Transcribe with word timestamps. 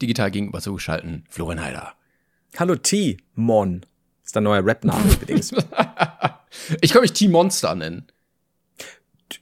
digital 0.00 0.30
gegenüber 0.30 0.60
zugeschalten 0.60 1.24
Florian 1.28 1.62
Heider. 1.64 1.92
Hallo 2.58 2.76
T, 2.76 3.16
Mon. 3.34 3.84
Ist 4.24 4.34
dein 4.36 4.44
neuer 4.44 4.64
Rap-Name 4.64 5.02
übrigens. 5.20 5.52
Ich 6.80 6.92
kann 6.92 7.02
mich 7.02 7.12
T-Monster 7.12 7.74
nennen. 7.74 8.06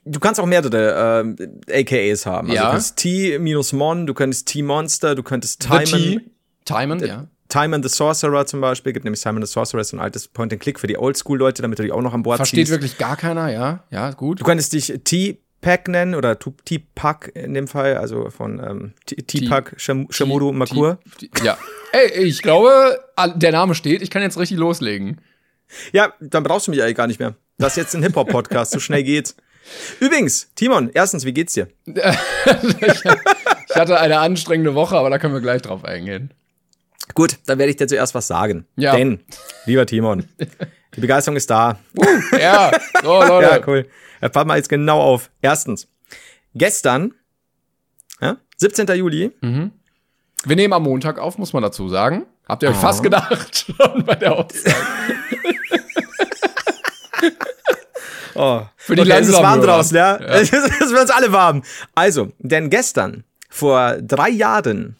Du 0.05 0.19
kannst 0.19 0.39
auch 0.39 0.45
mehrere 0.45 1.23
äh, 1.69 1.81
AKAs 1.81 2.25
haben. 2.25 2.49
Also 2.49 2.55
Ja. 2.61 2.65
du 2.65 2.71
kannst 2.71 2.97
T 2.97 3.37
minus 3.39 3.71
Mon, 3.73 4.05
du 4.07 4.13
könntest 4.13 4.47
T-Monster, 4.47 5.15
du 5.15 5.23
könntest 5.23 5.61
Timon. 5.61 5.85
T. 5.85 6.21
Timon, 6.65 6.99
ja. 7.05 7.27
Timon 7.49 7.83
the 7.83 7.89
Sorcerer 7.89 8.45
zum 8.47 8.61
Beispiel, 8.61 8.93
gibt 8.93 9.03
nämlich 9.05 9.21
Simon 9.21 9.45
the 9.45 9.51
Sorcerer, 9.51 9.81
ist 9.81 9.93
ein 9.93 9.99
altes 9.99 10.27
Point-and-Click 10.27 10.79
für 10.79 10.87
die 10.87 10.97
Oldschool-Leute, 10.97 11.61
damit 11.61 11.77
du 11.77 11.83
die 11.83 11.91
auch 11.91 12.01
noch 12.01 12.13
an 12.13 12.23
Bord 12.23 12.37
Versteht 12.37 12.61
ziehst. 12.67 12.71
wirklich 12.71 12.97
gar 12.97 13.15
keiner, 13.15 13.51
ja. 13.51 13.83
Ja, 13.91 14.11
gut. 14.11 14.39
Du 14.41 14.43
könntest 14.43 14.73
dich 14.73 14.99
T-Pack 15.63 15.87
nennen 15.87 16.13
oder 16.15 16.37
Tu- 16.37 16.53
T-Pack 16.65 17.31
in 17.35 17.53
dem 17.53 17.67
Fall, 17.67 17.97
also 17.97 18.29
von 18.29 18.59
ähm, 18.59 18.93
T- 19.05 19.15
T-Pack 19.15 19.75
Sham- 19.77 20.07
Shamuru 20.09 20.51
T- 20.51 20.57
Makur. 20.57 20.99
Ja. 21.43 21.57
Ey, 21.91 22.23
ich 22.23 22.41
glaube, 22.41 22.99
der 23.35 23.51
Name 23.51 23.73
steht. 23.75 24.01
Ich 24.01 24.09
kann 24.09 24.21
jetzt 24.21 24.37
richtig 24.37 24.57
loslegen. 24.57 25.21
Ja, 25.91 26.13
dann 26.19 26.43
brauchst 26.43 26.67
du 26.67 26.71
mich 26.71 26.81
eigentlich 26.83 26.95
gar 26.97 27.07
nicht 27.07 27.19
mehr. 27.19 27.35
Das 27.57 27.73
ist 27.73 27.77
jetzt 27.77 27.95
ein 27.95 28.03
Hip-Hop-Podcast, 28.03 28.71
so 28.71 28.79
schnell 28.79 29.03
geht's. 29.03 29.35
Übrigens, 30.01 30.51
Timon, 30.55 30.91
erstens, 30.93 31.23
wie 31.25 31.33
geht's 31.33 31.53
dir? 31.53 31.67
Ich 31.85 33.75
hatte 33.75 33.99
eine 33.99 34.19
anstrengende 34.19 34.75
Woche, 34.75 34.97
aber 34.97 35.09
da 35.09 35.17
können 35.19 35.33
wir 35.33 35.41
gleich 35.41 35.61
drauf 35.61 35.85
eingehen. 35.85 36.31
Gut, 37.15 37.37
dann 37.45 37.59
werde 37.59 37.69
ich 37.69 37.77
dir 37.77 37.87
zuerst 37.87 38.13
was 38.15 38.27
sagen. 38.27 38.65
Ja. 38.75 38.95
Denn, 38.95 39.19
lieber 39.65 39.85
Timon, 39.85 40.25
die 40.95 41.01
Begeisterung 41.01 41.37
ist 41.37 41.49
da. 41.49 41.79
Ja, 42.39 42.71
so, 43.01 43.21
Leute. 43.23 43.47
Ja, 43.47 43.61
cool. 43.67 43.87
Ja, 44.23 44.29
pass 44.29 44.45
mal 44.45 44.55
jetzt 44.55 44.69
genau 44.69 45.01
auf. 45.01 45.29
Erstens, 45.41 45.89
gestern, 46.55 47.13
ja, 48.21 48.37
17. 48.55 48.87
Juli, 48.95 49.31
Wir 49.41 50.55
nehmen 50.55 50.71
am 50.73 50.83
Montag 50.83 51.19
auf, 51.19 51.37
muss 51.37 51.51
man 51.51 51.61
dazu 51.61 51.89
sagen. 51.89 52.25
Habt 52.47 52.63
ihr 52.63 52.69
euch 52.69 52.75
Ah. 52.77 52.79
fast 52.79 53.03
gedacht 53.03 53.65
schon 53.77 54.05
bei 54.05 54.15
der 54.15 54.31
Aussage? 54.37 54.75
oh, 58.35 58.61
Für 58.77 58.95
die 58.95 59.01
okay, 59.01 59.11
es 59.19 59.27
ist 59.27 59.41
warm 59.41 59.61
draußen, 59.61 59.97
ja. 59.97 60.21
Ja. 60.21 60.27
Es 60.39 60.51
ist 60.53 60.91
für 60.91 61.01
uns 61.01 61.11
alle 61.11 61.31
warm. 61.33 61.61
Also, 61.93 62.31
denn 62.39 62.69
gestern, 62.69 63.25
vor 63.49 63.97
drei 64.01 64.29
Jahren, 64.29 64.95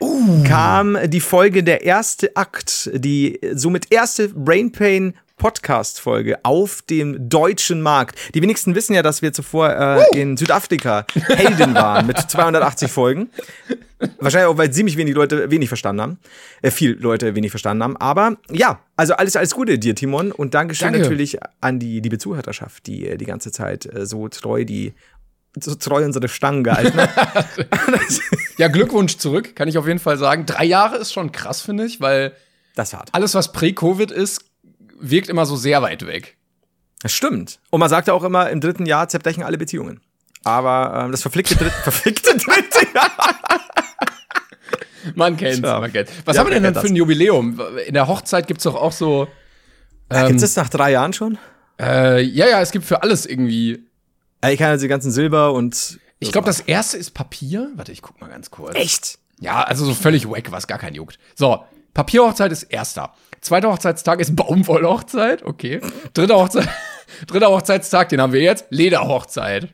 Uh. 0.00 0.42
kam 0.44 0.96
die 1.06 1.20
Folge 1.20 1.62
Der 1.64 1.82
erste 1.82 2.34
Akt, 2.36 2.90
die 2.92 3.38
somit 3.54 3.92
erste 3.92 4.28
Brain 4.30 4.70
Pain 4.72 5.14
Podcast-Folge 5.42 6.38
auf 6.44 6.82
dem 6.82 7.28
deutschen 7.28 7.82
Markt. 7.82 8.16
Die 8.34 8.40
wenigsten 8.42 8.76
wissen 8.76 8.94
ja, 8.94 9.02
dass 9.02 9.22
wir 9.22 9.32
zuvor 9.32 9.70
äh, 9.70 10.04
in 10.20 10.36
Südafrika 10.36 11.04
Helden 11.14 11.74
waren 11.74 12.06
mit 12.06 12.16
280 12.16 12.88
Folgen. 12.92 13.28
Wahrscheinlich 14.20 14.48
auch, 14.48 14.56
weil 14.56 14.70
ziemlich 14.70 14.96
wenig 14.96 15.14
Leute 15.16 15.50
wenig 15.50 15.66
verstanden 15.68 16.00
haben. 16.02 16.18
Äh, 16.62 16.70
viel 16.70 16.92
Leute 16.92 17.34
wenig 17.34 17.50
verstanden 17.50 17.82
haben. 17.82 17.96
Aber 17.96 18.36
ja, 18.52 18.78
also 18.96 19.14
alles, 19.14 19.34
alles 19.34 19.52
Gute 19.52 19.80
dir, 19.80 19.96
Timon. 19.96 20.30
Und 20.30 20.54
Dankeschön 20.54 20.92
Danke. 20.92 21.00
natürlich 21.00 21.38
an 21.60 21.80
die 21.80 21.98
liebe 21.98 22.18
Zuhörerschaft, 22.18 22.86
die 22.86 23.08
äh, 23.08 23.16
die 23.16 23.26
ganze 23.26 23.50
Zeit 23.50 23.86
äh, 23.92 24.06
so 24.06 24.28
treu 24.28 24.64
die 24.64 24.94
so 25.60 25.74
treu 25.74 26.04
unsere 26.04 26.28
Stangen 26.28 26.62
gehalten 26.62 26.98
hat. 26.98 27.46
Ja, 28.58 28.68
Glückwunsch 28.68 29.16
zurück, 29.16 29.56
kann 29.56 29.66
ich 29.66 29.76
auf 29.76 29.88
jeden 29.88 29.98
Fall 29.98 30.18
sagen. 30.18 30.46
Drei 30.46 30.64
Jahre 30.64 30.98
ist 30.98 31.12
schon 31.12 31.32
krass, 31.32 31.62
finde 31.62 31.84
ich, 31.84 32.00
weil 32.00 32.32
Das 32.76 32.94
hart. 32.94 33.08
alles, 33.12 33.34
was 33.34 33.50
Prä-Covid 33.50 34.10
ist, 34.12 34.44
wirkt 35.00 35.28
immer 35.28 35.46
so 35.46 35.56
sehr 35.56 35.82
weit 35.82 36.06
weg. 36.06 36.36
Das 37.02 37.12
stimmt. 37.12 37.58
Und 37.70 37.80
man 37.80 37.88
sagt 37.88 38.08
ja 38.08 38.14
auch 38.14 38.22
immer, 38.24 38.50
im 38.50 38.60
dritten 38.60 38.86
Jahr 38.86 39.08
zerbrechen 39.08 39.42
alle 39.42 39.58
Beziehungen. 39.58 40.00
Aber 40.44 41.02
ähm, 41.04 41.12
das 41.12 41.22
verflickte 41.22 41.54
dritte, 41.56 41.70
verflickte 41.82 42.36
dritte 42.36 42.86
Jahr. 42.94 43.10
Man 45.14 45.36
kennt's, 45.36 45.58
Ja. 45.60 45.80
man 45.80 45.92
kennt's. 45.92 46.12
Was 46.24 46.36
Ja, 46.36 46.40
haben 46.40 46.48
wir 46.50 46.54
denn 46.54 46.62
kennt 46.62 46.78
für 46.78 46.86
ein 46.86 46.94
Jubiläum? 46.96 47.60
In 47.86 47.94
der 47.94 48.06
Hochzeit 48.06 48.46
gibt's 48.46 48.62
doch 48.64 48.76
auch 48.76 48.92
so. 48.92 49.26
Ähm, 50.10 50.16
Ähm, 50.22 50.26
Gibt 50.28 50.42
es 50.42 50.54
nach 50.54 50.68
drei 50.68 50.92
Jahren 50.92 51.12
schon? 51.12 51.38
äh, 51.80 52.20
ja, 52.22 52.46
ja, 52.46 52.60
es 52.60 52.70
gibt 52.70 52.84
für 52.84 53.02
alles 53.02 53.26
irgendwie. 53.26 53.84
Äh, 54.42 54.52
Ich 54.52 54.58
kann 54.58 54.68
also 54.68 54.82
die 54.84 54.88
ganzen 54.88 55.10
Silber 55.10 55.52
und. 55.54 55.98
Ich 56.20 56.30
glaube, 56.30 56.46
das 56.46 56.60
erste 56.60 56.98
ist 56.98 57.10
Papier. 57.14 57.72
Warte, 57.74 57.90
ich 57.90 58.00
guck 58.00 58.20
mal 58.20 58.28
ganz 58.30 58.52
kurz. 58.52 58.76
Echt? 58.76 59.18
Ja, 59.40 59.62
also 59.64 59.84
so 59.84 59.92
völlig 59.92 60.28
wack, 60.28 60.52
was 60.52 60.68
gar 60.68 60.78
keinen 60.78 60.94
juckt. 60.94 61.18
So, 61.34 61.64
Papierhochzeit 61.94 62.52
ist 62.52 62.62
erster. 62.64 63.12
Zweiter 63.42 63.70
Hochzeitstag 63.70 64.20
ist 64.20 64.34
Baumwollhochzeit, 64.36 65.42
okay. 65.42 65.80
Dritter 66.14 66.36
Hochzeit, 66.36 66.68
dritter 67.26 67.50
Hochzeitstag, 67.50 68.08
den 68.08 68.20
haben 68.20 68.32
wir 68.32 68.40
jetzt. 68.40 68.66
Lederhochzeit. 68.70 69.68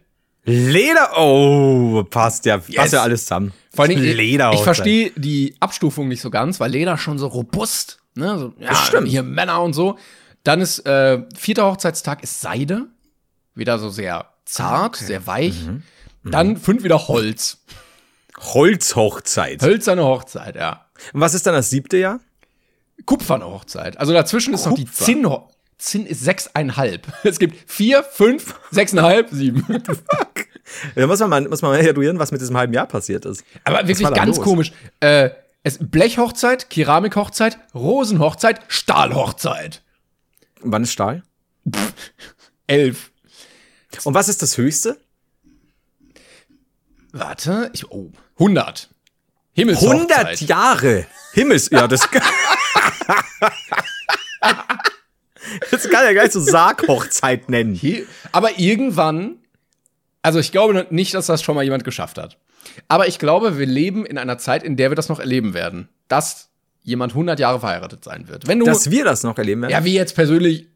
Leder. 0.44 1.10
Oh, 1.18 2.02
passt 2.08 2.46
ja. 2.46 2.56
Passt 2.56 2.70
Yes. 2.70 2.92
ja 2.92 3.02
alles 3.02 3.22
zusammen. 3.26 3.52
Vor 3.74 3.84
allem, 3.84 4.00
Leder. 4.00 4.52
ich 4.54 4.60
verstehe 4.62 5.12
die 5.14 5.54
Abstufung 5.60 6.08
nicht 6.08 6.22
so 6.22 6.30
ganz, 6.30 6.58
weil 6.58 6.70
Leder 6.70 6.96
schon 6.96 7.18
so 7.18 7.26
robust, 7.26 7.98
ne? 8.14 8.38
So, 8.38 8.54
ja, 8.58 8.74
stimmt. 8.74 9.08
hier 9.08 9.22
Männer 9.22 9.60
und 9.62 9.74
so. 9.74 9.98
Dann 10.44 10.62
ist 10.62 10.86
äh, 10.86 11.22
vierter 11.36 11.66
Hochzeitstag 11.70 12.22
ist 12.22 12.40
Seide, 12.40 12.86
wieder 13.54 13.78
so 13.78 13.90
sehr 13.90 14.30
zart, 14.46 14.96
sehr 14.96 15.26
weich. 15.26 15.66
Mhm. 15.66 15.82
Dann 16.30 16.56
fünf 16.56 16.82
wieder 16.82 17.08
Holz. 17.08 17.58
Holzhochzeit. 18.38 19.60
Hölzerne 19.62 20.04
Hochzeit, 20.04 20.56
ja. 20.56 20.86
Und 21.12 21.20
was 21.20 21.34
ist 21.34 21.46
dann 21.46 21.54
das 21.54 21.68
siebte 21.70 21.98
Jahr? 21.98 22.20
Kupferne 23.08 23.46
Hochzeit. 23.46 23.98
Also 23.98 24.12
dazwischen 24.12 24.52
ist 24.52 24.66
noch 24.66 24.74
die 24.74 24.84
Kupfer. 24.84 25.04
Zinn. 25.06 25.26
Zinn 25.78 26.04
ist 26.04 26.20
sechseinhalb. 26.20 27.06
Es 27.24 27.38
gibt 27.38 27.70
vier, 27.70 28.02
fünf, 28.02 28.54
sechseinhalb, 28.70 29.30
sieben. 29.30 29.64
Da 30.94 31.06
muss 31.06 31.18
man 31.20 31.30
mal, 31.30 31.48
muss 31.48 31.62
man 31.62 31.70
mal 31.70 31.78
eruieren, 31.80 32.18
was 32.18 32.32
mit 32.32 32.42
diesem 32.42 32.58
halben 32.58 32.74
Jahr 32.74 32.86
passiert 32.86 33.24
ist. 33.24 33.44
Aber 33.64 33.78
Was 33.78 33.88
wirklich 33.88 34.10
ganz 34.10 34.36
los? 34.36 34.44
komisch. 34.44 34.72
Äh, 35.00 35.30
es 35.62 35.78
Blechhochzeit, 35.80 36.68
Keramikhochzeit, 36.68 37.58
Rosenhochzeit, 37.74 38.60
Stahlhochzeit. 38.68 39.80
Wann 40.60 40.82
ist 40.82 40.92
Stahl? 40.92 41.22
Elf. 42.66 43.10
Und 44.04 44.12
was 44.12 44.28
ist 44.28 44.42
das 44.42 44.58
höchste? 44.58 45.00
Warte, 47.12 47.70
ich, 47.72 47.90
oh, 47.90 48.12
100. 48.38 48.90
Himmelshochzeit. 49.54 50.26
100 50.26 50.40
Jahre. 50.42 51.06
Himmels. 51.32 51.70
Ja, 51.70 51.88
das. 51.88 52.06
das 55.70 55.88
kann 55.90 56.04
ja 56.04 56.12
gleich 56.12 56.32
so 56.32 56.40
Sarghochzeit 56.40 57.48
nennen. 57.48 57.74
Hi- 57.80 58.06
Aber 58.32 58.58
irgendwann, 58.58 59.36
also 60.22 60.38
ich 60.38 60.52
glaube 60.52 60.86
nicht, 60.90 61.14
dass 61.14 61.26
das 61.26 61.42
schon 61.42 61.54
mal 61.54 61.64
jemand 61.64 61.84
geschafft 61.84 62.18
hat. 62.18 62.38
Aber 62.88 63.08
ich 63.08 63.18
glaube, 63.18 63.58
wir 63.58 63.66
leben 63.66 64.04
in 64.06 64.18
einer 64.18 64.38
Zeit, 64.38 64.62
in 64.62 64.76
der 64.76 64.90
wir 64.90 64.94
das 64.94 65.08
noch 65.08 65.20
erleben 65.20 65.54
werden. 65.54 65.88
Dass 66.08 66.48
jemand 66.82 67.12
100 67.12 67.38
Jahre 67.40 67.60
verheiratet 67.60 68.04
sein 68.04 68.28
wird. 68.28 68.46
Wenn 68.46 68.58
du, 68.58 68.66
Dass 68.66 68.90
wir 68.90 69.04
das 69.04 69.22
noch 69.22 69.36
erleben 69.38 69.62
werden. 69.62 69.72
ja, 69.72 69.84
wie 69.84 69.94
jetzt 69.94 70.14
persönlich, 70.14 70.66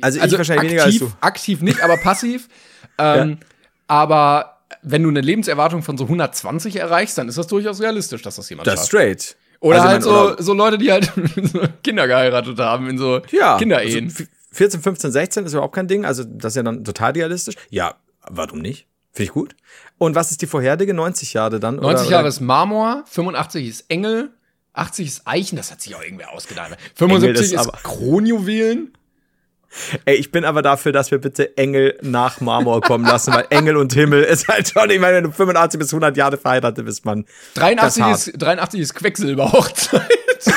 also, 0.00 0.20
also 0.20 0.34
ich 0.34 0.38
wahrscheinlich 0.38 0.64
weniger 0.70 0.84
als 0.84 0.94
aktiv, 0.94 1.10
du. 1.10 1.16
aktiv 1.26 1.60
nicht, 1.62 1.80
aber 1.82 1.96
passiv. 1.98 2.48
ähm, 2.98 3.38
Aber 3.86 4.60
wenn 4.82 5.02
du 5.02 5.08
eine 5.08 5.20
Lebenserwartung 5.20 5.82
von 5.82 5.96
so 5.96 6.04
120 6.04 6.76
erreichst, 6.76 7.16
dann 7.18 7.28
ist 7.28 7.38
das 7.38 7.46
durchaus 7.46 7.80
realistisch, 7.80 8.22
dass 8.22 8.36
das 8.36 8.48
jemand 8.50 8.66
Das 8.66 8.74
schafft. 8.80 8.88
straight. 8.88 9.36
Oder 9.60 9.76
Also, 9.76 9.88
halt 9.88 9.94
man- 9.96 10.02
so, 10.02 10.32
oder- 10.32 10.42
so 10.42 10.52
Leute, 10.54 10.78
die 10.78 10.92
halt 10.92 11.12
Kinder 11.82 12.06
geheiratet 12.06 12.58
haben 12.58 12.88
in 12.90 12.98
so 12.98 13.20
ja, 13.30 13.56
Kinderehen. 13.58 14.04
Also, 14.06 14.22
f- 14.24 14.28
14, 14.52 14.80
15, 14.80 15.12
16 15.12 15.44
ist 15.46 15.52
überhaupt 15.52 15.74
kein 15.74 15.88
Ding. 15.88 16.04
Also, 16.04 16.24
das 16.24 16.52
ist 16.52 16.56
ja 16.56 16.62
dann 16.62 16.84
total 16.84 17.12
realistisch. 17.12 17.54
Ja, 17.70 17.94
warum 18.28 18.60
nicht? 18.60 18.86
Finde 19.12 19.24
ich 19.28 19.32
gut. 19.32 19.56
Und 19.98 20.14
was 20.14 20.30
ist 20.30 20.42
die 20.42 20.46
vorherige? 20.46 20.92
90 20.94 21.32
Jahre 21.34 21.58
dann? 21.60 21.76
90 21.76 22.06
oder, 22.08 22.16
Jahre 22.16 22.28
ist 22.28 22.40
Marmor, 22.40 23.04
85 23.06 23.66
ist 23.68 23.84
Engel, 23.88 24.30
80 24.74 25.06
ist 25.06 25.22
Eichen, 25.26 25.56
das 25.56 25.70
hat 25.70 25.80
sich 25.80 25.94
auch 25.94 26.02
irgendwer 26.02 26.32
ausgedacht. 26.32 26.76
75 26.96 27.46
ist 27.46 27.52
ist, 27.52 27.58
aber- 27.58 27.78
Kronjuwelen. 27.82 28.92
Ey, 30.04 30.16
ich 30.16 30.30
bin 30.30 30.44
aber 30.44 30.62
dafür, 30.62 30.92
dass 30.92 31.10
wir 31.10 31.18
bitte 31.18 31.56
Engel 31.56 31.98
nach 32.02 32.40
Marmor 32.40 32.80
kommen 32.80 33.04
lassen, 33.04 33.32
weil 33.34 33.46
Engel 33.50 33.76
und 33.76 33.92
Himmel 33.92 34.22
ist 34.22 34.48
halt 34.48 34.68
schon, 34.68 34.90
ich 34.90 35.00
meine, 35.00 35.16
wenn 35.18 35.24
du 35.24 35.30
85 35.32 35.78
bis 35.78 35.92
100 35.92 36.16
Jahre 36.16 36.36
verheiratet 36.36 36.84
bist, 36.84 37.04
Mann. 37.04 37.24
83 37.54 38.02
Das 38.04 38.28
ist, 38.28 38.42
83 38.42 38.80
ist 38.80 38.94
Quecksilberhochzeit. 38.94 40.02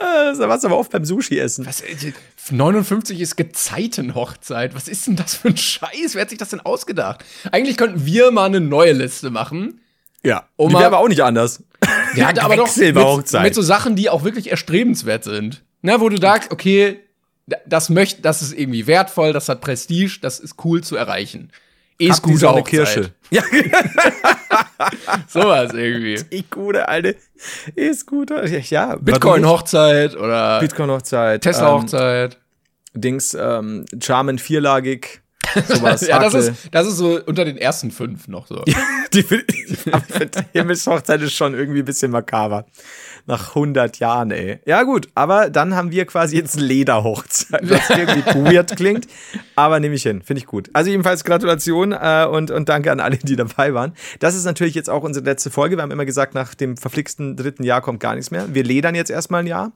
Äh, 0.00 0.34
Da 0.38 0.48
warst 0.48 0.64
du 0.64 0.68
aber 0.68 0.78
oft 0.78 0.90
beim 0.90 1.04
Sushi 1.04 1.38
essen. 1.38 1.66
Was, 1.66 1.82
äh, 1.82 2.12
59 2.50 3.20
ist 3.20 3.36
Gezeitenhochzeit. 3.36 4.74
Was 4.74 4.88
ist 4.88 5.06
denn 5.06 5.16
das 5.16 5.34
für 5.34 5.48
ein 5.48 5.56
Scheiß? 5.58 6.14
Wer 6.14 6.22
hat 6.22 6.30
sich 6.30 6.38
das 6.38 6.48
denn 6.48 6.60
ausgedacht? 6.60 7.22
Eigentlich 7.52 7.76
könnten 7.76 8.06
wir 8.06 8.30
mal 8.30 8.46
eine 8.46 8.60
neue 8.60 8.92
Liste 8.92 9.30
machen. 9.30 9.80
Ja. 10.22 10.48
Um 10.56 10.70
Die 10.70 10.74
wäre 10.74 10.86
aber 10.86 10.98
auch 10.98 11.08
nicht 11.08 11.22
anders. 11.22 11.62
Der 12.16 12.28
hatte 12.28 12.42
aber 12.44 12.56
doch 12.56 12.74
mit, 12.76 13.32
mit 13.32 13.54
so 13.54 13.62
Sachen, 13.62 13.94
die 13.94 14.08
auch 14.08 14.24
wirklich 14.24 14.50
erstrebenswert 14.50 15.24
sind. 15.24 15.62
Na, 15.82 16.00
wo 16.00 16.08
du 16.08 16.20
sagst, 16.20 16.50
okay, 16.50 17.00
das 17.66 17.88
möchte, 17.88 18.22
das 18.22 18.42
ist 18.42 18.52
irgendwie 18.52 18.86
wertvoll, 18.86 19.32
das 19.32 19.48
hat 19.48 19.60
Prestige, 19.60 20.18
das 20.20 20.38
ist 20.40 20.56
cool 20.64 20.82
zu 20.82 20.96
erreichen. 20.96 21.50
Die 22.00 22.08
E-Scooter 22.08 22.38
Sonne 22.38 22.60
Hochzeit. 22.60 22.70
Kirsche. 22.70 23.10
Ja, 23.30 23.42
Sowas 25.28 25.72
irgendwie. 25.72 26.20
die 26.32 26.44
gute 26.50 26.88
alte 26.88 27.16
E-Scooter. 27.76 28.46
Ja, 28.46 28.96
Bitcoin 28.96 29.46
Hochzeit 29.46 30.16
oder 30.16 30.58
Bitcoin 30.60 30.90
Hochzeit. 30.90 31.42
Tesla 31.42 31.68
Ähm, 31.68 31.82
Hochzeit. 31.82 32.38
Dings, 32.94 33.34
ähm, 33.34 33.84
Charmen 34.02 34.38
vierlagig. 34.38 35.20
Sowas. 35.68 36.00
ja, 36.06 36.18
das 36.18 36.34
ist, 36.34 36.68
das 36.72 36.86
ist 36.86 36.96
so 36.96 37.20
unter 37.24 37.44
den 37.44 37.56
ersten 37.56 37.90
fünf 37.90 38.28
noch 38.28 38.46
so. 38.46 38.64
Die, 39.12 39.20
ich 39.20 39.26
finde, 39.26 40.46
Himmelshochzeit 40.52 41.20
ist 41.22 41.34
schon 41.34 41.54
irgendwie 41.54 41.80
ein 41.80 41.84
bisschen 41.84 42.10
makaber. 42.10 42.66
Nach 43.26 43.50
100 43.50 43.98
Jahren, 43.98 44.30
ey. 44.30 44.60
Ja, 44.66 44.82
gut, 44.82 45.08
aber 45.14 45.50
dann 45.50 45.74
haben 45.76 45.90
wir 45.92 46.04
quasi 46.06 46.36
jetzt 46.36 46.58
Lederhochzeit, 46.58 47.68
was 47.70 47.90
irgendwie 47.96 48.22
weird 48.52 48.76
klingt. 48.76 49.06
Aber 49.56 49.78
nehme 49.80 49.94
ich 49.94 50.02
hin, 50.02 50.22
finde 50.22 50.40
ich 50.40 50.46
gut. 50.46 50.70
Also 50.72 50.90
jedenfalls 50.90 51.24
Gratulation 51.24 51.92
äh, 51.92 52.26
und, 52.30 52.50
und 52.50 52.68
danke 52.68 52.90
an 52.90 53.00
alle, 53.00 53.16
die 53.18 53.36
dabei 53.36 53.74
waren. 53.74 53.94
Das 54.18 54.34
ist 54.34 54.44
natürlich 54.44 54.74
jetzt 54.74 54.90
auch 54.90 55.02
unsere 55.02 55.24
letzte 55.24 55.50
Folge. 55.50 55.76
Wir 55.76 55.82
haben 55.82 55.90
immer 55.90 56.04
gesagt, 56.06 56.34
nach 56.34 56.54
dem 56.54 56.76
verflixten 56.76 57.36
dritten 57.36 57.62
Jahr 57.64 57.80
kommt 57.82 58.00
gar 58.00 58.14
nichts 58.14 58.30
mehr. 58.30 58.54
Wir 58.54 58.64
ledern 58.64 58.94
jetzt 58.94 59.10
erstmal 59.10 59.40
ein 59.42 59.46
Jahr. 59.46 59.72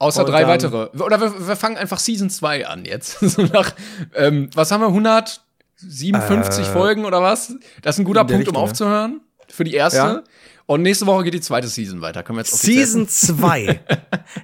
Außer 0.00 0.24
Und 0.24 0.30
drei 0.30 0.40
dann- 0.42 0.50
weitere. 0.50 0.88
Oder 1.02 1.20
wir, 1.20 1.48
wir 1.48 1.56
fangen 1.56 1.76
einfach 1.76 1.98
Season 1.98 2.30
2 2.30 2.66
an 2.66 2.84
jetzt. 2.84 3.18
so 3.20 3.42
nach, 3.42 3.72
ähm, 4.14 4.48
was 4.54 4.70
haben 4.70 4.80
wir, 4.80 4.88
157 4.88 6.66
Folgen 6.66 7.04
oder 7.04 7.22
was? 7.22 7.54
Das 7.82 7.96
ist 7.96 8.00
ein 8.00 8.04
guter 8.04 8.20
Äh, 8.20 8.24
Punkt, 8.24 8.32
um 8.32 8.38
Richtung, 8.38 8.54
ja. 8.54 8.60
aufzuhören. 8.60 9.20
Für 9.50 9.64
die 9.64 9.74
erste. 9.74 9.96
Ja. 9.98 10.22
Und 10.68 10.82
nächste 10.82 11.06
Woche 11.06 11.24
geht 11.24 11.32
die 11.32 11.40
zweite 11.40 11.66
Season 11.66 12.02
weiter. 12.02 12.22
Können 12.22 12.36
wir 12.36 12.42
jetzt 12.42 12.58
Season 12.60 13.08
2. 13.08 13.80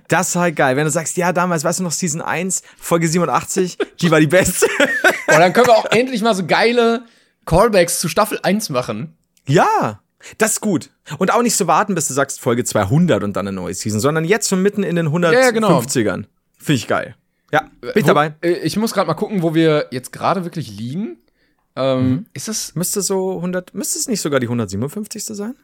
Das 0.09 0.31
ist 0.31 0.37
halt 0.37 0.57
geil. 0.57 0.75
Wenn 0.75 0.87
du 0.87 0.91
sagst, 0.91 1.19
ja, 1.19 1.35
damals, 1.35 1.65
weißt 1.65 1.81
du 1.81 1.83
noch, 1.83 1.93
Season 1.93 2.23
1, 2.23 2.63
Folge 2.79 3.09
87, 3.09 3.77
die 4.01 4.11
war 4.11 4.21
die 4.21 4.27
beste. 4.27 4.67
Und 5.29 5.39
dann 5.39 5.53
können 5.53 5.67
wir 5.67 5.77
auch 5.77 5.85
endlich 5.91 6.23
mal 6.23 6.35
so 6.35 6.47
geile 6.47 7.05
Callbacks 7.45 8.01
zu 8.01 8.09
Staffel 8.09 8.41
1 8.43 8.71
machen. 8.71 9.15
Ja, 9.47 10.01
das 10.39 10.53
ist 10.53 10.61
gut. 10.63 10.89
Und 11.19 11.31
auch 11.31 11.43
nicht 11.43 11.57
so 11.57 11.67
warten, 11.67 11.95
bis 11.95 12.09
du 12.09 12.15
sagst 12.15 12.41
Folge 12.41 12.65
200 12.65 13.23
und 13.23 13.37
dann 13.37 13.47
eine 13.47 13.55
neue 13.55 13.75
Season, 13.75 14.01
sondern 14.01 14.25
jetzt 14.25 14.49
schon 14.49 14.63
mitten 14.63 14.83
in 14.83 14.97
den 14.97 15.09
150ern. 15.09 15.33
Ja, 15.33 15.51
genau. 15.51 15.83
Finde 15.83 16.25
ich 16.69 16.87
geil. 16.89 17.17
Ja, 17.53 17.69
bin 17.83 17.93
ich 17.97 18.05
dabei. 18.05 18.35
äh, 18.41 18.53
Ich 18.61 18.79
muss 18.79 18.95
gerade 18.95 19.07
mal 19.09 19.13
gucken, 19.15 19.43
wo 19.43 19.55
wir 19.55 19.89
jetzt 19.91 20.11
gerade 20.11 20.45
wirklich 20.45 20.71
liegen. 20.71 21.19
Ähm, 21.77 22.09
Mhm. 22.09 22.27
Ist 22.33 22.49
es? 22.49 22.75
Müsste 22.75 23.03
so 23.03 23.37
100, 23.37 23.75
müsste 23.75 23.99
es 23.99 24.09
nicht 24.09 24.23
sogar 24.23 24.41
die 24.41 24.47
157. 24.49 25.23
sein? 25.37 25.55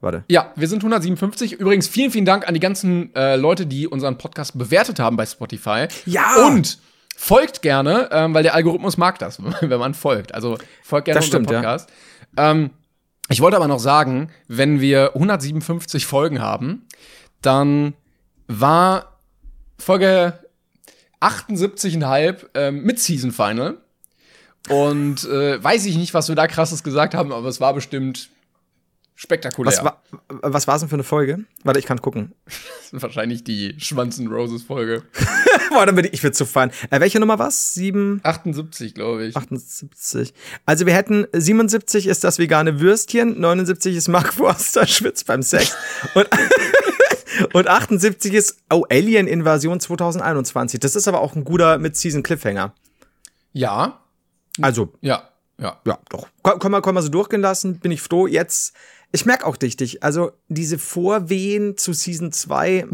Warte. 0.00 0.24
Ja, 0.28 0.52
wir 0.56 0.66
sind 0.66 0.78
157. 0.78 1.52
Übrigens, 1.52 1.86
vielen, 1.86 2.10
vielen 2.10 2.24
Dank 2.24 2.48
an 2.48 2.54
die 2.54 2.60
ganzen 2.60 3.14
äh, 3.14 3.36
Leute, 3.36 3.66
die 3.66 3.86
unseren 3.86 4.16
Podcast 4.16 4.56
bewertet 4.56 4.98
haben 4.98 5.16
bei 5.16 5.26
Spotify. 5.26 5.88
Ja! 6.06 6.46
Und 6.46 6.78
folgt 7.16 7.60
gerne, 7.60 8.08
ähm, 8.12 8.32
weil 8.32 8.42
der 8.42 8.54
Algorithmus 8.54 8.96
mag 8.96 9.18
das, 9.18 9.38
wenn 9.60 9.78
man 9.78 9.92
folgt. 9.94 10.34
Also 10.34 10.56
folgt 10.82 11.04
gerne 11.04 11.18
Das 11.18 11.26
unserem 11.26 11.44
stimmt, 11.44 11.50
ja. 11.50 11.60
Podcast. 11.60 11.90
Ähm, 12.36 12.70
ich 13.28 13.40
wollte 13.40 13.56
aber 13.56 13.68
noch 13.68 13.78
sagen, 13.78 14.30
wenn 14.48 14.80
wir 14.80 15.14
157 15.14 16.06
Folgen 16.06 16.40
haben, 16.40 16.86
dann 17.42 17.94
war 18.48 19.18
Folge 19.78 20.38
78,5 21.20 22.46
ähm, 22.54 22.82
mit 22.82 22.98
Season 22.98 23.32
Final. 23.32 23.76
Und 24.68 25.24
äh, 25.24 25.62
weiß 25.62 25.86
ich 25.86 25.96
nicht, 25.96 26.14
was 26.14 26.28
wir 26.28 26.36
da 26.36 26.46
krasses 26.46 26.82
gesagt 26.82 27.14
haben, 27.14 27.32
aber 27.32 27.48
es 27.48 27.60
war 27.60 27.74
bestimmt 27.74 28.30
spektakulär. 29.20 29.70
Was, 29.70 29.84
war, 29.84 30.02
was 30.28 30.66
war's 30.66 30.80
denn 30.80 30.88
für 30.88 30.94
eine 30.94 31.04
Folge? 31.04 31.44
Warte, 31.62 31.78
ich 31.78 31.84
kann 31.84 32.00
gucken. 32.00 32.32
Wahrscheinlich 32.92 33.44
die 33.44 33.74
Schwanzen 33.78 34.28
Roses 34.28 34.62
Folge. 34.62 35.02
Boah, 35.68 35.84
dann 35.84 35.94
würde 35.94 36.08
ich, 36.08 36.14
ich 36.14 36.22
würde 36.22 36.34
so 36.34 36.46
feiern. 36.46 36.70
Äh, 36.88 37.00
welche 37.00 37.20
Nummer 37.20 37.38
war's? 37.38 37.74
7, 37.74 38.20
78, 38.22 38.94
glaube 38.94 39.26
ich. 39.26 39.36
78. 39.36 40.32
Also 40.64 40.86
wir 40.86 40.94
hätten 40.94 41.26
77 41.34 42.06
ist 42.06 42.24
das 42.24 42.38
vegane 42.38 42.80
Würstchen, 42.80 43.38
79 43.38 43.94
ist 43.94 44.08
Mark 44.08 44.32
Forster 44.32 44.86
schwitzt 44.86 45.26
beim 45.26 45.42
Sex 45.42 45.76
und, 46.14 46.26
und 47.52 47.68
78 47.68 48.32
ist 48.32 48.56
oh 48.72 48.86
Alien 48.88 49.26
Invasion 49.26 49.80
2021. 49.80 50.80
Das 50.80 50.96
ist 50.96 51.06
aber 51.06 51.20
auch 51.20 51.36
ein 51.36 51.44
guter 51.44 51.76
Mid-Season 51.76 52.22
Cliffhanger. 52.22 52.72
Ja, 53.52 54.00
Also 54.62 54.94
ja, 55.02 55.28
ja. 55.58 55.78
ja, 55.86 55.98
doch. 56.08 56.26
Kann, 56.42 56.72
man, 56.72 56.80
kann 56.80 56.94
man 56.94 57.02
so 57.02 57.10
durchgehen 57.10 57.42
lassen, 57.42 57.80
bin 57.80 57.92
ich 57.92 58.00
froh. 58.00 58.26
Jetzt, 58.26 58.74
ich 59.12 59.26
merke 59.26 59.46
auch 59.46 59.56
dich, 59.56 60.02
also 60.02 60.32
diese 60.48 60.78
Vorwehen 60.78 61.76
zu 61.76 61.92
Season 61.92 62.32
2. 62.32 62.86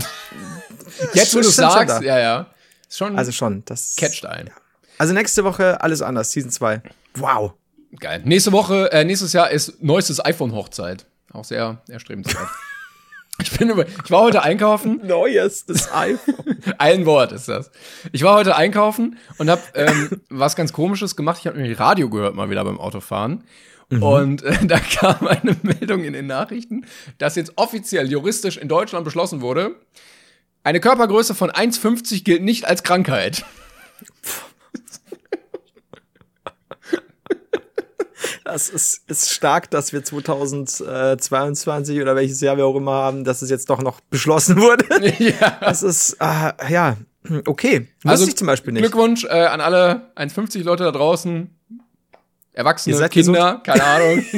Jetzt, 1.13 1.35
wo 1.35 1.41
du 1.41 1.49
sagst, 1.49 2.03
ja, 2.03 2.19
ja. 2.19 2.47
Ist 2.89 2.99
schon 2.99 3.19
Also 3.19 3.33
schon, 3.33 3.65
das. 3.65 3.97
catcht 3.97 4.25
ein. 4.27 4.51
Also 4.99 5.13
nächste 5.13 5.45
Woche 5.45 5.81
alles 5.83 6.03
anders, 6.03 6.33
Season 6.33 6.51
2. 6.51 6.83
Wow. 7.17 7.53
Geil. 8.01 8.23
Nächste 8.25 8.53
Woche, 8.53 8.91
äh, 8.93 9.05
nächstes 9.05 9.33
Jahr 9.33 9.51
ist 9.51 9.83
neuestes 9.83 10.25
iPhone-Hochzeit. 10.25 11.07
Auch 11.33 11.45
sehr 11.45 11.83
erstrebenswert. 11.89 12.49
ich 13.43 13.51
bin 13.59 13.71
über, 13.71 13.87
ich 13.87 14.11
war 14.11 14.23
heute 14.23 14.43
einkaufen. 14.43 15.01
Neues, 15.05 15.67
das 15.67 15.93
iPhone. 15.93 16.59
Ein 16.79 17.05
Wort 17.07 17.33
ist 17.33 17.49
das. 17.49 17.71
Ich 18.13 18.23
war 18.23 18.37
heute 18.37 18.57
einkaufen 18.57 19.19
und 19.39 19.51
habe 19.51 19.63
ähm, 19.75 20.23
was 20.31 20.57
ganz 20.57 20.73
Komisches 20.73 21.17
gemacht. 21.17 21.39
Ich 21.41 21.47
habe 21.47 21.59
nämlich 21.59 21.79
Radio 21.79 22.09
gehört 22.09 22.35
mal 22.35 22.49
wieder 22.51 22.65
beim 22.65 22.79
Autofahren. 22.81 23.45
Und 23.91 24.43
äh, 24.43 24.59
da 24.67 24.79
kam 24.79 25.27
eine 25.27 25.57
Meldung 25.63 26.05
in 26.05 26.13
den 26.13 26.27
Nachrichten, 26.27 26.87
dass 27.19 27.37
jetzt 27.37 27.53
offiziell 27.57 28.11
juristisch 28.11 28.57
in 28.57 28.69
Deutschland 28.69 29.05
beschlossen 29.05 29.41
wurde, 29.41 29.77
eine 30.65 30.81
Körpergröße 30.81 31.35
von 31.35 31.51
1,50 31.51 32.25
gilt 32.25 32.43
nicht 32.43 32.65
als 32.67 32.83
Krankheit. 32.83 33.45
Das 38.47 38.69
ist, 38.69 39.03
ist 39.09 39.31
stark, 39.33 39.71
dass 39.71 39.93
wir 39.93 40.05
2022 40.05 42.01
oder 42.01 42.15
welches 42.15 42.41
Jahr 42.41 42.57
wir 42.57 42.67
auch 42.67 42.77
immer 42.77 42.93
haben, 42.93 43.25
dass 43.25 43.43
es 43.43 43.51
jetzt 43.51 43.69
doch 43.71 43.83
noch 43.83 44.01
beschlossen 44.01 44.61
wurde. 44.61 44.85
ja. 45.19 45.59
Das 45.61 45.83
ist, 45.83 46.17
äh, 46.21 46.53
ja, 46.73 46.97
okay. 47.45 47.89
Wusste 47.97 48.09
Also 48.09 48.27
ich 48.27 48.37
zum 48.37 48.47
Beispiel 48.47 48.73
nicht. 48.73 48.83
Glückwunsch 48.83 49.25
äh, 49.25 49.47
an 49.47 49.61
alle 49.61 50.13
1,50 50.15 50.63
Leute 50.63 50.85
da 50.85 50.93
draußen. 50.93 51.56
Erwachsene, 52.57 53.09
Kinder, 53.11 53.61
keine 53.65 53.85
Ahnung. 53.85 54.25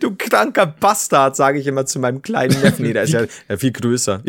Du 0.00 0.14
kranker 0.16 0.64
Bastard, 0.64 1.36
sage 1.36 1.58
ich 1.58 1.66
immer 1.66 1.84
zu 1.84 1.98
meinem 1.98 2.22
kleinen 2.22 2.58
Neffen. 2.62 2.86
Nee, 2.86 2.94
der 2.94 3.02
ist 3.02 3.12
ja, 3.12 3.26
viel 3.58 3.72
größer. 3.72 4.22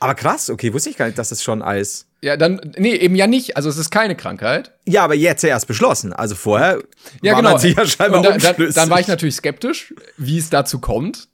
Aber 0.00 0.16
krass, 0.16 0.50
okay, 0.50 0.72
wusste 0.72 0.90
ich 0.90 0.96
gar 0.96 1.06
nicht, 1.06 1.16
dass 1.16 1.30
es 1.30 1.44
schon 1.44 1.62
Eis. 1.62 2.06
ja, 2.20 2.36
dann, 2.36 2.60
nee, 2.76 2.94
eben 2.96 3.14
ja 3.14 3.28
nicht. 3.28 3.56
Also 3.56 3.68
es 3.68 3.76
ist 3.76 3.90
keine 3.90 4.16
Krankheit. 4.16 4.72
Ja, 4.84 5.04
aber 5.04 5.14
jetzt 5.14 5.44
erst 5.44 5.68
beschlossen. 5.68 6.12
Also 6.12 6.34
vorher 6.34 6.82
Ja, 7.22 7.34
war 7.34 7.42
genau. 7.42 7.52
man 7.52 7.60
sich 7.60 7.76
ja 7.76 7.86
scheinbar 7.86 8.20
Und 8.20 8.42
da, 8.42 8.52
da, 8.52 8.64
dann 8.64 8.90
war 8.90 8.98
ich 8.98 9.06
natürlich 9.06 9.36
skeptisch, 9.36 9.94
wie 10.16 10.38
es 10.38 10.50
dazu 10.50 10.80
kommt. 10.80 11.28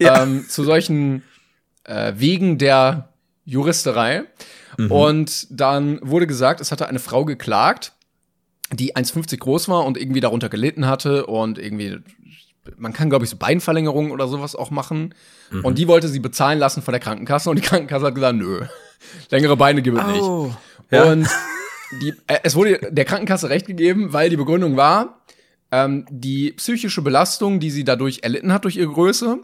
Ja. 0.00 0.24
Ähm, 0.24 0.46
zu 0.48 0.64
solchen 0.64 1.22
äh, 1.84 2.14
Wegen 2.16 2.58
der 2.58 3.09
Juristerei. 3.50 4.24
Mhm. 4.78 4.92
Und 4.92 5.46
dann 5.50 5.98
wurde 6.02 6.26
gesagt, 6.26 6.60
es 6.60 6.70
hatte 6.70 6.86
eine 6.88 7.00
Frau 7.00 7.24
geklagt, 7.24 7.92
die 8.72 8.94
1,50 8.94 9.38
groß 9.38 9.68
war 9.68 9.84
und 9.84 9.98
irgendwie 9.98 10.20
darunter 10.20 10.48
gelitten 10.48 10.86
hatte 10.86 11.26
und 11.26 11.58
irgendwie, 11.58 11.98
man 12.76 12.92
kann, 12.92 13.10
glaube 13.10 13.24
ich, 13.24 13.30
so 13.30 13.36
Beinverlängerungen 13.36 14.12
oder 14.12 14.28
sowas 14.28 14.54
auch 14.54 14.70
machen. 14.70 15.14
Mhm. 15.50 15.64
Und 15.64 15.78
die 15.78 15.88
wollte 15.88 16.06
sie 16.06 16.20
bezahlen 16.20 16.60
lassen 16.60 16.82
von 16.82 16.92
der 16.92 17.00
Krankenkasse 17.00 17.50
und 17.50 17.56
die 17.56 17.62
Krankenkasse 17.62 18.06
hat 18.06 18.14
gesagt, 18.14 18.36
nö, 18.36 18.62
längere 19.30 19.56
Beine 19.56 19.82
gibt 19.82 19.98
es 19.98 20.06
nicht. 20.06 20.22
Oh. 20.22 20.54
Ja. 20.92 21.10
Und 21.10 21.28
die, 22.00 22.14
äh, 22.28 22.38
es 22.44 22.54
wurde 22.54 22.78
der 22.78 23.04
Krankenkasse 23.04 23.50
recht 23.50 23.66
gegeben, 23.66 24.12
weil 24.12 24.30
die 24.30 24.36
Begründung 24.36 24.76
war, 24.76 25.22
ähm, 25.72 26.06
die 26.08 26.52
psychische 26.52 27.02
Belastung, 27.02 27.58
die 27.58 27.70
sie 27.70 27.82
dadurch 27.82 28.20
erlitten 28.22 28.52
hat 28.52 28.64
durch 28.64 28.76
ihre 28.76 28.92
Größe, 28.92 29.40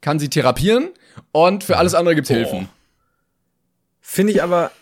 kann 0.00 0.20
sie 0.20 0.28
therapieren 0.28 0.90
und 1.32 1.64
für 1.64 1.76
alles 1.76 1.94
andere 1.94 2.14
gibt's 2.14 2.30
Hilfen. 2.30 2.68
Finde 4.10 4.32
ich 4.32 4.42
aber 4.42 4.72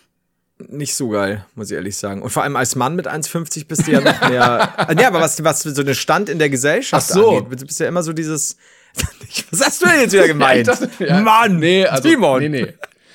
nicht 0.57 0.95
so 0.95 1.09
geil, 1.09 1.45
muss 1.57 1.73
ich 1.73 1.77
ehrlich 1.77 1.97
sagen. 1.97 2.23
Und 2.23 2.31
vor 2.31 2.45
allem 2.45 2.55
als 2.55 2.77
Mann 2.77 2.95
mit 2.95 3.09
1,50 3.09 3.67
bist 3.67 3.89
du 3.89 3.91
ja 3.91 4.01
noch 4.01 4.21
mehr. 4.29 4.73
ja, 5.01 5.09
aber 5.09 5.21
was, 5.21 5.43
was 5.43 5.63
so 5.63 5.83
den 5.83 5.97
Stand 5.97 6.29
in 6.29 6.39
der 6.39 6.49
Gesellschaft 6.49 7.09
Ach 7.11 7.15
so. 7.15 7.39
angeht, 7.39 7.61
du 7.61 7.67
bist 7.67 7.81
ja 7.81 7.89
immer 7.89 8.05
so 8.05 8.13
dieses. 8.13 8.57
was 9.51 9.67
hast 9.67 9.83
du 9.83 9.87
denn 9.87 10.03
jetzt 10.03 10.13
wieder 10.13 10.29
gemeint? 10.29 10.69
Ja, 11.01 11.19
ich. 11.19 11.25
Mann! 11.25 11.59
Nee, 11.59 11.87
also, 11.87 12.09
Simon! 12.09 12.41
nee, 12.41 12.49
nee. 12.49 12.73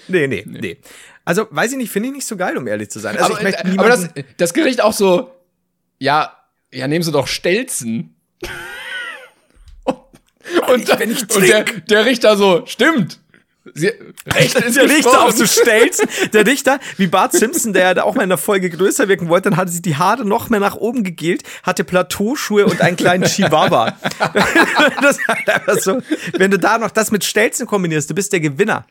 Nee, 0.09 0.27
nee, 0.27 0.45
nee. 0.45 0.77
Also, 1.23 1.47
weiß 1.49 1.71
ich 1.71 1.77
nicht, 1.77 1.91
finde 1.91 2.09
ich 2.09 2.15
nicht 2.15 2.27
so 2.27 2.35
geil, 2.35 2.57
um 2.57 2.67
ehrlich 2.67 2.91
zu 2.91 2.99
sein. 2.99 3.17
Also, 3.17 3.31
aber, 3.31 3.37
ich 3.37 3.43
möchte 3.43 3.65
äh, 3.65 3.77
aber 3.77 3.87
das, 3.87 4.09
das 4.35 4.53
Gericht 4.53 4.81
auch 4.81 4.93
so, 4.93 5.31
ja, 5.97 6.35
ja, 6.73 6.89
nehmen 6.89 7.03
Sie 7.03 7.11
doch 7.13 7.27
Stelzen. 7.27 8.17
Und, 10.67 10.89
da, 10.89 10.99
wenn 10.99 11.11
ich 11.11 11.21
und 11.33 11.47
der, 11.47 11.63
der 11.63 12.05
Richter 12.05 12.35
so, 12.35 12.65
stimmt. 12.65 13.20
Sie, 13.73 13.91
Recht 14.33 14.55
ist 14.55 14.75
der 14.75 14.89
Richter 14.89 15.25
auf 15.25 15.33
so 15.33 15.45
Stelzen. 15.45 16.07
Der 16.33 16.45
Richter, 16.45 16.79
wie 16.97 17.07
Bart 17.07 17.33
Simpson, 17.33 17.73
der 17.73 17.83
ja 17.83 17.93
da 17.93 18.03
auch 18.03 18.15
mal 18.15 18.23
in 18.23 18.29
der 18.29 18.37
Folge 18.37 18.69
größer 18.69 19.07
wirken 19.07 19.29
wollte, 19.29 19.49
dann 19.49 19.57
hatte 19.57 19.71
sie 19.71 19.81
die 19.81 19.95
Haare 19.95 20.25
noch 20.25 20.49
mehr 20.49 20.59
nach 20.59 20.75
oben 20.75 21.03
gegelt, 21.03 21.43
hatte 21.63 21.83
Plateauschuhe 21.83 22.65
und 22.65 22.81
einen 22.81 22.97
kleinen 22.97 23.25
Chihuahua. 23.25 23.95
das 25.01 25.17
ist 25.17 25.27
halt 25.27 25.49
einfach 25.49 25.77
so. 25.77 26.01
Wenn 26.37 26.51
du 26.51 26.57
da 26.57 26.77
noch 26.77 26.91
das 26.91 27.11
mit 27.11 27.23
Stelzen 27.23 27.67
kombinierst, 27.67 28.09
du 28.09 28.15
bist 28.15 28.33
der 28.33 28.39
Gewinner. 28.39 28.85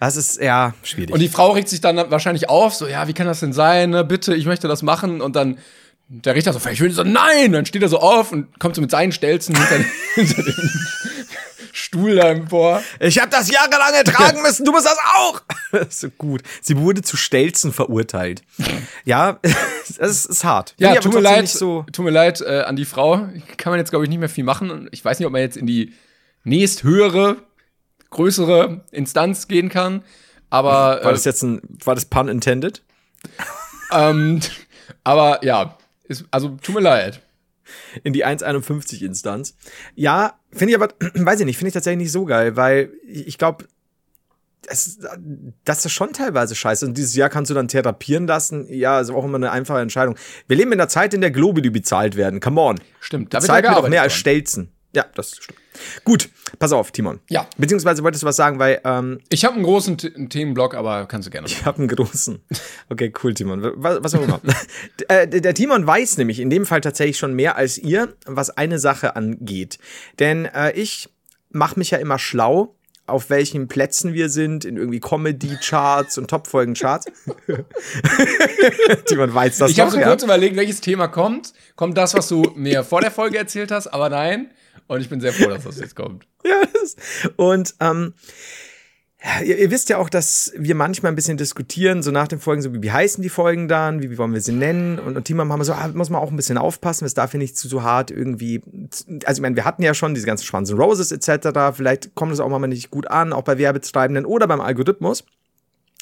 Das 0.00 0.16
ist 0.16 0.40
ja 0.40 0.74
schwierig. 0.82 1.12
Und 1.12 1.20
die 1.20 1.28
Frau 1.28 1.52
regt 1.52 1.68
sich 1.68 1.80
dann 1.80 1.96
wahrscheinlich 2.10 2.48
auf, 2.48 2.74
so, 2.74 2.86
ja, 2.86 3.08
wie 3.08 3.14
kann 3.14 3.26
das 3.26 3.40
denn 3.40 3.52
sein? 3.52 3.90
Ne? 3.90 4.04
Bitte, 4.04 4.34
ich 4.34 4.46
möchte 4.46 4.68
das 4.68 4.82
machen. 4.82 5.20
Und 5.20 5.36
dann 5.36 5.58
der 6.08 6.34
Richter 6.34 6.52
so, 6.52 6.68
ich 6.68 6.80
will 6.80 6.92
so, 6.92 7.02
nein! 7.02 7.52
Dann 7.52 7.66
steht 7.66 7.82
er 7.82 7.88
so 7.88 7.98
auf 7.98 8.30
und 8.30 8.58
kommt 8.60 8.76
so 8.76 8.80
mit 8.80 8.90
seinen 8.90 9.12
Stelzen 9.12 9.56
hinter, 9.56 9.84
hinter 10.14 10.42
dem 10.42 10.70
Stuhl 11.76 12.16
da 12.16 12.30
empor. 12.30 12.82
Ich 13.00 13.18
habe 13.18 13.28
das 13.28 13.50
jahrelang 13.50 13.92
ertragen 13.92 14.40
müssen, 14.42 14.64
du 14.64 14.72
musst 14.72 14.86
das 14.86 14.96
auch. 15.14 15.42
Das 15.70 15.88
ist 15.88 16.00
so 16.00 16.08
gut. 16.08 16.42
Sie 16.62 16.78
wurde 16.78 17.02
zu 17.02 17.18
Stelzen 17.18 17.70
verurteilt. 17.70 18.42
Ja, 19.04 19.38
das 19.98 20.24
ist, 20.24 20.42
hart. 20.42 20.74
Ja, 20.78 20.94
tut 20.96 21.12
mir 21.12 21.20
leid, 21.20 21.48
so 21.48 21.84
tut 21.92 22.06
mir 22.06 22.10
leid 22.10 22.40
äh, 22.40 22.62
an 22.62 22.76
die 22.76 22.86
Frau. 22.86 23.28
Kann 23.58 23.72
man 23.72 23.78
jetzt, 23.78 23.90
glaube 23.90 24.06
ich, 24.06 24.08
nicht 24.08 24.18
mehr 24.18 24.30
viel 24.30 24.44
machen. 24.44 24.88
Ich 24.90 25.04
weiß 25.04 25.18
nicht, 25.18 25.26
ob 25.26 25.32
man 25.32 25.42
jetzt 25.42 25.58
in 25.58 25.66
die 25.66 25.92
nächsthöhere, 26.44 27.36
größere 28.08 28.84
Instanz 28.90 29.46
gehen 29.46 29.68
kann. 29.68 30.02
Aber, 30.48 30.70
war 30.70 31.02
äh, 31.02 31.12
das 31.12 31.26
jetzt 31.26 31.42
ein, 31.42 31.60
war 31.84 31.94
das 31.94 32.06
pun 32.06 32.28
intended? 32.28 32.82
ähm, 33.92 34.40
aber 35.04 35.44
ja, 35.44 35.76
ist, 36.04 36.24
also 36.30 36.56
tut 36.62 36.76
mir 36.76 36.80
leid. 36.80 37.20
In 38.04 38.12
die 38.12 38.24
1,51 38.24 39.04
Instanz. 39.04 39.56
Ja, 39.94 40.38
finde 40.52 40.72
ich 40.72 40.80
aber, 40.80 40.94
weiß 41.14 41.40
ich 41.40 41.46
nicht, 41.46 41.58
finde 41.58 41.68
ich 41.68 41.74
tatsächlich 41.74 42.04
nicht 42.04 42.12
so 42.12 42.24
geil, 42.24 42.56
weil 42.56 42.92
ich 43.06 43.38
glaube, 43.38 43.66
das, 44.68 44.98
das 45.64 45.84
ist 45.84 45.92
schon 45.92 46.12
teilweise 46.12 46.54
scheiße. 46.54 46.86
Und 46.86 46.96
dieses 46.96 47.14
Jahr 47.14 47.28
kannst 47.28 47.50
du 47.50 47.54
dann 47.54 47.68
therapieren 47.68 48.26
lassen. 48.26 48.66
Ja, 48.68 49.00
ist 49.00 49.10
auch 49.10 49.24
immer 49.24 49.36
eine 49.36 49.50
einfache 49.50 49.80
Entscheidung. 49.80 50.16
Wir 50.48 50.56
leben 50.56 50.72
in 50.72 50.80
einer 50.80 50.88
Zeit, 50.88 51.14
in 51.14 51.20
der 51.20 51.30
Globuli 51.30 51.70
bezahlt 51.70 52.16
werden. 52.16 52.40
Come 52.40 52.60
on. 52.60 52.80
Stimmt, 53.00 53.32
da 53.32 53.40
wird 53.40 53.48
ja 53.48 53.60
gearbeitet 53.60 53.90
mehr 53.90 54.02
als. 54.02 54.14
Stelzen. 54.14 54.72
Ja, 54.96 55.04
das 55.14 55.36
stimmt. 55.36 55.58
Gut, 56.04 56.30
pass 56.58 56.72
auf, 56.72 56.90
Timon. 56.90 57.20
Ja. 57.28 57.46
Beziehungsweise 57.58 58.02
wolltest 58.02 58.22
du 58.22 58.26
was 58.26 58.36
sagen, 58.36 58.58
weil 58.58 58.80
ähm, 58.82 59.20
Ich 59.28 59.44
habe 59.44 59.56
einen 59.56 59.64
großen 59.64 59.98
T 59.98 60.14
einen 60.14 60.30
Themenblock, 60.30 60.74
aber 60.74 61.04
kannst 61.04 61.26
du 61.26 61.30
gerne. 61.30 61.46
ich 61.46 61.66
habe 61.66 61.80
einen 61.80 61.88
großen. 61.88 62.40
Okay, 62.88 63.12
cool, 63.22 63.34
Timon. 63.34 63.62
Was, 63.76 64.02
was 64.02 64.14
auch 64.14 64.22
immer. 64.22 64.40
äh, 65.08 65.28
der 65.28 65.52
Timon 65.52 65.86
weiß 65.86 66.16
nämlich 66.16 66.40
in 66.40 66.48
dem 66.48 66.64
Fall 66.64 66.80
tatsächlich 66.80 67.18
schon 67.18 67.34
mehr 67.34 67.56
als 67.56 67.76
ihr, 67.76 68.14
was 68.24 68.48
eine 68.48 68.78
Sache 68.78 69.16
angeht. 69.16 69.78
Denn 70.18 70.46
äh, 70.46 70.72
ich 70.72 71.10
mache 71.50 71.78
mich 71.78 71.90
ja 71.90 71.98
immer 71.98 72.18
schlau, 72.18 72.74
auf 73.06 73.28
welchen 73.28 73.68
Plätzen 73.68 74.14
wir 74.14 74.30
sind, 74.30 74.64
in 74.64 74.78
irgendwie 74.78 75.00
Comedy-Charts 75.00 76.16
und 76.16 76.28
Top-Folgen-Charts. 76.28 77.06
Timon 79.06 79.32
weiß 79.32 79.58
das 79.58 79.70
Ich 79.70 79.78
habe 79.78 79.90
so 79.90 79.98
ja? 79.98 80.08
kurz 80.08 80.22
überlegt, 80.22 80.56
welches 80.56 80.80
Thema 80.80 81.06
kommt. 81.08 81.52
Kommt 81.76 81.98
das, 81.98 82.14
was 82.14 82.28
du 82.28 82.50
mir 82.56 82.82
vor 82.82 83.02
der 83.02 83.10
Folge 83.10 83.38
erzählt 83.38 83.70
hast, 83.70 83.88
aber 83.88 84.08
nein. 84.08 84.50
Und 84.88 85.00
ich 85.00 85.08
bin 85.08 85.20
sehr 85.20 85.32
froh, 85.32 85.48
dass 85.48 85.64
das 85.64 85.80
jetzt 85.80 85.96
kommt. 85.96 86.26
Ja, 86.44 86.62
das, 86.72 86.94
und 87.34 87.74
ähm, 87.80 88.14
ihr, 89.44 89.58
ihr 89.58 89.70
wisst 89.70 89.88
ja 89.88 89.98
auch, 89.98 90.08
dass 90.08 90.52
wir 90.56 90.74
manchmal 90.74 91.10
ein 91.10 91.16
bisschen 91.16 91.36
diskutieren, 91.36 92.02
so 92.02 92.10
nach 92.10 92.28
den 92.28 92.38
Folgen, 92.38 92.62
so 92.62 92.72
wie, 92.72 92.82
wie 92.82 92.92
heißen 92.92 93.22
die 93.22 93.28
Folgen 93.28 93.68
dann, 93.68 94.02
wie, 94.02 94.10
wie 94.10 94.18
wollen 94.18 94.32
wir 94.32 94.40
sie 94.40 94.52
nennen? 94.52 94.98
Und, 94.98 95.16
und 95.16 95.24
Timon 95.24 95.50
haben 95.50 95.60
wir 95.60 95.64
so, 95.64 95.72
ah, 95.72 95.88
muss 95.88 96.10
man 96.10 96.20
auch 96.20 96.30
ein 96.30 96.36
bisschen 96.36 96.58
aufpassen, 96.58 97.04
es 97.04 97.14
darf 97.14 97.32
hier 97.32 97.38
nicht 97.38 97.56
zu 97.56 97.68
so 97.68 97.82
hart 97.82 98.10
irgendwie. 98.10 98.62
Also 99.24 99.40
ich 99.40 99.42
meine, 99.42 99.56
wir 99.56 99.64
hatten 99.64 99.82
ja 99.82 99.94
schon 99.94 100.14
diese 100.14 100.26
ganzen 100.26 100.44
Schwanz 100.44 100.72
Roses 100.72 101.10
etc. 101.10 101.48
Vielleicht 101.74 102.14
kommt 102.14 102.32
es 102.32 102.40
auch 102.40 102.48
mal 102.48 102.64
nicht 102.68 102.90
gut 102.90 103.08
an, 103.08 103.32
auch 103.32 103.42
bei 103.42 103.58
Werbetreibenden 103.58 104.24
oder 104.24 104.46
beim 104.46 104.60
Algorithmus. 104.60 105.24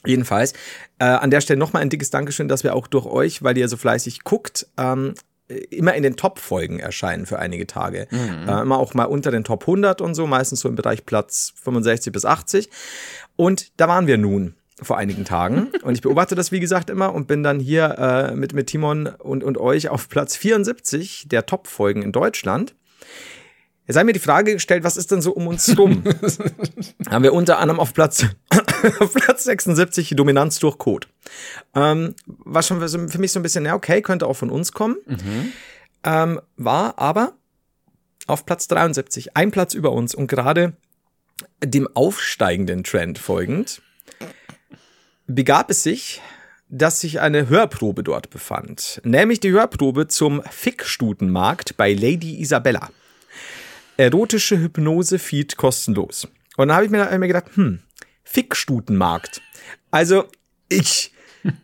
Jedenfalls, 0.06 0.52
äh, 0.98 1.04
an 1.04 1.30
der 1.30 1.40
Stelle 1.40 1.58
nochmal 1.58 1.80
ein 1.80 1.88
dickes 1.88 2.10
Dankeschön, 2.10 2.48
dass 2.48 2.62
wir 2.62 2.74
auch 2.74 2.86
durch 2.86 3.06
euch, 3.06 3.42
weil 3.42 3.56
ihr 3.56 3.68
so 3.68 3.78
fleißig 3.78 4.22
guckt, 4.24 4.66
ähm, 4.76 5.14
immer 5.48 5.94
in 5.94 6.02
den 6.02 6.16
Top-Folgen 6.16 6.80
erscheinen 6.80 7.26
für 7.26 7.38
einige 7.38 7.66
Tage. 7.66 8.06
Äh, 8.48 8.62
immer 8.62 8.78
auch 8.78 8.94
mal 8.94 9.04
unter 9.04 9.30
den 9.30 9.44
Top 9.44 9.62
100 9.62 10.00
und 10.00 10.14
so, 10.14 10.26
meistens 10.26 10.60
so 10.60 10.68
im 10.68 10.74
Bereich 10.74 11.04
Platz 11.04 11.52
65 11.62 12.12
bis 12.12 12.24
80. 12.24 12.70
Und 13.36 13.78
da 13.78 13.88
waren 13.88 14.06
wir 14.06 14.16
nun 14.16 14.54
vor 14.80 14.96
einigen 14.96 15.24
Tagen. 15.24 15.68
Und 15.82 15.94
ich 15.94 16.02
beobachte 16.02 16.34
das, 16.34 16.50
wie 16.50 16.58
gesagt, 16.58 16.90
immer 16.90 17.14
und 17.14 17.28
bin 17.28 17.44
dann 17.44 17.60
hier 17.60 17.96
äh, 17.96 18.34
mit, 18.34 18.54
mit 18.54 18.66
Timon 18.66 19.06
und, 19.06 19.44
und 19.44 19.56
euch 19.56 19.88
auf 19.88 20.08
Platz 20.08 20.36
74 20.36 21.28
der 21.28 21.46
Top-Folgen 21.46 22.02
in 22.02 22.10
Deutschland. 22.10 22.74
Jetzt 23.86 23.94
sei 23.94 24.04
mir 24.04 24.14
die 24.14 24.20
Frage 24.20 24.54
gestellt, 24.54 24.82
was 24.82 24.96
ist 24.96 25.10
denn 25.10 25.20
so 25.20 25.32
um 25.32 25.46
uns 25.46 25.76
rum? 25.78 26.02
Haben 27.10 27.22
wir 27.22 27.34
unter 27.34 27.58
anderem 27.58 27.80
auf 27.80 27.92
Platz, 27.92 28.24
auf 28.98 29.12
Platz 29.12 29.44
76 29.44 30.08
die 30.08 30.16
Dominanz 30.16 30.58
durch 30.58 30.78
Code. 30.78 31.06
Ähm, 31.74 32.14
war 32.26 32.62
schon 32.62 32.80
für 32.86 33.18
mich 33.18 33.32
so 33.32 33.40
ein 33.40 33.42
bisschen, 33.42 33.66
ja, 33.66 33.74
okay, 33.74 34.00
könnte 34.00 34.26
auch 34.26 34.36
von 34.36 34.50
uns 34.50 34.72
kommen. 34.72 34.96
Ähm, 36.02 36.40
war 36.56 36.98
aber 36.98 37.34
auf 38.26 38.46
Platz 38.46 38.68
73, 38.68 39.36
ein 39.36 39.50
Platz 39.50 39.74
über 39.74 39.92
uns 39.92 40.14
und 40.14 40.28
gerade 40.28 40.74
dem 41.62 41.88
aufsteigenden 41.94 42.84
Trend 42.84 43.18
folgend 43.18 43.82
begab 45.26 45.70
es 45.70 45.82
sich, 45.82 46.20
dass 46.68 47.00
sich 47.00 47.20
eine 47.20 47.48
Hörprobe 47.48 48.02
dort 48.02 48.30
befand. 48.30 49.00
Nämlich 49.04 49.40
die 49.40 49.52
Hörprobe 49.52 50.08
zum 50.08 50.42
Fickstutenmarkt 50.50 51.76
bei 51.76 51.92
Lady 51.92 52.40
Isabella. 52.40 52.90
Erotische 53.96 54.58
Hypnose-Feed 54.58 55.56
kostenlos. 55.56 56.28
Und 56.56 56.68
dann 56.68 56.76
habe 56.76 56.86
ich 56.86 56.90
mir, 56.90 57.10
hab 57.10 57.18
mir 57.18 57.26
gedacht, 57.26 57.46
hm, 57.54 57.80
Fickstutenmarkt. 58.24 59.40
Also 59.90 60.24
ich, 60.68 61.12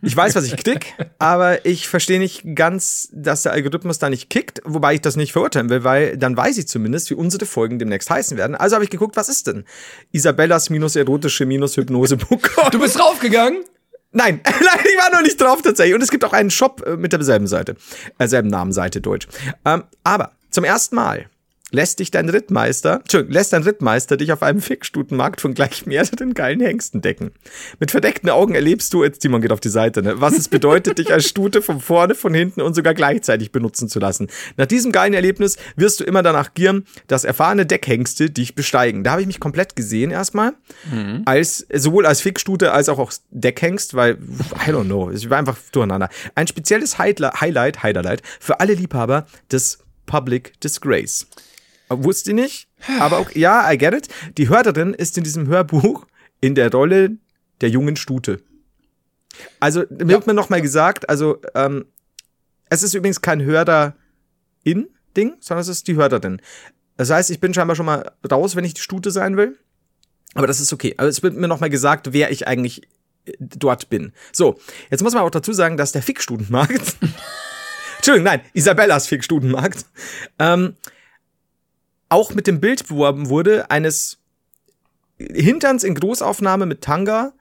ich 0.01 0.15
weiß, 0.15 0.35
was 0.35 0.45
ich 0.45 0.55
krieg, 0.57 0.93
aber 1.19 1.65
ich 1.65 1.87
verstehe 1.87 2.19
nicht 2.19 2.55
ganz, 2.55 3.09
dass 3.11 3.43
der 3.43 3.51
Algorithmus 3.51 3.99
da 3.99 4.09
nicht 4.09 4.29
kickt, 4.29 4.61
wobei 4.63 4.93
ich 4.93 5.01
das 5.01 5.15
nicht 5.15 5.33
verurteilen 5.33 5.69
will, 5.69 5.83
weil 5.83 6.17
dann 6.17 6.37
weiß 6.37 6.57
ich 6.57 6.67
zumindest, 6.67 7.09
wie 7.09 7.15
unsere 7.15 7.45
Folgen 7.45 7.79
demnächst 7.79 8.09
heißen 8.09 8.37
werden. 8.37 8.55
Also 8.55 8.75
habe 8.75 8.83
ich 8.83 8.89
geguckt, 8.89 9.15
was 9.17 9.29
ist 9.29 9.47
denn? 9.47 9.65
Isabellas 10.11 10.69
minus 10.69 10.95
erotische 10.95 11.45
minus 11.45 11.75
Hypnose.com. 11.77 12.71
Du 12.71 12.79
bist 12.79 12.97
draufgegangen? 12.97 13.63
Nein, 14.13 14.41
nein, 14.45 14.85
ich 14.85 14.97
war 14.97 15.11
noch 15.11 15.23
nicht 15.23 15.39
drauf 15.39 15.61
tatsächlich. 15.61 15.95
Und 15.95 16.01
es 16.01 16.11
gibt 16.11 16.23
auch 16.25 16.33
einen 16.33 16.51
Shop 16.51 16.83
äh, 16.85 16.97
mit 16.97 17.13
derselben 17.13 17.47
Seite, 17.47 17.75
äh, 18.17 18.27
selben 18.27 18.49
Namenseite 18.49 19.01
Deutsch. 19.01 19.27
Ähm, 19.65 19.83
aber 20.03 20.33
zum 20.49 20.65
ersten 20.65 20.95
Mal 20.95 21.29
lässt 21.71 21.99
dich 21.99 22.11
dein 22.11 22.29
Rittmeister, 22.29 22.99
Entschuldigung, 23.01 23.33
lässt 23.33 23.53
dein 23.53 23.63
Rittmeister 23.63 24.17
dich 24.17 24.31
auf 24.31 24.43
einem 24.43 24.61
Fickstutenmarkt 24.61 25.41
von 25.41 25.53
gleich 25.53 25.85
mehreren 25.85 26.33
geilen 26.33 26.59
Hengsten 26.59 27.01
decken. 27.01 27.31
Mit 27.79 27.91
verdeckten 27.91 28.29
Augen 28.29 28.53
erlebst 28.53 28.93
du, 28.93 29.03
jetzt 29.03 29.19
Timon 29.19 29.41
geht 29.41 29.51
auf 29.51 29.59
die 29.59 29.69
Seite, 29.69 30.03
ne, 30.03 30.21
was 30.21 30.37
es 30.37 30.49
bedeutet, 30.49 30.97
dich 30.97 31.11
als 31.11 31.27
Stute 31.27 31.61
von 31.61 31.79
vorne, 31.79 32.13
von 32.15 32.33
hinten 32.33 32.61
und 32.61 32.73
sogar 32.73 32.93
gleichzeitig 32.93 33.51
benutzen 33.51 33.89
zu 33.89 33.99
lassen. 33.99 34.27
Nach 34.57 34.65
diesem 34.65 34.91
geilen 34.91 35.13
Erlebnis 35.13 35.57
wirst 35.75 35.99
du 35.99 36.03
immer 36.03 36.23
danach 36.23 36.53
gieren, 36.53 36.85
dass 37.07 37.23
erfahrene 37.23 37.65
Deckhengste 37.65 38.29
dich 38.29 38.55
besteigen. 38.55 39.03
Da 39.03 39.11
habe 39.11 39.21
ich 39.21 39.27
mich 39.27 39.39
komplett 39.39 39.75
gesehen 39.75 40.11
erstmal, 40.11 40.53
als 41.25 41.65
sowohl 41.73 42.05
als 42.05 42.21
Fickstute 42.21 42.71
als 42.71 42.89
auch 42.89 42.99
als 42.99 43.23
Deckhengst, 43.31 43.93
weil 43.93 44.17
I 44.67 44.71
don't 44.71 44.85
know, 44.85 45.09
ich 45.11 45.29
war 45.29 45.37
einfach 45.37 45.57
durcheinander. 45.71 46.09
Ein 46.35 46.47
spezielles 46.47 46.97
Highlight, 46.97 47.41
Highlight, 47.41 47.83
Highlight 47.83 48.21
für 48.39 48.59
alle 48.59 48.73
Liebhaber 48.73 49.25
des 49.51 49.79
Public 50.05 50.59
Disgrace. 50.61 51.27
Wusste 51.91 52.31
ich 52.31 52.35
nicht, 52.35 52.67
aber 52.99 53.17
auch, 53.19 53.31
ja, 53.31 53.71
I 53.71 53.77
get 53.77 53.93
it. 53.93 54.07
Die 54.37 54.49
Hörerin 54.49 54.93
ist 54.93 55.17
in 55.17 55.23
diesem 55.23 55.47
Hörbuch 55.47 56.05
in 56.39 56.55
der 56.55 56.71
Rolle 56.71 57.17
der 57.61 57.69
jungen 57.69 57.95
Stute. 57.95 58.41
Also, 59.59 59.83
mir 59.89 60.07
wird 60.07 60.27
mir 60.27 60.33
noch 60.33 60.49
mal 60.49 60.61
gesagt, 60.61 61.09
also, 61.09 61.39
ähm, 61.55 61.85
es 62.69 62.83
ist 62.83 62.93
übrigens 62.93 63.21
kein 63.21 63.41
Hörer-In-Ding, 63.41 65.33
sondern 65.39 65.61
es 65.61 65.67
ist 65.67 65.87
die 65.87 65.95
Hörerin. 65.95 66.41
Das 66.97 67.09
heißt, 67.09 67.31
ich 67.31 67.39
bin 67.39 67.53
scheinbar 67.53 67.75
schon 67.75 67.85
mal 67.85 68.11
raus, 68.29 68.55
wenn 68.55 68.63
ich 68.63 68.73
die 68.73 68.81
Stute 68.81 69.11
sein 69.11 69.37
will. 69.37 69.57
Aber 70.33 70.47
das 70.47 70.59
ist 70.59 70.71
okay. 70.71 70.93
Aber 70.97 71.07
es 71.09 71.23
wird 71.23 71.35
mir 71.35 71.47
noch 71.47 71.59
mal 71.59 71.69
gesagt, 71.69 72.13
wer 72.13 72.31
ich 72.31 72.47
eigentlich 72.47 72.83
äh, 73.25 73.33
dort 73.39 73.89
bin. 73.89 74.13
So, 74.31 74.59
jetzt 74.89 75.03
muss 75.03 75.13
man 75.13 75.23
auch 75.23 75.29
dazu 75.29 75.51
sagen, 75.51 75.77
dass 75.77 75.91
der 75.91 76.01
Fickstutenmarkt 76.01 76.97
Entschuldigung, 78.01 78.25
nein, 78.25 78.41
Isabellas 78.53 79.05
Fickstutenmarkt 79.05 79.85
ähm, 80.39 80.75
auch 82.11 82.33
mit 82.33 82.45
dem 82.47 82.59
Bild 82.59 82.87
beworben 82.87 83.29
wurde 83.29 83.71
eines 83.71 84.17
Hinterns 85.17 85.83
in 85.83 85.95
Großaufnahme 85.95 86.65
mit 86.65 86.81
Tanga 86.81 87.33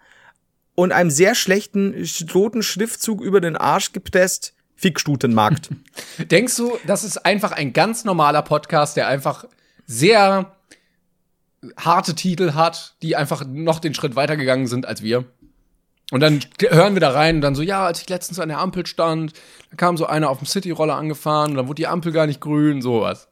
und 0.74 0.92
einem 0.92 1.10
sehr 1.10 1.34
schlechten 1.34 1.94
sch- 2.04 2.32
roten 2.32 2.62
Schriftzug 2.62 3.20
über 3.20 3.40
den 3.40 3.56
Arsch 3.56 3.92
gepresst 3.92 4.54
Fickstutenmarkt. 4.76 5.70
Denkst 6.18 6.56
du, 6.56 6.78
das 6.86 7.04
ist 7.04 7.26
einfach 7.26 7.52
ein 7.52 7.72
ganz 7.72 8.04
normaler 8.04 8.42
Podcast, 8.42 8.96
der 8.96 9.08
einfach 9.08 9.44
sehr 9.86 10.54
harte 11.76 12.14
Titel 12.14 12.52
hat, 12.54 12.94
die 13.02 13.16
einfach 13.16 13.44
noch 13.46 13.80
den 13.80 13.92
Schritt 13.94 14.16
weitergegangen 14.16 14.66
sind 14.66 14.86
als 14.86 15.02
wir? 15.02 15.24
Und 16.12 16.20
dann 16.20 16.40
hören 16.70 16.94
wir 16.94 17.00
da 17.00 17.10
rein 17.10 17.36
und 17.36 17.40
dann 17.42 17.54
so, 17.54 17.62
ja, 17.62 17.84
als 17.86 18.00
ich 18.00 18.08
letztens 18.08 18.38
an 18.40 18.48
der 18.48 18.58
Ampel 18.58 18.86
stand, 18.86 19.32
da 19.70 19.76
kam 19.76 19.96
so 19.96 20.06
einer 20.06 20.30
auf 20.30 20.38
dem 20.38 20.46
Cityroller 20.46 20.96
angefahren 20.96 21.52
und 21.52 21.56
dann 21.56 21.68
wurde 21.68 21.76
die 21.82 21.86
Ampel 21.86 22.12
gar 22.12 22.26
nicht 22.26 22.40
grün, 22.40 22.82
sowas. 22.82 23.28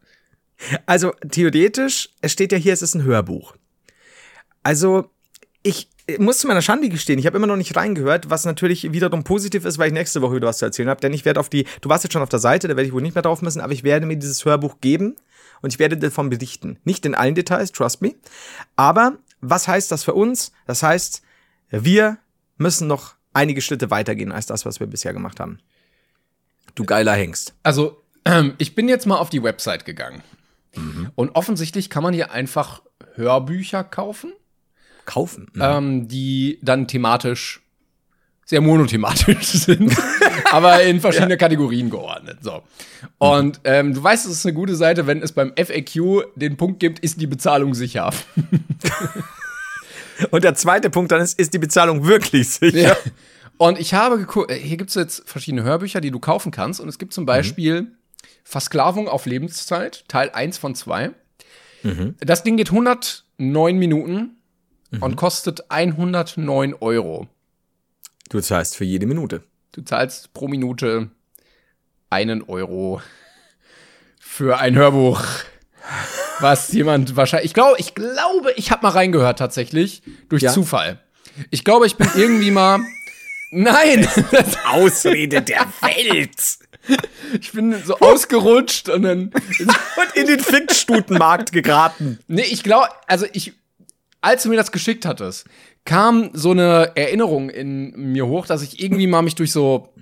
Also 0.87 1.13
theoretisch, 1.31 2.11
es 2.21 2.33
steht 2.33 2.53
ja 2.53 2.59
hier, 2.59 2.73
es 2.73 2.83
ist 2.83 2.95
ein 2.95 3.05
Hörbuch. 3.05 3.55
Also 4.63 5.11
ich 5.63 5.89
muss 6.19 6.39
zu 6.39 6.47
meiner 6.47 6.63
Schande 6.63 6.89
gestehen, 6.89 7.19
ich 7.19 7.27
habe 7.27 7.37
immer 7.37 7.47
noch 7.47 7.57
nicht 7.57 7.77
reingehört, 7.77 8.31
was 8.31 8.45
natürlich 8.45 8.93
wiederum 8.93 9.25
positiv 9.25 9.65
ist, 9.65 9.79
weil 9.79 9.89
ich 9.89 9.93
nächste 9.93 10.23
Woche 10.23 10.37
wieder 10.37 10.49
was 10.49 10.59
zu 10.59 10.65
erzählen 10.65 10.89
habe. 10.89 11.01
Denn 11.01 11.13
ich 11.13 11.25
werde 11.25 11.41
auf 11.41 11.49
die, 11.49 11.67
du 11.81 11.89
warst 11.89 12.05
jetzt 12.05 12.13
schon 12.13 12.23
auf 12.23 12.29
der 12.29 12.39
Seite, 12.39 12.67
da 12.67 12.77
werde 12.77 12.87
ich 12.87 12.95
wohl 12.95 13.03
nicht 13.03 13.15
mehr 13.15 13.23
drauf 13.23 13.43
müssen, 13.43 13.61
aber 13.61 13.73
ich 13.73 13.85
werde 13.85 14.07
mir 14.07 14.17
dieses 14.17 14.45
Hörbuch 14.45 14.81
geben 14.81 15.17
und 15.61 15.73
ich 15.73 15.79
werde 15.79 15.97
davon 15.97 16.31
berichten. 16.31 16.79
Nicht 16.85 17.05
in 17.05 17.15
allen 17.15 17.35
Details, 17.35 17.73
trust 17.73 18.01
me. 18.01 18.15
Aber 18.77 19.19
was 19.41 19.69
heißt 19.69 19.93
das 19.93 20.05
für 20.05 20.15
uns? 20.15 20.53
Das 20.67 20.83
heißt, 20.83 21.23
wir 21.71 22.19
müssen 22.57 22.89
noch 22.89 23.15
einige 23.35 23.61
Schritte 23.61 23.91
weitergehen 23.91 24.33
als 24.33 24.47
das, 24.47 24.65
was 24.65 24.81
wir 24.81 24.87
bisher 24.87 25.13
gemacht 25.13 25.41
haben. 25.41 25.59
Du 26.75 26.85
geiler 26.85 27.15
Hengst. 27.15 27.55
Also, 27.63 28.03
ähm, 28.25 28.55
ich 28.59 28.75
bin 28.75 28.89
jetzt 28.89 29.07
mal 29.07 29.17
auf 29.17 29.31
die 29.31 29.43
Website 29.43 29.85
gegangen. 29.85 30.23
Und 31.15 31.35
offensichtlich 31.35 31.91
kann 31.91 32.03
man 32.03 32.15
hier 32.15 32.31
einfach 32.31 32.83
Hörbücher 33.15 33.85
kaufen, 33.85 34.33
Kaufen. 35.07 35.51
ähm, 35.61 36.09
die 36.09 36.59
dann 36.63 36.87
thematisch 36.87 37.63
sehr 38.45 38.61
monothematisch 38.63 39.47
sind, 39.47 39.95
aber 40.53 40.83
in 40.83 41.01
verschiedene 41.01 41.37
Kategorien 41.37 41.91
geordnet. 41.91 42.39
So. 42.41 42.63
Und 43.19 43.61
ähm, 43.65 43.93
du 43.93 44.03
weißt, 44.03 44.25
es 44.27 44.33
ist 44.33 44.47
eine 44.47 44.55
gute 44.55 44.75
Seite, 44.75 45.07
wenn 45.07 45.23
es 45.23 45.33
beim 45.33 45.53
FAQ 45.57 46.33
den 46.35 46.57
Punkt 46.57 46.81
gibt, 46.81 47.01
ist 47.01 47.21
die 47.21 47.27
Bezahlung 47.27 47.75
sicher. 47.75 48.11
Und 50.31 50.45
der 50.45 50.55
zweite 50.55 50.91
Punkt 50.91 51.13
dann 51.13 51.21
ist, 51.21 51.39
ist 51.39 51.55
die 51.55 51.59
Bezahlung 51.59 52.05
wirklich 52.05 52.49
sicher? 52.49 52.79
Ja. 52.79 52.97
Und 53.59 53.79
ich 53.79 53.95
habe 53.95 54.19
geguckt, 54.19 54.53
hier 54.53 54.77
gibt 54.77 54.91
es 54.91 54.97
jetzt 54.97 55.29
verschiedene 55.29 55.63
Hörbücher, 55.63 56.01
die 56.01 56.11
du 56.11 56.19
kaufen 56.19 56.51
kannst. 56.51 56.81
Und 56.81 56.89
es 56.89 56.99
gibt 56.99 57.13
zum 57.13 57.27
Beispiel 57.27 57.93
Versklavung 58.49 59.09
auf 59.09 59.27
Lebenszeit, 59.27 60.05
Teil 60.09 60.31
1 60.31 60.57
von 60.57 60.75
2. 60.75 61.11
Das 62.21 62.45
Ding 62.45 62.57
geht 62.57 62.71
109 62.71 63.77
Minuten 63.77 64.39
und 65.01 65.17
kostet 65.17 65.71
109 65.71 66.73
Euro. 66.81 67.29
Du 68.31 68.41
zahlst 68.41 68.75
für 68.75 68.85
jede 68.85 69.05
Minute. 69.05 69.43
Du 69.73 69.83
zahlst 69.83 70.33
pro 70.33 70.49
Minute 70.49 71.11
einen 72.09 72.43
Euro 72.43 73.03
für 74.19 74.59
ein 74.59 74.77
Hörbuch. 74.77 75.23
Was 76.41 76.73
jemand 76.73 77.17
wahrscheinlich. 77.17 77.51
Ich 77.51 77.55
glaube, 77.55 77.77
ich 77.79 77.95
glaube, 77.95 78.53
ich 78.57 78.71
habe 78.71 78.83
mal 78.83 78.93
reingehört 78.93 79.39
tatsächlich. 79.39 80.03
Durch 80.31 80.43
Ja? 80.43 80.53
Zufall. 80.53 80.99
Ich 81.51 81.65
glaube, 81.65 81.87
ich 81.87 81.97
bin 81.97 82.09
irgendwie 82.17 82.51
mal. 82.51 82.81
Nein! 83.51 84.09
Das, 84.31 84.57
Ausrede 84.67 85.43
der 85.43 85.67
Welt. 85.83 86.35
ich 87.41 87.53
bin 87.53 87.75
so 87.85 87.99
ausgerutscht 87.99 88.89
und 88.89 89.03
dann. 89.03 89.19
Und 89.31 90.15
in 90.15 90.27
den 90.27 90.41
Fickstutenmarkt 90.41 91.53
geraten. 91.53 92.19
Nee, 92.27 92.47
ich 92.51 92.63
glaube, 92.63 92.89
also 93.07 93.27
ich. 93.33 93.55
Als 94.21 94.43
du 94.43 94.49
mir 94.49 94.57
das 94.57 94.73
geschickt 94.73 95.07
hattest, 95.07 95.47
kam 95.85 96.31
so 96.33 96.51
eine 96.51 96.91
Erinnerung 96.97 97.51
in 97.51 97.93
mir 98.13 98.27
hoch, 98.27 98.47
dass 98.47 98.63
ich 98.63 98.83
irgendwie 98.83 99.07
mal 99.07 99.23
mich 99.23 99.37
durch 99.37 99.53
so 99.53 99.95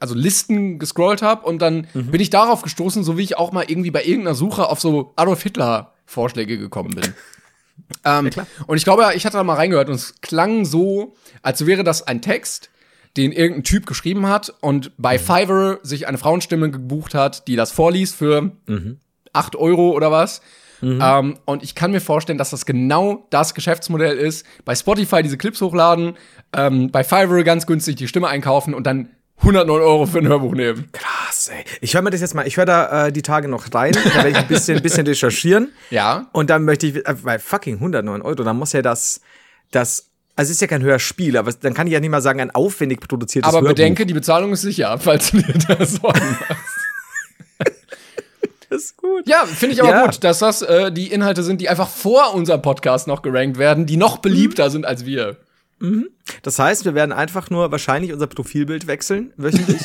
also 0.00 0.14
Listen 0.14 0.78
gescrollt 0.78 1.22
habe 1.22 1.44
und 1.44 1.60
dann 1.60 1.88
bin 1.92 2.20
ich 2.20 2.30
darauf 2.30 2.62
gestoßen, 2.62 3.02
so 3.02 3.18
wie 3.18 3.24
ich 3.24 3.36
auch 3.36 3.52
mal 3.52 3.64
irgendwie 3.66 3.90
bei 3.90 4.04
irgendeiner 4.04 4.34
Suche 4.34 4.68
auf 4.68 4.80
so 4.80 5.12
Adolf 5.16 5.42
Hitler 5.42 5.92
Vorschläge 6.04 6.56
gekommen 6.56 6.94
bin. 6.94 7.14
ähm, 8.04 8.30
und 8.66 8.76
ich 8.76 8.84
glaube, 8.84 9.04
ich 9.14 9.26
hatte 9.26 9.36
da 9.36 9.44
mal 9.44 9.54
reingehört 9.54 9.88
und 9.88 9.96
es 9.96 10.20
klang 10.20 10.64
so, 10.64 11.14
als 11.42 11.66
wäre 11.66 11.84
das 11.84 12.06
ein 12.06 12.22
Text, 12.22 12.70
den 13.16 13.32
irgendein 13.32 13.64
Typ 13.64 13.86
geschrieben 13.86 14.28
hat 14.28 14.52
und 14.60 14.92
bei 14.98 15.18
Fiverr 15.18 15.78
sich 15.82 16.06
eine 16.06 16.18
Frauenstimme 16.18 16.70
gebucht 16.70 17.14
hat, 17.14 17.48
die 17.48 17.56
das 17.56 17.72
vorliest 17.72 18.16
für 18.16 18.52
8 19.32 19.56
Euro 19.56 19.90
oder 19.90 20.10
was. 20.10 20.40
Ähm, 20.82 21.38
und 21.46 21.62
ich 21.62 21.74
kann 21.74 21.90
mir 21.90 22.00
vorstellen, 22.00 22.38
dass 22.38 22.50
das 22.50 22.66
genau 22.66 23.26
das 23.30 23.54
Geschäftsmodell 23.54 24.16
ist. 24.18 24.46
Bei 24.64 24.74
Spotify 24.74 25.22
diese 25.22 25.38
Clips 25.38 25.60
hochladen, 25.60 26.16
ähm, 26.54 26.90
bei 26.90 27.02
Fiverr 27.02 27.44
ganz 27.44 27.66
günstig 27.66 27.96
die 27.96 28.08
Stimme 28.08 28.28
einkaufen 28.28 28.74
und 28.74 28.86
dann 28.86 29.08
109 29.38 29.82
Euro 29.82 30.06
für 30.06 30.18
ein 30.18 30.28
Hörbuch 30.28 30.54
nehmen. 30.54 30.88
Krass, 30.92 31.48
ey. 31.48 31.64
Ich 31.80 31.94
höre 31.94 32.02
mir 32.02 32.10
das 32.10 32.20
jetzt 32.20 32.34
mal, 32.34 32.46
ich 32.46 32.56
höre 32.56 32.64
da 32.64 33.06
äh, 33.06 33.12
die 33.12 33.22
Tage 33.22 33.48
noch 33.48 33.72
rein, 33.74 33.92
da 33.92 34.14
werde 34.14 34.30
ich 34.30 34.36
ein 34.36 34.48
bisschen, 34.48 34.78
ein 34.78 34.82
bisschen 34.82 35.06
recherchieren. 35.06 35.72
Ja. 35.90 36.26
Und 36.32 36.50
dann 36.50 36.64
möchte 36.64 36.86
ich, 36.86 36.96
äh, 36.96 37.14
weil 37.22 37.38
fucking 37.38 37.76
109 37.76 38.22
Euro, 38.22 38.42
dann 38.42 38.56
muss 38.56 38.72
ja 38.72 38.82
das, 38.82 39.20
das, 39.70 40.05
also 40.36 40.50
es 40.50 40.56
ist 40.56 40.60
ja 40.60 40.66
kein 40.66 40.82
Hörspiel, 40.82 41.36
aber 41.36 41.52
dann 41.52 41.74
kann 41.74 41.86
ich 41.86 41.92
ja 41.94 42.00
nicht 42.00 42.10
mal 42.10 42.20
sagen, 42.22 42.40
ein 42.40 42.50
aufwendig 42.54 43.00
produziertes 43.00 43.48
Aber 43.48 43.58
Hörbuch. 43.62 43.70
bedenke, 43.76 44.06
die 44.06 44.14
Bezahlung 44.14 44.52
ist 44.52 44.62
sicher, 44.62 44.96
falls 44.98 45.30
du 45.30 45.38
dir 45.38 45.54
da 45.66 45.84
Sorgen 45.84 46.36
machst. 46.48 46.76
das 48.70 48.82
ist 48.82 48.96
gut. 48.96 49.26
Ja, 49.26 49.44
finde 49.46 49.74
ich 49.74 49.82
aber 49.82 49.90
Ja. 49.90 50.04
gut, 50.06 50.22
dass 50.22 50.40
das 50.40 50.62
äh, 50.62 50.92
die 50.92 51.10
Inhalte 51.10 51.42
sind, 51.42 51.60
die 51.60 51.68
einfach 51.68 51.88
vor 51.88 52.34
unserem 52.34 52.62
Podcast 52.62 53.06
noch 53.06 53.22
gerankt 53.22 53.58
werden, 53.58 53.86
die 53.86 53.96
noch 53.96 54.18
beliebter 54.18 54.70
sind 54.70 54.84
als 54.84 55.04
wir. 55.06 55.38
Das 56.42 56.58
heißt, 56.58 56.86
wir 56.86 56.94
werden 56.94 57.12
einfach 57.12 57.50
nur 57.50 57.70
wahrscheinlich 57.70 58.10
unser 58.10 58.26
Profilbild 58.28 58.86
wechseln, 58.86 59.34
wöchentlich. 59.36 59.82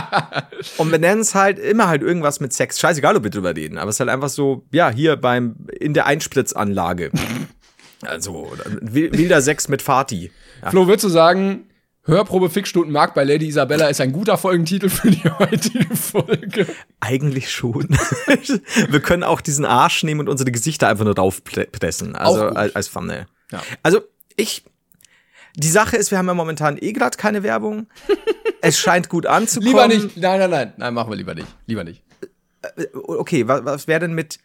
und 0.76 0.92
wir 0.92 0.98
nennen 0.98 1.22
es 1.22 1.34
halt 1.34 1.58
immer 1.58 1.88
halt 1.88 2.02
irgendwas 2.02 2.40
mit 2.40 2.52
Sex. 2.52 2.78
Scheißegal, 2.78 3.16
ob 3.16 3.22
wir 3.24 3.30
drüber 3.30 3.56
reden, 3.56 3.78
aber 3.78 3.88
es 3.88 3.96
ist 3.96 4.00
halt 4.00 4.10
einfach 4.10 4.28
so, 4.28 4.66
ja, 4.70 4.90
hier 4.90 5.16
beim, 5.16 5.56
in 5.80 5.94
der 5.94 6.04
Einspritzanlage. 6.04 7.10
Also, 8.06 8.52
wil- 8.80 9.12
wilder 9.12 9.40
Sex 9.42 9.68
mit 9.68 9.82
Fati. 9.82 10.30
Ja. 10.62 10.70
Flo, 10.70 10.86
würdest 10.86 11.04
du 11.04 11.08
sagen, 11.08 11.66
Hörprobe 12.06 12.50
Fickstunden 12.50 12.92
Markt 12.92 13.14
bei 13.14 13.24
Lady 13.24 13.46
Isabella 13.48 13.88
ist 13.88 13.98
ein 14.00 14.12
guter 14.12 14.36
Folgentitel 14.36 14.90
für 14.90 15.10
die 15.10 15.22
heutige 15.38 15.96
Folge? 15.96 16.66
Eigentlich 17.00 17.50
schon. 17.50 17.88
wir 18.90 19.00
können 19.00 19.22
auch 19.22 19.40
diesen 19.40 19.64
Arsch 19.64 20.02
nehmen 20.02 20.20
und 20.20 20.28
unsere 20.28 20.52
Gesichter 20.52 20.88
einfach 20.88 21.06
nur 21.06 21.14
draufpressen. 21.14 22.14
Also 22.14 22.44
als, 22.48 22.76
als 22.76 22.90
Thumbnail. 22.92 23.26
Ja. 23.50 23.62
Also, 23.82 24.02
ich. 24.36 24.64
Die 25.56 25.68
Sache 25.70 25.96
ist, 25.96 26.10
wir 26.10 26.18
haben 26.18 26.26
ja 26.26 26.34
momentan 26.34 26.76
eh 26.80 26.92
gerade 26.92 27.16
keine 27.16 27.42
Werbung. 27.42 27.86
es 28.60 28.78
scheint 28.78 29.08
gut 29.08 29.24
anzukommen. 29.24 29.68
Lieber 29.72 29.88
nicht. 29.88 30.16
Nein, 30.16 30.40
nein, 30.40 30.50
nein. 30.50 30.72
Nein, 30.76 30.92
machen 30.94 31.10
wir 31.10 31.16
lieber 31.16 31.34
nicht. 31.34 31.46
Lieber 31.66 31.84
nicht. 31.84 32.02
Okay, 32.92 33.46
was, 33.48 33.64
was 33.64 33.86
wäre 33.88 34.00
denn 34.00 34.14
mit 34.14 34.40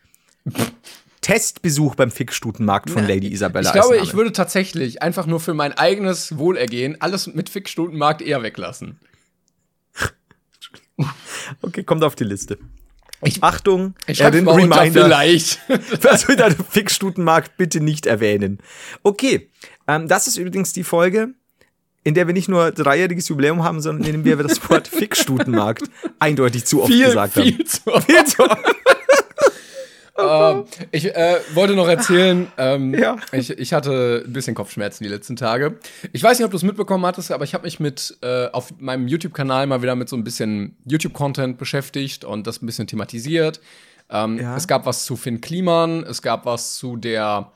Testbesuch 1.21 1.95
beim 1.95 2.11
Fickstutenmarkt 2.11 2.89
von 2.89 3.05
Lady 3.07 3.27
Isabella? 3.31 3.69
Ich 3.69 3.73
glaube, 3.73 3.97
ich 3.97 4.13
würde 4.13 4.31
tatsächlich 4.31 5.01
einfach 5.01 5.25
nur 5.25 5.39
für 5.39 5.53
mein 5.53 5.73
eigenes 5.73 6.37
Wohlergehen 6.37 6.99
alles 7.01 7.27
mit 7.27 7.49
Fickstundenmarkt 7.49 8.21
eher 8.21 8.41
weglassen. 8.43 8.99
Okay, 11.61 11.83
kommt 11.83 12.03
auf 12.03 12.15
die 12.15 12.25
Liste. 12.25 12.57
Ich- 13.21 13.43
Achtung, 13.43 13.95
Ich 14.07 14.17
schreibe 14.17 14.37
den 14.37 14.47
Reminder. 14.47 14.85
vielleicht. 14.91 15.59
Was 16.01 16.27
will 16.27 16.35
der 16.35 16.51
Fickstutenmarkt 16.51 17.57
bitte 17.57 17.79
nicht 17.81 18.05
erwähnen? 18.05 18.59
Okay, 19.03 19.49
ähm, 19.87 20.07
das 20.07 20.27
ist 20.27 20.37
übrigens 20.37 20.73
die 20.73 20.83
Folge, 20.83 21.29
in 22.03 22.13
der 22.13 22.27
wir 22.27 22.33
nicht 22.33 22.47
nur 22.49 22.71
dreijähriges 22.71 23.27
Jubiläum 23.29 23.63
haben, 23.63 23.81
sondern 23.81 24.07
in 24.13 24.23
der 24.23 24.37
wir 24.37 24.45
das 24.47 24.69
Wort 24.69 24.87
Fickstutenmarkt 24.89 25.83
eindeutig 26.19 26.65
zu 26.65 26.81
oft 26.83 26.91
viel, 26.91 27.05
gesagt 27.07 27.35
haben. 27.35 27.43
viel 27.43 27.65
zu 27.65 27.87
oft. 27.87 28.07
Ähm, 30.21 30.65
ich 30.91 31.15
äh, 31.15 31.37
wollte 31.53 31.75
noch 31.75 31.87
erzählen, 31.87 32.47
ähm, 32.57 32.93
Ja. 32.93 33.17
ich, 33.31 33.49
ich 33.51 33.73
hatte 33.73 34.23
ein 34.25 34.33
bisschen 34.33 34.55
Kopfschmerzen 34.55 35.03
die 35.03 35.09
letzten 35.09 35.35
Tage. 35.35 35.77
Ich 36.13 36.21
weiß 36.23 36.37
nicht, 36.39 36.45
ob 36.45 36.51
du 36.51 36.57
es 36.57 36.63
mitbekommen 36.63 37.05
hattest, 37.05 37.31
aber 37.31 37.43
ich 37.43 37.53
habe 37.53 37.63
mich 37.65 37.79
mit 37.79 38.17
äh, 38.21 38.47
auf 38.47 38.73
meinem 38.79 39.07
YouTube-Kanal 39.07 39.67
mal 39.67 39.81
wieder 39.81 39.95
mit 39.95 40.09
so 40.09 40.15
ein 40.15 40.23
bisschen 40.23 40.75
YouTube-Content 40.85 41.57
beschäftigt 41.57 42.25
und 42.25 42.47
das 42.47 42.61
ein 42.61 42.65
bisschen 42.65 42.87
thematisiert. 42.87 43.61
Ähm, 44.09 44.37
Ja. 44.39 44.55
Es 44.55 44.67
gab 44.67 44.85
was 44.85 45.05
zu 45.05 45.15
Finn 45.15 45.39
Kliman, 45.41 46.03
es 46.03 46.21
gab 46.21 46.45
was 46.45 46.75
zu 46.75 46.95
der 46.97 47.51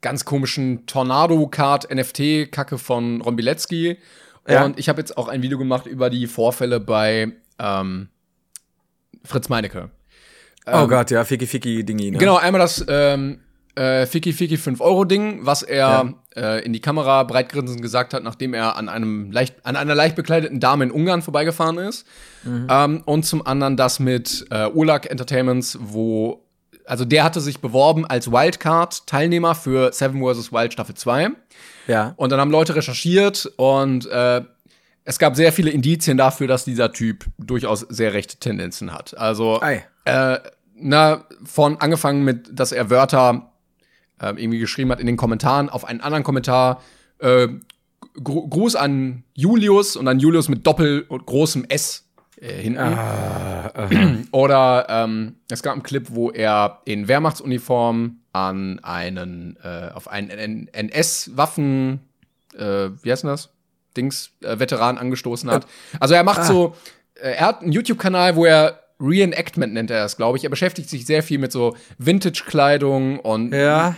ganz 0.00 0.24
komischen 0.24 0.86
Tornado-Card-NFT-Kacke 0.86 2.78
von 2.78 3.20
Ron 3.20 3.36
Bilecki. 3.36 3.98
Ja. 4.48 4.64
Und 4.64 4.78
ich 4.78 4.88
habe 4.88 5.00
jetzt 5.00 5.16
auch 5.18 5.28
ein 5.28 5.42
Video 5.42 5.58
gemacht 5.58 5.86
über 5.86 6.08
die 6.10 6.26
Vorfälle 6.26 6.80
bei 6.80 7.32
ähm, 7.58 8.08
Fritz 9.24 9.48
Meinecke. 9.48 9.90
Oh 10.66 10.86
Gott, 10.86 11.10
ja, 11.10 11.24
Ficky 11.24 11.46
Ficky 11.46 11.84
Dingi. 11.84 12.10
Ne? 12.10 12.18
Genau, 12.18 12.36
einmal 12.36 12.60
das 12.60 12.84
ähm, 12.88 13.40
äh, 13.74 14.06
Ficky 14.06 14.32
Ficky 14.32 14.56
5-Euro-Ding, 14.56 15.46
was 15.46 15.62
er 15.62 16.14
äh, 16.36 16.64
in 16.64 16.72
die 16.72 16.80
Kamera 16.80 17.22
breitgrinsend 17.22 17.80
gesagt 17.82 18.14
hat, 18.14 18.22
nachdem 18.22 18.52
er 18.52 18.76
an 18.76 18.88
einem 18.88 19.30
leicht, 19.32 19.56
an 19.64 19.76
einer 19.76 19.94
leicht 19.94 20.16
bekleideten 20.16 20.60
Dame 20.60 20.84
in 20.84 20.90
Ungarn 20.90 21.22
vorbeigefahren 21.22 21.78
ist. 21.78 22.06
Ähm, 22.68 23.02
und 23.04 23.24
zum 23.24 23.46
anderen 23.46 23.76
das 23.76 23.98
mit 23.98 24.46
äh, 24.50 24.66
Urlag 24.68 25.10
Entertainments, 25.10 25.78
wo, 25.80 26.44
also 26.84 27.04
der 27.04 27.24
hatte 27.24 27.40
sich 27.40 27.60
beworben 27.60 28.06
als 28.06 28.30
Wildcard-Teilnehmer 28.30 29.54
für 29.54 29.92
Seven 29.92 30.22
vs. 30.22 30.52
Wild 30.52 30.72
Staffel 30.72 30.94
2. 30.94 31.30
Ja. 31.86 32.14
Und 32.16 32.32
dann 32.32 32.40
haben 32.40 32.50
Leute 32.50 32.74
recherchiert 32.74 33.50
und 33.56 34.06
äh, 34.06 34.42
es 35.04 35.18
gab 35.18 35.34
sehr 35.34 35.52
viele 35.52 35.70
Indizien 35.70 36.18
dafür, 36.18 36.46
dass 36.46 36.64
dieser 36.64 36.92
Typ 36.92 37.24
durchaus 37.38 37.80
sehr 37.88 38.12
rechte 38.12 38.36
Tendenzen 38.36 38.92
hat. 38.92 39.16
Also 39.16 39.60
Ei. 39.62 39.84
Äh, 40.10 40.40
na, 40.74 41.24
von 41.44 41.80
angefangen 41.80 42.24
mit, 42.24 42.48
dass 42.52 42.72
er 42.72 42.90
Wörter 42.90 43.52
äh, 44.20 44.28
irgendwie 44.28 44.58
geschrieben 44.58 44.90
hat 44.90 45.00
in 45.00 45.06
den 45.06 45.16
Kommentaren 45.16 45.68
auf 45.68 45.84
einen 45.84 46.00
anderen 46.00 46.24
Kommentar. 46.24 46.82
Äh, 47.18 47.48
Gru 48.22 48.48
Gruß 48.48 48.76
an 48.76 49.24
Julius 49.34 49.96
und 49.96 50.06
dann 50.06 50.18
Julius 50.18 50.48
mit 50.48 50.66
Doppel 50.66 51.04
und 51.08 51.26
großem 51.26 51.64
S 51.68 52.08
äh, 52.40 52.54
hinten. 52.54 54.28
Oder 54.32 54.86
ähm, 54.88 55.36
es 55.50 55.62
gab 55.62 55.74
einen 55.74 55.82
Clip, 55.82 56.06
wo 56.10 56.30
er 56.30 56.80
in 56.84 57.08
Wehrmachtsuniform 57.08 58.20
an 58.32 58.78
einen, 58.80 59.56
äh, 59.62 59.90
auf 59.94 60.08
einen 60.08 60.68
NS-Waffen, 60.68 62.00
äh, 62.56 62.90
wie 63.02 63.12
heißt 63.12 63.22
denn 63.22 63.30
das? 63.30 63.50
Dings, 63.96 64.30
äh, 64.42 64.58
Veteran 64.58 64.98
angestoßen 64.98 65.50
hat. 65.50 65.66
Also 65.98 66.14
er 66.14 66.22
macht 66.22 66.44
so, 66.44 66.74
äh, 67.14 67.32
er 67.32 67.46
hat 67.46 67.62
einen 67.62 67.72
YouTube-Kanal, 67.72 68.36
wo 68.36 68.44
er 68.44 68.79
Reenactment 69.00 69.72
nennt 69.72 69.90
er 69.90 70.02
das, 70.02 70.16
glaube 70.16 70.36
ich. 70.38 70.44
Er 70.44 70.50
beschäftigt 70.50 70.88
sich 70.90 71.06
sehr 71.06 71.22
viel 71.22 71.38
mit 71.38 71.52
so 71.52 71.76
Vintage-Kleidung 71.98 73.18
und 73.20 73.52
Ja. 73.54 73.94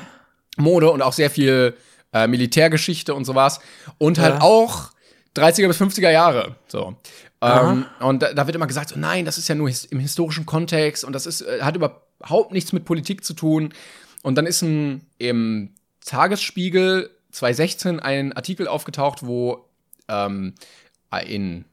Mode 0.56 0.90
und 0.90 1.02
auch 1.02 1.12
sehr 1.12 1.30
viel 1.30 1.74
äh, 2.12 2.26
Militärgeschichte 2.26 3.14
und 3.14 3.24
sowas. 3.24 3.60
Und 3.98 4.18
halt 4.18 4.34
Ja. 4.36 4.40
auch 4.42 4.90
30er 5.34 5.66
bis 5.68 5.80
50er 5.80 6.10
Jahre. 6.10 6.56
So. 6.68 6.94
Ähm, 7.40 7.86
und 8.00 8.22
da, 8.22 8.32
da 8.34 8.46
wird 8.46 8.54
immer 8.54 8.66
gesagt, 8.66 8.90
so, 8.90 8.98
nein, 8.98 9.24
das 9.24 9.38
ist 9.38 9.48
ja 9.48 9.54
nur 9.54 9.68
his 9.68 9.84
im 9.86 9.98
historischen 9.98 10.46
Kontext 10.46 11.04
und 11.04 11.12
das 11.12 11.26
ist, 11.26 11.40
äh, 11.40 11.62
hat 11.62 11.74
überhaupt 11.74 12.52
nichts 12.52 12.72
mit 12.72 12.84
Politik 12.84 13.24
zu 13.24 13.34
tun. 13.34 13.72
Und 14.22 14.36
dann 14.36 14.46
ist 14.46 14.62
ein, 14.62 15.06
im 15.18 15.70
Tagesspiegel 16.04 17.10
2016 17.32 17.98
ein 17.98 18.32
Artikel 18.34 18.68
aufgetaucht, 18.68 19.26
wo 19.26 19.64
ähm, 20.08 20.54
in 21.26 21.64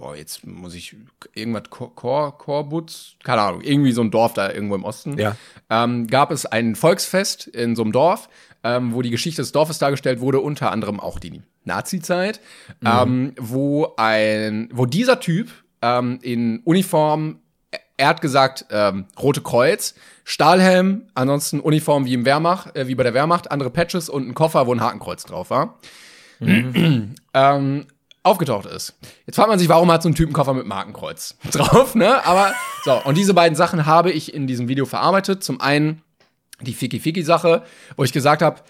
boah, 0.00 0.16
jetzt 0.16 0.46
muss 0.46 0.74
ich 0.74 0.96
irgendwas 1.34 1.64
Kor 1.68 1.94
Kor 1.94 2.38
Korbutz, 2.38 3.16
keine 3.22 3.42
Ahnung, 3.42 3.60
irgendwie 3.60 3.92
so 3.92 4.00
ein 4.00 4.10
Dorf 4.10 4.32
da 4.32 4.50
irgendwo 4.50 4.74
im 4.74 4.84
Osten. 4.84 5.18
Ja. 5.18 5.36
Ähm, 5.68 6.06
gab 6.06 6.30
es 6.30 6.46
ein 6.46 6.74
Volksfest 6.74 7.46
in 7.46 7.76
so 7.76 7.82
einem 7.82 7.92
Dorf, 7.92 8.30
ähm, 8.64 8.94
wo 8.94 9.02
die 9.02 9.10
Geschichte 9.10 9.42
des 9.42 9.52
Dorfes 9.52 9.78
dargestellt 9.78 10.20
wurde, 10.20 10.40
unter 10.40 10.72
anderem 10.72 10.98
auch 10.98 11.18
die 11.18 11.42
Nazi-Zeit, 11.64 12.40
ähm, 12.84 13.34
wo 13.38 13.92
ein, 13.98 14.70
wo 14.72 14.86
dieser 14.86 15.20
Typ 15.20 15.50
ähm, 15.82 16.18
in 16.22 16.60
Uniform, 16.60 17.40
er 17.98 18.08
hat 18.08 18.22
gesagt, 18.22 18.64
ähm, 18.70 19.04
Rote 19.20 19.42
Kreuz, 19.42 19.94
Stahlhelm, 20.24 21.02
ansonsten 21.14 21.60
Uniform 21.60 22.06
wie 22.06 22.14
im 22.14 22.24
Wehrmacht, 22.24 22.74
äh, 22.74 22.88
wie 22.88 22.94
bei 22.94 23.02
der 23.02 23.12
Wehrmacht, 23.12 23.50
andere 23.50 23.68
Patches 23.68 24.08
und 24.08 24.26
ein 24.26 24.34
Koffer, 24.34 24.66
wo 24.66 24.72
ein 24.72 24.80
Hakenkreuz 24.80 25.24
drauf 25.24 25.50
war 25.50 25.78
ähm, 26.40 27.86
aufgetaucht 28.22 28.66
ist. 28.66 28.94
Jetzt 29.26 29.36
fragt 29.36 29.48
man 29.48 29.58
sich, 29.58 29.68
warum 29.68 29.90
hat 29.90 30.02
so 30.02 30.08
ein 30.08 30.14
Typ 30.14 30.26
einen 30.26 30.34
Koffer 30.34 30.52
mit 30.54 30.66
Markenkreuz 30.66 31.36
drauf, 31.52 31.94
ne? 31.94 32.24
Aber 32.26 32.54
so, 32.84 33.02
und 33.04 33.16
diese 33.16 33.34
beiden 33.34 33.56
Sachen 33.56 33.86
habe 33.86 34.10
ich 34.10 34.34
in 34.34 34.46
diesem 34.46 34.68
Video 34.68 34.84
verarbeitet. 34.86 35.42
Zum 35.42 35.60
einen 35.60 36.02
die 36.60 36.74
Fiki-Fiki-Sache, 36.74 37.62
wo 37.96 38.04
ich 38.04 38.12
gesagt 38.12 38.42
habe, 38.42 38.60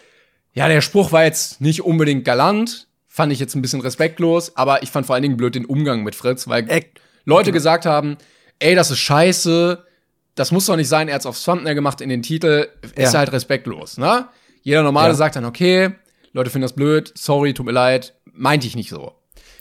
ja, 0.52 0.68
der 0.68 0.80
Spruch 0.80 1.10
war 1.12 1.24
jetzt 1.24 1.60
nicht 1.60 1.82
unbedingt 1.82 2.24
galant, 2.24 2.86
fand 3.08 3.32
ich 3.32 3.40
jetzt 3.40 3.54
ein 3.56 3.62
bisschen 3.62 3.80
respektlos, 3.80 4.56
aber 4.56 4.82
ich 4.84 4.90
fand 4.90 5.06
vor 5.06 5.14
allen 5.14 5.22
Dingen 5.22 5.36
blöd 5.36 5.54
den 5.56 5.64
Umgang 5.64 6.02
mit 6.04 6.14
Fritz, 6.14 6.46
weil 6.48 6.68
Eck. 6.70 7.00
Leute 7.24 7.50
gesagt 7.52 7.86
haben, 7.86 8.16
ey, 8.60 8.74
das 8.76 8.90
ist 8.92 8.98
scheiße, 9.00 9.84
das 10.36 10.52
muss 10.52 10.66
doch 10.66 10.76
nicht 10.76 10.88
sein, 10.88 11.08
er 11.08 11.16
hat's 11.16 11.26
aufs 11.26 11.44
Thumbnail 11.44 11.74
gemacht 11.74 12.00
in 12.00 12.08
den 12.08 12.22
Titel, 12.22 12.68
ist 12.94 13.12
Ja. 13.12 13.18
halt 13.18 13.32
respektlos, 13.32 13.98
ne? 13.98 14.28
Jeder 14.62 14.82
Normale 14.84 15.08
Ja. 15.10 15.14
sagt 15.14 15.34
dann, 15.36 15.44
okay, 15.44 15.90
Leute 16.32 16.50
finden 16.50 16.62
das 16.62 16.74
blöd, 16.74 17.12
sorry, 17.16 17.52
tut 17.54 17.66
mir 17.66 17.72
leid, 17.72 18.14
meinte 18.32 18.66
ich 18.68 18.76
nicht 18.76 18.90
so. 18.90 19.14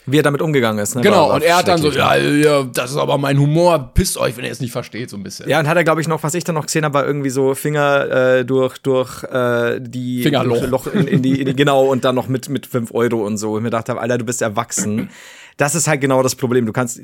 Wie 0.06 0.18
er 0.18 0.22
damit 0.22 0.40
umgegangen 0.42 0.82
ist. 0.82 0.94
Ne? 0.94 1.02
Genau, 1.02 1.34
und 1.34 1.42
er 1.42 1.58
hat 1.58 1.68
dann 1.68 1.80
so, 1.80 1.90
ja, 1.90 2.16
ja, 2.16 2.62
das 2.64 2.90
ist 2.90 2.96
aber 2.96 3.18
mein 3.18 3.38
Humor, 3.38 3.90
pisst 3.94 4.16
euch, 4.16 4.36
wenn 4.36 4.44
ihr 4.44 4.50
es 4.50 4.60
nicht 4.60 4.72
versteht, 4.72 5.10
so 5.10 5.16
ein 5.16 5.22
bisschen. 5.22 5.48
Ja, 5.48 5.60
und 5.60 5.68
hat 5.68 5.76
er, 5.76 5.84
glaube 5.84 6.00
ich, 6.00 6.08
noch, 6.08 6.22
was 6.22 6.34
ich 6.34 6.44
dann 6.44 6.54
noch 6.54 6.66
gesehen 6.66 6.84
habe, 6.84 6.94
war 6.94 7.06
irgendwie 7.06 7.30
so 7.30 7.54
Finger 7.54 8.38
äh, 8.38 8.44
durch, 8.44 8.78
durch 8.78 9.24
äh, 9.24 9.78
die 9.80 10.22
Fingerloch. 10.22 10.66
Loch 10.66 10.86
in, 10.86 11.06
in, 11.06 11.22
die, 11.22 11.40
in 11.40 11.46
die, 11.46 11.56
genau, 11.56 11.84
und 11.84 12.04
dann 12.04 12.14
noch 12.14 12.28
mit, 12.28 12.48
mit 12.48 12.66
5 12.66 12.92
Euro 12.94 13.26
und 13.26 13.36
so. 13.36 13.52
Und 13.52 13.62
mir 13.62 13.70
dachte, 13.70 13.98
Alter, 13.98 14.18
du 14.18 14.24
bist 14.24 14.42
erwachsen. 14.42 15.10
Das 15.56 15.74
ist 15.74 15.86
halt 15.88 16.00
genau 16.00 16.22
das 16.22 16.34
Problem. 16.36 16.64
Du 16.64 16.72
kannst, 16.72 17.00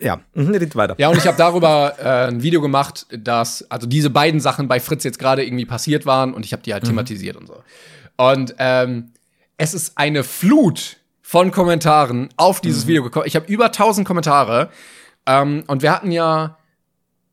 ja, 0.00 0.20
mhm, 0.34 0.50
red 0.50 0.74
weiter. 0.74 0.96
Ja, 0.98 1.10
und 1.10 1.16
ich 1.16 1.28
habe 1.28 1.36
darüber 1.36 1.94
äh, 2.00 2.26
ein 2.26 2.42
Video 2.42 2.60
gemacht, 2.60 3.06
dass 3.16 3.70
also 3.70 3.86
diese 3.86 4.10
beiden 4.10 4.40
Sachen 4.40 4.66
bei 4.66 4.80
Fritz 4.80 5.04
jetzt 5.04 5.20
gerade 5.20 5.44
irgendwie 5.44 5.64
passiert 5.64 6.06
waren 6.06 6.34
und 6.34 6.44
ich 6.44 6.52
habe 6.52 6.62
die 6.62 6.72
halt 6.72 6.84
thematisiert 6.84 7.36
und 7.36 7.46
so. 7.46 7.62
Und 8.16 8.56
ähm, 8.58 9.12
es 9.58 9.74
ist 9.74 9.92
eine 9.96 10.24
Flut 10.24 10.96
von 11.30 11.52
Kommentaren 11.52 12.28
auf 12.36 12.60
dieses 12.60 12.88
Video 12.88 13.04
gekommen. 13.04 13.24
Ich 13.24 13.36
habe 13.36 13.46
über 13.46 13.66
1000 13.66 14.04
Kommentare 14.04 14.68
ähm, 15.26 15.62
und 15.68 15.80
wir 15.80 15.92
hatten 15.92 16.10
ja 16.10 16.58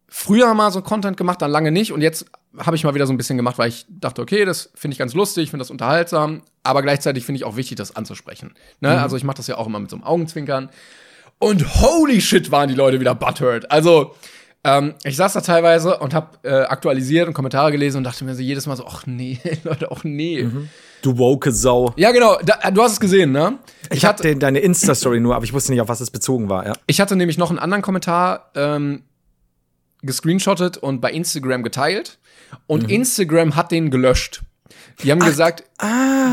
früher 0.08 0.54
mal 0.54 0.72
so 0.72 0.84
Content 0.84 1.18
gemacht, 1.18 1.42
dann 1.42 1.50
lange 1.50 1.72
nicht 1.72 1.92
und 1.92 2.02
jetzt 2.02 2.28
habe 2.60 2.76
ich 2.76 2.84
mal 2.84 2.94
wieder 2.94 3.08
so 3.08 3.14
ein 3.14 3.18
bisschen 3.18 3.38
gemacht, 3.38 3.58
weil 3.58 3.70
ich 3.70 3.88
dachte, 3.90 4.22
okay, 4.22 4.46
das 4.46 4.70
finde 4.76 4.94
ich 4.94 5.00
ganz 5.00 5.16
lustig, 5.16 5.50
finde 5.50 5.64
das 5.64 5.72
unterhaltsam, 5.72 6.44
aber 6.62 6.84
gleichzeitig 6.84 7.26
finde 7.26 7.38
ich 7.38 7.44
auch 7.44 7.56
wichtig, 7.56 7.78
das 7.78 7.96
anzusprechen. 7.96 8.54
Ne? 8.82 9.02
Also 9.02 9.18
ich 9.18 9.24
mache 9.24 9.38
das 9.38 9.48
ja 9.48 9.58
auch 9.58 9.66
immer 9.66 9.80
mit 9.80 9.90
so 9.90 9.96
einem 9.96 10.04
Augenzwinkern. 10.04 10.70
Und 11.40 11.82
holy 11.82 12.22
shit 12.22 12.52
waren 12.52 12.70
die 12.70 12.76
Leute 12.76 13.00
wieder 13.00 13.16
butthurt. 13.16 13.72
Also, 13.72 14.14
ähm, 14.64 14.94
ich 15.06 15.16
saß 15.16 15.34
da 15.34 15.42
teilweise 15.42 15.98
und 15.98 16.14
habe 16.14 16.38
äh, 16.44 16.66
aktualisiert 16.66 17.28
und 17.28 17.34
Kommentare 17.34 17.72
gelesen 17.72 17.98
und 17.98 18.04
dachte 18.04 18.26
mir 18.26 18.36
so 18.36 18.44
jedes 18.44 18.68
Mal 18.68 18.76
so, 18.76 18.86
ach 18.86 19.08
nee, 19.08 19.40
Leute, 19.64 19.92
ach 19.92 20.04
nee. 20.04 20.48
Du 21.08 21.18
woke 21.18 21.54
Sau. 21.54 21.94
Ja, 21.96 22.12
genau, 22.12 22.38
da, 22.44 22.70
du 22.70 22.84
hast 22.84 22.92
es 22.92 23.00
gesehen, 23.00 23.32
ne? 23.32 23.60
Ich 23.92 24.04
hatte 24.04 24.24
den, 24.24 24.42
deine 24.42 24.60
Insta-Story 24.60 25.22
nur, 25.22 25.38
aber 25.38 25.46
ich 25.46 25.54
wusste 25.54 25.72
nicht, 25.72 25.80
auf 25.80 25.88
was 25.88 26.02
es 26.02 26.12
bezogen 26.12 26.50
war, 26.50 26.66
ja. 26.66 26.74
Ich 26.86 27.00
hatte 27.00 27.16
nämlich 27.16 27.38
noch 27.38 27.50
einen 27.50 27.60
anderen 27.60 27.82
Kommentar 27.82 28.52
ähm, 28.56 29.04
gescreenshottet 30.02 30.76
und 30.76 31.00
bei 31.00 31.10
Instagram 31.12 31.64
geteilt. 31.64 32.20
Und 32.66 32.92
Instagram 32.92 33.56
hat 33.56 33.72
den 33.72 33.90
gelöscht. 33.90 34.42
Die 35.02 35.12
haben 35.12 35.20
gesagt, 35.20 35.64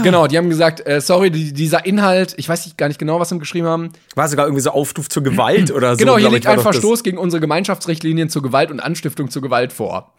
genau, 0.02 0.26
die 0.26 0.38
haben 0.38 0.48
gesagt, 0.48 0.84
äh, 0.88 1.00
sorry, 1.00 1.30
die, 1.30 1.52
dieser 1.52 1.86
Inhalt, 1.86 2.34
ich 2.36 2.48
weiß 2.48 2.64
nicht, 2.64 2.76
gar 2.76 2.88
nicht 2.88 2.98
genau, 2.98 3.20
was 3.20 3.28
sie 3.28 3.38
geschrieben 3.38 3.68
haben. 3.68 3.90
War 4.16 4.26
sogar 4.26 4.46
irgendwie 4.46 4.62
so 4.62 4.70
Aufruf 4.70 5.08
zur 5.08 5.22
Gewalt 5.22 5.70
oder 5.70 5.92
so. 5.94 5.98
genau, 5.98 6.18
hier 6.18 6.30
liegt 6.30 6.46
ich, 6.46 6.50
ein. 6.50 6.58
Verstoß 6.58 7.04
gegen 7.04 7.18
unsere 7.18 7.40
Gemeinschaftsrichtlinien 7.40 8.28
zur 8.28 8.42
Gewalt 8.42 8.72
und 8.72 8.80
Anstiftung 8.80 9.30
zur 9.30 9.42
Gewalt 9.42 9.72
vor. 9.72 10.14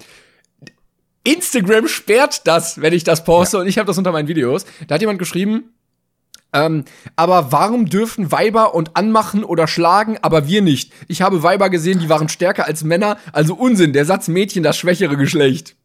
Instagram 1.26 1.88
sperrt 1.88 2.48
das, 2.48 2.80
wenn 2.82 2.94
ich 2.94 3.04
das 3.04 3.24
poste 3.24 3.58
und 3.60 3.68
ich 3.68 3.78
habe 3.78 3.88
das 3.88 3.98
unter 3.98 4.12
meinen 4.12 4.28
Videos. 4.28 4.66
Da 4.88 4.96
hat 4.96 5.02
jemand 5.02 5.20
geschrieben, 5.20 5.74
ähm, 6.54 6.86
aber 7.18 7.52
warum 7.52 7.88
dürfen 7.88 8.32
Weiber 8.32 8.74
und 8.76 8.96
anmachen 8.96 9.44
oder 9.44 9.68
schlagen, 9.68 10.18
aber 10.22 10.48
wir 10.48 10.62
nicht? 10.62 10.94
Ich 11.10 11.22
habe 11.22 11.44
Weiber 11.44 11.70
gesehen, 11.70 12.00
die 12.00 12.08
waren 12.08 12.30
stärker 12.30 12.66
als 12.66 12.84
Männer, 12.86 13.18
also 13.34 13.56
Unsinn, 13.56 13.92
der 13.92 14.06
Satz 14.06 14.28
Mädchen 14.30 14.64
das 14.64 14.78
schwächere 14.78 15.18
Geschlecht. 15.18 15.76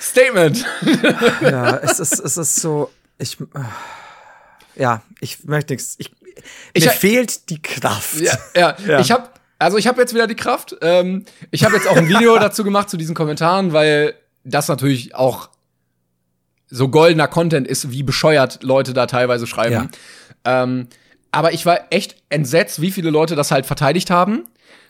Statement. 0.00 0.64
Ja, 1.40 1.76
es 1.78 1.98
ist, 2.00 2.18
es 2.20 2.36
ist 2.36 2.56
so, 2.56 2.90
ich, 3.18 3.40
äh, 3.40 4.80
ja, 4.82 5.02
ich 5.20 5.44
möchte 5.44 5.72
nichts. 5.72 5.94
Ich, 5.98 6.10
Ich- 6.74 6.84
mir 6.84 6.90
fehlt 6.90 7.48
die 7.50 7.60
Kraft. 7.62 8.20
Ja, 8.20 8.36
ja. 8.54 8.76
Ja. 8.86 9.00
ich 9.00 9.10
habe 9.10 9.28
also 9.60 9.76
ich 9.76 9.88
habe 9.88 10.00
jetzt 10.00 10.14
wieder 10.14 10.28
die 10.28 10.36
Kraft. 10.36 10.76
Ähm, 10.82 11.24
ich 11.50 11.64
habe 11.64 11.74
jetzt 11.74 11.88
auch 11.88 11.96
ein 11.96 12.08
Video 12.08 12.36
dazu 12.38 12.62
gemacht 12.62 12.88
zu 12.88 12.96
diesen 12.96 13.16
Kommentaren, 13.16 13.72
weil 13.72 14.14
das 14.48 14.68
natürlich 14.68 15.14
auch 15.14 15.50
so 16.66 16.88
goldener 16.88 17.28
Content 17.28 17.66
ist, 17.66 17.90
wie 17.90 18.02
bescheuert 18.02 18.62
Leute 18.62 18.92
da 18.92 19.06
teilweise 19.06 19.46
schreiben. 19.46 19.90
Ähm, 20.44 20.88
aber 21.32 21.52
ich 21.52 21.64
war 21.66 21.80
echt 21.90 22.16
entsetzt, 22.28 22.80
wie 22.80 22.90
viele 22.90 23.10
Leute 23.10 23.36
das 23.36 23.50
halt 23.50 23.66
verteidigt 23.66 24.10
haben. 24.10 24.44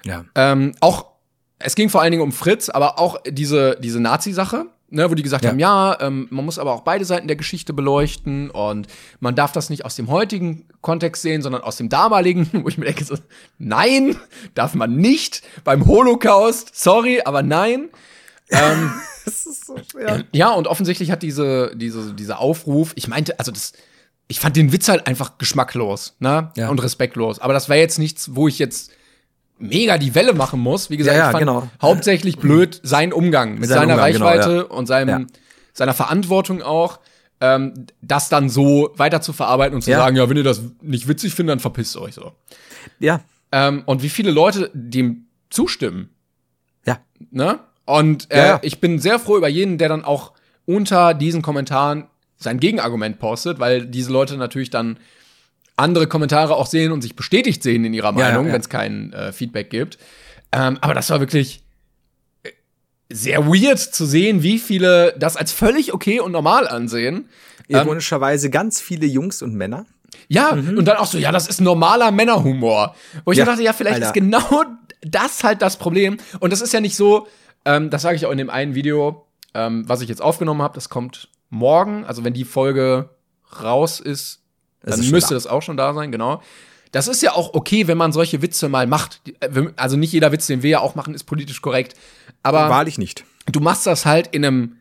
ja. 0.05 0.25
Ähm, 0.35 0.75
auch, 0.81 1.07
es 1.59 1.75
ging 1.75 1.89
vor 1.89 2.01
allen 2.01 2.13
Dingen 2.13 2.23
um 2.23 2.33
Fritz, 2.33 2.69
aber 2.69 2.99
auch 2.99 3.21
diese, 3.29 3.77
diese 3.81 4.01
Nazi-Sache, 4.01 4.67
ne, 4.91 5.11
wo 5.11 5.15
die 5.15 5.23
gesagt 5.23 5.45
Ja. 5.45 5.51
haben, 5.51 5.59
ja, 5.59 6.01
ähm, 6.01 6.29
man 6.31 6.45
muss 6.45 6.59
aber 6.59 6.73
auch 6.73 6.83
beide 6.83 7.05
Seiten 7.05 7.27
der 7.29 7.37
Geschichte 7.37 7.73
beleuchten 7.73 8.51
und 8.51 8.87
man 9.21 9.35
darf 9.35 9.53
das 9.53 9.69
nicht 9.71 9.85
aus 9.85 9.97
dem 9.97 10.09
heutigen 10.09 10.67
Kontext 10.81 11.23
sehen, 11.23 11.43
sondern 11.43 11.63
aus 11.63 11.77
dem 11.77 11.89
damaligen, 11.89 12.49
wo 12.65 12.69
ich 12.69 12.79
mir 12.79 12.87
denke, 12.87 13.05
so, 13.05 13.17
nein, 13.59 14.17
darf 14.55 14.75
man 14.75 14.97
nicht 14.97 15.43
beim 15.65 15.87
Holocaust, 15.87 16.71
sorry, 16.75 17.21
aber 17.25 17.43
nein. 17.43 17.89
Ähm, 18.51 18.93
Das 19.25 19.45
ist 19.45 19.67
so 19.67 19.77
schwer. 19.91 20.25
ja, 20.33 20.53
und 20.53 20.67
offensichtlich 20.67 21.11
hat 21.11 21.23
diese, 21.23 21.73
diese, 21.77 22.15
dieser 22.15 22.39
Aufruf, 22.39 22.93
ich 22.95 23.09
meinte, 23.09 23.39
also 23.39 23.53
das, 23.53 23.75
ich 24.27 24.41
fand 24.41 24.57
den 24.57 24.73
Witz 24.73 24.89
halt 24.89 25.07
einfach 25.07 25.37
geschmacklos, 25.37 26.17
ne? 26.19 26.51
Ja. 26.57 26.71
Und 26.71 26.83
respektlos. 26.83 27.39
Aber 27.39 27.53
das 27.53 27.69
wäre 27.69 27.79
jetzt 27.79 27.99
nichts, 27.99 28.35
wo 28.35 28.49
ich 28.49 28.59
jetzt 28.59 28.91
mega 29.59 29.99
die 29.99 30.15
Welle 30.15 30.33
machen 30.33 30.61
muss. 30.61 30.89
Wie 30.89 30.97
gesagt, 30.97 31.15
Ja, 31.15 31.25
ja, 31.25 31.27
ich 31.29 31.33
fand 31.33 31.41
genau. 31.43 31.69
hauptsächlich 31.83 32.39
blöd 32.39 32.81
sein 32.85 33.13
Umgang 33.13 33.57
mit 33.59 33.69
Sein 33.69 33.81
seiner 33.81 33.95
Umgang, 33.95 34.13
genau, 34.13 34.25
Reichweite 34.25 34.57
ja. 34.57 34.63
und 34.63 34.87
seinem, 34.87 35.27
seiner 35.75 35.93
Verantwortung 35.93 36.63
auch, 36.63 37.01
ähm, 37.43 37.87
das 38.01 38.31
dann 38.31 38.49
so 38.49 38.91
weiter 38.97 39.21
zu 39.21 39.35
verarbeiten 39.35 39.75
und 39.75 39.83
zu 39.83 39.91
sagen, 39.91 40.17
ja, 40.17 40.27
wenn 40.31 40.39
ihr 40.39 40.43
das 40.43 40.63
nicht 40.81 41.07
witzig 41.07 41.35
findet, 41.35 41.53
dann 41.53 41.61
verpisst 41.61 41.97
euch 41.99 42.15
so. 42.15 42.33
Ja, 42.99 43.21
Ähm, 43.53 43.83
und 43.85 44.03
wie 44.03 44.09
viele 44.09 44.31
Leute 44.31 44.71
dem 44.73 45.27
zustimmen. 45.51 46.09
ja. 46.87 46.99
Ne? 47.31 47.59
Und 47.89 48.31
äh, 48.31 48.39
Ja, 48.49 48.59
ich 48.63 48.81
bin 48.81 48.99
sehr 48.99 49.19
froh 49.19 49.37
über 49.39 49.49
jeden, 49.49 49.79
der 49.79 49.89
dann 49.89 50.05
auch 50.05 50.33
unter 50.67 51.15
diesen 51.15 51.41
Kommentaren 51.43 52.05
sein 52.37 52.61
Gegenargument 52.61 53.19
postet, 53.19 53.59
weil 53.59 53.87
diese 53.87 54.13
Leute 54.13 54.37
natürlich 54.37 54.71
dann 54.71 54.99
andere 55.77 56.07
Kommentare 56.07 56.55
auch 56.57 56.67
sehen 56.67 56.93
und 56.93 57.03
sich 57.03 57.17
bestätigt 57.17 57.63
sehen 57.63 57.85
in 57.85 57.95
ihrer 57.95 58.13
Ja, 58.13 58.19
ja, 58.21 58.25
Meinung, 58.31 58.47
ja. 58.49 58.53
wenn 58.53 58.61
es 58.61 58.69
kein 58.69 59.13
äh, 59.13 59.33
Feedback 59.33 59.71
gibt. 59.71 59.97
Ähm, 60.53 60.77
aber 60.81 60.93
das 60.95 61.09
war 61.11 61.21
wirklich 61.21 61.63
äh, 62.43 62.51
sehr 63.11 63.47
weird 63.47 63.79
zu 63.79 64.05
sehen, 64.07 64.43
wie 64.43 64.59
viele 64.59 65.15
das 65.19 65.37
als 65.37 65.53
völlig 65.53 65.95
okay 65.95 66.21
und 66.21 66.33
normal 66.33 66.69
ansehen. 66.69 67.29
Ironischerweise 67.69 68.51
ganz 68.51 68.81
viele 68.81 69.07
Jungs 69.07 69.43
und 69.43 69.55
Männer. 69.55 69.85
Ja, 70.29 70.51
und 70.51 70.85
dann 70.85 70.97
auch 70.99 71.07
so, 71.07 71.19
ja, 71.19 71.33
das 71.33 71.49
ist 71.49 71.61
normaler 71.61 72.11
Männerhumor. 72.11 72.95
Wo 73.25 73.33
ich 73.33 73.37
Mhm. 73.39 73.41
Ja, 73.41 73.45
dachte, 73.47 73.63
ja, 73.63 73.73
vielleicht 73.73 73.97
Alter. 73.97 74.07
ist 74.09 74.15
genau 74.15 74.65
das 75.03 75.45
halt 75.45 75.63
das 75.63 75.77
Problem. 75.77 76.17
Und 76.41 76.53
das 76.53 76.61
ist 76.61 76.73
ja 76.73 76.81
nicht 76.81 76.97
so, 76.97 77.27
ähm, 77.69 77.91
das 77.91 78.03
sage 78.03 78.17
ich 78.17 78.27
auch 78.27 78.31
in 78.31 78.39
dem 78.39 78.51
einen 78.51 78.75
Video, 78.75 79.27
ähm, 79.55 79.89
was 79.89 80.01
ich 80.01 80.09
jetzt 80.09 80.23
aufgenommen 80.23 80.63
habe, 80.63 80.75
das 80.75 80.89
kommt 80.89 81.29
morgen. 81.51 82.05
Also 82.05 82.25
wenn 82.25 82.33
die 82.35 82.45
Folge 82.45 83.11
raus 83.63 84.01
ist, 84.01 84.43
Das 84.83 84.97
dann 84.97 85.05
ist 85.05 85.11
müsste 85.11 85.31
da. 85.31 85.35
das 85.37 85.47
auch 85.47 85.63
schon 85.63 85.77
da 85.77 85.95
sein, 85.95 86.11
genau. 86.13 86.43
Das 86.93 87.07
ist 87.09 87.23
ja 87.23 87.33
auch 87.33 87.53
okay, 87.55 87.87
wenn 87.87 87.99
man 87.99 88.13
solche 88.13 88.41
Witze 88.43 88.69
mal 88.69 88.87
macht. 88.87 89.21
Äh, 89.41 89.67
Also 89.77 89.97
nicht 89.97 90.13
jeder 90.13 90.33
Witz, 90.33 90.47
den 90.47 90.63
wir 90.63 90.71
ja 90.71 90.81
auch 90.81 90.95
machen, 90.95 91.15
ist 91.15 91.25
politisch 91.25 91.61
korrekt. 91.61 91.95
Aber 92.43 92.69
Wahrlich 92.71 92.97
nicht. 92.99 93.25
du 93.47 93.61
machst 93.61 93.87
das 93.87 94.07
halt 94.07 94.29
in 94.29 94.45
einem 94.45 94.77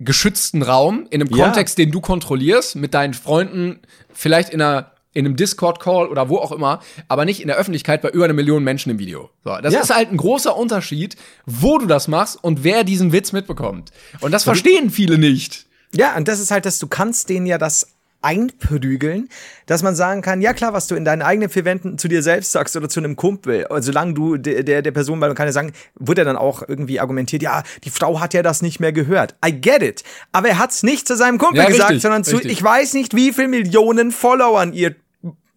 geschützten 0.00 0.62
Raum, 0.62 1.06
in 1.10 1.20
einem 1.22 1.30
Ja. 1.34 1.44
Kontext, 1.44 1.78
den 1.78 1.90
du 1.90 2.00
kontrollierst, 2.00 2.76
mit 2.76 2.94
deinen 2.94 3.14
Freunden, 3.14 3.80
vielleicht 4.12 4.50
in 4.50 4.60
einer 4.60 4.90
in 5.14 5.24
einem 5.24 5.36
Discord-Call 5.36 6.08
oder 6.08 6.28
wo 6.28 6.36
auch 6.38 6.52
immer, 6.52 6.80
aber 7.08 7.24
nicht 7.24 7.40
in 7.40 7.48
der 7.48 7.56
Öffentlichkeit 7.56 8.02
bei 8.02 8.10
über 8.10 8.24
eine 8.24 8.34
Million 8.34 8.62
Menschen 8.64 8.90
im 8.90 8.98
Video. 8.98 9.30
So, 9.44 9.56
das 9.62 9.72
Ja. 9.72 9.80
ist 9.80 9.94
halt 9.94 10.10
ein 10.12 10.16
großer 10.16 10.56
Unterschied, 10.56 11.16
wo 11.46 11.78
du 11.78 11.86
das 11.86 12.08
machst 12.08 12.42
und 12.42 12.64
wer 12.64 12.84
diesen 12.84 13.12
Witz 13.12 13.32
mitbekommt. 13.32 13.90
Und 14.20 14.32
das 14.32 14.44
verstehen 14.44 14.90
viele 14.90 15.16
nicht. 15.16 15.66
Ja, 15.94 16.16
und 16.16 16.28
das 16.28 16.40
ist 16.40 16.50
halt, 16.50 16.66
dass 16.66 16.78
du 16.78 16.88
kannst 16.88 17.28
denen 17.28 17.46
ja 17.46 17.56
das 17.56 17.86
einprügeln, 18.20 19.28
dass 19.66 19.82
man 19.82 19.94
sagen 19.94 20.22
kann, 20.22 20.40
ja 20.40 20.52
klar, 20.54 20.72
was 20.72 20.86
du 20.86 20.94
in 20.94 21.04
deinen 21.04 21.22
eigenen 21.22 21.50
vier 21.50 21.64
Wänden 21.66 21.98
zu 21.98 22.08
dir 22.08 22.22
selbst 22.22 22.52
sagst 22.52 22.74
oder 22.76 22.88
zu 22.88 23.00
einem 23.00 23.16
Kumpel, 23.16 23.66
solange 23.80 24.14
du 24.14 24.36
der, 24.36 24.62
der, 24.62 24.82
der 24.82 24.90
Person, 24.92 25.20
weil 25.20 25.28
man 25.28 25.36
kann 25.36 25.46
ja 25.46 25.52
sagen, 25.52 25.72
wird 25.94 26.18
er 26.18 26.24
dann 26.24 26.36
auch 26.36 26.62
irgendwie 26.66 27.00
argumentiert, 27.00 27.42
ja, 27.42 27.62
die 27.84 27.90
Frau 27.90 28.20
hat 28.20 28.34
ja 28.34 28.42
das 28.42 28.62
nicht 28.62 28.80
mehr 28.80 28.92
gehört. 28.92 29.34
I 29.46 29.52
get 29.52 29.82
it. 29.82 30.02
Aber 30.32 30.48
er 30.48 30.58
hat's 30.58 30.82
nicht 30.82 31.06
zu 31.06 31.16
seinem 31.16 31.38
Kumpel 31.38 31.58
Ja, 31.58 31.68
gesagt, 31.68 31.90
richtig, 31.90 32.02
sondern 32.02 32.24
zu, 32.24 32.36
richtig. 32.36 32.52
ich 32.52 32.62
weiß 32.62 32.94
nicht, 32.94 33.14
wie 33.14 33.32
viel 33.32 33.48
Millionen 33.48 34.10
Followern 34.10 34.72
ihr 34.72 34.94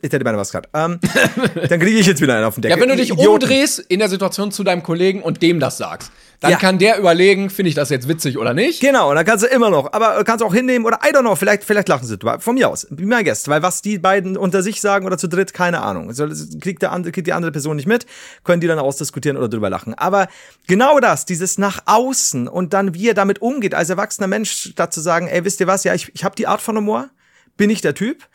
ich 0.01 0.11
hätte 0.11 0.23
meine 0.23 0.37
was 0.37 0.51
gerade. 0.51 0.69
Ähm, 0.73 0.99
dann 1.69 1.79
kriege 1.79 1.97
ich 1.99 2.05
jetzt 2.05 2.21
wieder 2.21 2.35
einen 2.35 2.45
auf 2.45 2.55
den 2.55 2.61
Deckel. 2.61 2.77
Ja, 2.77 2.81
wenn 2.81 2.89
du 2.89 2.95
dich 2.95 3.11
Idioten. 3.11 3.43
umdrehst 3.43 3.79
in 3.79 3.99
der 3.99 4.09
Situation 4.09 4.51
zu 4.51 4.63
deinem 4.63 4.83
Kollegen 4.83 5.21
und 5.23 5.41
dem 5.41 5.59
das 5.59 5.77
sagst, 5.77 6.11
dann 6.39 6.51
Ja. 6.51 6.57
kann 6.57 6.77
der 6.77 6.99
überlegen, 6.99 7.49
finde 7.49 7.69
ich 7.69 7.75
das 7.75 7.89
jetzt 7.89 8.07
witzig 8.07 8.37
oder 8.37 8.53
nicht. 8.53 8.79
Genau, 8.79 9.09
und 9.09 9.15
dann 9.15 9.25
kannst 9.25 9.43
du 9.43 9.47
immer 9.47 9.71
noch, 9.71 9.91
aber 9.93 10.23
kannst 10.23 10.43
auch 10.45 10.53
hinnehmen 10.53 10.85
oder 10.85 10.99
I 11.03 11.11
don't 11.11 11.21
know, 11.21 11.35
vielleicht, 11.35 11.63
vielleicht 11.63 11.87
lachen 11.89 12.05
sie 12.05 12.15
drüber. 12.15 12.39
Von 12.39 12.53
mir 12.53 12.69
aus, 12.69 12.85
be 12.91 13.07
my 13.07 13.23
guest, 13.23 13.47
weil 13.47 13.63
was 13.63 13.81
die 13.81 13.97
beiden 13.97 14.37
unter 14.37 14.61
sich 14.61 14.79
sagen 14.79 15.07
oder 15.07 15.17
zu 15.17 15.27
dritt, 15.27 15.55
keine 15.55 15.81
Ahnung. 15.81 16.09
Also, 16.09 16.27
kriegt, 16.61 16.83
der 16.83 16.91
andere, 16.91 17.11
kriegt 17.11 17.25
die 17.25 17.33
andere 17.33 17.51
Person 17.51 17.75
nicht 17.75 17.87
mit, 17.87 18.05
können 18.43 18.61
die 18.61 18.67
dann 18.67 18.77
ausdiskutieren 18.77 19.35
oder 19.35 19.49
drüber 19.49 19.71
lachen. 19.71 19.95
Aber 19.95 20.27
genau 20.67 20.99
das, 20.99 21.25
dieses 21.25 21.57
nach 21.57 21.79
außen 21.87 22.47
und 22.47 22.73
dann 22.73 22.93
wie 22.93 23.07
er 23.09 23.13
damit 23.15 23.41
umgeht 23.41 23.73
als 23.73 23.89
erwachsener 23.89 24.27
Mensch, 24.27 24.51
statt 24.51 24.93
zu 24.93 25.01
sagen, 25.01 25.27
ey, 25.27 25.43
wisst 25.43 25.59
ihr 25.59 25.65
was, 25.65 25.83
ja, 25.85 25.95
ich, 25.95 26.11
ich 26.13 26.23
habe 26.23 26.35
die 26.35 26.45
Art 26.45 26.61
von 26.61 26.77
Humor, 26.77 27.09
bin 27.57 27.71
ich 27.71 27.81
der 27.81 27.95
Typ. 27.95 28.27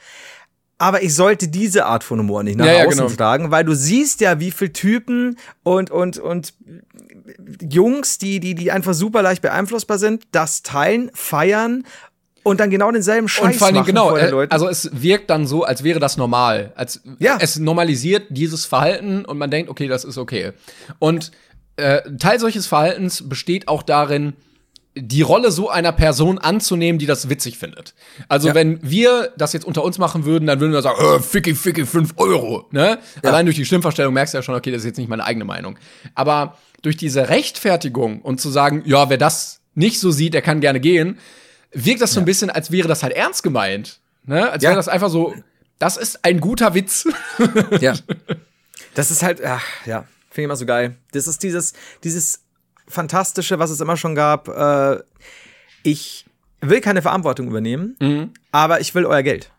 Aber 0.83 1.03
ich 1.05 1.15
sollte 1.15 1.47
diese 1.47 1.87
Art 1.87 2.03
von 2.03 2.19
Humor 2.19 2.43
nicht 2.43 2.59
nach 2.59 2.67
Ja, 2.67 2.85
außen 2.85 3.05
genau. 3.07 3.09
tragen, 3.15 3.51
weil 3.53 3.65
du 3.65 3.73
siehst 3.75 4.21
ja, 4.21 4.41
wie 4.41 4.51
viel 4.51 4.71
Typen 4.73 5.39
und, 5.63 5.93
und, 5.93 6.19
und 6.19 6.55
Jungs, 7.71 8.19
die, 8.19 8.41
die, 8.41 8.55
die 8.57 8.73
einfach 8.73 8.93
super 8.95 9.23
leicht 9.23 9.43
beeinflussbar 9.43 9.99
sind, 9.99 10.25
das 10.33 10.63
teilen, 10.63 11.11
feiern 11.15 11.85
und 12.43 12.59
dann 12.59 12.71
genau 12.71 12.91
denselben 12.91 13.29
Scheiß 13.29 13.45
Und 13.45 13.55
vor 13.55 13.67
allem, 13.69 13.77
machen 13.77 13.87
genau, 13.87 14.09
vor 14.09 14.19
den 14.19 14.27
äh, 14.27 14.31
Leuten. 14.31 14.53
also 14.53 14.69
es 14.69 14.91
wirkt 14.93 15.31
dann 15.31 15.47
so, 15.47 15.63
als 15.63 15.85
wäre 15.85 16.01
das 16.01 16.17
normal. 16.17 16.73
Als 16.75 17.01
Ja. 17.21 17.39
es 17.41 17.59
normalisiert 17.59 18.25
dieses 18.31 18.65
Verhalten 18.65 19.25
und 19.25 19.39
man 19.39 19.51
denkt, 19.51 19.71
okay, 19.71 19.87
das 19.87 20.05
ist 20.05 20.19
okay. 20.19 20.53
Und 20.99 21.31
äh, 21.77 22.01
Teil 22.19 22.41
solches 22.41 22.67
Verhaltens 22.67 23.29
besteht 23.29 23.69
auch 23.69 23.85
darin, 23.85 24.33
die 24.95 25.23
Rolle 25.23 25.51
so 25.51 25.71
einer 25.71 25.93
Person 25.93 26.39
anzunehmen, 26.39 26.99
die 26.99 27.07
das 27.07 27.29
witzig 27.31 27.57
findet. 27.59 27.95
Also 28.29 28.49
Ja. 28.49 28.55
wenn 28.55 28.79
wir 28.83 29.33
das 29.39 29.53
jetzt 29.55 29.65
unter 29.65 29.83
uns 29.85 29.97
machen 29.99 30.25
würden, 30.27 30.47
dann 30.47 30.61
würden 30.61 30.73
wir 30.73 30.83
sagen, 30.83 30.99
äh, 31.03 31.19
Ficky, 31.21 31.55
Ficky, 31.55 31.87
5 31.87 32.15
Euro. 32.19 32.67
Ne? 32.73 32.99
Allein 33.23 33.47
durch 33.47 33.57
die 33.57 33.65
Stimmverstellung 33.65 34.13
merkst 34.13 34.35
du 34.35 34.39
ja 34.39 34.43
schon, 34.43 34.55
okay, 34.55 34.71
das 34.71 34.81
ist 34.81 34.87
jetzt 34.87 34.99
nicht 34.99 35.09
meine 35.09 35.25
eigene 35.25 35.45
Meinung. 35.47 35.79
Aber 36.15 36.59
durch 36.83 36.97
diese 36.99 37.29
Rechtfertigung 37.31 38.21
und 38.21 38.41
zu 38.41 38.51
sagen, 38.51 38.83
ja, 38.85 39.09
wer 39.09 39.17
das 39.19 39.61
nicht 39.75 39.99
so 39.99 40.11
sieht, 40.11 40.35
der 40.35 40.43
kann 40.43 40.61
gerne 40.61 40.81
gehen, 40.81 41.19
wirkt 41.73 42.03
das 42.03 42.13
so 42.13 42.21
ein 42.21 42.27
bisschen, 42.27 42.51
als 42.51 42.71
wäre 42.71 42.87
das 42.89 43.03
halt 43.03 43.15
ernst 43.15 43.43
gemeint. 43.43 44.01
Ne? 44.27 44.51
Als 44.51 44.63
Ja. 44.63 44.71
wäre 44.71 44.77
das 44.79 44.89
einfach 44.89 45.09
so, 45.09 45.35
das 45.79 45.97
ist 45.97 46.23
ein 46.25 46.39
guter 46.41 46.75
Witz. 46.75 47.09
ja. 47.81 47.95
Das 48.95 49.11
ist 49.11 49.23
halt, 49.23 49.43
ach, 49.43 49.65
ja, 49.87 50.01
finde 50.29 50.43
ich 50.43 50.45
immer 50.45 50.57
so 50.57 50.67
geil. 50.67 50.97
Das 51.13 51.27
ist 51.27 51.43
dieses, 51.43 51.73
dieses 52.05 52.41
Fantastische, 52.89 53.59
was 53.59 53.71
es 53.71 53.81
immer 53.81 53.97
schon 53.97 54.15
gab. 54.15 54.49
Äh, 54.49 54.99
ich 55.83 56.27
will 56.61 56.81
keine 56.81 57.03
Verantwortung 57.03 57.49
übernehmen, 57.49 57.97
Mhm. 58.01 58.31
aber 58.53 58.81
ich 58.81 58.95
will 58.95 59.05
euer 59.07 59.23
Geld. 59.23 59.51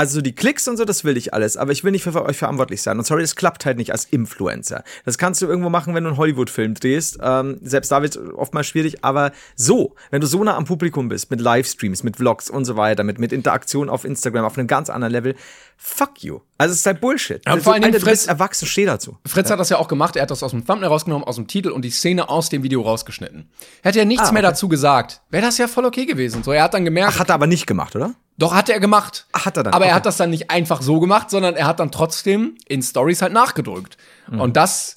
Also 0.00 0.14
so 0.14 0.22
die 0.22 0.34
Klicks 0.34 0.66
und 0.66 0.78
so, 0.78 0.86
das 0.86 1.04
will 1.04 1.18
ich 1.18 1.34
alles, 1.34 1.58
aber 1.58 1.72
ich 1.72 1.84
will 1.84 1.92
nicht 1.92 2.04
für 2.04 2.24
euch 2.24 2.38
verantwortlich 2.38 2.80
sein. 2.80 2.96
Und 2.96 3.04
sorry, 3.04 3.20
das 3.20 3.36
klappt 3.36 3.66
halt 3.66 3.76
nicht 3.76 3.92
als 3.92 4.06
Influencer. 4.06 4.82
Das 5.04 5.18
kannst 5.18 5.42
du 5.42 5.46
irgendwo 5.46 5.68
machen, 5.68 5.94
wenn 5.94 6.04
du 6.04 6.08
einen 6.08 6.16
Hollywood-Film 6.16 6.72
drehst. 6.72 7.18
Ähm, 7.22 7.58
selbst 7.62 7.92
da 7.92 8.00
wird 8.00 8.16
oftmals 8.16 8.66
schwierig, 8.66 9.04
aber 9.04 9.30
so, 9.56 9.94
wenn 10.10 10.22
du 10.22 10.26
so 10.26 10.42
nah 10.42 10.56
am 10.56 10.64
Publikum 10.64 11.10
bist, 11.10 11.30
mit 11.30 11.38
Livestreams, 11.42 12.02
mit 12.02 12.16
Vlogs 12.16 12.48
und 12.48 12.64
so 12.64 12.76
weiter, 12.76 13.04
mit, 13.04 13.18
mit 13.18 13.30
Interaktion 13.30 13.90
auf 13.90 14.06
Instagram 14.06 14.46
auf 14.46 14.56
einem 14.56 14.68
ganz 14.68 14.88
anderen 14.88 15.12
Level, 15.12 15.34
fuck 15.76 16.22
you. 16.24 16.40
Also 16.56 16.72
es 16.72 16.78
ist 16.80 16.86
halt 16.86 17.02
Bullshit. 17.02 17.42
Ja, 17.46 17.52
und 17.52 17.62
vor 17.62 17.74
Dingen 17.74 17.84
Alter, 17.84 18.00
Fritz- 18.00 18.26
erwachsen, 18.26 18.66
steh 18.66 18.86
dazu. 18.86 19.18
Fritz 19.26 19.50
hat 19.50 19.60
das 19.60 19.68
ja 19.68 19.76
auch 19.76 19.88
gemacht, 19.88 20.16
er 20.16 20.22
hat 20.22 20.30
das 20.30 20.42
aus 20.42 20.52
dem 20.52 20.64
Thumbnail 20.66 20.88
rausgenommen, 20.88 21.26
aus 21.28 21.36
dem 21.36 21.46
Titel 21.46 21.68
und 21.70 21.82
die 21.84 21.90
Szene 21.90 22.30
aus 22.30 22.48
dem 22.48 22.62
Video 22.62 22.80
rausgeschnitten. 22.80 23.50
Hätte 23.82 23.98
er 23.98 24.06
nichts 24.06 24.28
Ah, 24.30 24.32
mehr 24.32 24.42
okay. 24.42 24.50
dazu 24.52 24.68
gesagt, 24.68 25.20
wäre 25.28 25.44
das 25.44 25.58
ja 25.58 25.68
voll 25.68 25.84
okay 25.84 26.06
gewesen. 26.06 26.42
So, 26.42 26.52
er 26.52 26.62
hat 26.62 26.72
dann 26.72 26.86
gemerkt, 26.86 27.12
Ach, 27.16 27.20
hat 27.20 27.28
er 27.28 27.34
aber 27.34 27.46
nicht 27.46 27.66
gemacht, 27.66 27.94
oder? 27.96 28.14
Doch, 28.40 28.54
hat 28.54 28.68
er 28.68 28.80
gemacht. 28.80 29.26
Ach, 29.32 29.46
hat 29.46 29.56
er 29.56 29.62
dann, 29.62 29.72
Aber 29.74 29.84
er 29.84 29.90
okay. 29.90 29.96
hat 29.96 30.06
das 30.06 30.16
dann 30.16 30.30
nicht 30.30 30.50
einfach 30.50 30.82
so 30.82 30.98
gemacht, 30.98 31.30
sondern 31.30 31.54
er 31.54 31.66
hat 31.66 31.78
dann 31.78 31.92
trotzdem 31.92 32.56
in 32.66 32.82
Stories 32.82 33.22
halt 33.22 33.32
nachgedrückt. 33.32 33.96
Mhm. 34.28 34.40
Und 34.40 34.56
das 34.56 34.96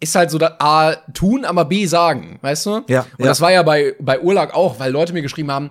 ist 0.00 0.14
halt 0.14 0.30
so 0.30 0.38
A, 0.40 0.94
tun, 1.12 1.44
aber 1.44 1.64
B, 1.64 1.86
sagen, 1.86 2.38
weißt 2.42 2.66
du? 2.66 2.70
Ja, 2.88 3.00
Und 3.00 3.20
ja. 3.20 3.26
das 3.26 3.40
war 3.40 3.52
ja 3.52 3.62
bei, 3.62 3.94
bei 4.00 4.20
Urlag 4.20 4.54
auch, 4.54 4.78
weil 4.80 4.90
Leute 4.92 5.12
mir 5.12 5.22
geschrieben 5.22 5.50
haben, 5.52 5.70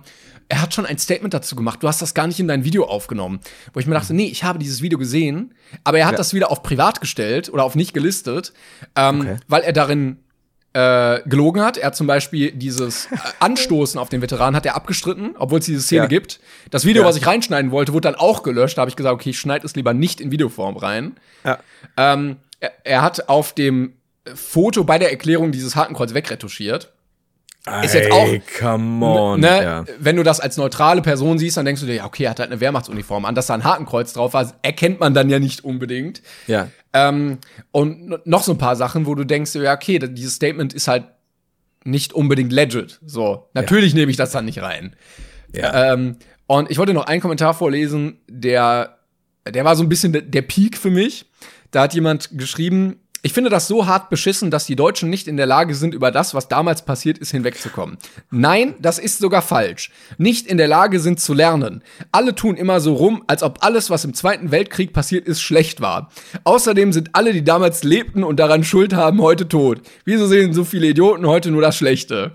er 0.50 0.62
hat 0.62 0.72
schon 0.72 0.86
ein 0.86 0.96
Statement 0.98 1.34
dazu 1.34 1.56
gemacht, 1.56 1.82
du 1.82 1.88
hast 1.88 2.00
das 2.00 2.14
gar 2.14 2.26
nicht 2.26 2.40
in 2.40 2.48
dein 2.48 2.64
Video 2.64 2.84
aufgenommen. 2.86 3.40
Wo 3.74 3.80
ich 3.80 3.86
mir 3.86 3.94
dachte, 3.94 4.14
nee, 4.14 4.26
ich 4.28 4.44
habe 4.44 4.58
dieses 4.58 4.80
Video 4.80 4.98
gesehen, 4.98 5.54
aber 5.84 5.98
er 5.98 6.06
hat 6.06 6.12
Mhm. 6.12 6.16
Ja. 6.16 6.18
das 6.18 6.34
wieder 6.34 6.50
auf 6.50 6.62
privat 6.62 7.00
gestellt 7.02 7.50
oder 7.52 7.64
auf 7.64 7.74
nicht 7.74 7.92
gelistet, 7.94 8.52
ähm, 8.96 9.20
Okay. 9.22 9.36
weil 9.48 9.62
er 9.62 9.72
darin 9.74 10.18
äh, 10.78 11.22
gelogen 11.28 11.62
hat. 11.62 11.76
Er 11.76 11.86
hat 11.88 11.96
zum 11.96 12.06
Beispiel 12.06 12.52
dieses 12.52 13.08
Anstoßen 13.40 13.98
auf 13.98 14.08
den 14.08 14.22
Veteranen 14.22 14.54
hat 14.54 14.66
er 14.66 14.76
abgestritten, 14.76 15.34
obwohl 15.38 15.58
es 15.58 15.64
diese 15.66 15.80
Szene 15.80 16.02
Ja. 16.02 16.06
gibt. 16.08 16.40
Das 16.70 16.84
Video, 16.84 17.02
Ja. 17.02 17.08
was 17.08 17.16
ich 17.16 17.26
reinschneiden 17.26 17.70
wollte, 17.70 17.92
wurde 17.92 18.08
dann 18.08 18.14
auch 18.14 18.42
gelöscht. 18.42 18.78
Da 18.78 18.82
habe 18.82 18.90
ich 18.90 18.96
gesagt, 18.96 19.14
okay, 19.14 19.30
ich 19.30 19.38
schneide 19.40 19.66
es 19.66 19.74
lieber 19.74 19.94
nicht 19.94 20.20
in 20.20 20.30
Videoform 20.30 20.76
rein. 20.76 21.16
Ja. 21.44 21.58
Ähm, 21.96 22.36
er, 22.60 22.72
er 22.84 23.02
hat 23.02 23.28
auf 23.28 23.52
dem 23.54 23.94
Foto 24.34 24.84
bei 24.84 24.98
der 24.98 25.10
Erklärung 25.10 25.52
dieses 25.52 25.74
Hakenkreuz 25.74 26.14
wegretuschiert. 26.14 26.92
Ist 27.82 27.92
jetzt 27.94 28.10
auch- 28.12 28.28
come 28.60 29.04
on. 29.04 29.40
ne. 29.40 29.84
Wenn 29.98 30.16
du 30.16 30.22
das 30.22 30.40
als 30.40 30.56
neutrale 30.56 31.02
Person 31.02 31.38
siehst, 31.38 31.56
dann 31.58 31.66
denkst 31.66 31.82
du 31.82 31.86
dir, 31.86 31.96
ja, 31.96 32.04
okay, 32.06 32.24
er 32.24 32.30
hat 32.30 32.40
halt 32.40 32.50
eine 32.50 32.60
Wehrmachtsuniform 32.60 33.24
an. 33.26 33.34
Dass 33.34 33.46
da 33.48 33.54
ein 33.54 33.64
Hakenkreuz 33.64 34.12
drauf 34.14 34.32
war, 34.32 34.52
erkennt 34.62 35.00
man 35.00 35.12
dann 35.12 35.28
ja 35.28 35.38
nicht 35.38 35.64
unbedingt. 35.64 36.22
ja. 36.46 36.68
Ähm, 36.92 37.38
und 37.70 38.26
noch 38.26 38.42
so 38.42 38.52
ein 38.52 38.58
paar 38.58 38.76
Sachen, 38.76 39.06
wo 39.06 39.14
du 39.14 39.24
denkst, 39.24 39.54
ja, 39.56 39.74
okay, 39.74 39.98
dieses 39.98 40.34
Statement 40.34 40.72
ist 40.72 40.88
halt 40.88 41.04
nicht 41.84 42.12
unbedingt 42.12 42.52
legit. 42.52 42.98
So, 43.04 43.48
natürlich 43.54 43.94
nehme 43.94 44.10
ich 44.10 44.16
das 44.16 44.32
dann 44.32 44.44
nicht 44.46 44.62
rein. 44.62 44.96
Ja. 45.52 45.92
Ähm, 45.92 46.16
und 46.46 46.70
ich 46.70 46.78
wollte 46.78 46.94
noch 46.94 47.06
einen 47.06 47.20
Kommentar 47.20 47.54
vorlesen, 47.54 48.18
der, 48.28 48.98
der 49.46 49.64
war 49.64 49.76
so 49.76 49.82
ein 49.82 49.88
bisschen 49.88 50.12
de- 50.12 50.22
der 50.22 50.42
Peak 50.42 50.76
für 50.78 50.90
mich. 50.90 51.26
Da 51.70 51.82
hat 51.82 51.94
jemand 51.94 52.36
geschrieben, 52.38 53.00
ich 53.22 53.32
finde 53.32 53.50
das 53.50 53.66
so 53.66 53.86
hart 53.86 54.10
beschissen, 54.10 54.50
dass 54.50 54.66
die 54.66 54.76
Deutschen 54.76 55.10
nicht 55.10 55.26
in 55.26 55.36
der 55.36 55.46
Lage 55.46 55.74
sind, 55.74 55.92
über 55.92 56.10
das, 56.10 56.34
was 56.34 56.48
damals 56.48 56.82
passiert 56.84 57.18
ist, 57.18 57.32
hinwegzukommen. 57.32 57.98
Nein, 58.30 58.74
das 58.78 58.98
ist 58.98 59.18
sogar 59.18 59.42
falsch. 59.42 59.90
Nicht 60.18 60.46
in 60.46 60.56
der 60.56 60.68
Lage 60.68 61.00
sind 61.00 61.18
zu 61.18 61.34
lernen. 61.34 61.82
Alle 62.12 62.34
tun 62.34 62.56
immer 62.56 62.80
so 62.80 62.94
rum, 62.94 63.24
als 63.26 63.42
ob 63.42 63.64
alles, 63.64 63.90
was 63.90 64.04
im 64.04 64.14
Zweiten 64.14 64.50
Weltkrieg 64.50 64.92
passiert 64.92 65.26
ist, 65.26 65.40
schlecht 65.40 65.80
war. 65.80 66.10
Außerdem 66.44 66.92
sind 66.92 67.10
alle, 67.14 67.32
die 67.32 67.42
damals 67.42 67.82
lebten 67.82 68.22
und 68.22 68.38
daran 68.38 68.62
Schuld 68.62 68.94
haben, 68.94 69.20
heute 69.20 69.48
tot. 69.48 69.80
Wieso 70.04 70.26
sehen 70.26 70.52
so 70.52 70.64
viele 70.64 70.86
Idioten 70.86 71.26
heute 71.26 71.50
nur 71.50 71.62
das 71.62 71.76
Schlechte? 71.76 72.32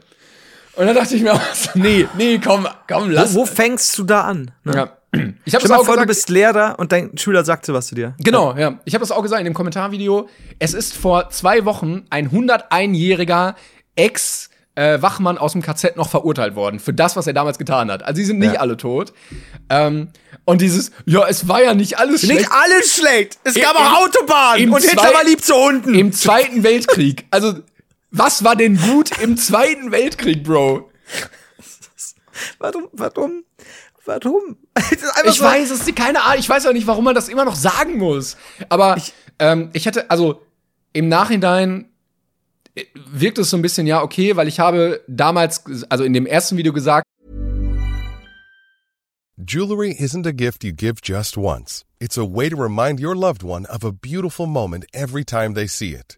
Und 0.76 0.88
dann 0.88 0.96
dachte 0.96 1.16
ich 1.16 1.22
mir 1.22 1.34
auch 1.34 1.54
so, 1.54 1.70
nee, 1.76 2.08
nee, 2.18 2.40
komm, 2.44 2.68
komm, 2.88 3.10
lass. 3.10 3.34
Wo, 3.34 3.42
wo 3.42 3.46
fängst 3.46 3.98
du 3.98 4.04
da 4.04 4.22
an? 4.22 4.52
Ne? 4.64 4.74
Ja. 4.76 4.98
Ich 5.46 5.54
habe 5.54 5.64
es 5.64 5.70
auch 5.72 5.78
vor, 5.86 5.86
du 5.86 5.92
gesagt, 5.94 6.08
bist 6.08 6.30
Lehrer 6.30 6.76
und 6.80 6.92
dein 6.92 7.18
Schüler 7.18 7.46
sagt 7.46 7.66
so 7.66 7.74
was 7.74 7.88
zu 7.88 7.96
dir. 7.96 8.16
Genau, 8.20 8.56
ja. 8.58 8.80
Ich 8.86 8.96
habe 8.96 9.02
das 9.02 9.12
auch 9.12 9.22
gesagt 9.22 9.40
in 9.40 9.46
dem 9.46 9.54
Kommentarvideo. 9.54 10.28
Es 10.60 10.74
ist 10.74 10.96
vor 10.96 11.30
zwei 11.30 11.66
Wochen 11.66 12.06
ein 12.10 12.30
101-jähriger 12.32 13.54
Ex-Wachmann 13.96 15.38
aus 15.38 15.52
dem 15.52 15.62
KZ 15.62 15.98
noch 15.98 16.10
verurteilt 16.10 16.56
worden 16.56 16.80
für 16.80 16.94
das, 16.94 17.16
was 17.16 17.28
er 17.28 17.34
damals 17.34 17.58
getan 17.60 17.92
hat. 17.92 18.04
Also 18.04 18.18
sie 18.18 18.26
sind 18.26 18.40
nicht 18.40 18.56
Ja. 18.56 18.60
alle 18.62 18.76
tot. 18.78 19.14
Ähm, 19.70 20.10
und 20.46 20.62
dieses, 20.62 20.92
ja, 21.06 21.28
es 21.28 21.48
war 21.48 21.62
ja 21.64 21.74
nicht 21.76 22.00
alles 22.00 22.22
schlecht. 22.22 22.40
Nicht 22.42 22.52
alles 22.52 22.96
schlecht. 22.96 23.38
Es 23.44 23.54
gab 23.56 23.76
Im- 23.76 23.82
auch 23.82 24.02
Autobahnen. 24.06 24.64
im 24.64 24.74
Und 24.74 24.82
Hitler 24.84 25.14
war 25.14 25.24
lieb 25.24 25.44
zu 25.44 25.54
Hunden. 25.56 25.94
Im 25.94 26.12
Zweiten 26.12 26.64
Weltkrieg. 26.64 27.26
Also, 27.30 27.54
was 28.10 28.44
war 28.44 28.56
denn 28.56 28.78
gut 28.78 29.12
im 29.22 29.38
Zweiten 29.38 29.92
Weltkrieg, 29.92 30.44
Bro? 30.44 30.90
Warum? 32.60 32.88
Warum? 32.94 33.44
Warum? 34.06 34.58
Ich 35.26 35.38
so- 35.38 35.46
weiß 35.46 35.72
es, 35.72 35.94
keine 35.96 36.22
Ahnung. 36.24 36.40
Ich 36.40 36.50
weiß 36.50 36.66
auch 36.66 36.74
nicht, 36.74 36.88
warum 36.88 37.06
man 37.06 37.16
das 37.16 37.30
immer 37.30 37.46
noch 37.46 37.56
sagen 37.56 37.98
muss. 37.98 38.36
Aber 38.70 38.98
ich, 38.98 39.14
ähm, 39.40 39.70
ich 39.74 39.86
hätte, 39.86 40.10
also 40.10 40.42
im 40.92 41.08
Nachhinein 41.08 41.90
äh, 42.76 42.84
wirkt 42.94 43.38
es 43.38 43.50
so 43.50 43.58
ein 43.58 43.62
bisschen, 43.62 43.88
ja, 43.88 44.02
okay, 44.02 44.36
weil 44.36 44.48
ich 44.48 44.60
habe 44.60 45.02
damals, 45.08 45.64
also 45.90 46.04
in 46.04 46.14
dem 46.14 46.26
ersten 46.26 46.58
Video 46.58 46.74
gesagt, 46.74 47.06
Jewelry 49.38 49.92
isn't 49.92 50.28
a 50.28 50.32
gift 50.32 50.64
you 50.64 50.72
give 50.72 51.02
just 51.02 51.38
once. 51.38 51.84
It's 52.00 52.18
a 52.18 52.24
way 52.24 52.50
to 52.50 52.56
remind 52.56 53.00
your 53.00 53.16
loved 53.16 53.44
one 53.44 53.66
of 53.66 53.84
a 53.84 53.92
beautiful 53.92 54.46
moment 54.46 54.86
every 54.94 55.24
time 55.26 55.54
they 55.54 55.68
see 55.68 55.94
it. 55.94 56.18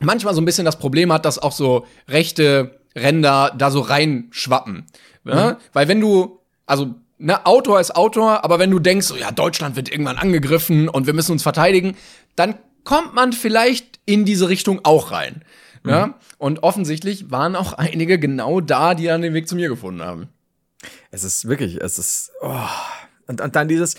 manchmal 0.00 0.34
so 0.34 0.40
ein 0.40 0.44
bisschen 0.44 0.64
das 0.64 0.78
Problem 0.78 1.12
hat, 1.12 1.24
dass 1.24 1.38
auch 1.38 1.52
so 1.52 1.86
rechte 2.08 2.80
Ränder 2.96 3.54
da 3.56 3.70
so 3.70 3.80
reinschwappen. 3.80 4.86
Ja? 5.24 5.58
Weil 5.72 5.88
wenn 5.88 6.00
du, 6.00 6.40
also, 6.66 6.94
ne, 7.18 7.44
Outdoor 7.46 7.80
ist 7.80 7.96
Outdoor, 7.96 8.44
aber 8.44 8.58
wenn 8.58 8.70
du 8.70 8.78
denkst, 8.78 9.06
so, 9.06 9.16
ja, 9.16 9.30
Deutschland 9.30 9.76
wird 9.76 9.90
irgendwann 9.90 10.18
angegriffen 10.18 10.88
und 10.88 11.06
wir 11.06 11.14
müssen 11.14 11.32
uns 11.32 11.42
verteidigen, 11.42 11.96
dann 12.36 12.56
kommt 12.84 13.14
man 13.14 13.32
vielleicht 13.32 14.00
in 14.06 14.24
diese 14.24 14.48
Richtung 14.48 14.80
auch 14.84 15.10
rein. 15.10 15.42
Ja? 15.86 16.14
Und 16.38 16.62
offensichtlich 16.62 17.30
waren 17.30 17.56
auch 17.56 17.74
einige 17.74 18.18
genau 18.18 18.60
da, 18.60 18.94
die 18.94 19.04
dann 19.04 19.22
den 19.22 19.34
Weg 19.34 19.48
zu 19.48 19.56
mir 19.56 19.68
gefunden 19.68 20.02
haben. 20.02 20.28
Es 21.10 21.24
ist 21.24 21.46
wirklich, 21.46 21.80
es 21.80 21.98
ist. 21.98 22.32
Oh. 22.40 22.68
Und, 23.26 23.40
und 23.40 23.56
dann 23.56 23.68
dieses 23.68 23.96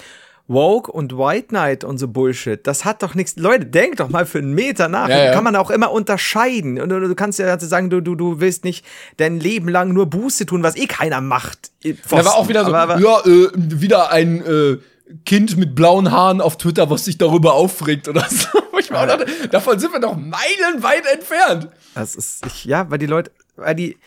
Woke 0.47 0.91
und 0.91 1.17
White 1.17 1.47
Knight 1.47 1.83
und 1.83 1.97
so 1.97 2.07
Bullshit. 2.07 2.65
Das 2.67 2.85
hat 2.85 3.01
doch 3.01 3.15
nichts. 3.15 3.35
Leute, 3.35 3.65
denkt 3.65 3.99
doch 3.99 4.09
mal 4.09 4.25
für 4.25 4.37
einen 4.37 4.53
Meter 4.53 4.87
nach. 4.87 5.09
Ja, 5.09 5.25
ja. 5.25 5.33
Kann 5.33 5.43
man 5.43 5.55
auch 5.55 5.71
immer 5.71 5.91
unterscheiden. 5.91 6.79
Und 6.79 6.89
du, 6.89 6.99
du 6.99 7.15
kannst 7.15 7.39
ja 7.39 7.59
sagen, 7.59 7.89
du, 7.89 8.01
du, 8.01 8.15
du 8.15 8.39
willst 8.39 8.63
nicht 8.63 8.85
dein 9.17 9.39
Leben 9.39 9.69
lang 9.69 9.91
nur 9.91 10.05
Buße 10.05 10.45
tun, 10.45 10.61
was 10.61 10.75
eh 10.75 10.85
keiner 10.85 11.21
macht. 11.21 11.71
Da 11.83 12.25
war 12.25 12.35
auch 12.35 12.47
wieder 12.47 12.63
so, 12.63 12.73
Aber, 12.75 12.95
aber, 12.95 12.99
ja, 12.99 13.19
äh, 13.25 13.49
wieder 13.55 14.11
ein 14.11 14.45
äh, 14.45 14.77
Kind 15.25 15.57
mit 15.57 15.75
blauen 15.75 16.11
Haaren 16.11 16.41
auf 16.41 16.57
Twitter, 16.57 16.89
was 16.89 17.05
sich 17.05 17.17
darüber 17.17 17.53
aufregt 17.53 18.07
oder 18.07 18.25
so. 18.29 18.47
Ich 18.79 18.91
mir 18.91 18.99
auch 18.99 19.07
dachte, 19.07 19.25
davon 19.49 19.79
sind 19.79 19.93
wir 19.93 19.99
doch 19.99 20.15
meilenweit 20.15 21.05
entfernt. 21.11 21.69
Das 21.95 22.15
ist, 22.15 22.45
ich, 22.45 22.65
ja, 22.65 22.89
weil 22.91 22.99
die 22.99 23.05
Leute, 23.07 23.31
weil 23.55 23.73
die, 23.73 23.97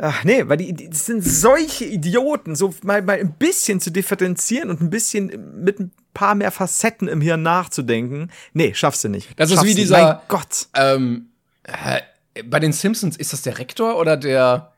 ach 0.00 0.24
nee, 0.24 0.42
weil 0.48 0.56
die, 0.56 0.72
die 0.72 0.88
sind 0.92 1.22
solche 1.24 1.84
Idioten, 1.84 2.56
so 2.56 2.74
mal, 2.82 3.02
mal 3.02 3.18
ein 3.18 3.32
bisschen 3.34 3.80
zu 3.80 3.90
differenzieren 3.90 4.70
und 4.70 4.80
ein 4.80 4.90
bisschen 4.90 5.62
mit 5.62 5.78
ein 5.78 5.92
paar 6.14 6.34
mehr 6.34 6.50
Facetten 6.50 7.06
im 7.08 7.20
Hirn 7.20 7.42
nachzudenken. 7.42 8.30
Nee, 8.52 8.72
schaffst 8.74 9.04
du 9.04 9.08
nicht. 9.08 9.28
Das 9.38 9.50
ist 9.50 9.56
Schaffst 9.56 9.66
wie 9.66 9.74
du 9.74 9.80
nicht. 9.80 9.84
dieser- 9.90 10.14
Mein 10.14 10.16
Gott. 10.28 10.66
Ähm, 10.74 11.26
äh, 11.64 12.00
bei 12.44 12.58
den 12.60 12.72
Simpsons, 12.72 13.16
ist 13.16 13.32
das 13.32 13.42
der 13.42 13.58
Rektor 13.58 13.98
oder 13.98 14.16
der, 14.16 14.72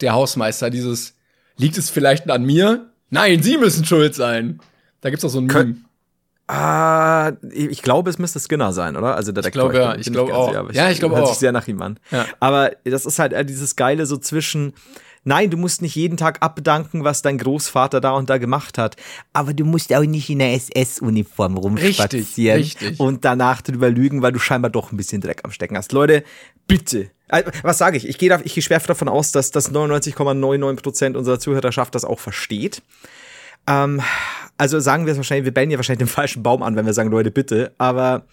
der 0.00 0.12
Hausmeister? 0.12 0.70
Dieses, 0.70 1.14
liegt 1.56 1.76
es 1.78 1.90
vielleicht 1.90 2.30
an 2.30 2.44
mir? 2.44 2.90
Nein, 3.10 3.42
Sie 3.42 3.56
müssen 3.58 3.84
schuld 3.84 4.14
sein. 4.14 4.60
Da 5.00 5.10
gibt's 5.10 5.22
doch 5.22 5.30
so 5.30 5.40
ein 5.40 5.46
Meme. 5.46 5.76
Ah, 6.52 7.32
ich 7.52 7.66
ich 7.70 7.82
glaube, 7.82 8.10
es 8.10 8.18
müsste 8.18 8.40
Skinner 8.40 8.72
sein, 8.72 8.96
oder? 8.96 9.14
Also 9.14 9.30
der 9.30 9.44
Rektor, 9.44 9.70
glaube, 9.70 9.78
ja, 9.78 9.94
ich 9.94 10.10
glaube 10.12 10.34
auch. 10.34 10.48
sicher, 10.48 10.58
aber 10.60 10.72
Ja, 10.74 10.90
ich 10.90 10.98
glaube 10.98 11.14
hört 11.14 11.26
auch. 11.26 11.30
sich 11.30 11.38
sehr 11.38 11.52
nach 11.52 11.68
ihm 11.68 11.80
an. 11.80 11.98
Ja. 12.10 12.26
Aber 12.40 12.72
das 12.84 13.06
ist 13.06 13.18
halt 13.20 13.34
dieses 13.48 13.76
Geile 13.76 14.04
so 14.04 14.16
zwischen, 14.16 14.72
nein, 15.22 15.50
du 15.50 15.56
musst 15.56 15.80
nicht 15.80 15.94
jeden 15.94 16.16
Tag 16.16 16.38
abdanken, 16.42 17.04
was 17.04 17.22
dein 17.22 17.38
Großvater 17.38 18.00
da 18.00 18.12
und 18.12 18.30
da 18.30 18.38
gemacht 18.38 18.78
hat, 18.78 18.96
aber 19.32 19.54
du 19.54 19.64
musst 19.64 19.94
auch 19.94 20.02
nicht 20.02 20.28
in 20.28 20.40
der 20.40 20.52
SS-Uniform 20.54 21.56
rumspazieren 21.56 22.58
richtig. 22.58 22.98
und 22.98 23.24
danach 23.24 23.62
drüber 23.62 23.88
lügen, 23.90 24.20
weil 24.22 24.32
du 24.32 24.40
scheinbar 24.40 24.70
doch 24.72 24.90
ein 24.90 24.96
bisschen 24.96 25.20
Dreck 25.20 25.42
am 25.44 25.52
Stecken 25.52 25.76
hast. 25.76 25.92
Leute, 25.92 26.24
bitte. 26.66 27.10
Äh, 27.28 27.44
Was 27.62 27.78
sage 27.78 27.96
ich? 27.96 28.08
Ich 28.08 28.18
gehe 28.18 28.40
ich 28.42 28.54
gehe 28.54 28.62
schwer 28.62 28.80
davon 28.80 29.08
aus, 29.08 29.30
dass 29.30 29.52
das 29.52 29.70
99,99% 29.72 31.16
unserer 31.16 31.38
Zuhörerschaft 31.38 31.94
das 31.94 32.04
auch 32.04 32.18
versteht. 32.18 32.82
Ähm, 33.66 34.00
also 34.58 34.78
sagen 34.80 35.06
wir 35.06 35.12
es 35.12 35.16
wahrscheinlich, 35.18 35.44
wir 35.46 35.54
bellen 35.54 35.70
ja 35.70 35.78
wahrscheinlich 35.78 36.06
den 36.06 36.12
falschen 36.12 36.42
Baum 36.42 36.62
an, 36.62 36.76
wenn 36.76 36.86
wir 36.86 36.92
sagen, 36.92 37.10
Leute, 37.10 37.30
bitte. 37.30 37.72
Aber, 37.78 38.24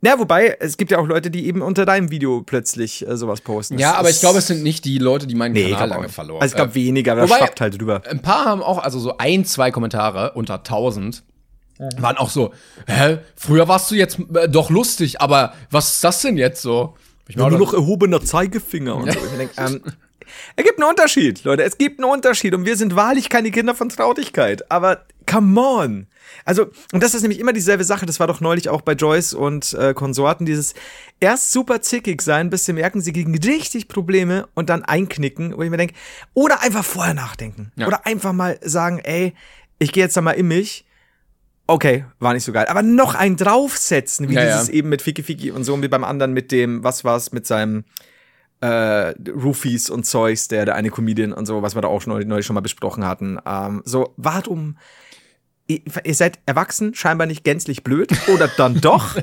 na, 0.00 0.18
wobei, 0.18 0.56
es 0.60 0.76
gibt 0.76 0.90
ja 0.90 0.98
auch 0.98 1.06
Leute, 1.06 1.30
die 1.30 1.46
eben 1.46 1.62
unter 1.62 1.84
deinem 1.86 2.10
Video 2.10 2.42
plötzlich 2.42 3.06
äh, 3.06 3.16
sowas 3.16 3.40
posten. 3.40 3.78
Ja, 3.78 3.92
Es 3.92 3.96
aber 3.98 4.10
ich 4.10 4.20
glaube, 4.20 4.38
es 4.38 4.46
sind 4.46 4.62
nicht 4.62 4.84
die 4.84 4.98
Leute, 4.98 5.26
die 5.26 5.34
meinen 5.34 5.52
nee, 5.52 5.70
Kanal 5.70 5.84
auch 5.84 5.88
lange 5.90 6.02
nicht. 6.06 6.14
verloren. 6.14 6.42
Also 6.42 6.52
ich 6.52 6.56
glaube 6.56 6.72
Äh, 6.72 6.74
weniger, 6.74 7.12
aber 7.12 7.20
das 7.22 7.30
wobei- 7.30 7.38
schwappt 7.40 7.60
halt 7.60 7.80
drüber. 7.80 8.02
Ein 8.08 8.20
paar 8.22 8.46
haben 8.46 8.62
auch, 8.62 8.78
also 8.78 8.98
so 8.98 9.16
ein, 9.18 9.44
zwei 9.44 9.70
Kommentare 9.70 10.32
unter 10.32 10.54
1000 10.54 11.22
waren 11.98 12.18
auch 12.18 12.28
so, 12.28 12.52
hä, 12.86 13.18
früher 13.36 13.66
warst 13.66 13.90
du 13.90 13.94
jetzt 13.94 14.18
äh, 14.34 14.48
doch 14.50 14.68
lustig, 14.68 15.20
aber 15.22 15.54
was 15.70 15.94
ist 15.94 16.04
das 16.04 16.20
denn 16.20 16.36
jetzt 16.36 16.60
so? 16.60 16.94
Ich 17.26 17.36
Ja, 17.36 17.48
nur 17.48 17.58
noch 17.58 17.72
erhobener 17.72 18.20
Zeigefinger 18.22 18.96
und 18.96 19.10
so. 19.12 19.18
Ich 19.18 19.36
denk, 19.38 19.50
ähm, 19.56 19.80
es 20.56 20.64
gibt 20.64 20.80
einen 20.80 20.88
Unterschied, 20.88 21.44
Leute. 21.44 21.62
Es 21.62 21.78
gibt 21.78 22.00
einen 22.00 22.10
Unterschied. 22.10 22.54
Und 22.54 22.64
wir 22.64 22.76
sind 22.76 22.96
wahrlich 22.96 23.28
keine 23.28 23.50
Kinder 23.50 23.74
von 23.74 23.88
Traurigkeit. 23.88 24.70
Aber 24.70 25.04
come 25.26 25.60
on. 25.60 26.06
Also, 26.44 26.66
und 26.92 27.02
das 27.02 27.14
ist 27.14 27.22
nämlich 27.22 27.40
immer 27.40 27.52
dieselbe 27.52 27.84
Sache. 27.84 28.06
Das 28.06 28.20
war 28.20 28.26
doch 28.26 28.40
neulich 28.40 28.68
auch 28.68 28.80
bei 28.82 28.92
Joyce 28.92 29.34
und 29.34 29.72
äh, 29.74 29.94
Konsorten. 29.94 30.46
Dieses 30.46 30.74
erst 31.20 31.52
super 31.52 31.82
zickig 31.82 32.22
sein, 32.22 32.50
bis 32.50 32.64
sie 32.64 32.72
merken, 32.72 33.00
sie 33.00 33.12
kriegen 33.12 33.36
richtig 33.36 33.88
Probleme 33.88 34.48
und 34.54 34.70
dann 34.70 34.84
einknicken. 34.84 35.56
Wo 35.56 35.62
ich 35.62 35.70
mir 35.70 35.76
denke, 35.76 35.94
oder 36.34 36.62
einfach 36.62 36.84
vorher 36.84 37.14
nachdenken. 37.14 37.72
Ja. 37.76 37.86
Oder 37.86 38.06
einfach 38.06 38.32
mal 38.32 38.58
sagen, 38.62 39.00
ey, 39.00 39.34
ich 39.78 39.92
gehe 39.92 40.04
jetzt 40.04 40.16
da 40.16 40.20
mal 40.20 40.32
in 40.32 40.48
mich. 40.48 40.84
Okay, 41.66 42.04
war 42.18 42.34
nicht 42.34 42.42
so 42.44 42.50
geil. 42.50 42.66
Aber 42.66 42.82
noch 42.82 43.14
einen 43.14 43.36
draufsetzen, 43.36 44.28
wie 44.28 44.34
Ja, 44.34 44.44
dieses 44.44 44.68
ja. 44.68 44.74
eben 44.74 44.88
mit 44.88 45.02
Fiki 45.02 45.22
Fiki 45.22 45.52
und 45.52 45.62
so 45.62 45.72
und 45.72 45.82
wie 45.82 45.88
beim 45.88 46.02
anderen 46.02 46.32
mit 46.32 46.50
dem, 46.50 46.82
was 46.82 47.04
war's, 47.04 47.30
mit 47.30 47.46
seinem 47.46 47.84
äh, 48.60 49.14
Roofies 49.30 49.90
und 49.90 50.04
Zeugs, 50.04 50.48
der, 50.48 50.64
der 50.66 50.74
eine 50.74 50.90
Comedian 50.90 51.32
und 51.32 51.46
so, 51.46 51.62
was 51.62 51.74
wir 51.74 51.82
da 51.82 51.88
auch 51.88 52.02
schon 52.02 52.12
neulich, 52.12 52.28
neulich 52.28 52.46
schon 52.46 52.54
mal 52.54 52.60
besprochen 52.60 53.06
hatten. 53.06 53.38
Ähm, 53.46 53.82
so, 53.84 54.12
warum? 54.16 54.76
Ihr, 55.66 55.80
ihr 56.04 56.14
seid 56.14 56.40
erwachsen, 56.46 56.94
scheinbar 56.94 57.26
nicht 57.26 57.44
gänzlich 57.44 57.84
blöd 57.84 58.10
oder 58.28 58.48
dann 58.48 58.80
doch, 58.80 59.16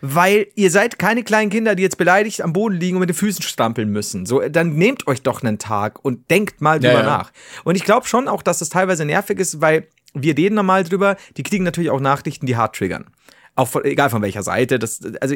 weil 0.00 0.46
ihr 0.54 0.70
seid 0.70 0.98
keine 0.98 1.22
kleinen 1.22 1.50
Kinder, 1.50 1.74
die 1.74 1.82
jetzt 1.82 1.98
beleidigt 1.98 2.42
am 2.42 2.52
Boden 2.52 2.76
liegen 2.76 2.96
und 2.96 3.00
mit 3.00 3.10
den 3.10 3.16
Füßen 3.16 3.42
strampeln 3.42 3.90
müssen. 3.90 4.26
So, 4.26 4.40
dann 4.40 4.74
nehmt 4.74 5.06
euch 5.06 5.22
doch 5.22 5.42
einen 5.42 5.58
Tag 5.58 6.04
und 6.04 6.30
denkt 6.30 6.60
mal 6.60 6.80
drüber 6.80 6.94
Ja, 6.94 7.00
ja. 7.00 7.06
nach. 7.06 7.32
Und 7.64 7.76
ich 7.76 7.84
glaube 7.84 8.06
schon 8.06 8.28
auch, 8.28 8.42
dass 8.42 8.58
das 8.58 8.70
teilweise 8.70 9.04
nervig 9.04 9.38
ist, 9.38 9.60
weil 9.60 9.86
wir 10.14 10.36
reden 10.36 10.56
normal 10.56 10.84
drüber, 10.84 11.16
die 11.36 11.42
kriegen 11.42 11.64
natürlich 11.64 11.90
auch 11.90 12.00
Nachrichten, 12.00 12.46
die 12.46 12.56
hart 12.56 12.74
triggern. 12.74 13.06
Auch 13.56 13.68
von, 13.68 13.84
egal 13.84 14.10
von 14.10 14.22
welcher 14.22 14.42
Seite. 14.42 14.78
Das, 14.78 15.00
also 15.20 15.34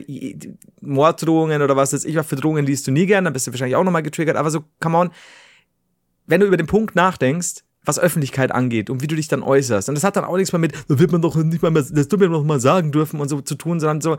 Morddrohungen 0.81 1.63
oder 1.63 1.77
was 1.77 1.93
weiß 1.93 2.05
ich, 2.05 2.17
was 2.17 2.27
für 2.27 2.37
Drohungen 2.37 2.65
liest 2.67 2.87
du 2.87 2.91
nie 2.93 3.07
gern, 3.07 3.25
dann 3.25 3.33
bist 3.33 3.47
du 3.47 3.53
wahrscheinlich 3.53 3.77
auch 3.77 3.85
nochmal 3.85 4.03
getriggert. 4.03 4.37
Aber 4.37 4.51
so, 4.51 4.65
come 4.81 4.97
on, 4.99 5.11
wenn 6.27 6.41
du 6.41 6.47
über 6.47 6.57
den 6.57 6.67
Punkt 6.67 6.95
nachdenkst, 6.95 7.63
was 7.85 7.99
Öffentlichkeit 7.99 8.51
angeht 8.51 8.89
und 8.89 9.03
wie 9.03 9.07
du 9.07 9.15
dich 9.15 9.29
dann 9.29 9.43
äußerst. 9.43 9.89
Und 9.91 9.95
das 9.95 10.05
hat 10.05 10.17
dann 10.17 10.25
auch 10.25 10.37
nichts 10.37 10.53
mehr 10.53 10.59
mit, 10.59 10.73
da 10.89 10.99
wird 10.99 11.13
man 11.13 11.21
doch 11.21 11.37
nicht 11.37 11.63
mal, 11.63 11.71
mehr- 11.71 11.85
das 11.91 12.09
tut 12.09 12.19
mir 12.21 12.29
noch 12.29 12.43
mal 12.45 12.61
sagen 12.61 12.93
dürfen 12.93 13.21
und 13.21 13.29
so 13.29 13.43
zu 13.43 13.57
tun, 13.57 13.79
sondern 13.79 14.01
so, 14.01 14.17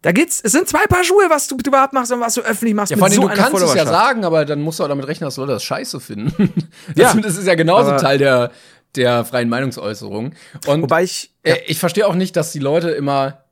da 0.00 0.12
gibt's, 0.12 0.40
es 0.42 0.52
sind 0.52 0.66
zwei 0.66 0.86
Paar 0.86 1.04
Schuhe, 1.04 1.24
was 1.28 1.46
du 1.46 1.58
privat 1.58 1.92
machst 1.92 2.10
und 2.10 2.20
was 2.20 2.32
du 2.32 2.40
öffentlich 2.40 2.74
machst. 2.74 2.90
Ja, 2.90 2.96
vor 2.96 3.06
allem, 3.06 3.14
so 3.16 3.20
du 3.20 3.28
kannst 3.28 3.62
es 3.62 3.74
ja 3.74 3.84
sagen, 3.84 4.24
aber 4.24 4.46
dann 4.46 4.62
musst 4.62 4.78
du 4.80 4.84
auch 4.84 4.88
damit 4.88 5.06
rechnen, 5.06 5.26
dass 5.26 5.36
Leute 5.36 5.52
das 5.52 5.62
scheiße 5.64 6.00
finden. 6.00 6.32
Ja. 6.96 7.12
das, 7.12 7.20
das 7.22 7.36
ist 7.36 7.46
ja 7.46 7.54
genauso 7.54 7.90
Teil 7.98 8.16
der, 8.16 8.50
der 8.96 9.24
freien 9.24 9.48
Meinungsäußerung. 9.48 10.34
Und 10.66 10.82
Wobei 10.82 11.04
ich, 11.04 11.30
äh, 11.42 11.56
ich 11.66 11.78
verstehe 11.78 12.06
auch 12.06 12.14
nicht, 12.14 12.36
dass 12.36 12.52
die 12.52 12.58
Leute 12.58 12.90
immer 12.90 13.44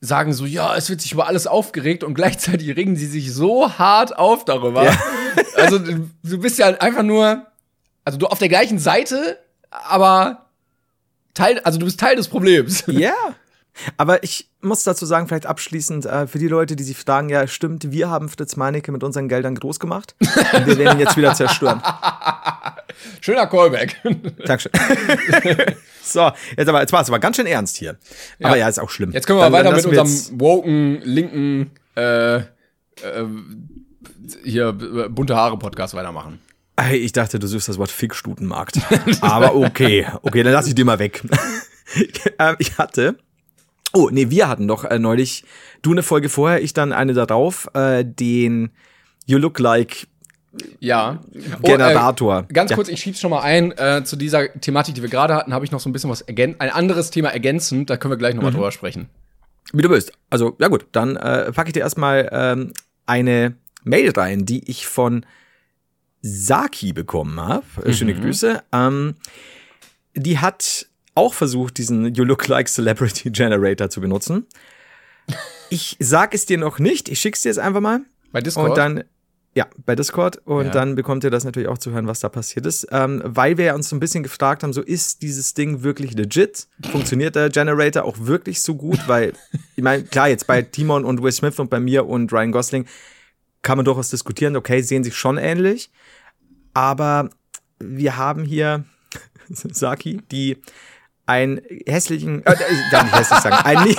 sagen 0.00 0.32
so, 0.32 0.44
ja, 0.44 0.76
es 0.76 0.90
wird 0.90 1.00
sich 1.00 1.12
über 1.12 1.26
alles 1.26 1.46
aufgeregt 1.46 2.04
und 2.04 2.14
gleichzeitig 2.14 2.68
regen 2.76 2.96
sie 2.96 3.06
sich 3.06 3.32
so 3.32 3.78
hart 3.78 4.16
auf 4.18 4.44
darüber. 4.44 4.84
Ja. 4.84 4.98
Also 5.56 5.78
du 5.78 6.10
du 6.22 6.38
bist 6.38 6.58
ja 6.58 6.66
einfach 6.78 7.02
nur, 7.02 7.46
also 8.04 8.18
du 8.18 8.26
auf 8.26 8.38
der 8.38 8.48
gleichen 8.48 8.78
Seite, 8.78 9.38
aber 9.70 10.46
Teil, 11.32 11.60
also 11.60 11.78
du 11.78 11.86
bist 11.86 11.98
Teil 11.98 12.16
des 12.16 12.28
Problems. 12.28 12.84
Ja. 12.86 13.14
Aber 13.96 14.22
ich 14.22 14.48
muss 14.60 14.84
dazu 14.84 15.04
sagen, 15.06 15.26
vielleicht 15.28 15.46
abschließend, 15.46 16.06
äh, 16.06 16.26
für 16.26 16.38
die 16.38 16.48
Leute, 16.48 16.76
die 16.76 16.84
sich 16.84 16.96
fragen, 16.96 17.28
ja, 17.28 17.46
stimmt, 17.46 17.90
wir 17.90 18.08
haben 18.08 18.28
Fritz 18.28 18.56
Meinecke 18.56 18.92
mit 18.92 19.02
unseren 19.02 19.28
Geldern 19.28 19.54
groß 19.54 19.80
gemacht. 19.80 20.14
Und 20.20 20.66
wir 20.66 20.78
werden 20.78 20.98
ihn 20.98 21.04
jetzt 21.04 21.16
wieder 21.16 21.34
zerstören. 21.34 21.82
Schöner 23.20 23.46
Callback. 23.46 23.96
Dankeschön. 24.44 24.72
so, 26.02 26.30
jetzt 26.56 26.68
aber, 26.68 26.80
jetzt 26.80 26.92
war 26.92 27.02
es 27.02 27.08
aber 27.08 27.18
ganz 27.18 27.36
schön 27.36 27.46
ernst 27.46 27.76
hier. 27.76 27.96
Aber 28.42 28.56
ja, 28.56 28.68
ist 28.68 28.78
auch 28.78 28.90
schlimm. 28.90 29.12
Jetzt 29.12 29.26
können 29.26 29.38
wir 29.38 29.44
Dann- 29.44 29.52
weiter 29.52 29.64
dann 29.72 29.76
mit 29.76 29.90
wir 29.90 30.00
unserem 30.00 30.40
woken, 30.40 31.00
linken, 31.02 31.70
äh, 31.96 32.36
äh, 32.36 32.42
hier, 34.44 34.72
bunte 34.72 35.36
Haare-Podcast 35.36 35.94
weitermachen. 35.94 36.38
Ich 36.92 37.12
dachte, 37.12 37.38
du 37.38 37.46
suchst 37.46 37.68
das 37.68 37.78
Wort 37.78 37.90
Fickstutenmarkt. 37.90 38.78
Aber 39.20 39.54
okay, 39.54 40.06
okay, 40.22 40.42
dann 40.42 40.52
lass 40.52 40.66
ich 40.66 40.74
dir 40.74 40.84
mal 40.84 40.98
weg. 40.98 41.22
ähm, 42.38 42.56
ich 42.58 42.76
hatte, 42.78 43.16
oh, 43.94 44.08
nee, 44.12 44.30
wir 44.30 44.48
hatten 44.48 44.68
doch 44.68 44.84
äh, 44.84 44.98
neulich, 44.98 45.44
du 45.82 45.92
eine 45.92 46.02
Folge 46.02 46.28
vorher, 46.28 46.62
ich 46.62 46.72
dann 46.74 46.92
eine 46.92 47.14
darauf, 47.14 47.68
äh, 47.74 48.04
den 48.04 48.70
You 49.26 49.38
Look 49.38 49.58
Like 49.58 50.06
Ja. 50.80 51.20
Generator. 51.62 52.44
Oh, 52.46 52.50
äh, 52.50 52.52
ganz 52.52 52.70
Ja. 52.70 52.76
kurz, 52.76 52.88
ich 52.88 53.00
schieb's 53.00 53.20
schon 53.20 53.30
mal 53.30 53.40
ein. 53.42 53.72
Äh, 53.72 54.02
zu 54.04 54.16
dieser 54.16 54.52
Thematik, 54.60 54.94
die 54.94 55.02
wir 55.02 55.08
gerade 55.08 55.34
hatten, 55.34 55.52
habe 55.54 55.64
ich 55.64 55.72
noch 55.72 55.80
so 55.80 55.88
ein 55.88 55.92
bisschen 55.92 56.10
was 56.10 56.20
ergän 56.20 56.56
ein 56.60 56.70
anderes 56.70 57.10
Thema 57.10 57.30
ergänzend. 57.30 57.90
Da 57.90 57.96
können 57.96 58.12
wir 58.12 58.18
gleich 58.18 58.34
noch 58.34 58.42
mal 58.42 58.50
Mhm. 58.50 58.54
drüber 58.56 58.70
sprechen. 58.72 59.08
Wie 59.72 59.82
du 59.82 59.90
willst. 59.90 60.12
Also, 60.30 60.56
ja 60.60 60.68
gut, 60.68 60.86
dann 60.92 61.16
äh, 61.16 61.50
packe 61.52 61.68
ich 61.70 61.72
dir 61.72 61.80
erstmal 61.80 62.28
ähm, 62.32 62.72
eine 63.06 63.54
Mail 63.82 64.10
rein, 64.10 64.46
die 64.46 64.70
ich 64.70 64.86
von 64.86 65.24
Saki 66.22 66.92
bekommen 66.92 67.40
habe. 67.40 67.64
Äh, 67.84 67.92
Schöne 67.92 68.14
Grüße. 68.14 68.62
Ähm, 68.72 69.14
die 70.14 70.38
hat 70.38 70.86
auch 71.14 71.34
versucht, 71.34 71.78
diesen 71.78 72.14
You 72.14 72.24
Look 72.24 72.48
Like 72.48 72.68
Celebrity 72.68 73.30
Generator 73.30 73.88
zu 73.90 74.00
benutzen. 74.00 74.46
Ich 75.70 75.96
sag 76.00 76.34
es 76.34 76.46
dir 76.46 76.58
noch 76.58 76.78
nicht, 76.78 77.08
ich 77.08 77.20
schick's 77.20 77.42
dir 77.42 77.48
jetzt 77.48 77.58
einfach 77.58 77.80
mal. 77.80 78.00
Bei 78.32 78.40
Discord. 78.40 78.70
Und 78.70 78.76
dann, 78.76 79.04
ja, 79.54 79.66
bei 79.86 79.94
Discord. 79.94 80.38
Und 80.44 80.66
Ja. 80.66 80.70
dann 80.72 80.94
bekommt 80.96 81.24
ihr 81.24 81.30
das 81.30 81.44
natürlich 81.44 81.68
auch 81.68 81.78
zu 81.78 81.92
hören, 81.92 82.06
was 82.06 82.20
da 82.20 82.28
passiert 82.28 82.66
ist. 82.66 82.86
Ähm, 82.90 83.22
weil 83.24 83.56
wir 83.56 83.74
uns 83.74 83.88
so 83.88 83.96
ein 83.96 84.00
bisschen 84.00 84.22
gefragt 84.22 84.62
haben, 84.62 84.72
so 84.72 84.82
ist 84.82 85.22
dieses 85.22 85.54
Ding 85.54 85.82
wirklich 85.82 86.14
legit? 86.14 86.66
Funktioniert 86.90 87.36
der 87.36 87.48
Generator 87.48 88.04
auch 88.04 88.16
wirklich 88.18 88.60
so 88.60 88.74
gut? 88.74 88.98
Weil, 89.06 89.32
ich 89.76 89.82
meine, 89.82 90.02
klar, 90.04 90.28
jetzt 90.28 90.46
bei 90.46 90.62
Timon 90.62 91.04
und 91.04 91.22
Will 91.22 91.32
Smith 91.32 91.58
und 91.58 91.70
bei 91.70 91.80
mir 91.80 92.06
und 92.06 92.32
Ryan 92.32 92.52
Gosling 92.52 92.86
kann 93.62 93.78
man 93.78 93.84
durchaus 93.84 94.10
diskutieren, 94.10 94.56
okay, 94.56 94.82
sehen 94.82 95.04
sich 95.04 95.16
schon 95.16 95.38
ähnlich. 95.38 95.90
Aber 96.74 97.30
wir 97.78 98.16
haben 98.16 98.44
hier 98.44 98.84
Saki, 99.48 100.20
die 100.30 100.58
einen 101.26 101.60
hässlichen, 101.86 102.44
äh, 102.44 102.56
darf 102.90 103.04
nicht 103.04 103.18
hässlich 103.18 103.40
sagen, 103.40 103.56
einen, 103.64 103.96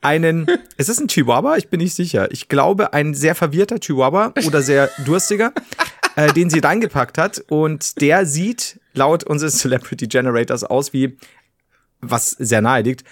einen, 0.00 0.46
ist 0.76 0.88
das 0.88 0.98
ein 0.98 1.08
Chihuahua? 1.08 1.56
Ich 1.56 1.68
bin 1.68 1.80
nicht 1.80 1.94
sicher. 1.94 2.30
Ich 2.30 2.48
glaube, 2.48 2.92
ein 2.92 3.14
sehr 3.14 3.34
verwirrter 3.34 3.78
Chihuahua 3.78 4.32
oder 4.46 4.62
sehr 4.62 4.90
durstiger, 5.04 5.52
äh, 6.16 6.32
den 6.32 6.50
sie 6.50 6.58
reingepackt 6.58 7.18
hat. 7.18 7.42
Und 7.48 8.00
der 8.00 8.26
sieht 8.26 8.80
laut 8.94 9.24
unseres 9.24 9.58
Celebrity 9.58 10.06
Generators 10.06 10.64
aus 10.64 10.92
wie, 10.92 11.16
was 12.00 12.30
sehr 12.30 12.62
nahe 12.62 12.82
liegt, 12.82 13.04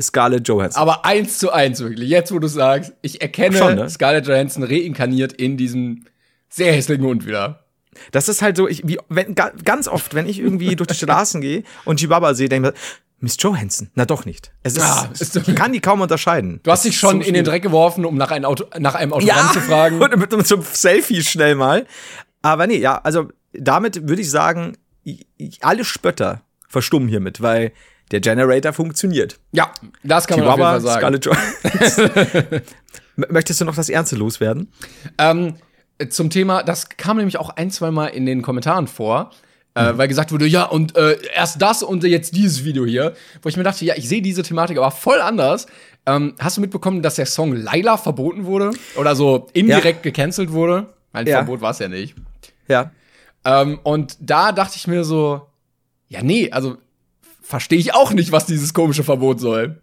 Scarlett 0.00 0.48
Johansson. 0.48 0.80
Aber 0.80 1.04
eins 1.04 1.38
zu 1.38 1.50
eins 1.50 1.80
wirklich. 1.80 2.08
Jetzt, 2.08 2.32
wo 2.32 2.38
du 2.38 2.48
sagst, 2.48 2.92
ich 3.02 3.20
erkenne 3.20 3.56
Schon, 3.56 3.74
ne? 3.76 3.90
Scarlett 3.90 4.26
Johansson 4.26 4.62
reinkarniert 4.62 5.32
in 5.32 5.56
diesem 5.56 6.06
sehr 6.48 6.72
hässlichen 6.72 7.04
Hund 7.04 7.26
wieder. 7.26 7.64
Das 8.12 8.28
ist 8.28 8.42
halt 8.42 8.56
so, 8.56 8.68
ich, 8.68 8.86
wie, 8.86 8.98
wenn, 9.08 9.34
ga, 9.34 9.52
ganz 9.64 9.88
oft, 9.88 10.14
wenn 10.14 10.28
ich 10.28 10.38
irgendwie 10.38 10.76
durch 10.76 10.88
die 10.88 10.94
Straßen 10.94 11.40
gehe 11.40 11.64
und 11.84 12.00
Chihuahua 12.00 12.34
sehe, 12.34 12.48
denke 12.48 12.68
ich 12.68 12.74
mir, 12.74 12.80
Miss 13.22 13.36
Johansson, 13.38 13.90
na 13.94 14.06
doch 14.06 14.24
nicht. 14.24 14.50
Es 14.62 14.76
ist, 14.76 14.82
Ah, 14.82 15.10
ist 15.12 15.36
ich 15.36 15.54
kann 15.54 15.72
die 15.72 15.80
kaum 15.80 16.00
unterscheiden. 16.00 16.60
Du 16.62 16.70
hast 16.70 16.86
dich 16.86 16.98
schon 16.98 17.20
in 17.20 17.34
den 17.34 17.44
Dreck 17.44 17.62
geworfen, 17.62 18.06
um 18.06 18.16
nach, 18.16 18.30
einem 18.30 18.46
Auto, 18.46 18.64
nach 18.78 18.94
einem 18.94 19.12
Autogramm 19.12 19.52
zu 19.52 19.60
fragen. 19.60 20.00
und 20.00 20.16
mit, 20.16 20.34
mit 20.34 20.46
so 20.46 20.54
einem 20.54 20.64
Selfie 20.64 21.22
schnell 21.22 21.54
mal. 21.54 21.86
Aber 22.40 22.66
nee, 22.66 22.78
ja, 22.78 22.98
also 23.02 23.28
damit 23.52 24.08
würde 24.08 24.22
ich 24.22 24.30
sagen, 24.30 24.78
alle 25.60 25.84
Spötter 25.84 26.40
verstummen 26.66 27.10
hiermit, 27.10 27.42
weil 27.42 27.72
der 28.10 28.20
Generator 28.20 28.72
funktioniert. 28.72 29.38
Ja, 29.52 29.70
das 30.02 30.26
kann 30.26 30.40
man 30.40 30.54
Chihuahua, 30.54 30.76
auf 30.76 30.82
jeden 30.82 30.90
Fall 30.90 31.00
sagen. 31.00 31.20
Scarlett 31.20 31.26
Johansson. 31.26 32.60
Möchtest 33.28 33.60
du 33.60 33.64
noch 33.66 33.76
das 33.76 33.90
Ernste 33.90 34.16
loswerden? 34.16 34.72
Ähm, 35.18 35.56
zum 36.08 36.30
Thema, 36.30 36.62
das 36.62 36.88
kam 36.88 37.16
nämlich 37.16 37.38
auch 37.38 37.50
ein, 37.50 37.70
zwei 37.70 37.90
Mal 37.90 38.08
in 38.08 38.26
den 38.26 38.42
Kommentaren 38.42 38.86
vor, 38.86 39.30
äh, 39.74 39.92
weil 39.96 40.08
gesagt 40.08 40.32
wurde, 40.32 40.46
ja, 40.46 40.64
und 40.64 40.96
äh, 40.96 41.16
erst 41.34 41.62
das 41.62 41.82
und 41.82 42.02
jetzt 42.04 42.34
dieses 42.34 42.64
Video 42.64 42.84
hier, 42.84 43.14
wo 43.42 43.48
ich 43.48 43.56
mir 43.56 43.62
dachte, 43.62 43.84
ja, 43.84 43.94
ich 43.96 44.08
sehe 44.08 44.22
diese 44.22 44.42
Thematik 44.42 44.78
aber 44.78 44.90
voll 44.90 45.20
anders. 45.20 45.66
Ähm, 46.06 46.34
hast 46.38 46.56
du 46.56 46.60
mitbekommen, 46.60 47.02
dass 47.02 47.14
der 47.14 47.26
Song 47.26 47.54
Laila 47.54 47.96
verboten 47.96 48.46
wurde? 48.46 48.72
Oder 48.96 49.14
so 49.14 49.48
indirekt 49.52 50.02
gecancelt 50.02 50.52
wurde? 50.52 50.86
Ein 51.12 51.26
Ja. 51.26 51.36
Verbot 51.36 51.60
war 51.60 51.70
es 51.70 51.78
ja 51.78 51.88
nicht. 51.88 52.14
Ja. 52.68 52.90
Ähm, 53.44 53.78
und 53.82 54.16
da 54.20 54.52
dachte 54.52 54.74
ich 54.76 54.86
mir 54.86 55.04
so, 55.04 55.42
ja, 56.08 56.22
nee, 56.22 56.50
also 56.50 56.76
verstehe 57.42 57.78
ich 57.78 57.94
auch 57.94 58.12
nicht, 58.12 58.32
was 58.32 58.46
dieses 58.46 58.74
komische 58.74 59.04
Verbot 59.04 59.40
soll. 59.40 59.80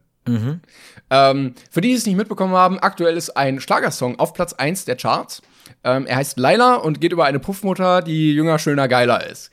Ähm, 1.10 1.54
für 1.72 1.82
die, 1.82 1.90
die 1.90 1.94
es 1.94 2.06
nicht 2.06 2.18
mitbekommen 2.18 2.54
haben, 2.54 2.80
aktuell 2.80 3.16
ist 3.16 3.32
ein 3.38 3.62
Schlagersong 3.62 4.20
auf 4.20 4.34
Platz 4.34 4.54
1 4.54 4.86
der 4.86 4.98
Charts. 4.98 5.42
Ähm, 5.88 6.06
er 6.06 6.18
heißt 6.18 6.38
Laila 6.38 6.76
und 6.76 7.00
geht 7.00 7.14
über 7.14 7.24
eine 7.24 7.40
Puffmutter, 7.40 8.02
die 8.02 8.34
jünger, 8.34 8.60
schöner, 8.60 8.90
geiler 8.90 9.26
ist. 9.26 9.52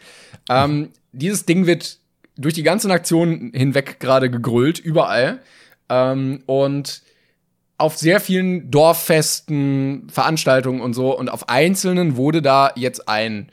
Ähm, 0.50 0.90
dieses 1.12 1.46
Ding 1.46 1.66
wird 1.66 1.98
durch 2.36 2.54
die 2.54 2.64
ganze 2.64 2.88
Nation 2.88 3.52
hinweg 3.54 4.00
gerade 4.00 4.28
gegrölt, 4.28 4.80
überall. 4.80 5.40
Ähm, 5.88 6.42
und 6.46 7.02
auf 7.78 7.96
sehr 7.96 8.20
vielen 8.20 8.68
Dorffesten, 8.72 10.08
Veranstaltungen 10.10 10.80
und 10.80 10.94
so 10.94 11.16
und 11.16 11.28
auf 11.28 11.48
einzelnen 11.48 12.16
wurde 12.16 12.42
da 12.42 12.72
jetzt 12.74 13.08
ein 13.08 13.50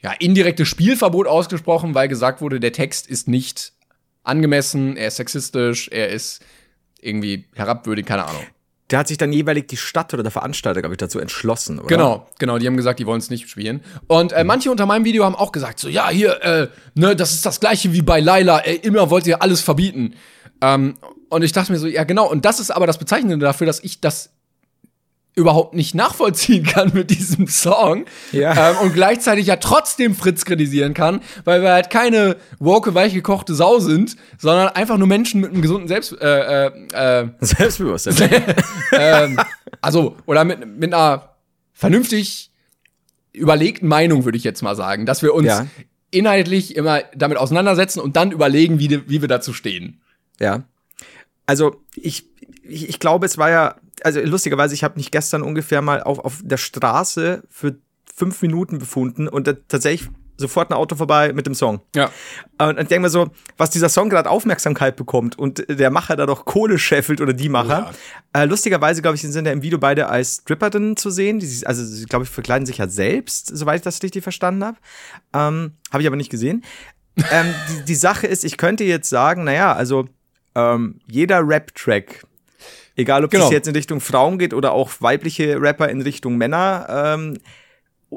ja, 0.00 0.12
indirektes 0.18 0.68
Spielverbot 0.68 1.26
ausgesprochen, 1.26 1.94
weil 1.94 2.08
gesagt 2.08 2.40
wurde, 2.40 2.60
der 2.60 2.72
Text 2.72 3.08
ist 3.08 3.28
nicht 3.28 3.72
angemessen, 4.22 4.96
er 4.96 5.08
ist 5.08 5.16
sexistisch, 5.16 5.88
er 5.88 6.08
ist 6.08 6.42
irgendwie 6.98 7.44
herabwürdig, 7.54 8.06
keine 8.06 8.24
Ahnung. 8.24 8.44
Da 8.88 8.98
hat 8.98 9.08
sich 9.08 9.18
dann 9.18 9.32
jeweilig 9.32 9.66
die 9.66 9.76
Stadt 9.76 10.14
oder 10.14 10.22
der 10.22 10.30
Veranstalter, 10.30 10.80
glaube 10.80 10.94
ich, 10.94 10.98
dazu 10.98 11.18
entschlossen, 11.18 11.78
oder? 11.80 11.88
Genau, 11.88 12.26
genau, 12.38 12.58
die 12.58 12.66
haben 12.66 12.76
gesagt, 12.76 13.00
die 13.00 13.06
wollen 13.06 13.18
es 13.18 13.30
nicht 13.30 13.48
spielen. 13.50 13.82
Und 14.06 14.32
äh, 14.32 14.44
manche 14.44 14.70
unter 14.70 14.86
meinem 14.86 15.04
Video 15.04 15.24
haben 15.24 15.34
auch 15.34 15.50
gesagt, 15.50 15.80
so, 15.80 15.88
ja, 15.88 16.08
hier, 16.08 16.42
äh, 16.42 16.68
ne, 16.94 17.16
das 17.16 17.32
ist 17.32 17.44
das 17.44 17.58
gleiche 17.58 17.92
wie 17.92 18.02
bei 18.02 18.20
Laila, 18.20 18.60
ey, 18.60 18.76
immer 18.76 19.10
wollt 19.10 19.26
ihr 19.26 19.42
alles 19.42 19.60
verbieten. 19.60 20.14
Ähm, 20.60 20.96
und 21.28 21.42
ich 21.42 21.52
dachte 21.52 21.72
mir 21.72 21.78
so, 21.78 21.88
ja, 21.88 22.04
genau, 22.04 22.30
und 22.30 22.44
das 22.44 22.60
ist 22.60 22.70
aber 22.70 22.86
das 22.86 22.98
Bezeichnende 22.98 23.44
dafür, 23.44 23.66
dass 23.66 23.82
ich 23.82 24.00
das 24.00 24.30
überhaupt 25.36 25.74
nicht 25.74 25.94
nachvollziehen 25.94 26.64
kann 26.64 26.92
mit 26.94 27.10
diesem 27.10 27.46
Song. 27.46 28.06
Ja. 28.32 28.70
Ähm, 28.70 28.76
und 28.78 28.94
gleichzeitig 28.94 29.46
ja 29.46 29.56
trotzdem 29.56 30.14
Fritz 30.16 30.44
kritisieren 30.44 30.94
kann, 30.94 31.20
weil 31.44 31.62
wir 31.62 31.72
halt 31.72 31.90
keine 31.90 32.36
woke, 32.58 32.94
weich 32.94 33.14
gekochte 33.14 33.54
Sau 33.54 33.78
sind, 33.78 34.16
sondern 34.38 34.68
einfach 34.70 34.96
nur 34.96 35.06
Menschen 35.06 35.42
mit 35.42 35.52
einem 35.52 35.62
gesunden 35.62 35.88
Selbst, 35.88 36.12
äh, 36.20 36.66
äh, 36.66 37.22
äh, 37.22 37.28
Selbstbewusstsein. 37.40 38.44
ähm, 38.92 39.38
also, 39.82 40.16
oder 40.26 40.44
mit, 40.44 40.66
mit 40.78 40.92
einer 40.94 41.36
vernünftig 41.74 42.50
überlegten 43.32 43.88
Meinung, 43.88 44.24
würde 44.24 44.38
ich 44.38 44.44
jetzt 44.44 44.62
mal 44.62 44.74
sagen, 44.74 45.04
dass 45.04 45.22
wir 45.22 45.34
uns 45.34 45.46
Ja. 45.48 45.66
inhaltlich 46.10 46.74
immer 46.74 47.02
damit 47.14 47.36
auseinandersetzen 47.36 48.00
und 48.00 48.16
dann 48.16 48.32
überlegen, 48.32 48.78
wie, 48.78 49.06
wie 49.08 49.20
wir 49.20 49.28
dazu 49.28 49.52
stehen. 49.52 50.00
Ja. 50.40 50.64
Also 51.44 51.82
ich, 51.94 52.24
ich, 52.62 52.88
ich 52.88 52.98
glaube, 52.98 53.26
es 53.26 53.36
war 53.36 53.50
ja, 53.50 53.74
also 54.02 54.20
lustigerweise, 54.20 54.74
ich 54.74 54.84
habe 54.84 54.96
mich 54.96 55.10
gestern 55.10 55.42
ungefähr 55.42 55.82
mal 55.82 56.02
auf, 56.02 56.18
auf 56.18 56.40
der 56.42 56.56
Straße 56.56 57.42
für 57.50 57.76
fünf 58.14 58.42
Minuten 58.42 58.78
befunden 58.78 59.28
und 59.28 59.46
da 59.46 59.54
tatsächlich 59.68 60.08
sofort 60.38 60.70
ein 60.70 60.74
Auto 60.74 60.96
vorbei 60.96 61.32
mit 61.32 61.46
dem 61.46 61.54
Song. 61.54 61.80
Ja. 61.94 62.10
Und 62.58 62.78
ich 62.78 62.88
denke 62.88 63.00
mir 63.00 63.08
so, 63.10 63.30
was 63.56 63.70
dieser 63.70 63.88
Song 63.88 64.10
gerade 64.10 64.28
Aufmerksamkeit 64.28 64.96
bekommt 64.96 65.38
und 65.38 65.64
der 65.68 65.90
Macher 65.90 66.16
da 66.16 66.26
doch 66.26 66.44
Kohle 66.44 66.78
scheffelt 66.78 67.20
oder 67.20 67.32
die 67.32 67.48
Macher. 67.48 67.92
Äh, 68.32 68.44
lustigerweise, 68.44 69.02
glaube 69.02 69.16
ich, 69.16 69.22
sind 69.22 69.46
ja 69.46 69.52
im 69.52 69.62
Video 69.62 69.78
beide 69.78 70.08
als 70.08 70.36
Stripperinnen 70.42 70.96
zu 70.96 71.10
sehen. 71.10 71.38
Die, 71.38 71.66
also, 71.66 71.84
sie, 71.84 72.04
glaube 72.04 72.24
ich, 72.24 72.30
verkleiden 72.30 72.66
sich 72.66 72.78
ja 72.78 72.88
selbst, 72.88 73.56
soweit 73.56 73.76
ich 73.76 73.82
das 73.82 74.02
richtig 74.02 74.22
verstanden 74.22 74.64
habe. 74.64 74.76
Ähm, 75.32 75.72
habe 75.90 76.02
ich 76.02 76.06
aber 76.06 76.16
nicht 76.16 76.30
gesehen. 76.30 76.64
ähm, 77.30 77.46
die, 77.70 77.84
die 77.86 77.94
Sache 77.94 78.26
ist, 78.26 78.44
ich 78.44 78.58
könnte 78.58 78.84
jetzt 78.84 79.08
sagen, 79.08 79.44
naja, 79.44 79.72
also 79.72 80.06
ähm, 80.54 81.00
jeder 81.06 81.46
Rap-Track, 81.46 82.26
egal 82.96 83.24
ob 83.24 83.30
Genau. 83.30 83.44
das 83.44 83.52
jetzt 83.52 83.68
in 83.68 83.74
Richtung 83.76 84.00
Frauen 84.00 84.38
geht 84.38 84.52
oder 84.54 84.72
auch 84.72 84.90
weibliche 85.00 85.60
Rapper 85.60 85.88
in 85.88 86.00
Richtung 86.02 86.36
Männer, 86.36 87.14
ähm, 87.14 87.38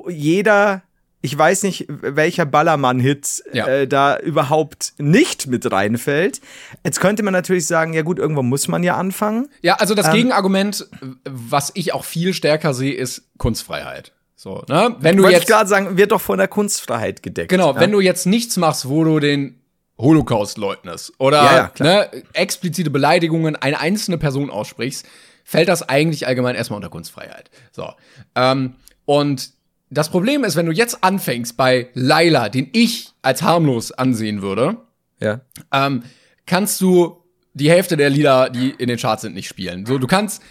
jeder, 0.08 0.84
ich 1.22 1.38
weiß 1.38 1.64
nicht, 1.64 1.86
welcher 1.90 2.46
Ballermann-Hit 2.46 3.44
Ja. 3.54 3.68
äh, 3.68 3.88
da 3.88 4.18
überhaupt 4.20 4.94
nicht 4.98 5.48
mit 5.48 5.70
reinfällt. 5.72 6.40
Jetzt 6.86 7.00
könnte 7.02 7.24
man 7.24 7.34
natürlich 7.34 7.68
sagen, 7.68 7.94
ja 7.94 8.04
gut, 8.04 8.20
irgendwo 8.20 8.42
muss 8.44 8.68
man 8.68 8.84
ja 8.84 8.96
anfangen. 8.96 9.50
Ja, 9.62 9.76
also 9.76 9.96
das 9.96 10.08
Ähm, 10.08 10.14
Gegenargument, 10.14 10.88
was 11.26 11.72
ich 11.76 11.94
auch 11.94 12.06
viel 12.06 12.34
stärker 12.34 12.74
sehe, 12.74 12.94
ist 12.94 13.24
Kunstfreiheit. 13.38 14.14
So, 14.36 14.64
ne? 14.70 14.96
Wenn 15.02 15.18
du 15.18 15.28
jetzt 15.28 15.48
gerade 15.48 15.68
sagen, 15.68 15.98
wird 15.98 16.14
doch 16.14 16.22
von 16.22 16.38
der 16.38 16.48
Kunstfreiheit 16.48 17.22
gedeckt. 17.22 17.50
Genau, 17.50 17.74
ja? 17.74 17.80
wenn 17.82 17.92
du 17.92 18.00
jetzt 18.00 18.26
nichts 18.26 18.56
machst, 18.56 18.88
wo 18.88 19.04
du 19.04 19.20
den 19.20 19.59
Holocaust 20.00 20.58
leugnest 20.58 21.14
oder 21.18 21.43
Ja, 21.43 21.72
ja, 21.78 21.84
ne, 21.84 22.24
explizite 22.34 22.89
Beleidigungen 22.89 23.56
eine 23.56 23.80
einzelne 23.80 24.18
Person 24.18 24.50
aussprichst, 24.50 25.06
fällt 25.43 25.68
das 25.68 25.88
eigentlich 25.88 26.26
allgemein 26.26 26.56
erstmal 26.56 26.78
unter 26.78 26.89
Kunstfreiheit. 26.89 27.52
So. 27.72 27.91
Ähm, 28.36 28.76
und 29.06 29.52
das 29.89 30.10
Problem 30.10 30.43
ist, 30.43 30.56
wenn 30.56 30.68
du 30.68 30.72
jetzt 30.72 31.04
anfängst 31.04 31.58
bei 31.58 31.89
Laila, 31.93 32.50
den 32.50 32.70
ich 32.74 33.12
als 33.22 33.41
harmlos 33.41 33.91
ansehen 33.91 34.41
würde, 34.41 34.78
ja. 35.20 35.41
ähm, 35.74 36.04
kannst 36.45 36.80
du 36.82 37.24
die 37.54 37.70
Hälfte 37.70 37.97
der 37.97 38.10
Lieder, 38.10 38.50
die 38.50 38.70
in 38.70 38.88
den 38.88 38.97
Charts 38.97 39.24
sind, 39.24 39.34
nicht 39.34 39.47
spielen. 39.50 39.86
So, 39.86 39.97
du 39.97 40.08
kannst, 40.08 40.41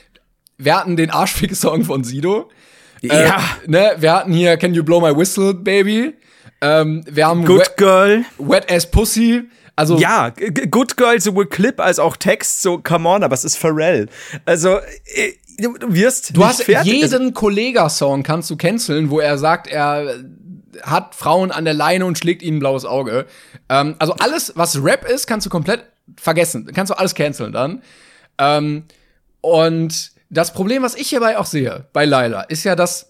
wir 0.58 0.76
hatten 0.76 0.96
den 0.96 1.10
Arschfick-Song 1.10 1.84
von 1.84 2.04
Sido. 2.04 2.50
Äh, 3.02 3.26
Ja. 3.26 3.40
ne, 3.66 3.92
wir 3.98 4.12
hatten 4.12 4.32
hier 4.32 4.56
Can 4.56 4.74
You 4.74 4.82
Blow 4.82 5.00
My 5.00 5.16
Whistle, 5.16 5.54
Baby. 5.54 6.14
Ähm, 6.60 7.04
wir 7.08 7.26
haben 7.26 7.44
Good 7.44 7.60
Wet, 7.60 7.76
Girl. 7.76 8.24
Wet 8.38 8.70
Ass 8.70 8.90
Pussy. 8.90 9.44
Also, 9.76 9.96
Ja, 9.98 10.30
Good 10.70 10.96
Girl, 10.96 11.20
sowohl 11.20 11.46
Clip 11.46 11.78
als 11.80 11.98
auch 12.00 12.16
Text, 12.16 12.62
so 12.62 12.78
come 12.78 13.08
on, 13.08 13.22
aber 13.22 13.34
es 13.34 13.44
ist 13.44 13.56
Pharrell. 13.56 14.08
Also, 14.44 14.78
äh, 15.14 15.34
Du, 15.60 15.74
wirst 15.88 16.36
Du 16.36 16.44
hast 16.44 16.62
fertig. 16.62 17.02
Also, 17.02 17.16
jeden 17.18 17.34
Kollega-Song 17.34 18.22
kannst 18.22 18.48
du 18.48 18.56
canceln, 18.56 19.10
wo 19.10 19.18
er 19.18 19.38
sagt, 19.38 19.66
er 19.66 20.14
hat 20.82 21.16
Frauen 21.16 21.50
an 21.50 21.64
der 21.64 21.74
Leine 21.74 22.06
und 22.06 22.16
schlägt 22.16 22.42
ihnen 22.42 22.58
ein 22.58 22.60
blaues 22.60 22.84
Auge. 22.84 23.26
Ähm, 23.68 23.96
also 23.98 24.14
alles, 24.14 24.52
was 24.54 24.82
Rap 24.82 25.04
ist, 25.08 25.26
kannst 25.26 25.46
du 25.46 25.50
komplett 25.50 25.84
vergessen. 26.16 26.70
Kannst 26.72 26.90
du 26.90 26.98
alles 26.98 27.14
canceln 27.16 27.52
dann. 27.52 27.82
Ähm, 28.38 28.84
und 29.40 30.12
das 30.30 30.52
Problem, 30.52 30.82
was 30.82 30.94
ich 30.94 31.08
hierbei 31.08 31.38
auch 31.38 31.46
sehe, 31.46 31.86
bei 31.92 32.04
Laila, 32.04 32.42
ist 32.42 32.62
ja, 32.64 32.76
dass 32.76 33.07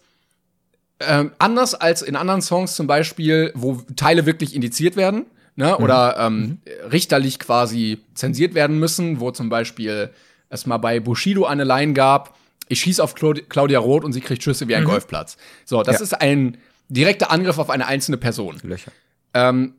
ähm, 1.01 1.33
anders 1.39 1.75
als 1.75 2.03
in 2.03 2.17
anderen 2.17 2.43
Songs 2.43 2.75
zum 2.75 2.87
Beispiel, 2.87 3.53
wo 3.55 3.75
Teile 3.97 4.27
wirklich 4.27 4.55
indiziert 4.55 4.97
werden, 4.97 5.27
ne, 5.57 5.77
oder 5.79 6.17
ähm, 6.19 6.59
richterlich 6.91 7.39
quasi 7.39 8.01
zensiert 8.15 8.55
werden 8.55 8.79
müssen, 8.79 9.21
wo 9.21 9.31
zum 9.31 9.49
Beispiel 9.49 10.11
es 10.51 10.67
mal 10.67 10.79
bei 10.79 10.99
Bushido 11.01 11.45
eine 11.47 11.65
Line 11.65 11.93
gab, 11.93 12.37
ich 12.69 12.81
schieß 12.81 13.01
auf 13.01 13.15
Claudi 13.15 13.43
Claudia 13.49 13.79
Roth 13.79 14.05
und 14.05 14.13
sie 14.13 14.21
kriegt 14.21 14.43
Schüsse 14.43 14.69
wie 14.69 14.75
ein 14.75 14.85
Golfplatz. 14.85 15.37
So, 15.65 15.83
das 15.83 15.97
Ja. 15.97 16.03
ist 16.03 16.21
ein 16.21 16.59
direkter 16.91 17.31
Angriff 17.31 17.59
auf 17.59 17.71
eine 17.71 17.87
einzelne 17.87 18.19
Person. 18.19 18.59
Löcher. 18.63 18.93
Ähm, 19.35 19.75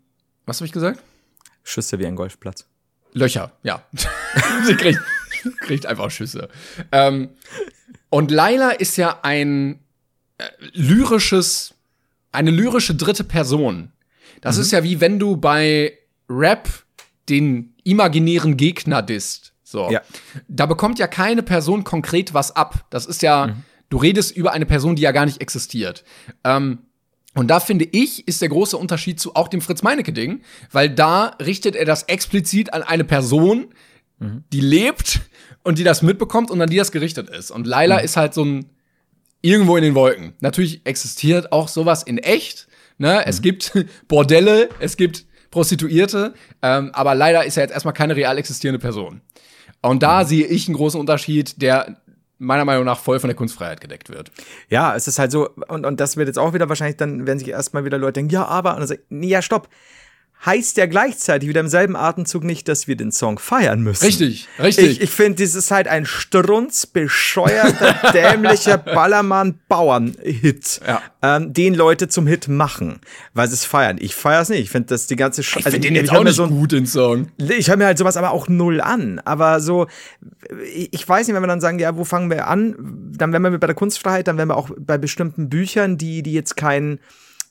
was 0.45 0.57
habe 0.57 0.65
ich 0.65 0.71
gesagt? 0.71 0.99
Schüsse 1.63 1.99
wie 1.99 2.07
ein 2.07 2.15
Golfplatz. 2.15 2.65
Löcher, 3.13 3.51
ja. 3.63 3.83
Sie 4.65 4.75
kriegt, 4.75 4.99
kriegt 5.61 5.85
einfach 5.85 6.09
Schüsse. 6.11 6.49
Ähm, 6.91 7.29
und 8.09 8.31
Laila 8.31 8.71
ist 8.71 8.97
ja 8.97 9.19
ein 9.21 9.79
lyrisches, 10.73 11.73
eine 12.31 12.51
lyrische 12.51 12.95
dritte 12.95 13.23
Person. 13.23 13.91
Das 14.41 14.57
ist 14.57 14.71
ja 14.71 14.83
wie 14.83 15.01
wenn 15.01 15.19
du 15.19 15.37
bei 15.37 15.97
Rap 16.29 16.69
den 17.27 17.73
imaginären 17.83 18.57
Gegner 18.57 19.01
disst. 19.01 19.53
So. 19.63 19.89
Ja. 19.91 20.01
Da 20.47 20.65
bekommt 20.65 20.97
ja 20.99 21.07
keine 21.07 21.43
Person 21.43 21.83
konkret 21.83 22.33
was 22.33 22.55
ab. 22.55 22.85
Das 22.89 23.05
ist 23.05 23.21
ja, 23.21 23.55
du 23.89 23.97
redest 23.97 24.35
über 24.35 24.53
eine 24.53 24.65
Person, 24.65 24.95
die 24.95 25.03
ja 25.03 25.11
gar 25.11 25.25
nicht 25.25 25.41
existiert. 25.41 26.03
Ähm, 26.43 26.79
und 27.35 27.47
da 27.49 27.59
finde 27.59 27.85
ich, 27.85 28.27
ist 28.27 28.41
der 28.41 28.49
große 28.49 28.75
Unterschied 28.75 29.19
zu 29.19 29.35
auch 29.35 29.47
dem 29.47 29.61
Fritz 29.61 29.83
Meinecke-Ding, 29.83 30.41
weil 30.71 30.89
da 30.89 31.35
richtet 31.41 31.75
er 31.75 31.85
das 31.85 32.03
explizit 32.03 32.73
an 32.73 32.81
eine 32.81 33.03
Person, 33.03 33.67
die 34.51 34.59
lebt 34.59 35.21
und 35.63 35.77
die 35.77 35.83
das 35.83 36.01
mitbekommt 36.01 36.51
und 36.51 36.61
an 36.61 36.69
die 36.69 36.77
das 36.77 36.91
gerichtet 36.91 37.29
ist. 37.29 37.51
Und 37.51 37.67
Laila 37.67 37.99
ist 37.99 38.17
halt 38.17 38.33
so 38.33 38.43
ein 38.43 38.65
irgendwo 39.41 39.77
in 39.77 39.83
den 39.83 39.95
Wolken. 39.95 40.33
Natürlich 40.39 40.85
existiert 40.85 41.51
auch 41.51 41.67
sowas 41.67 42.03
in 42.03 42.17
echt. 42.17 42.67
Ne? 42.97 43.25
Es 43.25 43.41
gibt 43.41 43.73
Bordelle, 44.07 44.69
es 44.79 44.97
gibt 44.97 45.25
Prostituierte, 45.51 46.33
ähm, 46.61 46.91
aber 46.93 47.15
leider 47.15 47.45
ist 47.45 47.57
er 47.57 47.63
jetzt 47.63 47.73
erstmal 47.73 47.93
keine 47.93 48.15
real 48.15 48.37
existierende 48.37 48.79
Person. 48.79 49.21
Und 49.81 50.03
da 50.03 50.25
sehe 50.25 50.45
ich 50.45 50.67
einen 50.67 50.75
großen 50.75 50.99
Unterschied, 50.99 51.61
der 51.61 51.97
meiner 52.37 52.65
Meinung 52.65 52.85
nach 52.85 52.99
voll 52.99 53.19
von 53.19 53.27
der 53.27 53.35
Kunstfreiheit 53.35 53.81
gedeckt 53.81 54.09
wird. 54.09 54.31
Ja, 54.69 54.95
es 54.95 55.07
ist 55.07 55.19
halt 55.19 55.31
so, 55.31 55.49
und, 55.67 55.85
und 55.85 55.99
das 55.99 56.17
wird 56.17 56.27
jetzt 56.27 56.39
auch 56.39 56.53
wieder 56.53 56.69
wahrscheinlich, 56.69 56.97
dann 56.97 57.27
werden 57.27 57.39
sich 57.39 57.49
erstmal 57.49 57.85
wieder 57.85 57.97
Leute 57.97 58.13
denken, 58.13 58.31
ja, 58.31 58.45
aber, 58.45 58.73
und 58.73 58.79
dann 58.79 58.87
sag 58.87 58.99
ich, 58.99 59.05
nee, 59.09 59.27
ja, 59.27 59.41
stopp. 59.41 59.69
Heißt 60.45 60.77
ja 60.77 60.85
gleichzeitig 60.85 61.49
wieder 61.49 61.59
im 61.59 61.67
selben 61.67 61.97
Atemzug 61.97 62.45
nicht, 62.45 62.69
dass 62.69 62.87
wir 62.87 62.95
den 62.95 63.11
Song 63.11 63.39
feiern 63.39 63.81
müssen. 63.81 64.05
Richtig, 64.05 64.47
richtig. 64.57 64.91
Ich, 64.91 65.01
ich 65.01 65.09
finde, 65.09 65.43
das 65.43 65.53
ist 65.53 65.69
halt 65.69 65.89
ein 65.89 66.05
strunzbescheuerter, 66.05 67.93
dämlicher 68.13 68.77
Ballermann-Bauern-Hit, 68.77 70.81
Ja. 70.87 71.01
ähm, 71.21 71.53
den 71.53 71.73
Leute 71.73 72.07
zum 72.07 72.27
Hit 72.27 72.47
machen, 72.47 72.99
weil 73.33 73.47
sie 73.47 73.53
es 73.55 73.65
feiern. 73.65 73.97
Ich 73.99 74.15
feiere 74.15 74.41
es 74.41 74.49
nicht. 74.49 74.61
Ich 74.61 74.69
finde, 74.69 74.87
dass 74.87 75.07
die 75.07 75.15
ganze 75.15 75.43
Sch 75.43 75.57
ich 75.57 75.63
finde 75.63 75.79
den 75.79 75.95
jetzt 75.95 76.11
auch 76.11 76.23
nicht 76.23 76.35
so 76.35 76.43
ein- 76.43 76.49
gut, 76.49 76.71
den 76.71 76.85
Song. 76.85 77.27
ich 77.37 77.69
höre 77.69 77.77
mir 77.77 77.85
halt 77.85 77.97
sowas 77.97 78.17
aber 78.17 78.31
auch 78.31 78.47
null 78.47 78.81
an. 78.81 79.19
Aber 79.25 79.59
so, 79.59 79.87
ich 80.73 80.89
ich 80.93 81.07
weiß 81.07 81.27
nicht, 81.27 81.35
wenn 81.35 81.43
wir 81.43 81.47
dann 81.47 81.61
sagen, 81.61 81.79
ja, 81.79 81.95
wo 81.97 82.03
fangen 82.03 82.29
wir 82.29 82.47
an? 82.47 82.75
Dann 83.17 83.31
wären 83.33 83.43
wir 83.43 83.57
bei 83.57 83.67
der 83.67 83.75
Kunstfreiheit, 83.75 84.27
dann 84.27 84.37
wären 84.37 84.49
wir 84.49 84.57
auch 84.57 84.69
bei 84.77 84.97
bestimmten 84.97 85.49
Büchern, 85.49 85.97
die, 85.97 86.23
die 86.23 86.33
jetzt 86.33 86.55
keinen 86.55 86.99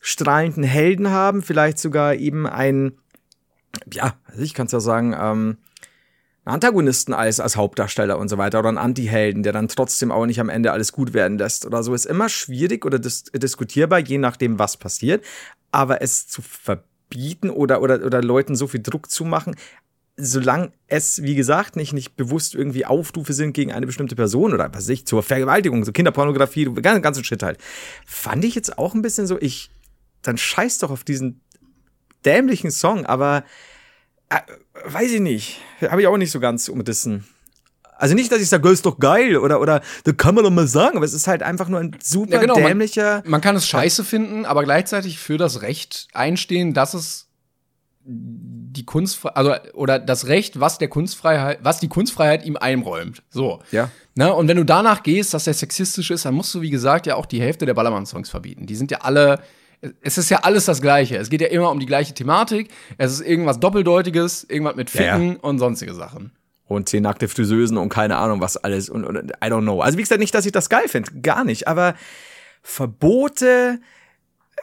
strahlenden 0.00 0.64
Helden 0.64 1.10
haben, 1.10 1.42
vielleicht 1.42 1.78
sogar 1.78 2.14
eben 2.14 2.46
ein, 2.46 2.92
ja, 3.92 4.14
also 4.26 4.42
ich 4.42 4.54
kann 4.54 4.66
es 4.66 4.72
ja 4.72 4.80
sagen, 4.80 5.12
ähm, 5.12 5.58
einen 6.48 6.54
Antagonisten 6.54 7.12
als, 7.12 7.40
als 7.40 7.56
Hauptdarsteller 7.56 8.18
und 8.18 8.28
so 8.28 8.38
weiter 8.38 8.60
oder 8.60 8.68
einen 8.68 8.78
Anti-Helden, 8.78 9.42
der 9.42 9.52
dann 9.52 9.68
trotzdem 9.68 10.10
auch 10.10 10.24
nicht 10.24 10.40
am 10.40 10.48
Ende 10.48 10.72
alles 10.72 10.92
gut 10.92 11.12
werden 11.12 11.38
lässt 11.38 11.66
oder 11.66 11.82
so, 11.82 11.94
ist 11.94 12.06
immer 12.06 12.28
schwierig 12.28 12.86
oder 12.86 12.98
dis 12.98 13.24
diskutierbar, 13.24 13.98
je 13.98 14.18
nachdem, 14.18 14.58
was 14.58 14.76
passiert. 14.76 15.24
Aber 15.70 16.00
es 16.00 16.26
zu 16.26 16.40
verbieten 16.40 17.50
oder, 17.50 17.82
oder, 17.82 18.04
oder 18.04 18.22
Leuten 18.22 18.56
so 18.56 18.66
viel 18.66 18.80
Druck 18.80 19.10
zu 19.10 19.26
machen, 19.26 19.56
solange 20.16 20.72
es, 20.88 21.22
wie 21.22 21.34
gesagt, 21.34 21.76
nicht, 21.76 21.92
nicht 21.92 22.16
bewusst 22.16 22.54
irgendwie 22.54 22.84
Aufrufe 22.84 23.32
sind 23.32 23.52
gegen 23.52 23.72
eine 23.72 23.86
bestimmte 23.86 24.16
Person 24.16 24.52
oder 24.52 24.68
was 24.72 24.84
weiß 24.84 24.88
ich, 24.88 25.06
zur 25.06 25.22
Vergewaltigung, 25.22 25.84
so 25.84 25.92
Kinderpornografie, 25.92 26.64
ganz, 26.82 27.02
ganzen 27.02 27.24
Shit 27.24 27.42
halt. 27.42 27.58
Fand 28.04 28.44
ich 28.44 28.54
jetzt 28.54 28.78
auch 28.78 28.94
ein 28.94 29.02
bisschen 29.02 29.26
so, 29.26 29.38
ich, 29.38 29.70
dann 30.22 30.38
scheiß 30.38 30.78
doch 30.78 30.90
auf 30.90 31.04
diesen 31.04 31.40
dämlichen 32.24 32.70
Song, 32.70 33.06
aber 33.06 33.44
äh, 34.28 34.40
weiß 34.84 35.12
ich 35.12 35.20
nicht. 35.20 35.60
Habe 35.80 36.00
ich 36.02 36.06
auch 36.06 36.16
nicht 36.16 36.30
so 36.30 36.40
ganz 36.40 36.68
umrissen. 36.68 37.26
Also 37.96 38.14
nicht, 38.14 38.30
dass 38.30 38.40
ich 38.40 38.48
sage, 38.48 38.68
ist 38.68 38.86
doch 38.86 39.00
geil 39.00 39.36
oder, 39.36 39.60
oder, 39.60 39.82
da 40.04 40.12
kann 40.12 40.34
man 40.36 40.44
doch 40.44 40.50
mal 40.50 40.68
sagen, 40.68 40.96
aber 40.96 41.04
es 41.04 41.14
ist 41.14 41.26
halt 41.26 41.42
einfach 41.42 41.68
nur 41.68 41.80
ein 41.80 41.96
super 42.00 42.34
Ja, 42.34 42.40
genau, 42.40 42.54
man- 42.54 42.64
dämlicher. 42.64 43.22
Man 43.26 43.40
kann 43.40 43.56
es 43.56 43.66
scheiße 43.66 44.04
finden, 44.04 44.44
aber 44.44 44.62
gleichzeitig 44.62 45.18
für 45.18 45.36
das 45.36 45.62
Recht 45.62 46.06
einstehen, 46.12 46.74
dass 46.74 46.94
es 46.94 47.28
die 48.10 48.86
Kunstfreiheit, 48.86 49.36
also 49.36 49.54
oder 49.74 49.98
das 49.98 50.28
Recht, 50.28 50.60
was 50.60 50.78
der 50.78 50.88
Kunstfreiheit, 50.88 51.58
was 51.62 51.80
die 51.80 51.88
Kunstfreiheit 51.88 52.44
ihm 52.44 52.56
einräumt. 52.56 53.22
So. 53.30 53.60
Ja. 53.70 53.90
Ne? 54.14 54.32
Und 54.32 54.48
wenn 54.48 54.56
du 54.56 54.64
danach 54.64 55.02
gehst, 55.02 55.34
dass 55.34 55.44
der 55.44 55.54
sexistisch 55.54 56.10
ist, 56.10 56.24
dann 56.24 56.34
musst 56.34 56.54
du, 56.54 56.62
wie 56.62 56.70
gesagt, 56.70 57.06
ja 57.06 57.16
auch 57.16 57.26
die 57.26 57.40
Hälfte 57.40 57.66
der 57.66 57.74
Ballermann-Songs 57.74 58.30
verbieten. 58.30 58.66
Die 58.66 58.76
sind 58.76 58.90
ja 58.90 58.98
alle, 58.98 59.40
es 60.02 60.18
ist 60.18 60.28
ja 60.30 60.38
alles 60.38 60.64
das 60.64 60.80
Gleiche. 60.82 61.16
Es 61.16 61.30
geht 61.30 61.40
ja 61.40 61.48
immer 61.48 61.70
um 61.70 61.78
die 61.78 61.86
gleiche 61.86 62.14
Thematik. 62.14 62.68
Es 62.96 63.12
ist 63.12 63.20
irgendwas 63.20 63.60
Doppeldeutiges, 63.60 64.44
irgendwas 64.44 64.76
mit 64.76 64.92
Ja, 64.92 65.02
ja. 65.02 65.12
Ficken 65.14 65.36
und 65.36 65.58
sonstige 65.58 65.94
Sachen. 65.94 66.32
und 66.66 66.88
zehn 66.88 67.02
nackte 67.02 67.28
Friseusen 67.28 67.76
und 67.78 67.88
keine 67.88 68.16
Ahnung 68.16 68.40
was 68.40 68.56
alles 68.56 68.90
und, 68.90 69.04
und 69.04 69.16
I 69.16 69.46
don't 69.46 69.62
know. 69.62 69.80
Also 69.80 69.96
wie 69.96 70.02
gesagt, 70.02 70.20
nicht, 70.20 70.34
dass 70.34 70.44
ich 70.46 70.52
das 70.52 70.68
geil 70.68 70.88
finde, 70.88 71.12
gar 71.22 71.44
nicht, 71.44 71.66
aber 71.68 71.94
Verbote, 72.62 73.80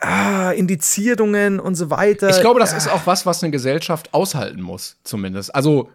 ah, 0.02 0.52
Indizierungen 0.52 1.60
und 1.60 1.76
so 1.76 1.90
weiter. 1.90 2.30
Ich 2.30 2.40
glaube, 2.42 2.60
das 2.60 2.74
ist 2.74 2.88
auch 2.88 3.06
was, 3.08 3.26
was 3.26 3.42
eine 3.44 3.52
Gesellschaft 3.52 4.14
aushalten 4.14 4.62
muss, 4.62 4.98
zumindest. 5.04 5.54
Also, 5.56 5.90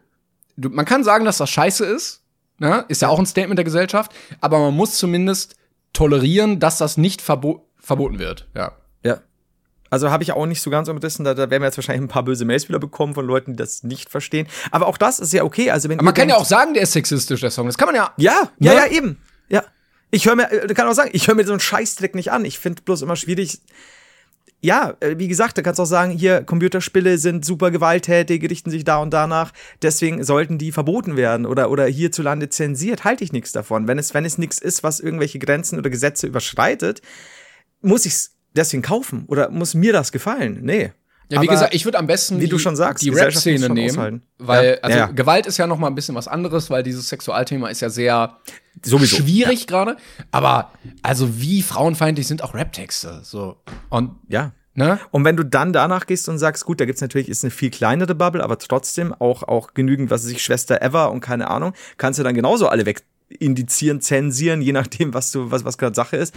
du, 0.57 0.69
man 0.71 0.85
kann 0.85 1.05
sagen, 1.05 1.25
dass 1.25 1.39
das 1.39 1.51
scheiße 1.51 1.85
ist. 1.85 2.23
Ne? 2.59 2.85
Ist 2.89 3.01
ja 3.03 3.09
auch 3.09 3.19
ein 3.19 3.27
Statement 3.27 3.57
der 3.59 3.65
Gesellschaft. 3.65 4.13
Aber 4.41 4.59
man 4.59 4.75
muss 4.75 4.97
zumindest 4.97 5.55
tolerieren, 5.93 6.59
dass 6.61 6.79
das 6.79 6.97
nicht 6.97 7.23
verbo 7.23 7.67
verboten 7.79 8.19
wird. 8.19 8.47
Ja. 8.55 8.73
Ja. 9.05 9.21
Also 9.93 10.11
habe 10.11 10.23
ich 10.23 10.31
auch 10.33 10.47
nicht 10.47 10.63
so 10.63 10.71
ganz 10.71 10.89
umrissen, 10.89 11.25
da, 11.25 11.35
da 11.35 11.51
werden 11.51 11.63
wir 11.63 11.67
jetzt 11.67 11.77
wahrscheinlich 11.77 12.03
ein 12.05 12.09
paar 12.09 12.23
böse 12.25 12.45
Mails 12.45 12.69
wieder 12.69 12.79
bekommen 12.79 13.13
von 13.15 13.27
Leuten, 13.27 13.53
die 13.53 13.57
das 13.57 13.83
nicht 13.83 14.09
verstehen. 14.09 14.47
Aber 14.71 14.87
auch 14.87 14.97
das 14.97 15.19
ist 15.19 15.33
ja 15.33 15.43
okay. 15.43 15.71
Also 15.73 15.89
wenn 15.89 15.99
Aber 15.99 16.05
man 16.05 16.13
ihr 16.15 16.17
kann 16.17 16.29
ja 16.29 16.35
denkt- 16.37 16.43
auch 16.47 16.49
sagen, 16.49 16.75
der 16.75 16.85
ist 16.85 16.93
sexistisch, 16.93 17.41
der 17.41 17.51
Song. 17.51 17.67
Das 17.67 17.77
kann 17.77 17.87
man 17.87 17.97
ja. 17.97 18.13
Ja, 18.17 18.51
ja, 18.61 18.73
Ne? 18.73 18.79
ja, 18.79 18.87
eben. 18.87 19.19
Ja. 19.49 19.65
Ich 20.13 20.27
höre 20.27 20.37
mir, 20.37 20.51
äh, 20.53 20.73
kann 20.75 20.87
auch 20.87 20.93
sagen, 20.95 21.11
ich 21.13 21.27
höre 21.27 21.35
mir 21.35 21.45
so 21.45 21.53
einen 21.53 21.61
Scheißdreck 21.61 22.15
nicht 22.15 22.31
an. 22.31 22.45
Ich 22.45 22.59
finde 22.61 22.83
bloß 22.83 23.03
immer 23.03 23.17
schwierig. 23.17 23.61
Ja, 24.63 24.95
äh, 25.01 25.19
wie 25.19 25.27
gesagt, 25.27 25.57
da 25.59 25.63
kannst 25.63 25.79
du 25.79 25.83
auch 25.85 25.87
sagen, 25.87 26.13
hier, 26.13 26.43
Computerspiele 26.45 27.17
sind 27.19 27.45
super 27.45 27.71
gewalttätig, 27.71 28.43
richten 28.49 28.71
sich 28.71 28.85
da 28.85 28.99
und 28.99 29.11
danach. 29.11 29.53
Deswegen 29.83 30.23
sollten 30.23 30.59
die 30.59 30.71
verboten 30.71 31.17
werden 31.17 31.47
oder, 31.47 31.71
oder 31.71 31.87
hierzulande 31.87 32.49
zensiert. 32.51 33.03
Halte 33.05 33.25
ich 33.25 33.33
nichts 33.33 33.53
davon. 33.53 33.89
Wenn 33.89 33.99
es, 33.99 34.13
wenn 34.15 34.25
es 34.25 34.37
nichts 34.39 34.59
ist, 34.59 34.83
was 34.85 35.01
irgendwelche 35.01 35.39
Grenzen 35.39 35.79
oder 35.79 35.89
Gesetze 35.91 36.27
überschreitet, 36.27 37.01
muss 37.81 38.05
ich 38.07 38.13
es 38.13 38.37
deswegen 38.57 38.83
kaufen 38.83 39.25
oder 39.27 39.51
muss 39.51 39.75
mir 39.75 39.93
das 39.93 40.13
gefallen? 40.13 40.61
Nee. 40.63 40.93
Ja, 41.29 41.41
wie 41.43 41.47
Aber 41.47 41.55
gesagt, 41.55 41.75
ich 41.75 41.85
würde 41.85 41.97
am 41.99 42.09
besten 42.09 42.41
wie 42.41 42.49
du 42.49 42.59
schon 42.59 42.75
sagst, 42.75 43.05
die 43.05 43.11
Rap-Szene 43.11 43.69
nehmen. 43.69 43.91
aushalten. 43.91 44.23
Weil, 44.39 44.71
Ja, 44.71 44.79
also 44.83 44.99
ja. 44.99 45.07
Gewalt 45.07 45.47
ist 45.47 45.59
ja 45.59 45.69
noch 45.69 45.79
mal 45.79 45.87
ein 45.87 45.95
bisschen 45.95 46.17
was 46.17 46.27
anderes, 46.27 46.71
weil 46.71 46.83
dieses 46.83 47.09
Sexualthema 47.09 47.69
ist 47.69 47.81
ja 47.81 47.89
sehr 47.89 48.39
Sowieso. 48.85 49.17
schwierig 49.19 49.69
gerade. 49.69 49.97
Aber 50.33 50.73
also 51.03 51.41
wie 51.41 51.63
frauenfeindlich 51.63 52.27
sind 52.27 52.43
auch 52.43 52.53
Rap-Texte. 52.55 53.21
So. 53.23 53.59
Und, 53.91 54.17
Ja. 54.29 54.51
ne? 54.75 54.99
Und 55.13 55.25
wenn 55.25 55.37
du 55.37 55.45
dann 55.45 55.73
danach 55.73 56.07
gehst 56.07 56.29
und 56.29 56.39
sagst, 56.39 56.65
gut, 56.65 56.81
da 56.81 56.85
gibt's 56.85 57.01
natürlich, 57.01 57.29
ist 57.29 57.45
eine 57.45 57.53
viel 57.53 57.71
kleinere 57.71 58.17
Bubble, 58.17 58.43
aber 58.43 58.59
trotzdem 58.59 59.15
auch, 59.15 59.45
auch 59.45 59.73
genügend, 59.73 60.11
was 60.11 60.25
weiß 60.25 60.33
ich, 60.33 60.43
Schwester 60.43 60.83
Ever 60.83 61.13
und 61.13 61.21
keine 61.21 61.49
Ahnung, 61.49 61.75
kannst 61.97 62.19
du 62.19 62.25
dann 62.25 62.35
genauso 62.35 62.67
alle 62.69 62.87
weg 62.87 63.05
indizieren, 63.39 64.01
zensieren, 64.01 64.61
je 64.61 64.73
nachdem, 64.73 65.15
was 65.15 65.31
du, 65.31 65.53
was, 65.53 65.65
was 65.65 65.79
gerade 65.79 65.95
Sache 65.95 66.17
ist, 66.17 66.35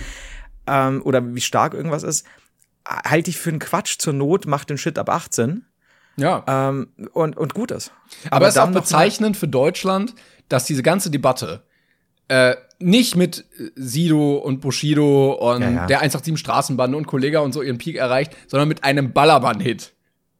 ähm, 0.68 1.02
oder 1.04 1.34
wie 1.36 1.42
stark 1.42 1.74
irgendwas 1.74 2.04
ist. 2.04 2.26
Halte 2.86 3.30
ich 3.30 3.38
für 3.38 3.50
einen 3.50 3.60
Quatsch 3.60 3.98
zur 4.00 4.14
Not, 4.14 4.46
mach 4.46 4.66
den 4.66 4.78
Shit 4.78 4.98
ab 5.00 5.10
18 5.10 5.66
Ja. 6.18 6.44
ähm, 6.48 6.90
und, 7.14 7.38
und 7.38 7.54
gut 7.54 7.72
ist. 7.72 7.92
Aber, 8.30 8.48
es 8.48 8.56
ist 8.56 8.62
auch 8.62 8.72
bezeichnend 8.72 9.38
für 9.38 9.48
Deutschland, 9.48 10.14
dass 10.50 10.66
diese 10.66 10.84
ganze 10.84 11.10
Debatte 11.10 11.64
äh, 12.28 12.56
nicht 12.80 13.16
mit 13.16 13.46
Sido 13.76 14.36
und 14.38 14.60
Bushido 14.62 15.34
und 15.34 15.62
Ja, 15.62 15.70
ja. 15.70 15.86
der 15.88 16.00
187 16.02 16.40
Straßenbande 16.40 16.98
und 16.98 17.08
Kollega 17.08 17.40
und 17.40 17.54
so 17.54 17.62
ihren 17.62 17.78
Peak 17.78 17.96
erreicht, 17.96 18.36
sondern 18.48 18.68
mit 18.68 18.84
einem 18.84 19.14
Ballermann-Hit. 19.14 19.94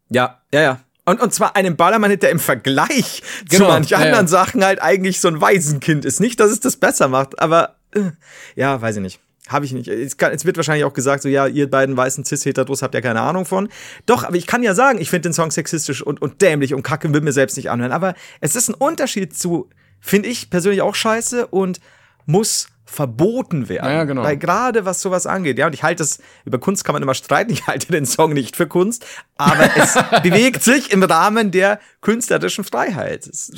Ja, 0.10 0.42
ja, 0.54 0.62
ja. 0.62 0.80
Und, 1.06 1.20
und 1.22 1.34
zwar 1.34 1.56
einem 1.58 1.76
Ballermann-Hit, 1.76 2.24
der 2.24 2.32
im 2.32 2.40
Vergleich 2.40 3.22
Genau, 3.50 3.66
zu 3.66 3.72
manch 3.72 3.90
ja, 3.90 3.98
anderen. 4.00 4.28
Sachen 4.28 4.64
halt 4.64 4.82
eigentlich 4.82 5.20
so 5.20 5.28
ein 5.28 5.42
Waisenkind 5.42 6.06
ist. 6.06 6.20
Nicht, 6.22 6.40
dass 6.40 6.52
es 6.52 6.60
das 6.62 6.78
besser 6.78 7.08
macht, 7.10 7.40
aber 7.40 7.76
äh, 7.94 8.12
ja, 8.56 8.82
weiß 8.82 8.98
ich 8.98 9.02
nicht. 9.02 9.20
Habe 9.50 9.66
ich 9.66 9.74
nicht. 9.74 9.90
Es, 9.90 10.16
kann, 10.16 10.32
es 10.32 10.46
wird 10.46 10.56
wahrscheinlich 10.56 10.86
auch 10.86 10.94
gesagt, 10.94 11.24
so 11.24 11.30
ja, 11.30 11.48
ihr 11.48 11.70
beiden 11.70 11.98
weißen 11.98 12.24
Cis-Heteros 12.24 12.82
habt 12.82 12.94
ja 12.94 13.02
keine 13.02 13.22
Ahnung 13.22 13.46
von. 13.46 13.68
Doch, 14.06 14.24
aber 14.24 14.38
ich 14.38 14.48
kann 14.48 14.64
ja 14.64 14.74
sagen, 14.74 15.02
ich 15.02 15.10
finde 15.10 15.30
den 15.30 15.34
Song 15.34 15.52
sexistisch 15.52 16.02
und, 16.02 16.22
und 16.22 16.42
dämlich 16.42 16.74
und 16.74 16.84
kacke, 16.84 17.14
will 17.14 17.22
mir 17.22 17.34
selbst 17.34 17.58
nicht 17.58 17.70
anhören. 17.70 17.92
Aber 17.92 18.14
es 18.40 18.56
ist 18.56 18.70
ein 18.70 18.74
Unterschied 18.74 19.38
zu, 19.38 19.70
finde 20.00 20.30
ich 20.30 20.50
persönlich 20.50 20.82
auch 20.82 20.96
scheiße 20.96 21.48
und 21.48 21.82
muss 22.26 22.68
verboten 22.86 23.70
werden. 23.70 23.92
Ja, 23.92 24.04
genau. 24.04 24.24
Weil 24.24 24.38
gerade 24.38 24.86
was 24.86 25.02
sowas 25.02 25.26
angeht, 25.26 25.58
ja, 25.58 25.66
und 25.66 25.74
ich 25.74 25.84
halte 25.84 26.04
es, 26.04 26.20
über 26.46 26.60
Kunst 26.60 26.86
kann 26.86 26.94
man 26.94 27.02
immer 27.02 27.16
streiten, 27.16 27.52
ich 27.54 27.66
halte 27.68 27.92
den 27.92 28.06
Song 28.06 28.34
nicht 28.34 28.56
für 28.56 28.68
Kunst, 28.68 29.06
aber 29.36 29.70
es 29.76 29.96
bewegt 30.24 30.64
sich 30.64 30.92
im 30.92 31.04
Rahmen 31.04 31.52
der 31.52 31.80
künstlerischen 32.02 32.64
Freiheit. 32.64 33.28
Das, 33.28 33.52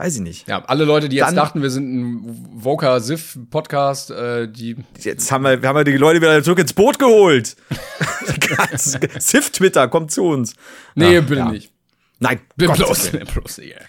weiß 0.00 0.14
ich 0.16 0.20
nicht. 0.22 0.48
Ja, 0.48 0.64
alle 0.66 0.84
Leute, 0.84 1.08
die 1.08 1.16
jetzt 1.16 1.28
Dann- 1.28 1.36
dachten, 1.36 1.62
wir 1.62 1.70
sind 1.70 1.92
ein 1.94 2.50
Voker 2.58 3.00
Sif 3.00 3.38
Podcast, 3.50 4.10
äh, 4.10 4.48
die 4.50 4.76
Jetzt 4.98 5.30
haben 5.30 5.44
wir, 5.44 5.60
wir 5.60 5.68
haben 5.68 5.76
wir 5.76 5.84
die 5.84 5.92
Leute 5.96 6.20
wieder 6.20 6.42
zurück 6.42 6.58
ins 6.58 6.72
Boot 6.72 6.98
geholt. 6.98 7.56
Ganz- 8.56 8.98
Sif 9.18 9.50
Twitter, 9.50 9.88
kommt 9.88 10.10
zu 10.10 10.24
uns. 10.24 10.54
Nee, 10.94 11.14
Ja, 11.14 11.20
bitte 11.20 11.34
ja. 11.40 11.50
nicht. 11.50 11.70
Nein, 12.18 12.40
Bitte 12.56 12.72
Gottes 12.72 13.10
bloß, 13.10 13.32
bloß, 13.34 13.58
yeah. 13.58 13.80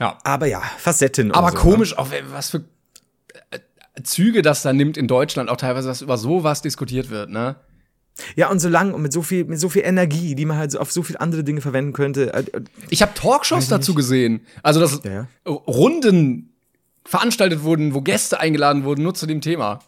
Ja. 0.00 0.18
Aber 0.24 0.46
ja, 0.46 0.60
Facetten. 0.78 1.32
Aber 1.32 1.48
und 1.48 1.52
so, 1.56 1.58
komisch, 1.62 1.96
auch 1.98 2.10
wenn- 2.10 2.30
was 2.32 2.50
für 2.50 2.64
äh, 3.50 3.58
Züge 4.02 4.42
das 4.42 4.62
da 4.62 4.72
nimmt 4.72 4.96
in 4.96 5.08
Deutschland, 5.08 5.50
auch 5.50 5.56
teilweise, 5.56 5.88
dass 5.88 6.02
über 6.02 6.16
sowas 6.18 6.62
diskutiert 6.62 7.10
wird, 7.10 7.30
ne? 7.30 7.56
Ja, 8.36 8.50
und 8.50 8.58
so 8.58 8.68
lang 8.68 8.92
und 8.94 9.02
mit 9.02 9.12
so 9.12 9.22
viel, 9.22 9.44
mit 9.44 9.60
so 9.60 9.68
viel 9.68 9.82
Energie, 9.84 10.34
die 10.34 10.44
man 10.44 10.56
halt 10.58 10.76
auf 10.76 10.90
so 10.92 11.02
viele 11.02 11.20
andere 11.20 11.44
Dinge 11.44 11.60
verwenden 11.60 11.92
könnte. 11.92 12.32
Äh, 12.34 12.40
äh, 12.52 12.60
Ich 12.90 13.02
habe 13.02 13.14
Talkshows 13.14 13.68
dazu 13.68 13.94
gesehen. 13.94 14.40
Also, 14.62 14.80
dass 14.80 15.00
Ja. 15.04 15.26
Runden 15.46 16.52
veranstaltet 17.04 17.62
wurden, 17.62 17.94
wo 17.94 18.00
Gäste 18.02 18.40
eingeladen 18.40 18.84
wurden, 18.84 19.02
nur 19.02 19.14
zu 19.14 19.26
dem 19.26 19.40
Thema. 19.40 19.80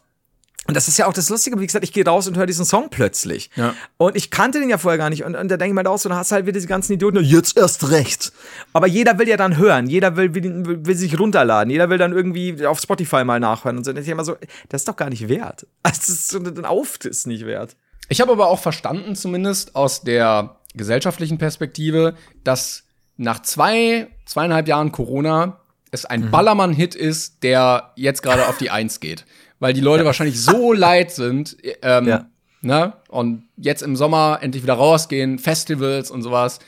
Und 0.67 0.75
das 0.77 0.89
ist 0.89 0.99
ja 0.99 1.07
auch 1.07 1.13
das 1.13 1.29
Lustige, 1.31 1.59
wie 1.59 1.67
gesagt, 1.67 1.85
ich 1.85 1.93
gehe 1.93 2.05
raus 2.05 2.29
und 2.29 2.37
höre 2.37 2.47
diesen 2.47 2.65
Song 2.65 2.91
plötzlich. 2.91 3.51
Ja. 3.57 3.75
Und 3.97 4.15
ich 4.15 4.31
kannte 4.31 4.61
den 4.61 4.69
ja 4.71 4.79
vorher 4.79 4.99
gar 4.99 5.11
nicht. 5.11 5.25
Und, 5.25 5.35
und 5.35 5.49
da 5.51 5.57
denke 5.57 5.69
ich 5.71 5.75
mir 5.75 5.79
halt 5.81 5.87
auch 5.89 5.99
so, 5.99 6.09
dann 6.09 6.19
hast 6.19 6.31
du 6.31 6.35
halt 6.37 6.45
wieder 6.47 6.53
diese 6.53 6.69
ganzen 6.69 6.93
Idioten, 6.93 7.17
"Na, 7.17 7.23
jetzt 7.23 7.57
erst 7.57 7.91
recht. 7.91 8.33
Aber 8.73 8.87
jeder 8.87 9.19
will 9.19 9.27
ja 9.27 9.37
dann 9.37 9.57
hören, 9.57 9.89
jeder 9.89 10.17
will, 10.17 10.33
will, 10.35 10.87
will, 10.87 10.97
sich 10.97 11.19
runterladen, 11.19 11.71
jeder 11.71 11.89
will 11.91 11.99
dann 11.99 12.13
irgendwie 12.13 12.65
auf 12.67 12.79
Spotify 12.79 13.25
mal 13.25 13.41
nachhören 13.41 13.79
und 13.79 13.85
so. 13.85 13.91
Und 13.91 13.97
ich 13.97 14.07
immer 14.09 14.25
so, 14.25 14.37
das 14.69 14.83
ist 14.83 14.89
doch 14.89 14.97
gar 14.97 15.09
nicht 15.11 15.29
wert. 15.29 15.67
Also, 15.83 15.97
das 16.01 16.09
ist 16.09 16.29
so 16.29 16.39
ein 16.39 16.65
Auf 16.65 16.99
ist 17.05 17.27
nicht 17.27 17.47
wert. 17.47 17.75
Ich 18.11 18.21
habe 18.21 18.33
aber 18.33 18.49
auch 18.49 18.59
verstanden, 18.59 19.15
zumindest 19.17 19.75
aus 19.77 20.03
der 20.03 20.57
gesellschaftlichen 20.75 21.39
Perspektive, 21.39 22.15
dass 22.45 22.83
nach 23.17 23.41
zwei, 23.43 24.09
zweieinhalb 24.27 24.69
Jahren 24.69 24.93
Corona 24.93 25.61
es 25.93 26.05
ein 26.05 26.27
Mhm. 26.27 26.31
Ballermann-Hit 26.31 26.95
ist, 26.95 27.43
der 27.43 27.93
jetzt 27.97 28.23
gerade 28.23 28.47
auf 28.47 28.59
die 28.59 28.69
Eins 28.71 29.01
geht. 29.01 29.25
Weil 29.61 29.73
die 29.75 29.81
Leute 29.81 30.05
wahrscheinlich 30.05 30.41
so 30.43 30.73
leid 30.73 31.11
sind, 31.13 31.57
ähm, 31.83 32.07
Ja. 32.09 32.27
ne? 32.63 32.95
Und 33.09 33.45
jetzt 33.57 33.83
im 33.83 33.95
Sommer 33.97 34.39
endlich 34.43 34.63
wieder 34.65 34.75
rausgehen, 34.75 35.39
Festivals 35.39 36.11
und 36.11 36.23
sowas. 36.23 36.59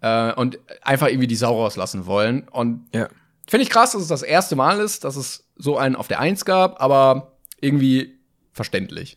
Äh, 0.00 0.32
und 0.34 0.58
einfach 0.82 1.08
irgendwie 1.08 1.26
die 1.26 1.36
Sau 1.36 1.60
rauslassen 1.60 2.06
wollen. 2.06 2.46
Und 2.50 2.86
Ja. 2.94 3.08
finde 3.48 3.62
ich 3.64 3.70
krass, 3.70 3.92
dass 3.92 4.02
es 4.02 4.08
das 4.08 4.22
erste 4.22 4.54
Mal 4.56 4.78
ist, 4.80 5.02
dass 5.04 5.16
es 5.16 5.48
so 5.56 5.76
einen 5.76 5.96
auf 5.96 6.06
der 6.08 6.20
Eins 6.20 6.44
gab, 6.44 6.80
aber 6.80 7.32
irgendwie 7.60 8.18
verständlich. 8.52 9.16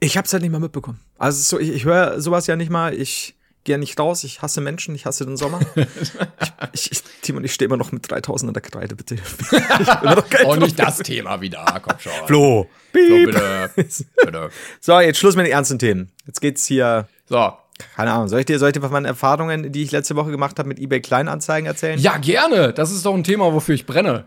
Ich 0.00 0.16
hab's 0.16 0.32
halt 0.32 0.42
nicht 0.42 0.52
mal 0.52 0.60
mitbekommen. 0.60 1.00
Also 1.18 1.38
es 1.38 1.48
so, 1.48 1.58
ich, 1.58 1.70
ich 1.70 1.84
höre 1.84 2.20
sowas 2.20 2.46
ja 2.46 2.56
nicht 2.56 2.70
mal. 2.70 2.94
Ich 2.94 3.34
gehe 3.64 3.74
ja 3.74 3.78
nicht 3.78 3.98
raus. 3.98 4.24
Ich 4.24 4.42
hasse 4.42 4.60
Menschen. 4.60 4.94
Ich 4.94 5.06
hasse 5.06 5.26
den 5.26 5.36
Sommer. 5.36 5.60
ich, 6.72 6.90
ich, 6.92 7.02
Timon, 7.22 7.44
ich 7.44 7.52
stehe 7.52 7.66
immer 7.66 7.76
noch 7.76 7.92
mit 7.92 8.10
3000 8.10 8.48
an 8.48 8.54
der 8.54 8.62
Kreide, 8.62 8.96
bitte. 8.96 9.16
Auch 10.44 10.56
nicht 10.56 10.78
das 10.78 10.98
Thema 10.98 11.40
wieder, 11.40 11.64
komm 11.82 11.98
schon. 11.98 12.12
Flo. 12.26 12.68
So, 12.92 12.98
bitte, 13.24 13.70
bitte. 13.76 14.50
So, 14.80 15.00
jetzt 15.00 15.18
Schluss 15.18 15.36
mit 15.36 15.46
den 15.46 15.52
ernsten 15.52 15.78
Themen. 15.78 16.10
Jetzt 16.26 16.40
geht's 16.40 16.66
hier, 16.66 17.06
So. 17.28 17.52
keine 17.94 18.12
Ahnung, 18.12 18.28
soll 18.28 18.40
ich 18.40 18.46
dir, 18.46 18.58
soll 18.58 18.70
ich 18.70 18.72
dir 18.74 18.80
von 18.80 18.90
meinen 18.90 19.04
Erfahrungen, 19.04 19.70
die 19.72 19.82
ich 19.82 19.92
letzte 19.92 20.16
Woche 20.16 20.30
gemacht 20.30 20.58
habe, 20.58 20.68
mit 20.68 20.78
eBay 20.80 21.00
Kleinanzeigen 21.00 21.66
erzählen? 21.66 21.98
Ja, 21.98 22.16
gerne. 22.16 22.72
Das 22.72 22.90
ist 22.90 23.04
doch 23.06 23.14
ein 23.14 23.24
Thema, 23.24 23.52
wofür 23.52 23.74
ich 23.74 23.86
brenne. 23.86 24.24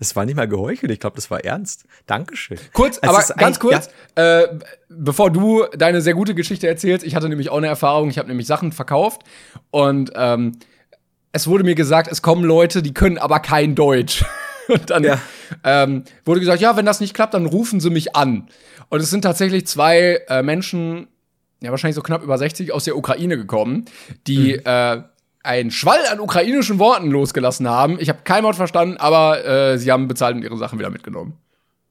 Es, 0.00 0.16
war 0.16 0.24
nicht 0.24 0.36
mal 0.36 0.48
geheuchelt, 0.48 0.90
ich 0.92 1.00
glaube, 1.00 1.16
das 1.16 1.30
war 1.30 1.44
ernst. 1.44 1.84
Dankeschön. 2.06 2.58
Kurz, 2.72 2.98
Es 3.00 3.08
aber 3.08 3.22
ganz 3.36 3.58
kurz, 3.58 3.88
äh, 4.14 4.46
bevor 4.88 5.30
du 5.30 5.64
deine 5.76 6.00
sehr 6.00 6.14
gute 6.14 6.34
Geschichte 6.34 6.66
erzählst, 6.68 7.04
ich 7.06 7.14
hatte 7.14 7.28
nämlich 7.28 7.50
auch 7.50 7.58
eine 7.58 7.66
Erfahrung, 7.68 8.10
ich 8.10 8.18
habe 8.18 8.28
nämlich 8.28 8.46
Sachen 8.46 8.72
verkauft 8.72 9.22
und 9.70 10.12
ähm, 10.14 10.52
es 11.32 11.46
wurde 11.46 11.62
mir 11.64 11.74
gesagt, 11.76 12.10
es 12.10 12.22
kommen 12.22 12.42
Leute, 12.44 12.82
die 12.82 12.92
können 12.94 13.18
aber 13.18 13.38
kein 13.40 13.74
Deutsch. 13.74 14.24
Und 14.68 14.90
dann 14.90 15.02
Ja. 15.02 15.20
ähm, 15.64 16.04
wurde 16.24 16.38
gesagt, 16.40 16.60
ja, 16.60 16.76
wenn 16.76 16.86
das 16.86 17.00
nicht 17.00 17.12
klappt, 17.14 17.34
dann 17.34 17.46
rufen 17.46 17.80
sie 17.80 17.90
mich 17.90 18.14
an. 18.14 18.48
Und 18.88 19.00
es 19.00 19.10
sind 19.10 19.22
tatsächlich 19.22 19.66
zwei 19.66 20.22
äh, 20.28 20.42
Menschen, 20.42 21.08
ja 21.60 21.70
wahrscheinlich 21.72 21.96
so 21.96 22.02
knapp 22.02 22.22
über 22.22 22.38
60 22.38 22.72
aus 22.72 22.84
der 22.84 22.96
Ukraine 22.96 23.36
gekommen, 23.36 23.84
die 24.28 24.54
Mhm. 24.54 24.60
äh, 24.64 25.02
einen 25.42 25.70
Schwall 25.70 26.06
an 26.10 26.20
ukrainischen 26.20 26.78
Worten 26.78 27.10
losgelassen 27.10 27.68
haben. 27.68 27.98
Ich 28.00 28.08
habe 28.08 28.20
kein 28.24 28.44
Wort 28.44 28.56
verstanden, 28.56 28.96
aber 28.98 29.44
äh, 29.44 29.78
sie 29.78 29.90
haben 29.90 30.08
bezahlt 30.08 30.36
und 30.36 30.42
ihre 30.42 30.56
Sachen 30.56 30.78
wieder 30.78 30.90
mitgenommen. 30.90 31.38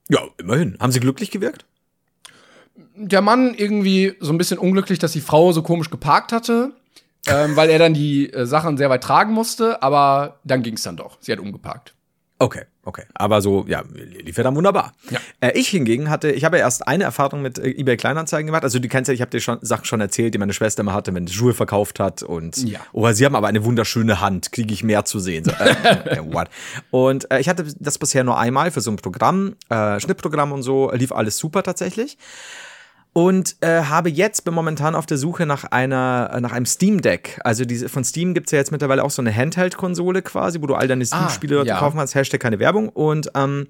Ja, 0.10 0.22
immerhin. 0.38 0.78
Haben 0.80 0.92
sie 0.92 1.00
glücklich 1.00 1.32
gewirkt? 1.32 1.66
der 3.00 3.22
Mann 3.22 3.54
irgendwie 3.56 4.16
so 4.20 4.32
ein 4.32 4.38
bisschen 4.38 4.58
unglücklich, 4.58 5.00
dass 5.00 5.14
die 5.14 5.22
Frau 5.22 5.52
so 5.54 5.62
komisch 5.62 5.90
geparkt 5.90 6.32
hatte, 6.32 6.74
ähm, 7.28 7.56
weil 7.56 7.70
er 7.70 7.80
dann 7.80 7.94
die 7.94 8.32
äh, 8.32 8.46
Sachen 8.46 8.78
sehr 8.78 8.90
weit 8.90 9.04
tragen 9.04 9.34
musste, 9.34 9.82
aber 9.82 10.40
dann 10.44 10.64
ging 10.64 10.76
es 10.76 10.84
dann 10.84 10.98
doch. 10.98 11.18
Sie 11.22 11.32
hat 11.32 11.40
umgeparkt. 11.40 11.94
Okay, 12.40 12.64
okay. 12.90 13.04
Aber 13.14 13.42
so, 13.42 13.66
ja, 13.68 13.84
lief 13.94 14.38
ja 14.38 14.44
dann 14.44 14.56
wunderbar. 14.56 14.94
Ja. 15.10 15.20
Äh, 15.40 15.58
ich 15.58 15.70
hingegen 15.70 16.10
hatte, 16.10 16.32
ich 16.32 16.44
habe 16.44 16.58
ja 16.58 16.64
erst 16.66 16.88
eine 16.88 17.06
Erfahrung 17.06 17.42
mit 17.42 17.58
äh, 17.58 17.70
eBay 17.70 17.96
Kleinanzeigen 17.98 18.48
gemacht. 18.48 18.64
Also 18.64 18.80
du 18.80 18.88
kennst 18.88 19.08
ja, 19.08 19.14
ich 19.14 19.22
habe 19.22 19.32
dir 19.32 19.40
schon 19.40 19.60
Sachen 19.62 19.86
schon 19.86 20.02
erzählt, 20.02 20.34
die 20.34 20.38
meine 20.38 20.54
Schwester 20.54 20.82
immer 20.82 20.94
hatte, 20.94 21.14
wenn 21.14 21.26
sie 21.28 21.34
Schuhe 21.34 21.54
verkauft 21.54 22.00
hat 22.00 22.24
und 22.24 22.58
Ja. 22.58 22.80
oh, 22.92 23.10
sie 23.12 23.26
haben 23.26 23.36
aber 23.36 23.48
eine 23.48 23.64
wunderschöne 23.64 24.20
Hand, 24.20 24.52
kriege 24.52 24.74
ich 24.74 24.84
mehr 24.84 25.06
zu 25.06 25.20
sehen. 25.20 25.46
So, 25.46 25.52
äh, 25.52 25.70
äh, 26.18 26.34
what? 26.34 26.50
Und 26.92 27.32
äh, 27.32 27.40
ich 27.40 27.48
hatte 27.48 27.66
das 27.80 27.98
bisher 27.98 28.24
nur 28.24 28.38
einmal 28.38 28.72
für 28.72 28.82
so 28.82 28.92
ein 28.92 28.98
Programm, 28.98 29.56
äh, 29.70 30.00
Schnittprogramm 30.00 30.52
und 30.52 30.64
so, 30.64 30.92
lief 30.92 31.12
alles 31.12 31.38
super 31.38 31.64
tatsächlich. 31.64 32.18
Und 33.20 33.58
äh, 33.60 33.82
habe 33.84 34.10
jetzt, 34.10 34.46
bin 34.46 34.54
momentan 34.54 34.96
auf 34.96 35.06
der 35.06 35.18
Suche 35.18 35.46
nach 35.46 35.66
einer, 35.66 36.40
nach 36.40 36.54
einem 36.54 36.66
Steam 36.66 37.02
Deck. 37.02 37.38
Also 37.44 37.66
diese, 37.66 37.90
von 37.90 38.06
Steam 38.06 38.34
gibt's 38.34 38.52
ja 38.52 38.60
jetzt 38.60 38.72
mittlerweile 38.72 39.04
auch 39.04 39.12
so 39.12 39.22
eine 39.22 39.36
Handheld-Konsole 39.36 40.22
quasi, 40.22 40.62
wo 40.62 40.68
du 40.68 40.76
all 40.76 40.88
deine 40.88 41.06
Steam-Spiele 41.06 41.60
Ah, 41.60 41.64
ja. 41.66 41.80
kaufen 41.80 41.98
kannst. 41.98 42.16
Hashtag 42.16 42.40
keine 42.40 42.60
Werbung. 42.60 42.88
Und 42.88 43.30
ähm, 43.36 43.68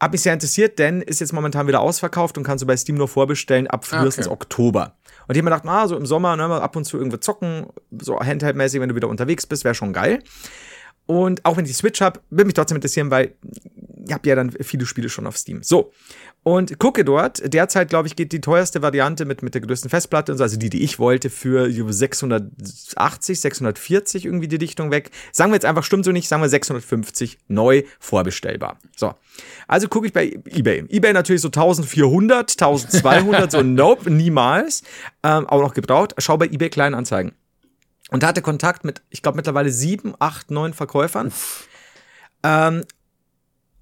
hab 0.00 0.10
mich 0.10 0.22
sehr 0.22 0.32
interessiert, 0.32 0.80
denn 0.80 1.00
ist 1.00 1.20
jetzt 1.20 1.32
momentan 1.32 1.68
wieder 1.68 1.80
ausverkauft 1.80 2.36
und 2.38 2.42
kannst 2.42 2.62
du 2.62 2.66
bei 2.66 2.76
Steam 2.76 2.96
nur 2.96 3.06
vorbestellen 3.06 3.68
ab 3.68 3.84
frühestens 3.84 4.26
Okay. 4.26 4.34
Oktober. 4.34 4.96
Und 5.28 5.36
ich 5.36 5.38
hab 5.38 5.44
mir 5.44 5.56
gedacht, 5.56 5.66
ah, 5.66 5.86
so 5.86 5.96
im 5.96 6.04
Sommer, 6.06 6.34
ne, 6.36 6.48
mal 6.48 6.60
ab 6.60 6.74
und 6.74 6.84
zu 6.84 6.96
irgendwo 6.98 7.18
zocken, 7.18 7.66
so 8.00 8.18
Handheld-mäßig, 8.18 8.80
wenn 8.80 8.88
du 8.88 8.96
wieder 8.96 9.08
unterwegs 9.08 9.46
bist, 9.46 9.62
wäre 9.62 9.76
schon 9.76 9.92
geil. 9.92 10.24
Und 11.06 11.44
auch 11.44 11.56
wenn 11.56 11.64
ich 11.64 11.70
die 11.70 11.76
Switch 11.76 12.00
habe, 12.00 12.20
würde 12.30 12.46
mich 12.46 12.54
trotzdem 12.54 12.76
interessieren, 12.76 13.10
weil 13.12 13.34
ich 14.06 14.12
habe 14.12 14.28
ja 14.28 14.34
dann 14.34 14.50
viele 14.50 14.86
Spiele 14.86 15.08
schon 15.08 15.26
auf 15.28 15.36
Steam. 15.36 15.62
So. 15.62 15.92
Und 16.44 16.80
gucke 16.80 17.04
dort, 17.04 17.40
derzeit, 17.54 17.88
glaube 17.88 18.08
ich, 18.08 18.16
geht 18.16 18.32
die 18.32 18.40
teuerste 18.40 18.82
Variante 18.82 19.24
mit, 19.24 19.42
mit 19.42 19.54
der 19.54 19.60
größten 19.60 19.88
Festplatte 19.88 20.32
und 20.32 20.38
so, 20.38 20.44
also 20.44 20.56
die, 20.56 20.70
die 20.70 20.82
ich 20.82 20.98
wollte, 20.98 21.30
für 21.30 21.70
680, 21.70 23.40
640 23.40 24.24
irgendwie 24.24 24.48
die 24.48 24.58
Dichtung 24.58 24.90
weg. 24.90 25.12
Sagen 25.30 25.52
wir 25.52 25.54
jetzt 25.54 25.64
einfach, 25.64 25.84
stimmt 25.84 26.04
so 26.04 26.10
nicht, 26.10 26.26
sagen 26.26 26.42
wir 26.42 26.48
650 26.48 27.38
neu 27.46 27.84
vorbestellbar. 28.00 28.78
So. 28.96 29.14
Also 29.68 29.86
gucke 29.86 30.08
ich 30.08 30.12
bei 30.12 30.36
eBay. 30.46 30.84
eBay 30.88 31.12
natürlich 31.12 31.42
so 31.42 31.48
1400, 31.48 32.50
1200, 32.60 33.52
so 33.52 33.62
nope, 33.62 34.10
niemals. 34.10 34.82
Ähm, 35.22 35.46
auch 35.46 35.60
noch 35.60 35.74
gebraucht. 35.74 36.14
Schau 36.18 36.38
bei 36.38 36.46
eBay 36.46 36.70
Kleinanzeigen. 36.70 37.32
Und 38.10 38.24
hatte 38.24 38.42
Kontakt 38.42 38.84
mit, 38.84 39.00
ich 39.10 39.22
glaube, 39.22 39.36
mittlerweile 39.36 39.70
sieben, 39.70 40.14
acht, 40.18 40.50
neun 40.50 40.74
Verkäufern. 40.74 41.32
Ähm, 42.42 42.82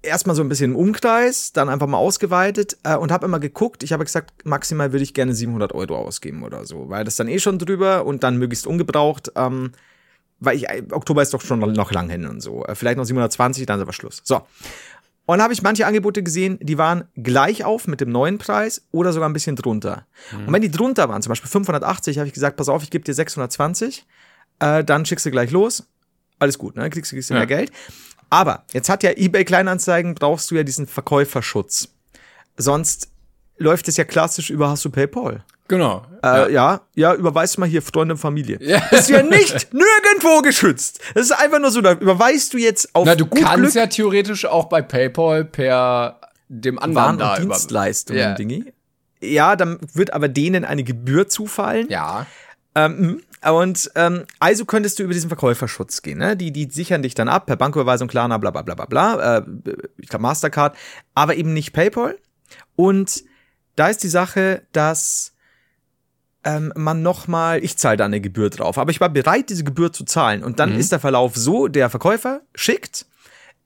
erstmal 0.03 0.35
so 0.35 0.41
ein 0.41 0.49
bisschen 0.49 0.71
im 0.71 0.75
Umkreis, 0.77 1.53
dann 1.53 1.69
einfach 1.69 1.87
mal 1.87 1.97
ausgeweitet 1.97 2.77
äh, 2.83 2.95
und 2.95 3.11
habe 3.11 3.25
immer 3.25 3.39
geguckt. 3.39 3.83
Ich 3.83 3.93
habe 3.93 4.03
gesagt, 4.03 4.45
maximal 4.45 4.91
würde 4.91 5.03
ich 5.03 5.13
gerne 5.13 5.33
700 5.33 5.73
Euro 5.73 5.97
ausgeben 5.97 6.43
oder 6.43 6.65
so, 6.65 6.89
weil 6.89 7.03
das 7.03 7.15
dann 7.15 7.27
eh 7.27 7.39
schon 7.39 7.59
drüber 7.59 8.05
und 8.05 8.23
dann 8.23 8.37
möglichst 8.37 8.67
ungebraucht. 8.67 9.31
Ähm, 9.35 9.71
weil 10.39 10.55
ich, 10.55 10.67
äh, 10.69 10.83
Oktober 10.91 11.21
ist 11.21 11.33
doch 11.33 11.41
schon 11.41 11.59
noch, 11.59 11.91
lang 11.91 12.09
hin 12.09 12.25
und 12.25 12.41
so. 12.41 12.65
Äh, 12.65 12.75
vielleicht 12.75 12.97
noch 12.97 13.05
720, 13.05 13.65
dann 13.65 13.77
ist 13.77 13.83
aber 13.83 13.93
Schluss. 13.93 14.21
So. 14.23 14.37
Und 15.27 15.37
dann 15.37 15.43
habe 15.43 15.53
ich 15.53 15.61
manche 15.61 15.85
Angebote 15.85 16.23
gesehen, 16.23 16.57
die 16.61 16.77
waren 16.79 17.05
gleich 17.15 17.63
auf 17.63 17.87
mit 17.87 18.01
dem 18.01 18.09
neuen 18.11 18.39
Preis 18.39 18.87
oder 18.91 19.13
sogar 19.13 19.29
ein 19.29 19.33
bisschen 19.33 19.55
drunter. 19.55 20.07
Und 20.35 20.51
wenn 20.51 20.61
die 20.63 20.71
drunter 20.71 21.07
waren, 21.09 21.21
zum 21.21 21.29
Beispiel 21.29 21.49
580, 21.49 22.17
habe 22.17 22.27
ich 22.27 22.33
gesagt, 22.33 22.57
pass 22.57 22.69
auf, 22.69 22.81
ich 22.83 22.89
gebe 22.89 23.03
dir 23.03 23.13
620, 23.13 24.05
äh, 24.59 24.83
dann 24.83 25.05
schickst 25.05 25.25
du 25.25 25.31
gleich 25.31 25.51
los. 25.51 25.87
Alles 26.39 26.57
gut, 26.57 26.75
ne? 26.75 26.89
Kriegst, 26.89 27.11
kriegst 27.11 27.29
du 27.29 27.35
mehr 27.35 27.43
Ja. 27.43 27.45
Geld. 27.45 27.71
Aber 28.31 28.63
jetzt 28.73 28.89
hat 28.89 29.03
ja 29.03 29.11
eBay 29.11 29.45
Kleinanzeigen, 29.45 30.15
brauchst 30.15 30.49
du 30.49 30.55
ja 30.55 30.63
diesen 30.63 30.87
Verkäuferschutz. 30.87 31.89
Sonst 32.57 33.09
läuft 33.57 33.87
es 33.87 33.97
ja 33.97 34.03
klassisch 34.05 34.49
über 34.49 34.69
Hast 34.69 34.83
du 34.85 34.89
PayPal. 34.89 35.43
Genau. 35.67 36.03
Äh, 36.23 36.51
ja. 36.51 36.81
ja, 36.95 37.13
überweist 37.13 37.57
mal 37.57 37.67
hier 37.69 37.81
Freunde 37.81 38.15
und 38.15 38.19
Familie. 38.19 38.57
Ist 38.91 39.09
ja 39.09 39.21
nicht 39.23 39.73
nirgendwo 39.73 40.41
geschützt. 40.41 40.99
Das 41.13 41.25
ist 41.25 41.31
einfach 41.31 41.59
nur 41.59 41.71
so, 41.71 41.81
da 41.81 41.93
überweist 41.93 42.53
du 42.53 42.57
jetzt 42.57 42.93
auf 42.95 43.05
Na, 43.05 43.15
du 43.15 43.25
kannst 43.25 43.55
Glück 43.55 43.73
ja 43.75 43.87
theoretisch 43.87 44.45
auch 44.45 44.65
bei 44.65 44.81
PayPal 44.81 45.45
per 45.45 46.19
dem 46.49 46.77
anderen 46.79 47.05
Waren 47.05 47.17
da 47.19 47.37
über- 47.37 47.53
Dienstleistungen, 47.55 48.19
Ja. 48.19 48.33
Dingi. 48.33 48.73
Ja, 49.21 49.55
dann 49.55 49.77
wird 49.93 50.13
aber 50.13 50.27
denen 50.27 50.65
eine 50.65 50.83
Gebühr 50.83 51.29
zufallen. 51.29 51.87
Ja. 51.89 52.25
Ähm, 52.75 53.21
und 53.49 53.89
ähm, 53.95 54.25
also 54.39 54.65
könntest 54.65 54.99
du 54.99 55.03
über 55.03 55.13
diesen 55.13 55.29
Verkäuferschutz 55.29 56.03
gehen. 56.03 56.19
Ne? 56.19 56.37
Die, 56.37 56.51
die 56.51 56.69
sichern 56.69 57.01
dich 57.01 57.15
dann 57.15 57.27
ab 57.27 57.47
per 57.47 57.55
Banküberweisung, 57.55 58.07
Klarna, 58.07 58.37
bla 58.37 58.51
bla 58.51 58.61
bla 58.61 58.75
bla 58.75 58.85
bla. 58.85 59.37
Äh, 59.37 59.43
ich 59.97 60.09
glaube 60.09 60.21
Mastercard, 60.21 60.77
aber 61.15 61.35
eben 61.35 61.53
nicht 61.53 61.73
PayPal. 61.73 62.17
Und 62.75 63.23
da 63.75 63.87
ist 63.87 64.03
die 64.03 64.09
Sache, 64.09 64.61
dass 64.73 65.33
ähm, 66.43 66.71
man 66.75 67.01
nochmal, 67.01 67.63
ich 67.63 67.77
zahle 67.77 67.97
da 67.97 68.05
eine 68.05 68.21
Gebühr 68.21 68.49
drauf, 68.49 68.77
aber 68.77 68.91
ich 68.91 69.01
war 69.01 69.09
bereit, 69.09 69.49
diese 69.49 69.63
Gebühr 69.63 69.91
zu 69.91 70.05
zahlen. 70.05 70.43
Und 70.43 70.59
dann 70.59 70.75
ist 70.75 70.91
der 70.91 70.99
Verlauf 70.99 71.35
so, 71.35 71.67
der 71.67 71.89
Verkäufer 71.89 72.41
schickt, 72.53 73.05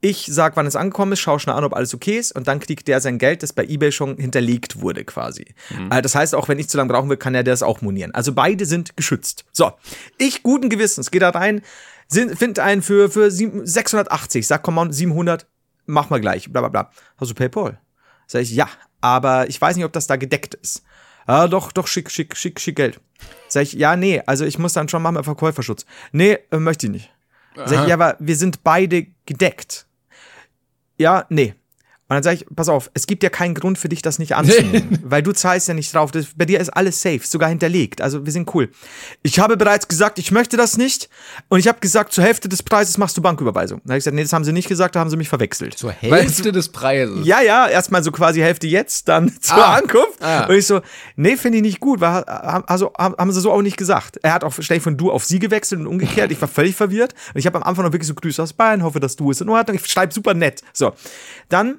ich 0.00 0.26
sag, 0.30 0.56
wann 0.56 0.66
es 0.66 0.76
angekommen 0.76 1.12
ist, 1.12 1.20
schau 1.20 1.38
schnell 1.38 1.56
an, 1.56 1.64
ob 1.64 1.74
alles 1.74 1.94
okay 1.94 2.18
ist 2.18 2.32
und 2.32 2.46
dann 2.48 2.60
kriegt 2.60 2.86
der 2.86 3.00
sein 3.00 3.18
Geld, 3.18 3.42
das 3.42 3.52
bei 3.52 3.64
eBay 3.64 3.90
schon 3.92 4.16
hinterlegt 4.18 4.80
wurde 4.80 5.04
quasi. 5.04 5.54
Äh, 5.90 6.02
das 6.02 6.14
heißt, 6.14 6.34
auch 6.34 6.48
wenn 6.48 6.58
ich 6.58 6.68
zu 6.68 6.76
lange 6.76 6.92
brauchen 6.92 7.08
will, 7.08 7.16
kann 7.16 7.34
er 7.34 7.44
das 7.44 7.62
auch 7.62 7.80
monieren. 7.80 8.12
Also 8.14 8.32
beide 8.34 8.66
sind 8.66 8.96
geschützt. 8.96 9.44
So, 9.52 9.72
ich 10.18 10.42
guten 10.42 10.68
Gewissens, 10.68 11.10
gehe 11.10 11.20
da 11.20 11.30
rein, 11.30 11.62
finde 12.10 12.62
einen 12.62 12.82
für, 12.82 13.10
für 13.10 13.30
sieben- 13.30 13.66
680, 13.66 14.46
sag, 14.46 14.62
komm 14.62 14.78
on, 14.78 14.92
700, 14.92 15.46
mach 15.86 16.10
mal 16.10 16.20
gleich, 16.20 16.52
bla 16.52 16.60
bla 16.60 16.68
bla. 16.68 16.90
Hast 17.16 17.30
du 17.30 17.34
PayPal? 17.34 17.80
Sag 18.26 18.42
ich, 18.42 18.52
ja, 18.54 18.68
aber 19.00 19.48
ich 19.48 19.60
weiß 19.60 19.76
nicht, 19.76 19.84
ob 19.84 19.92
das 19.92 20.06
da 20.06 20.16
gedeckt 20.16 20.54
ist. 20.54 20.82
Ah, 21.26 21.48
doch, 21.48 21.72
doch, 21.72 21.86
schick, 21.88 22.10
schick, 22.10 22.36
schick, 22.36 22.60
schick 22.60 22.76
Geld. 22.76 23.00
Sag 23.48 23.62
ich, 23.62 23.72
ja, 23.72 23.96
nee, 23.96 24.22
also 24.26 24.44
ich 24.44 24.58
muss 24.58 24.74
dann 24.74 24.88
schon 24.88 25.02
machen 25.02 25.24
Verkäuferschutz. 25.24 25.86
Nee, 26.12 26.38
äh, 26.52 26.58
möchte 26.58 26.86
ich 26.86 26.92
nicht. 26.92 27.12
Sag 27.56 27.82
ich, 27.82 27.88
ja, 27.88 27.94
aber 27.94 28.16
wir 28.20 28.36
sind 28.36 28.62
beide 28.62 29.06
gedeckt. 29.24 29.85
Ja, 30.96 31.26
nee. 31.28 31.54
Und 32.08 32.14
dann 32.14 32.22
sage 32.22 32.36
ich, 32.36 32.46
pass 32.54 32.68
auf, 32.68 32.88
es 32.94 33.08
gibt 33.08 33.24
ja 33.24 33.30
keinen 33.30 33.54
Grund 33.54 33.78
für 33.78 33.88
dich, 33.88 34.00
das 34.00 34.20
nicht 34.20 34.36
anzunehmen, 34.36 35.00
weil 35.04 35.22
du 35.24 35.32
zahlst 35.32 35.66
ja 35.66 35.74
nicht 35.74 35.92
drauf. 35.92 36.12
Das, 36.12 36.26
bei 36.36 36.44
dir 36.44 36.60
ist 36.60 36.68
alles 36.68 37.02
safe, 37.02 37.20
sogar 37.24 37.48
hinterlegt. 37.48 38.00
Also 38.00 38.24
wir 38.24 38.32
sind 38.32 38.54
cool. 38.54 38.70
Ich 39.22 39.40
habe 39.40 39.56
bereits 39.56 39.88
gesagt, 39.88 40.20
ich 40.20 40.30
möchte 40.30 40.56
das 40.56 40.76
nicht. 40.76 41.08
Und 41.48 41.58
ich 41.58 41.66
habe 41.66 41.80
gesagt, 41.80 42.12
zur 42.12 42.22
Hälfte 42.22 42.48
des 42.48 42.62
Preises 42.62 42.96
machst 42.96 43.16
du 43.16 43.22
Banküberweisung. 43.22 43.80
Dann 43.82 43.90
habe 43.90 43.98
ich 43.98 44.04
gesagt, 44.04 44.14
nee, 44.14 44.22
das 44.22 44.32
haben 44.32 44.44
sie 44.44 44.52
nicht 44.52 44.68
gesagt, 44.68 44.94
da 44.94 45.00
haben 45.00 45.10
sie 45.10 45.16
mich 45.16 45.28
verwechselt. 45.28 45.76
Zur 45.76 45.90
Hälfte 45.90 46.52
des 46.52 46.68
Preises. 46.68 47.26
Ja, 47.26 47.40
ja, 47.40 47.66
erstmal 47.68 48.04
so 48.04 48.12
quasi 48.12 48.38
Hälfte 48.40 48.68
jetzt, 48.68 49.08
dann 49.08 49.32
zur 49.40 49.56
Ah. 49.56 49.74
Ankunft. 49.74 50.22
Ah. 50.22 50.46
Und 50.46 50.54
ich 50.54 50.66
so, 50.66 50.82
nee, 51.16 51.36
finde 51.36 51.58
ich 51.58 51.62
nicht 51.62 51.80
gut, 51.80 52.00
weil, 52.00 52.22
also 52.22 52.92
haben 52.96 53.32
sie 53.32 53.40
so 53.40 53.50
auch 53.50 53.62
nicht 53.62 53.76
gesagt. 53.78 54.18
Er 54.22 54.32
hat 54.32 54.44
auch 54.44 54.52
ständig 54.52 54.84
von 54.84 54.96
du 54.96 55.10
auf 55.10 55.24
sie 55.24 55.40
gewechselt 55.40 55.80
und 55.80 55.88
umgekehrt. 55.88 56.30
Ich 56.30 56.40
war 56.40 56.46
völlig 56.48 56.76
verwirrt. 56.76 57.14
Und 57.34 57.40
ich 57.40 57.46
habe 57.46 57.56
am 57.56 57.64
Anfang 57.64 57.84
noch 57.84 57.92
wirklich 57.92 58.06
so 58.06 58.14
Grüße 58.14 58.40
aus 58.40 58.52
Bayern, 58.52 58.84
hoffe, 58.84 59.00
dass 59.00 59.16
du 59.16 59.32
ist 59.32 59.40
in 59.40 59.48
Ordnung. 59.48 59.76
Ich 59.76 59.84
schreibe 59.90 60.14
super 60.14 60.32
nett. 60.34 60.62
So, 60.72 60.92
dann 61.48 61.78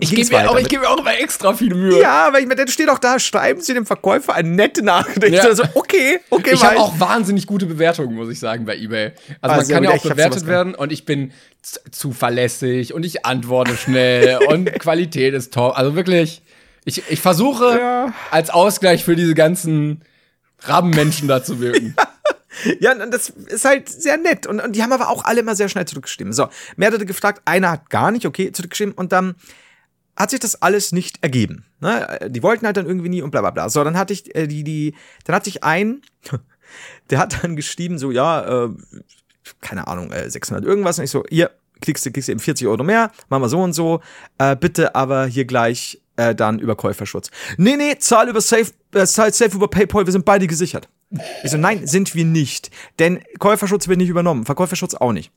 Ich 0.00 0.14
gebe 0.14 0.28
mir, 0.30 0.50
auch- 0.50 0.58
ich 0.58 0.68
geb 0.68 0.80
mir 0.80 0.88
auch 0.90 0.98
immer 0.98 1.18
extra 1.18 1.54
viel 1.54 1.74
Mühe. 1.74 2.00
ja, 2.00 2.28
weil 2.32 2.42
ich 2.42 2.46
mir, 2.48 2.54
da 2.56 2.66
steht 2.68 2.90
auch 2.90 2.98
da, 2.98 3.18
schreiben 3.18 3.60
Sie 3.62 3.72
dem 3.72 3.86
Verkäufer 3.86 4.34
eine 4.34 4.50
nette 4.50 4.82
Nachricht. 4.82 5.22
Ja. 5.34 5.42
Also, 5.44 5.64
okay, 5.74 6.20
okay, 6.28 6.50
Ich 6.52 6.62
habe 6.62 6.78
auch 6.78 7.00
wahnsinnig 7.00 7.46
gute 7.46 7.64
Bewertungen, 7.66 8.14
muss 8.14 8.28
ich 8.28 8.38
sagen, 8.38 8.66
bei 8.66 8.76
eBay. 8.76 9.12
Also 9.40 9.54
Ah, 9.54 9.56
man 9.56 9.68
kann 9.68 9.84
ja 9.84 9.90
auch 9.92 10.02
bewertet 10.02 10.46
werden 10.46 10.74
und 10.74 10.92
ich 10.92 11.06
bin 11.06 11.32
zuverlässig 11.90 12.94
und 12.94 13.04
ich 13.04 13.24
antworte 13.26 13.76
schnell 13.76 14.38
und 14.48 14.72
Qualität 14.78 15.34
ist 15.34 15.52
top. 15.54 15.76
Also 15.76 15.94
wirklich, 15.94 16.42
ich, 16.84 17.02
ich 17.08 17.20
versuche 17.20 17.78
Ja. 17.78 18.14
als 18.30 18.50
Ausgleich 18.50 19.04
für 19.04 19.16
diese 19.16 19.34
ganzen 19.34 20.02
Rabenmenschen 20.62 21.28
da 21.28 21.42
zu 21.42 21.60
wirken. 21.60 21.94
Ja, 22.80 22.90
und 22.90 23.14
das 23.14 23.28
ist 23.28 23.64
halt 23.64 23.88
sehr 23.88 24.16
nett. 24.16 24.44
Und, 24.44 24.58
und 24.60 24.74
die 24.74 24.82
haben 24.82 24.90
aber 24.92 25.10
auch 25.10 25.24
alle 25.24 25.40
immer 25.40 25.54
sehr 25.54 25.68
schnell 25.68 25.84
zurückgestimmt. 25.84 26.34
So, 26.34 26.48
mehrere 26.74 27.06
gefragt, 27.06 27.40
einer 27.44 27.70
hat 27.70 27.88
gar 27.88 28.10
nicht, 28.10 28.26
okay, 28.26 28.50
zurückgestimmt. 28.50 28.98
Und 28.98 29.12
dann 29.12 29.36
hat 30.18 30.30
sich 30.30 30.40
das 30.40 30.60
alles 30.60 30.92
nicht 30.92 31.22
ergeben. 31.22 31.64
Ne? 31.80 32.18
Die 32.28 32.42
wollten 32.42 32.66
halt 32.66 32.76
dann 32.76 32.86
irgendwie 32.86 33.08
nie 33.08 33.22
und 33.22 33.30
bla 33.30 33.40
bla 33.40 33.50
bla. 33.50 33.68
So, 33.68 33.82
dann 33.84 33.96
hatte 33.96 34.12
ich 34.12 34.34
äh, 34.34 34.46
die, 34.46 34.64
die, 34.64 34.94
dann 35.24 35.36
hatte 35.36 35.48
ich 35.48 35.62
einen, 35.62 36.02
der 37.10 37.18
hat 37.18 37.42
dann 37.42 37.56
geschrieben, 37.56 37.98
so, 37.98 38.10
ja, 38.10 38.64
äh, 38.64 38.70
keine 39.60 39.86
Ahnung, 39.86 40.10
äh, 40.10 40.28
600 40.28 40.64
irgendwas. 40.64 40.98
Und 40.98 41.04
ich 41.04 41.10
so, 41.10 41.24
hier, 41.28 41.50
kriegst 41.80 42.04
du, 42.04 42.10
kriegst 42.10 42.28
eben 42.28 42.40
40 42.40 42.66
Euro 42.66 42.82
mehr, 42.82 43.12
machen 43.28 43.42
wir 43.42 43.48
so 43.48 43.62
und 43.62 43.72
so. 43.72 44.00
Äh, 44.38 44.56
bitte 44.56 44.94
aber 44.94 45.26
hier 45.26 45.44
gleich 45.44 46.00
äh, 46.16 46.34
dann 46.34 46.58
über 46.58 46.74
Käuferschutz. 46.74 47.30
Nee, 47.56 47.76
nee, 47.76 47.96
zahl 47.98 48.28
über 48.28 48.40
Safe, 48.40 48.72
äh, 48.92 49.06
zahl 49.06 49.32
safe 49.32 49.54
über 49.54 49.68
PayPal, 49.68 50.06
wir 50.06 50.12
sind 50.12 50.24
beide 50.24 50.46
gesichert. 50.46 50.88
Ich 51.42 51.50
so, 51.50 51.56
nein, 51.56 51.86
sind 51.86 52.14
wir 52.14 52.24
nicht. 52.24 52.70
Denn 52.98 53.20
Käuferschutz 53.38 53.88
wird 53.88 53.98
nicht 53.98 54.08
übernommen, 54.08 54.44
Verkäuferschutz 54.44 54.94
auch 54.94 55.12
nicht. 55.12 55.30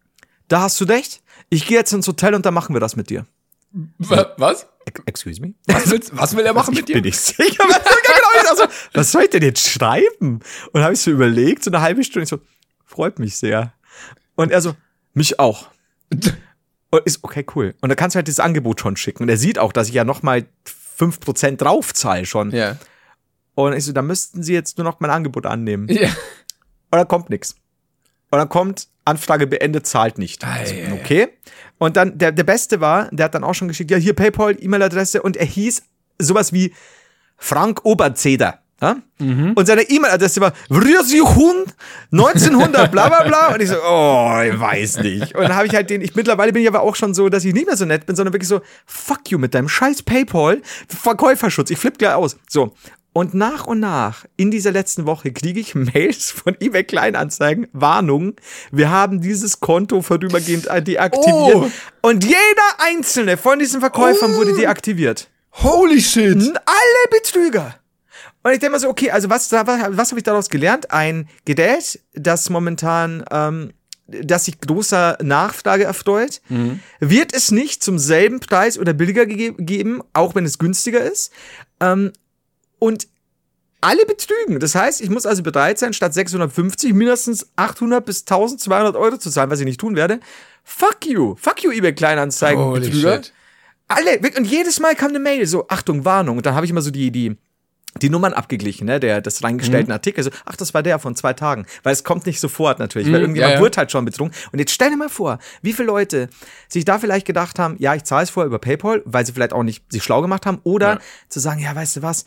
Da 0.47 0.61
hast 0.61 0.81
du 0.81 0.85
recht. 0.85 1.21
Ich 1.49 1.65
gehe 1.65 1.77
jetzt 1.77 1.93
ins 1.93 2.07
Hotel 2.07 2.33
und 2.33 2.45
da 2.45 2.51
machen 2.51 2.75
wir 2.75 2.81
das 2.81 2.95
mit 2.95 3.09
dir. 3.09 3.25
Wa- 3.99 4.33
Was? 4.37 4.67
Ex- 4.85 5.01
Excuse 5.05 5.41
me? 5.41 5.53
Was, 5.67 5.89
willst, 5.89 6.15
was 6.17 6.35
will 6.35 6.45
er 6.45 6.53
machen 6.53 6.73
mit 6.73 6.87
dir? 6.89 6.95
Bin 6.95 7.05
ich 7.05 7.19
sicher? 7.19 7.63
Was, 7.67 7.77
genau, 7.83 8.29
ich 8.35 8.47
sag 8.47 8.57
so, 8.57 8.63
was 8.93 9.11
soll 9.11 9.23
ich 9.23 9.29
denn 9.29 9.43
jetzt 9.43 9.67
schreiben? 9.69 10.39
Und 10.73 10.81
habe 10.81 10.93
ich 10.93 10.99
so 11.01 11.11
überlegt, 11.11 11.63
so 11.63 11.69
eine 11.71 11.81
halbe 11.81 12.03
Stunde, 12.03 12.23
ich 12.23 12.29
so, 12.29 12.39
freut 12.85 13.19
mich 13.19 13.37
sehr. 13.37 13.73
Und 14.35 14.51
er 14.51 14.61
so, 14.61 14.75
mich 15.13 15.39
auch. 15.39 15.69
Und 16.93 17.05
ist 17.05 17.23
okay, 17.23 17.45
cool. 17.55 17.73
Und 17.79 17.87
da 17.89 17.95
kannst 17.95 18.15
du 18.15 18.17
halt 18.17 18.27
dieses 18.27 18.41
Angebot 18.41 18.81
schon 18.81 18.97
schicken. 18.97 19.23
Und 19.23 19.29
er 19.29 19.37
sieht 19.37 19.57
auch, 19.59 19.71
dass 19.71 19.87
ich 19.87 19.93
ja 19.93 20.03
noch 20.03 20.23
mal 20.23 20.45
5% 20.99 21.55
draufzahle 21.55 22.25
schon. 22.25 22.51
Ja. 22.51 22.77
Und 23.55 23.73
ich 23.73 23.85
so, 23.85 23.93
da 23.93 24.01
müssten 24.01 24.43
sie 24.43 24.53
jetzt 24.53 24.77
nur 24.77 24.83
noch 24.83 24.99
mein 24.99 25.09
Angebot 25.11 25.45
annehmen. 25.45 25.87
ja. 25.89 26.09
Und 26.09 26.97
dann 26.97 27.07
kommt 27.07 27.29
nix. 27.29 27.55
Und 28.31 28.39
dann 28.39 28.49
kommt 28.49 28.89
Anfrage 29.05 29.47
beendet, 29.47 29.87
zahlt 29.87 30.17
nicht. 30.17 30.43
Ei, 30.43 30.59
Also, 30.59 30.75
okay. 30.93 31.29
Und 31.77 31.97
dann, 31.97 32.17
der, 32.17 32.31
der 32.31 32.43
Beste 32.43 32.81
war, 32.81 33.09
der 33.11 33.25
hat 33.25 33.35
dann 33.35 33.43
auch 33.43 33.55
schon 33.55 33.67
geschickt, 33.67 33.89
ja, 33.91 33.97
hier 33.97 34.13
PayPal, 34.13 34.55
E-Mail-Adresse 34.59 35.21
und 35.21 35.37
er 35.37 35.45
hieß 35.45 35.83
sowas 36.19 36.53
wie 36.53 36.73
Frank 37.37 37.81
Oberzeder. 37.83 38.59
Ja? 38.81 38.97
Mhm. 39.19 39.53
Und 39.53 39.65
seine 39.65 39.83
E-Mail-Adresse 39.83 40.41
war 40.41 40.53
Vrjösihun 40.69 41.65
1900 42.11 42.91
bla 42.91 43.07
bla 43.09 43.23
bla. 43.23 43.53
Und 43.53 43.61
ich 43.61 43.69
so, 43.69 43.75
oh, 43.75 44.41
ich 44.43 44.59
weiß 44.59 44.97
nicht. 44.99 45.35
Und 45.35 45.43
dann 45.43 45.55
habe 45.55 45.67
ich 45.67 45.75
halt 45.75 45.89
den, 45.89 46.01
ich 46.01 46.15
mittlerweile 46.15 46.51
bin 46.51 46.63
ich 46.63 46.67
aber 46.67 46.81
auch 46.81 46.95
schon 46.95 47.13
so, 47.13 47.29
dass 47.29 47.45
ich 47.45 47.53
nicht 47.53 47.67
mehr 47.67 47.77
so 47.77 47.85
nett 47.85 48.05
bin, 48.05 48.15
sondern 48.15 48.33
wirklich 48.33 48.49
so, 48.49 48.61
fuck 48.85 49.29
you 49.29 49.37
mit 49.37 49.53
deinem 49.53 49.69
scheiß 49.69 50.03
PayPal, 50.03 50.61
Verkäuferschutz, 50.87 51.69
ich 51.69 51.77
flipp 51.77 51.97
gleich 51.97 52.13
aus. 52.13 52.37
So. 52.49 52.73
Und 53.13 53.33
nach 53.33 53.67
und 53.67 53.81
nach 53.81 54.25
in 54.37 54.51
dieser 54.51 54.71
letzten 54.71 55.05
Woche 55.05 55.31
kriege 55.33 55.59
ich 55.59 55.75
Mails 55.75 56.31
von 56.31 56.55
eBay 56.59 56.83
Kleinanzeigen, 56.83 57.67
Warnung, 57.73 58.35
wir 58.71 58.89
haben 58.89 59.19
dieses 59.21 59.59
Konto 59.59 60.01
vorübergehend 60.01 60.67
äh, 60.67 60.81
deaktiviert. 60.81 61.55
Oh. 61.55 61.69
Und 62.01 62.23
jeder 62.23 62.35
einzelne 62.79 63.37
von 63.37 63.59
diesen 63.59 63.81
Verkäufern 63.81 64.33
Oh. 64.33 64.37
wurde 64.37 64.53
deaktiviert. 64.55 65.29
Holy 65.53 66.01
shit. 66.01 66.37
Alle 66.37 67.09
Betrüger. 67.19 67.75
Und 68.43 68.53
ich 68.53 68.59
denke 68.59 68.71
mal 68.71 68.79
so, 68.79 68.89
okay, 68.89 69.11
also 69.11 69.29
was, 69.29 69.51
was, 69.51 69.67
was 69.67 70.09
habe 70.11 70.19
ich 70.19 70.23
daraus 70.23 70.49
gelernt? 70.49 70.91
Ein 70.91 71.27
Gerät, 71.45 71.99
das 72.13 72.49
momentan, 72.49 73.23
ähm, 73.29 73.73
das 74.07 74.45
sich 74.45 74.59
großer 74.59 75.17
Nachfrage 75.21 75.83
erfreut, 75.83 76.41
wird 76.99 77.33
es 77.33 77.51
nicht 77.51 77.83
zum 77.83 77.99
selben 77.99 78.39
Preis 78.39 78.77
oder 78.79 78.93
billiger 78.93 79.25
gege 79.25 79.53
geben, 79.53 80.01
auch 80.13 80.33
wenn 80.35 80.45
es 80.45 80.57
günstiger 80.57 81.01
ist. 81.01 81.31
Ähm, 81.79 82.11
und 82.81 83.07
alle 83.79 84.05
betrügen. 84.05 84.59
Das 84.59 84.75
heißt, 84.75 85.01
ich 85.01 85.09
muss 85.09 85.25
also 85.25 85.41
bereit 85.43 85.79
sein, 85.79 85.93
statt 85.93 86.13
650 86.13 86.93
mindestens 86.93 87.47
800 87.55 88.03
bis 88.05 88.21
1200 88.21 88.95
Euro 88.95 89.17
zu 89.17 89.29
zahlen, 89.29 89.49
was 89.49 89.59
ich 89.59 89.65
nicht 89.65 89.79
tun 89.79 89.95
werde. 89.95 90.19
Fuck 90.63 91.05
you. 91.05 91.35
Fuck 91.35 91.63
you, 91.63 91.71
eBay 91.71 91.93
Kleinanzeigen, 91.93 92.73
Betrüger. 92.73 93.15
shit. 93.23 93.33
Alle, 93.87 94.19
und 94.37 94.45
jedes 94.45 94.79
Mal 94.79 94.95
kam 94.95 95.09
eine 95.09 95.19
Mail, 95.19 95.45
so, 95.47 95.67
Achtung, 95.67 96.05
Warnung. 96.05 96.37
Und 96.37 96.45
dann 96.45 96.53
habe 96.55 96.65
ich 96.65 96.69
immer 96.71 96.81
so 96.83 96.91
die, 96.91 97.11
die, 97.11 97.35
die 98.01 98.09
Nummern 98.09 98.33
abgeglichen, 98.33 98.85
ne, 98.85 98.99
der, 98.99 99.19
des 99.19 99.43
reingestellten 99.43 99.87
Mhm. 99.89 99.93
Artikel. 99.93 100.23
So, 100.23 100.29
ach, 100.45 100.55
das 100.55 100.73
war 100.75 100.81
der 100.83 100.97
von 100.99 101.15
zwei 101.15 101.33
Tagen. 101.33 101.65
Weil 101.83 101.93
es 101.93 102.03
kommt 102.03 102.25
nicht 102.27 102.39
sofort 102.39 102.77
natürlich, 102.79 103.11
weil 103.11 103.21
irgendjemand 103.21 103.49
Mhm. 103.49 103.53
ja, 103.53 103.57
ja. 103.57 103.61
wurde 103.65 103.77
halt 103.77 103.91
schon 103.91 104.05
betrunken. 104.05 104.37
Und 104.51 104.59
jetzt 104.59 104.71
stell 104.71 104.91
dir 104.91 104.97
mal 104.97 105.09
vor, 105.09 105.39
wie 105.63 105.73
viele 105.73 105.87
Leute 105.87 106.29
sich 106.69 106.85
da 106.85 106.99
vielleicht 106.99 107.25
gedacht 107.25 107.57
haben, 107.59 107.75
ja, 107.79 107.95
ich 107.95 108.03
zahle 108.03 108.23
es 108.23 108.29
vorher 108.29 108.47
über 108.47 108.59
PayPal, 108.59 109.01
weil 109.05 109.25
sie 109.25 109.33
vielleicht 109.33 109.53
auch 109.53 109.63
nicht 109.63 109.83
sich 109.91 110.03
schlau 110.03 110.21
gemacht 110.21 110.45
haben. 110.45 110.59
Oder 110.63 110.93
Ja. 110.93 110.99
zu 111.29 111.39
sagen, 111.39 111.59
ja, 111.61 111.75
weißt 111.75 111.95
du 111.97 112.01
was, 112.03 112.25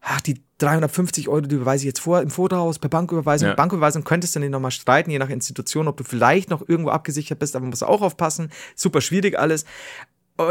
ach, 0.00 0.20
die 0.20 0.40
350 0.58 1.28
Euro, 1.28 1.42
die 1.42 1.54
überweise 1.56 1.82
ich 1.82 1.86
jetzt 1.86 2.00
vor 2.00 2.22
im 2.22 2.30
Voraus 2.30 2.78
per 2.78 2.88
Banküberweisung. 2.88 3.48
Ja. 3.50 3.54
Banküberweisung 3.54 4.04
könntest 4.04 4.34
du 4.36 4.40
dann 4.40 4.50
nochmal 4.50 4.70
streiten, 4.70 5.10
je 5.10 5.18
nach 5.18 5.28
Institution, 5.28 5.88
ob 5.88 5.96
du 5.96 6.04
vielleicht 6.04 6.48
noch 6.50 6.66
irgendwo 6.66 6.90
abgesichert 6.90 7.38
bist, 7.38 7.54
aber 7.56 7.64
man 7.64 7.70
muss 7.70 7.82
auch 7.82 8.02
aufpassen. 8.02 8.50
Super 8.74 9.00
schwierig 9.00 9.38
alles. 9.38 9.64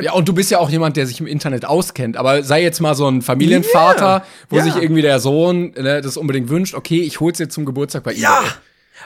Ja, 0.02 0.14
und 0.14 0.28
du 0.28 0.34
bist 0.34 0.50
ja 0.50 0.58
auch 0.58 0.70
jemand, 0.70 0.98
der 0.98 1.06
sich 1.06 1.20
im 1.20 1.28
Internet 1.28 1.66
auskennt. 1.66 2.18
Aber 2.18 2.44
sei 2.44 2.64
jetzt 2.64 2.82
mal 2.82 2.96
so 2.96 3.08
ein 3.08 3.22
Familienvater, 3.22 4.06
Ja, 4.20 4.26
wo 4.50 4.58
ja. 4.58 4.64
sich 4.64 4.76
irgendwie 4.76 5.04
der 5.04 5.20
Sohn 5.20 5.72
ne, 5.78 6.02
das 6.02 6.18
unbedingt 6.18 6.50
wünscht, 6.50 6.74
okay, 6.74 7.02
ich 7.02 7.20
hol's 7.20 7.38
dir 7.38 7.50
zum 7.50 7.66
Geburtstag 7.66 8.04
bei 8.04 8.14
Ja! 8.14 8.40
eBay. 8.40 8.52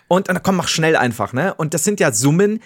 Und 0.07 0.29
dann 0.29 0.41
komm, 0.43 0.55
mach 0.55 0.67
schnell 0.67 0.95
einfach, 0.95 1.33
ne? 1.33 1.53
Und 1.55 1.73
das 1.73 1.83
sind 1.83 1.99
ja 1.99 2.11
Summen, 2.11 2.61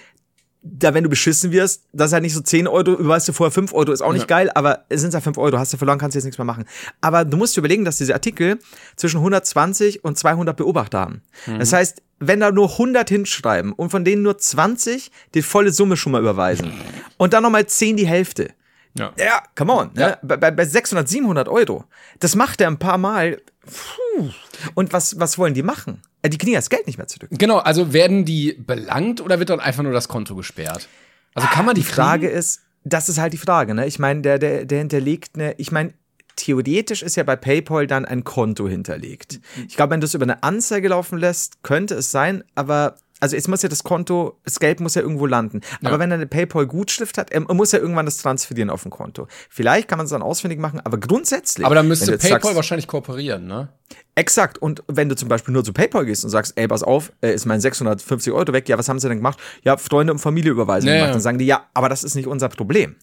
da, 0.65 0.93
wenn 0.93 1.03
du 1.03 1.09
beschissen 1.09 1.51
wirst, 1.51 1.83
das 1.91 2.07
ist 2.07 2.13
halt 2.13 2.23
nicht 2.23 2.33
so 2.33 2.39
10 2.41 2.67
Euro, 2.67 2.91
überweist 2.93 3.27
du 3.27 3.33
vorher 3.33 3.51
5 3.51 3.73
Euro, 3.73 3.91
ist 3.91 4.01
auch 4.01 4.13
nicht 4.13 4.27
geil, 4.29 4.49
aber 4.55 4.85
es 4.89 5.01
sind 5.01 5.13
ja 5.13 5.19
5 5.19 5.37
Euro, 5.37 5.57
hast 5.59 5.73
du 5.73 5.77
verloren, 5.77 5.99
kannst 5.99 6.15
du 6.15 6.19
jetzt 6.19 6.25
nichts 6.25 6.37
mehr 6.37 6.45
machen. 6.45 6.63
Aber 7.01 7.25
du 7.25 7.35
musst 7.35 7.55
dir 7.55 7.59
überlegen, 7.61 7.83
dass 7.83 7.97
diese 7.97 8.13
Artikel 8.13 8.59
zwischen 8.95 9.17
120 9.17 10.03
und 10.05 10.17
200 10.17 10.55
Beobachter 10.55 10.99
haben. 10.99 11.21
Das 11.59 11.73
heißt, 11.73 12.01
wenn 12.19 12.39
da 12.39 12.51
nur 12.51 12.71
100 12.71 13.09
hinschreiben 13.09 13.73
und 13.73 13.89
von 13.89 14.05
denen 14.05 14.21
nur 14.21 14.37
20 14.37 15.11
die 15.33 15.41
volle 15.41 15.71
Summe 15.71 15.97
schon 15.97 16.13
mal 16.13 16.21
überweisen 16.21 16.71
und 17.17 17.33
dann 17.33 17.43
nochmal 17.43 17.65
10 17.65 17.97
die 17.97 18.07
Hälfte. 18.07 18.51
Ja. 18.97 19.11
Ja, 19.17 19.43
come 19.57 19.73
on. 19.73 19.91
Ne? 19.93 20.17
Bei, 20.21 20.37
bei- 20.37 20.51
bei 20.51 20.65
600, 20.65 21.09
700 21.09 21.49
Euro. 21.49 21.83
Das 22.19 22.35
macht 22.35 22.61
er 22.61 22.67
ein 22.67 22.77
paar 22.79 22.97
Mal. 22.99 23.41
Puh. 23.65 24.29
Und 24.75 24.93
was, 24.93 25.19
was 25.19 25.37
wollen 25.37 25.53
die 25.55 25.63
machen? 25.63 26.01
Äh, 26.23 26.29
Die 26.29 26.37
kriegen 26.39 26.53
das 26.53 26.69
Geld 26.71 26.87
nicht 26.87 26.97
mehr 26.97 27.07
zurück. 27.07 27.29
Genau, 27.31 27.59
also 27.59 27.93
werden 27.93 28.25
die 28.25 28.53
belangt 28.53 29.21
oder 29.21 29.37
wird 29.37 29.49
dann 29.51 29.59
einfach 29.59 29.83
nur 29.83 29.93
das 29.93 30.07
Konto 30.07 30.35
gesperrt? 30.35 30.87
Also 31.35 31.47
kann 31.49 31.65
man 31.65 31.75
die, 31.75 31.81
Die 31.81 31.87
Frage 31.87 32.27
kriegen? 32.27 32.39
ist, 32.39 32.61
das 32.83 33.07
ist 33.09 33.19
halt 33.19 33.33
die 33.33 33.37
Frage, 33.37 33.75
ne? 33.75 33.85
Ich 33.85 33.99
meine, 33.99 34.21
der, 34.21 34.39
der, 34.39 34.65
der 34.65 34.79
hinterlegt 34.79 35.35
eine, 35.35 35.53
ich 35.57 35.71
meine, 35.71 35.93
theoretisch 36.35 37.03
ist 37.03 37.15
ja 37.15 37.23
bei 37.23 37.35
PayPal 37.35 37.85
dann 37.87 38.05
ein 38.05 38.23
Konto 38.23 38.67
hinterlegt. 38.67 39.39
Ich 39.67 39.75
glaube, 39.75 39.91
wenn 39.91 40.01
du 40.01 40.05
es 40.05 40.13
über 40.15 40.23
eine 40.23 40.41
Anzeige 40.41 40.87
laufen 40.87 41.17
lässt, 41.19 41.61
könnte 41.63 41.93
es 41.95 42.11
sein, 42.11 42.43
aber 42.55 42.95
also 43.23 43.37
es 43.37 43.47
muss 43.47 43.61
ja 43.61 43.69
das 43.69 43.83
Konto, 43.85 44.37
das 44.43 44.59
Geld 44.59 44.81
muss 44.81 44.95
ja 44.95 45.01
irgendwo 45.01 45.25
landen. 45.25 45.61
Aber 45.81 45.97
wenn 45.97 46.11
er 46.11 46.15
eine 46.15 46.27
PayPal-Gutschrift 46.27 47.17
hat, 47.17 47.31
er 47.31 47.39
muss 47.53 47.71
ja 47.71 47.79
irgendwann 47.79 48.05
das 48.05 48.17
transferieren 48.17 48.69
auf 48.69 48.85
ein 48.85 48.89
Konto. 48.89 49.27
Vielleicht 49.49 49.87
kann 49.87 49.97
man 49.97 50.03
es 50.05 50.11
dann 50.11 50.21
ausfindig 50.21 50.59
machen, 50.59 50.81
aber 50.83 50.97
grundsätzlich. 50.99 51.65
Aber 51.65 51.73
dann 51.75 51.87
müsste 51.87 52.17
PayPal 52.17 52.41
sagst- 52.41 52.55
wahrscheinlich 52.55 52.87
kooperieren, 52.87 53.47
ne? 53.47 53.69
Exakt. 54.15 54.57
Und 54.57 54.83
wenn 54.87 55.07
du 55.07 55.15
zum 55.15 55.29
Beispiel 55.29 55.53
nur 55.53 55.63
zu 55.63 55.71
PayPal 55.71 56.05
gehst 56.05 56.25
und 56.25 56.31
sagst, 56.31 56.53
ey, 56.57 56.67
pass 56.67 56.83
auf, 56.83 57.13
äh, 57.21 57.33
ist 57.33 57.45
mein 57.45 57.61
650 57.61 58.33
Euro 58.33 58.51
weg, 58.51 58.67
ja, 58.67 58.77
was 58.77 58.89
haben 58.89 58.99
sie 58.99 59.07
denn 59.07 59.17
gemacht? 59.19 59.39
Ja, 59.63 59.77
Freunde 59.77 60.11
und 60.11 60.19
Familie 60.19 60.51
überweisen 60.51 60.87
Ja, 60.89 60.93
gemacht. 60.95 61.07
ja. 61.07 61.13
Dann 61.13 61.21
sagen 61.21 61.37
die, 61.37 61.45
ja, 61.45 61.63
aber 61.73 61.87
das 61.89 62.03
ist 62.03 62.15
nicht 62.15 62.27
unser 62.27 62.49
Problem. 62.49 62.95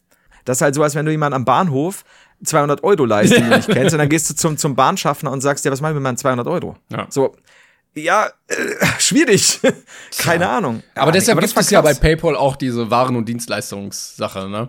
Das 0.45 0.59
ist 0.59 0.63
halt 0.63 0.75
so, 0.75 0.83
als 0.83 0.95
wenn 0.95 1.05
du 1.07 1.11
jemanden 1.13 1.35
am 1.37 1.45
Bahnhof 1.45 2.05
200 2.45 2.83
Euro 2.85 3.05
leist, 3.05 3.35
den 3.37 3.49
du 3.51 3.57
nicht 3.57 3.69
kennst, 3.73 3.93
und 3.95 3.99
dann 3.99 4.09
gehst 4.09 4.29
du 4.31 4.35
zum, 4.35 4.57
zum 4.57 4.75
Bahnschaffner 4.77 5.31
und 5.31 5.41
sagst, 5.41 5.65
ja, 5.65 5.71
was 5.71 5.81
machen 5.81 5.93
wir 5.93 6.01
mit 6.01 6.05
meinen 6.05 6.17
200 6.17 6.47
Euro? 6.47 6.77
Ja. 6.91 7.07
So, 7.11 7.35
ja, 7.95 8.31
äh, 8.49 8.55
schwierig. 8.99 9.61
Keine 10.19 10.49
Ahnung. 10.49 10.83
Aber 10.95 11.07
Ja, 11.07 11.13
deshalb 11.13 11.41
das 11.41 11.51
gibt 11.51 11.61
es 11.65 11.71
ja 11.71 11.81
bei. 11.81 11.95
PayPal 11.95 12.37
auch 12.37 12.57
diese 12.57 12.91
Waren- 12.91 13.17
und 13.17 13.29
Dienstleistungssache, 13.29 14.49
ne? 14.49 14.69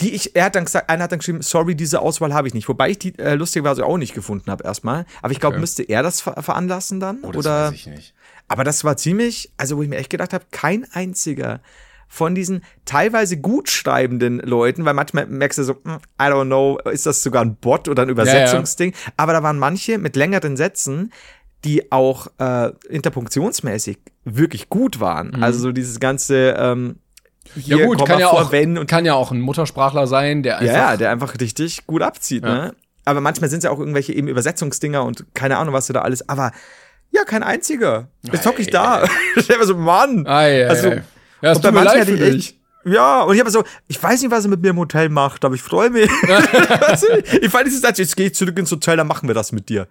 Die 0.00 0.14
ich, 0.14 0.34
er 0.34 0.46
hat 0.46 0.56
dann 0.56 0.64
gesagt, 0.64 0.90
einer 0.90 1.04
hat 1.04 1.12
dann 1.12 1.20
geschrieben, 1.20 1.42
sorry, 1.42 1.76
diese 1.76 2.00
Auswahl 2.00 2.34
habe 2.34 2.48
ich 2.48 2.54
nicht. 2.54 2.68
Wobei 2.68 2.90
ich 2.90 2.98
die 2.98 3.16
äh, 3.18 3.34
lustigerweise 3.34 3.84
auch 3.86 3.98
nicht 3.98 4.14
gefunden 4.14 4.50
habe 4.50 4.64
erstmal. 4.64 5.06
Aber 5.22 5.32
ich 5.32 5.38
glaube, 5.38 5.58
müsste 5.58 5.82
er 5.84 6.02
das 6.02 6.20
ver 6.20 6.42
veranlassen 6.42 6.98
dann? 6.98 7.18
Oh, 7.22 7.30
das 7.30 7.46
Oder? 7.46 7.66
weiß 7.68 7.74
ich 7.74 7.86
nicht. 7.86 8.14
Aber 8.48 8.64
das 8.64 8.84
war 8.84 8.96
ziemlich, 8.96 9.52
also 9.56 9.76
wo 9.76 9.82
ich 9.82 9.88
mir 9.88 9.96
echt 9.96 10.10
gedacht 10.10 10.32
habe, 10.32 10.44
kein 10.50 10.86
einziger 10.92 11.60
von 12.08 12.34
diesen 12.36 12.62
teilweise 12.84 13.36
gut 13.36 13.68
schreibenden 13.68 14.38
Leuten, 14.38 14.84
weil 14.84 14.94
manchmal 14.94 15.26
merkst 15.26 15.58
du 15.58 15.64
so, 15.64 15.74
hm, 15.84 15.98
I 16.20 16.24
don't 16.24 16.46
know, 16.46 16.78
ist 16.90 17.06
das 17.06 17.22
sogar 17.22 17.42
ein 17.44 17.56
Bot 17.56 17.88
oder 17.88 18.02
ein 18.02 18.08
Übersetzungsding? 18.08 18.92
Aber 19.16 19.32
da 19.32 19.42
waren 19.42 19.58
manche 19.58 19.98
mit 19.98 20.14
längeren 20.14 20.56
Sätzen, 20.56 21.12
die 21.66 21.90
auch 21.90 22.28
äh, 22.38 22.70
interpunktionsmäßig 22.88 23.98
wirklich 24.24 24.68
gut 24.68 25.00
waren. 25.00 25.42
Also 25.42 25.58
so 25.58 25.72
dieses 25.72 26.00
ganze 26.00 26.54
ähm, 26.58 26.96
hier, 27.54 27.76
Mhm. 27.76 27.82
Ja 27.82 27.86
gut, 27.86 28.06
kann 28.06 28.18
ja, 28.20 28.28
vor 28.28 28.40
auch, 28.40 28.52
und 28.52 28.86
kann 28.86 29.04
ja 29.04 29.14
auch 29.14 29.30
ein 29.30 29.40
Muttersprachler 29.40 30.06
sein, 30.06 30.42
der 30.42 30.58
einfach 30.58 30.74
ja, 30.74 30.90
ja, 30.92 30.96
der 30.96 31.10
einfach 31.10 31.38
richtig 31.40 31.86
gut 31.86 32.02
abzieht, 32.02 32.42
ne? 32.42 32.74
Aber 33.04 33.20
manchmal 33.20 33.48
sind 33.48 33.58
es 33.58 33.64
ja 33.64 33.70
auch 33.70 33.78
irgendwelche 33.78 34.12
eben 34.12 34.26
Übersetzungsdinger 34.26 35.04
und 35.04 35.24
keine 35.32 35.58
Ahnung, 35.58 35.72
was 35.72 35.86
du 35.86 35.92
da 35.92 36.02
alles, 36.02 36.28
aber 36.28 36.50
ja, 37.12 37.24
kein 37.24 37.44
einziger. 37.44 38.08
Jetzt 38.22 38.46
hock 38.46 38.58
ich 38.58 38.68
da. 38.68 39.04
Ich 39.36 39.46
denke 39.46 39.60
mir 39.60 39.66
so, 39.66 39.76
Mann. 39.76 40.26
Ei, 40.26 40.64
ei, 40.64 40.68
also, 40.68 40.90
ei. 40.90 41.02
Ja, 41.40 41.52
es 41.52 41.60
tut 41.60 41.72
mir 41.72 41.84
leid 41.84 42.04
für 42.04 42.14
ich 42.14 42.20
dich. 42.20 42.55
Ja, 42.86 43.22
und 43.22 43.34
ich 43.34 43.40
habe 43.40 43.50
so, 43.50 43.64
ich 43.88 44.02
weiß 44.02 44.22
nicht, 44.22 44.30
was 44.30 44.44
er 44.44 44.50
mit 44.50 44.62
mir 44.62 44.70
im 44.70 44.78
Hotel 44.78 45.08
macht, 45.08 45.44
aber 45.44 45.54
ich 45.54 45.62
freue 45.62 45.90
mich. 45.90 46.10
Ich 47.40 47.50
fand 47.50 47.66
dieses 47.66 47.80
Satz, 47.82 47.98
jetzt 47.98 48.16
gehe 48.16 48.26
ich 48.26 48.34
zurück 48.34 48.58
ins 48.58 48.70
Hotel, 48.70 48.96
dann 48.96 49.06
machen 49.06 49.28
wir 49.28 49.34
das 49.34 49.52
mit 49.52 49.68
dir. 49.68 49.88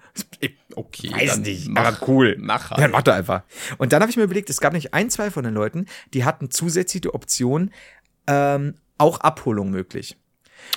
Okay, 0.76 1.12
Weiß 1.14 1.32
dann 1.34 1.42
nicht, 1.44 1.68
mach, 1.70 1.86
aber 1.86 1.98
cool. 2.08 2.36
Mach 2.40 2.72
Ja, 2.72 2.78
halt. 2.78 2.92
mach 2.92 3.02
doch 3.04 3.14
einfach. 3.14 3.44
Und 3.78 3.94
dann 3.94 4.02
habe 4.02 4.10
ich 4.10 4.18
mir 4.18 4.24
überlegt, 4.24 4.50
es 4.50 4.60
gab 4.60 4.74
nicht 4.74 4.94
ein, 4.94 5.10
zwei 5.10 5.32
von 5.32 5.44
den 5.44 5.54
Leuten, 5.54 5.86
die 6.14 6.26
hatten 6.26 6.50
zusätzlich 6.52 7.02
die 7.02 7.14
Option, 7.14 7.72
ähm, 8.28 8.76
auch 8.98 9.20
Abholung 9.22 9.70
möglich. 9.72 10.18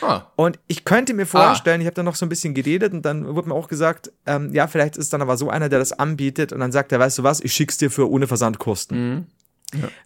Ah, 0.02 0.22
Und 0.36 0.58
ich 0.66 0.84
könnte 0.84 1.14
mir 1.14 1.24
vorstellen, 1.26 1.80
ich 1.80 1.86
habe 1.86 1.94
dann 1.94 2.04
noch 2.04 2.14
so 2.16 2.26
ein 2.26 2.28
bisschen 2.28 2.52
geredet 2.52 2.92
und 2.92 3.02
dann 3.02 3.34
wurde 3.34 3.48
mir 3.48 3.54
auch 3.54 3.68
gesagt, 3.68 4.12
ähm, 4.26 4.52
ja, 4.52 4.66
vielleicht 4.66 4.96
ist 4.96 5.12
dann 5.12 5.22
aber 5.22 5.36
so 5.36 5.48
einer, 5.50 5.68
der 5.68 5.78
das 5.78 5.92
anbietet 5.92 6.52
und 6.52 6.60
dann 6.60 6.72
sagt 6.72 6.92
er, 6.92 6.98
weißt 6.98 7.18
du 7.18 7.22
was, 7.22 7.40
ich 7.40 7.52
schick's 7.54 7.78
dir 7.78 7.90
für 7.90 8.08
ohne 8.10 8.26
Versandkosten. 8.26 9.26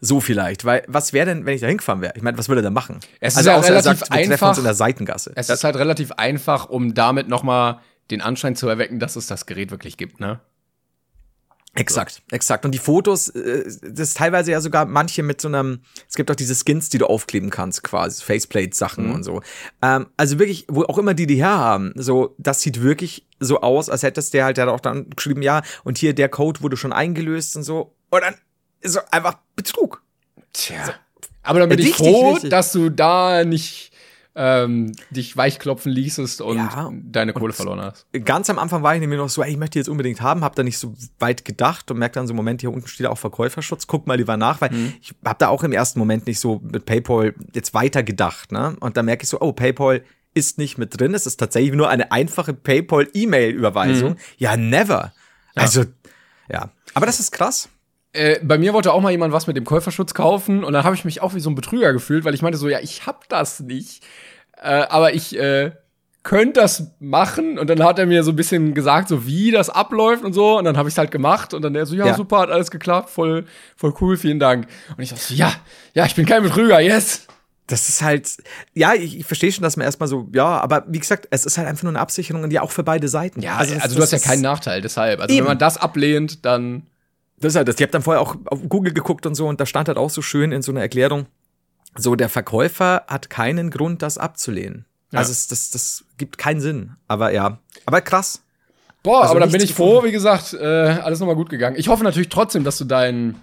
So 0.00 0.20
vielleicht, 0.20 0.64
weil 0.64 0.84
was 0.88 1.12
wäre 1.12 1.26
denn, 1.26 1.46
wenn 1.46 1.54
ich 1.54 1.60
da 1.60 1.68
hingefahren 1.68 2.00
wäre? 2.00 2.14
Ich 2.16 2.22
meine, 2.22 2.36
was 2.36 2.48
würde 2.48 2.60
er 2.60 2.64
denn 2.64 2.72
machen? 2.72 2.98
Es 3.20 3.36
ist 3.36 3.46
ja 3.46 3.56
außer 3.56 3.68
er 3.68 3.84
relativ 3.84 4.00
sagt, 4.00 4.12
einfach. 4.12 4.58
in 4.58 4.64
der 4.64 4.74
Seitengasse. 4.74 5.32
es 5.36 5.48
ist 5.48 5.62
halt 5.62 5.76
relativ 5.76 6.12
einfach, 6.12 6.68
um 6.68 6.94
damit 6.94 7.28
noch 7.28 7.42
mal 7.42 7.80
den 8.10 8.20
Anschein 8.20 8.56
zu 8.56 8.68
erwecken, 8.68 8.98
dass 8.98 9.14
es 9.14 9.28
das 9.28 9.46
Gerät 9.46 9.70
wirklich 9.70 9.96
gibt, 9.96 10.20
ne? 10.20 10.40
Exakt, 11.74 12.20
exakt. 12.30 12.66
Und 12.66 12.72
die 12.72 12.78
Fotos, 12.78 13.30
äh, 13.30 13.64
das 13.64 14.08
ist 14.08 14.16
teilweise 14.18 14.50
ja 14.50 14.60
sogar 14.60 14.84
manche 14.84 15.22
mit 15.22 15.40
so 15.40 15.48
einem, 15.48 15.80
es 16.06 16.16
gibt 16.16 16.30
auch 16.30 16.34
diese 16.34 16.54
Skins, 16.54 16.90
die 16.90 16.98
du 16.98 17.06
aufkleben 17.06 17.48
kannst, 17.48 17.82
quasi, 17.82 18.22
Faceplate-Sachen 18.22 19.10
und 19.10 19.22
so. 19.22 19.40
Ähm, 19.80 20.06
also 20.18 20.38
wirklich, 20.38 20.66
wo 20.68 20.82
auch 20.82 20.98
immer 20.98 21.14
die 21.14 21.26
die 21.26 21.36
herhaben, 21.36 21.92
so, 21.96 22.34
das 22.36 22.60
sieht 22.60 22.82
wirklich 22.82 23.26
so 23.40 23.62
aus, 23.62 23.88
als 23.88 24.02
hättest 24.02 24.34
der 24.34 24.44
halt, 24.44 24.58
der 24.58 24.66
hat 24.66 24.72
auch 24.72 24.80
dann 24.80 25.08
geschrieben, 25.08 25.40
ja, 25.40 25.62
und 25.82 25.96
hier 25.96 26.14
der 26.14 26.28
Code 26.28 26.60
wurde 26.60 26.76
schon 26.76 26.92
eingelöst 26.92 27.56
und 27.56 27.62
so. 27.62 27.96
Und 28.10 28.20
dann 28.22 28.34
so 28.85 29.01
einfach 29.11 29.39
Betrug. 29.57 30.03
Tja. 30.53 30.95
Aber 31.43 31.61
dann 31.61 31.68
bin 31.68 31.78
ich 31.78 31.87
Richtig, 31.87 32.07
froh, 32.07 32.33
richtig. 32.33 32.51
dass 32.51 32.72
du 32.72 32.89
da 32.91 33.45
nicht 33.45 33.93
ähm, 34.35 34.93
dich 35.11 35.37
weichklopfen 35.37 35.93
ließest 35.93 36.41
und 36.41 36.57
Ja, 36.57 36.91
deine 36.93 37.33
Kohle 37.33 37.53
verloren 37.53 37.80
hast. 37.80 38.07
Ganz 38.24 38.49
am 38.49 38.59
Anfang 38.59 38.83
war 38.83 38.95
ich 38.95 39.01
nämlich 39.01 39.18
noch 39.18 39.28
so, 39.28 39.43
ey, 39.43 39.51
ich 39.51 39.59
möchte 39.59 39.72
die 39.72 39.80
jetzt 39.80 39.89
unbedingt 39.89 40.22
haben, 40.22 40.43
hab 40.43 40.57
da 40.57 40.62
nicht 40.62 40.78
so 40.78 40.95
weit 41.18 41.45
gedacht 41.45 41.91
und 41.91 41.99
merkte 41.99 42.18
dann 42.18 42.26
so, 42.26 42.33
Moment, 42.33 42.62
hier 42.62 42.72
unten 42.72 42.87
steht 42.87 43.07
auch 43.07 43.18
Verkäuferschutz, 43.18 43.87
guck 43.87 44.07
mal 44.07 44.16
lieber 44.16 44.37
nach, 44.37 44.61
weil 44.61 44.70
ich 45.03 45.14
hab 45.24 45.39
da 45.39 45.49
auch 45.49 45.62
im 45.64 45.72
ersten 45.72 45.99
Moment 45.99 46.26
nicht 46.26 46.41
so 46.41 46.61
mit 46.62 46.87
PayPal 46.87 47.35
jetzt 47.55 47.74
weiter 47.74 48.03
gedacht, 48.03 48.53
ne? 48.53 48.76
Und 48.80 48.97
dann 48.97 49.05
merke 49.05 49.24
ich 49.24 49.28
so, 49.28 49.39
oh, 49.41 49.53
PayPal 49.53 50.03
ist 50.35 50.57
nicht 50.57 50.78
mit 50.78 50.99
drin, 50.99 51.12
es 51.12 51.26
ist 51.26 51.37
tatsächlich 51.37 51.74
nur 51.74 51.91
eine 51.91 52.11
einfache 52.11 52.55
PayPal-E-Mail-Überweisung. 52.55 54.16
Ja, 54.39 54.57
never. 54.57 55.12
Also, 55.55 55.85
ja. 56.51 56.70
Aber 56.95 57.05
das 57.05 57.20
ist 57.20 57.33
krass. 57.33 57.68
Äh, 58.14 58.40
bei 58.42 58.58
mir 58.58 58.74
wollte 58.74 58.92
auch 58.92 59.00
mal 59.00 59.10
jemand 59.10 59.32
was 59.32 59.46
mit 59.46 59.56
dem 59.56 59.64
Käuferschutz 59.64 60.12
kaufen 60.12 60.64
und 60.64 60.72
dann 60.74 60.84
habe 60.84 60.94
ich 60.94 61.04
mich 61.04 61.22
auch 61.22 61.34
wie 61.34 61.40
so 61.40 61.48
ein 61.50 61.54
Betrüger 61.54 61.92
gefühlt, 61.94 62.24
weil 62.24 62.34
ich 62.34 62.42
meinte 62.42 62.58
so, 62.58 62.68
ja, 62.68 62.78
ich 62.80 63.06
hab 63.06 63.26
das 63.30 63.60
nicht, 63.60 64.02
äh, 64.62 64.68
aber 64.88 65.14
ich 65.14 65.38
äh, 65.38 65.72
könnte 66.22 66.60
das 66.60 66.88
machen 67.00 67.58
und 67.58 67.70
dann 67.70 67.82
hat 67.82 67.98
er 67.98 68.04
mir 68.06 68.22
so 68.22 68.30
ein 68.32 68.36
bisschen 68.36 68.74
gesagt, 68.74 69.08
so 69.08 69.26
wie 69.26 69.50
das 69.50 69.70
abläuft 69.70 70.24
und 70.24 70.34
so 70.34 70.58
und 70.58 70.64
dann 70.66 70.76
habe 70.76 70.88
ich 70.88 70.94
es 70.94 70.98
halt 70.98 71.10
gemacht 71.10 71.54
und 71.54 71.62
dann 71.62 71.74
er 71.74 71.86
so, 71.86 71.94
ja, 71.96 72.06
Ja. 72.08 72.14
super, 72.14 72.40
hat 72.40 72.50
alles 72.50 72.70
geklappt, 72.70 73.08
voll, 73.10 73.46
voll 73.76 73.94
cool, 74.00 74.16
vielen 74.18 74.38
Dank. 74.38 74.66
Und 74.96 75.02
ich 75.02 75.08
dachte 75.08 75.22
so, 75.22 75.34
ja, 75.34 75.50
ja, 75.94 76.04
ich 76.04 76.14
bin 76.14 76.26
kein 76.26 76.42
Betrüger, 76.42 76.80
yes. 76.80 77.26
Das 77.66 77.88
ist 77.88 78.02
halt, 78.02 78.28
ja, 78.74 78.92
ich, 78.92 79.16
ich 79.20 79.24
verstehe 79.24 79.50
schon, 79.50 79.62
dass 79.62 79.76
man 79.78 79.84
erstmal 79.86 80.08
so, 80.08 80.28
ja, 80.34 80.60
aber 80.60 80.84
wie 80.88 80.98
gesagt, 80.98 81.28
es 81.30 81.46
ist 81.46 81.56
halt 81.56 81.66
einfach 81.66 81.84
nur 81.84 81.92
eine 81.92 82.00
Absicherung 82.00 82.42
und 82.42 82.52
ja 82.52 82.60
auch 82.60 82.70
für 82.72 82.82
beide 82.82 83.08
Seiten. 83.08 83.40
Ja, 83.40 83.56
also, 83.56 83.74
das- 83.74 83.94
du 83.94 84.02
hast 84.02 84.12
ja 84.12 84.18
keinen 84.18 84.42
Nachteil, 84.42 84.82
deshalb. 84.82 85.18
Also 85.20 85.32
Eben. 85.32 85.44
wenn 85.44 85.52
man 85.52 85.58
das 85.58 85.78
ablehnt, 85.78 86.44
dann 86.44 86.82
Das 87.43 87.53
ist 87.53 87.57
halt 87.57 87.68
das. 87.68 87.74
Ich 87.76 87.82
habe 87.82 87.93
dann 87.93 88.03
vorher 88.03 88.20
auch 88.20 88.36
auf 88.47 88.61
Google 88.68 88.93
geguckt 88.95 89.26
und 89.26 89.34
so 89.34 89.49
und 89.49 89.61
da 89.61 89.66
stand 89.66 89.88
halt 89.88 89.99
auch 89.99 90.11
so 90.11 90.22
schön 90.22 90.53
in 90.53 90.62
so 90.62 90.72
einer 90.72 90.80
Erklärung, 90.80 91.26
so 91.97 92.14
der 92.14 92.28
Verkäufer 92.28 93.03
hat 93.09 93.28
keinen 93.30 93.70
Grund, 93.70 94.01
das 94.01 94.16
abzulehnen. 94.16 94.86
Ja. 95.11 95.18
Also 95.18 95.32
es, 95.32 95.49
das, 95.49 95.70
das 95.70 96.05
gibt 96.16 96.38
keinen 96.38 96.61
Sinn. 96.61 96.93
Aber 97.09 97.32
ja, 97.32 97.59
aber 97.84 98.01
krass. 98.01 98.43
Boah, 99.03 99.22
Also 99.22 99.32
aber 99.32 99.40
dann 99.40 99.51
bin 99.51 99.61
ich 99.61 99.74
froh, 99.74 100.05
wie 100.05 100.12
gesagt, 100.12 100.55
äh, 100.55 100.64
alles 100.64 101.18
nochmal 101.18 101.34
gut 101.34 101.51
gegangen. 101.51 101.76
Ich 101.76 101.88
hoffe 101.88 102.05
natürlich 102.05 102.28
trotzdem, 102.28 102.62
dass 102.62 102.78
du 102.78 102.84
dein, 102.84 103.43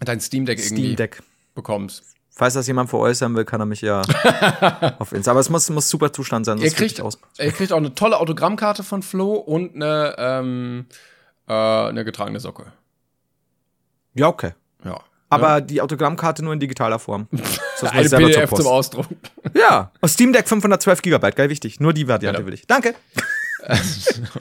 dein 0.00 0.20
Steam 0.20 0.44
Deck 0.44 0.58
irgendwie 0.58 0.82
Steam 0.82 0.96
Deck. 0.96 1.22
bekommst. 1.54 2.04
Falls 2.34 2.54
das 2.54 2.66
jemand 2.66 2.90
veräußern 2.90 3.34
will, 3.34 3.44
kann 3.44 3.60
er 3.60 3.66
mich 3.66 3.80
ja 3.80 4.02
auf 4.98 5.12
Insta. 5.12 5.30
Aber 5.30 5.40
es 5.40 5.48
muss, 5.50 5.68
muss 5.70 5.88
super 5.88 6.12
Zustand 6.12 6.46
sein. 6.46 6.58
Ihr 6.58 6.64
flipp 6.64 6.76
kriegt, 6.76 6.92
ich 6.98 7.02
aus. 7.02 7.18
ihr 7.38 7.52
kriegt 7.52 7.72
auch 7.72 7.78
eine 7.78 7.94
tolle 7.94 8.18
Autogrammkarte 8.18 8.82
von 8.82 9.02
Flo 9.02 9.34
und 9.34 9.74
eine, 9.74 10.14
ähm, 10.18 10.86
äh, 11.48 11.52
eine 11.52 12.04
getragene 12.04 12.40
Socke. 12.40 12.72
Ja, 14.14 14.28
okay. 14.28 14.52
Ja. 14.84 15.00
Aber 15.30 15.60
die 15.62 15.80
Autogrammkarte 15.80 16.44
nur 16.44 16.52
in 16.52 16.60
digitaler 16.60 16.98
Form. 16.98 17.28
Das 17.80 17.90
eine 17.90 18.08
PDF 18.08 18.50
zum 18.52 18.66
Ausdruck. 18.68 19.06
Ja, 19.58 19.90
und 20.00 20.08
Steam 20.08 20.32
Deck 20.32 20.46
512 20.48 21.02
Gigabyte, 21.02 21.34
geil 21.34 21.50
wichtig. 21.50 21.80
Nur 21.80 21.92
die 21.92 22.06
Variante 22.06 22.40
Ja. 22.40 22.46
will 22.46 22.54
ich. 22.54 22.64
Danke. 22.68 22.94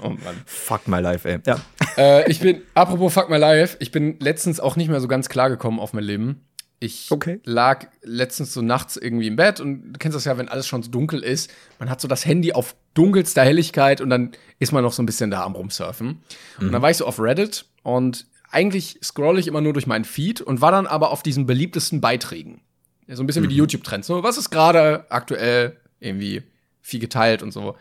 oh 0.04 0.10
Mann. 0.10 0.42
Fuck 0.46 0.88
my 0.88 1.00
life, 1.00 1.28
ey. 1.28 1.40
Ja. 1.48 1.60
äh, 1.98 2.30
ich 2.30 2.40
bin, 2.40 2.62
apropos 2.76 3.12
Fuck 3.14 3.30
My 3.32 3.38
Life, 3.38 3.78
ich 3.80 3.92
bin 3.92 4.18
letztens 4.20 4.60
auch 4.60 4.76
nicht 4.76 4.90
mehr 4.90 5.02
so 5.02 5.08
ganz 5.08 5.28
klar 5.28 5.50
gekommen 5.50 5.80
auf 5.80 5.94
mein 5.94 6.04
Leben. 6.04 6.46
Ich 6.80 7.12
Okay. 7.12 7.40
lag 7.44 7.88
letztens 8.04 8.54
so 8.54 8.62
nachts 8.62 8.96
irgendwie 8.98 9.26
im 9.28 9.36
Bett 9.38 9.60
und 9.60 9.94
du 9.94 9.98
kennst 10.00 10.16
das 10.16 10.26
ja, 10.26 10.38
wenn 10.38 10.48
alles 10.50 10.68
schon 10.68 10.82
so 10.84 10.92
dunkel 10.92 11.24
ist. 11.24 11.50
Man 11.80 11.90
hat 11.90 12.00
so 12.02 12.08
das 12.08 12.26
Handy 12.26 12.54
auf 12.54 12.76
dunkelster 12.96 13.44
Helligkeit 13.44 14.02
und 14.02 14.10
dann 14.12 14.32
ist 14.60 14.72
man 14.72 14.84
noch 14.84 14.94
so 14.94 15.02
ein 15.02 15.08
bisschen 15.08 15.32
da 15.32 15.44
am 15.44 15.54
Rumsurfen. 15.56 16.22
Und 16.60 16.72
dann 16.72 16.82
war 16.82 16.90
ich 16.92 16.98
so 16.98 17.06
auf 17.08 17.20
Reddit 17.20 17.66
und 17.84 18.26
eigentlich 18.52 19.00
scrolle 19.04 19.40
ich 19.40 19.48
immer 19.48 19.62
nur 19.62 19.74
durch 19.74 19.88
meinen 19.88 20.06
Feed 20.06 20.42
und 20.42 20.62
war 20.62 20.72
dann 20.72 20.88
aber 20.88 21.12
auf 21.12 21.24
diesen 21.24 21.46
beliebtesten 21.46 22.02
Beiträgen. 22.02 22.62
So 23.08 23.24
ein 23.24 23.28
bisschen 23.28 23.44
wie 23.44 23.50
die 23.50 23.56
YouTube-Trends. 23.56 24.08
So, 24.08 24.24
was 24.24 24.38
ist 24.38 24.52
gerade 24.52 25.06
aktuell 25.10 25.78
irgendwie 26.00 26.44
viel 26.82 27.00
geteilt 27.00 27.44
und 27.44 27.52
so. 27.52 27.76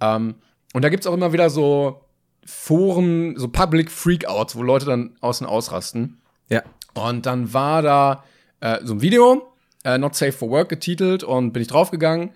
Ähm, 0.00 0.34
und 0.72 0.82
da 0.82 0.88
gibt's 0.88 1.06
auch 1.06 1.14
immer 1.14 1.32
wieder 1.32 1.50
so 1.50 2.04
Foren, 2.44 3.38
so 3.38 3.48
Public 3.48 3.90
Freakouts, 3.90 4.56
wo 4.56 4.62
Leute 4.62 4.86
dann 4.86 5.16
außen 5.20 5.46
ausrasten. 5.46 6.20
Ja. 6.48 6.62
Und 6.94 7.26
dann 7.26 7.52
war 7.52 7.82
da 7.82 8.24
äh, 8.60 8.78
so 8.82 8.94
ein 8.94 9.02
Video, 9.02 9.52
äh, 9.84 9.98
Not 9.98 10.14
Safe 10.14 10.32
for 10.32 10.50
Work 10.50 10.68
getitelt, 10.68 11.24
und 11.24 11.52
bin 11.52 11.62
ich 11.62 11.68
draufgegangen. 11.68 12.30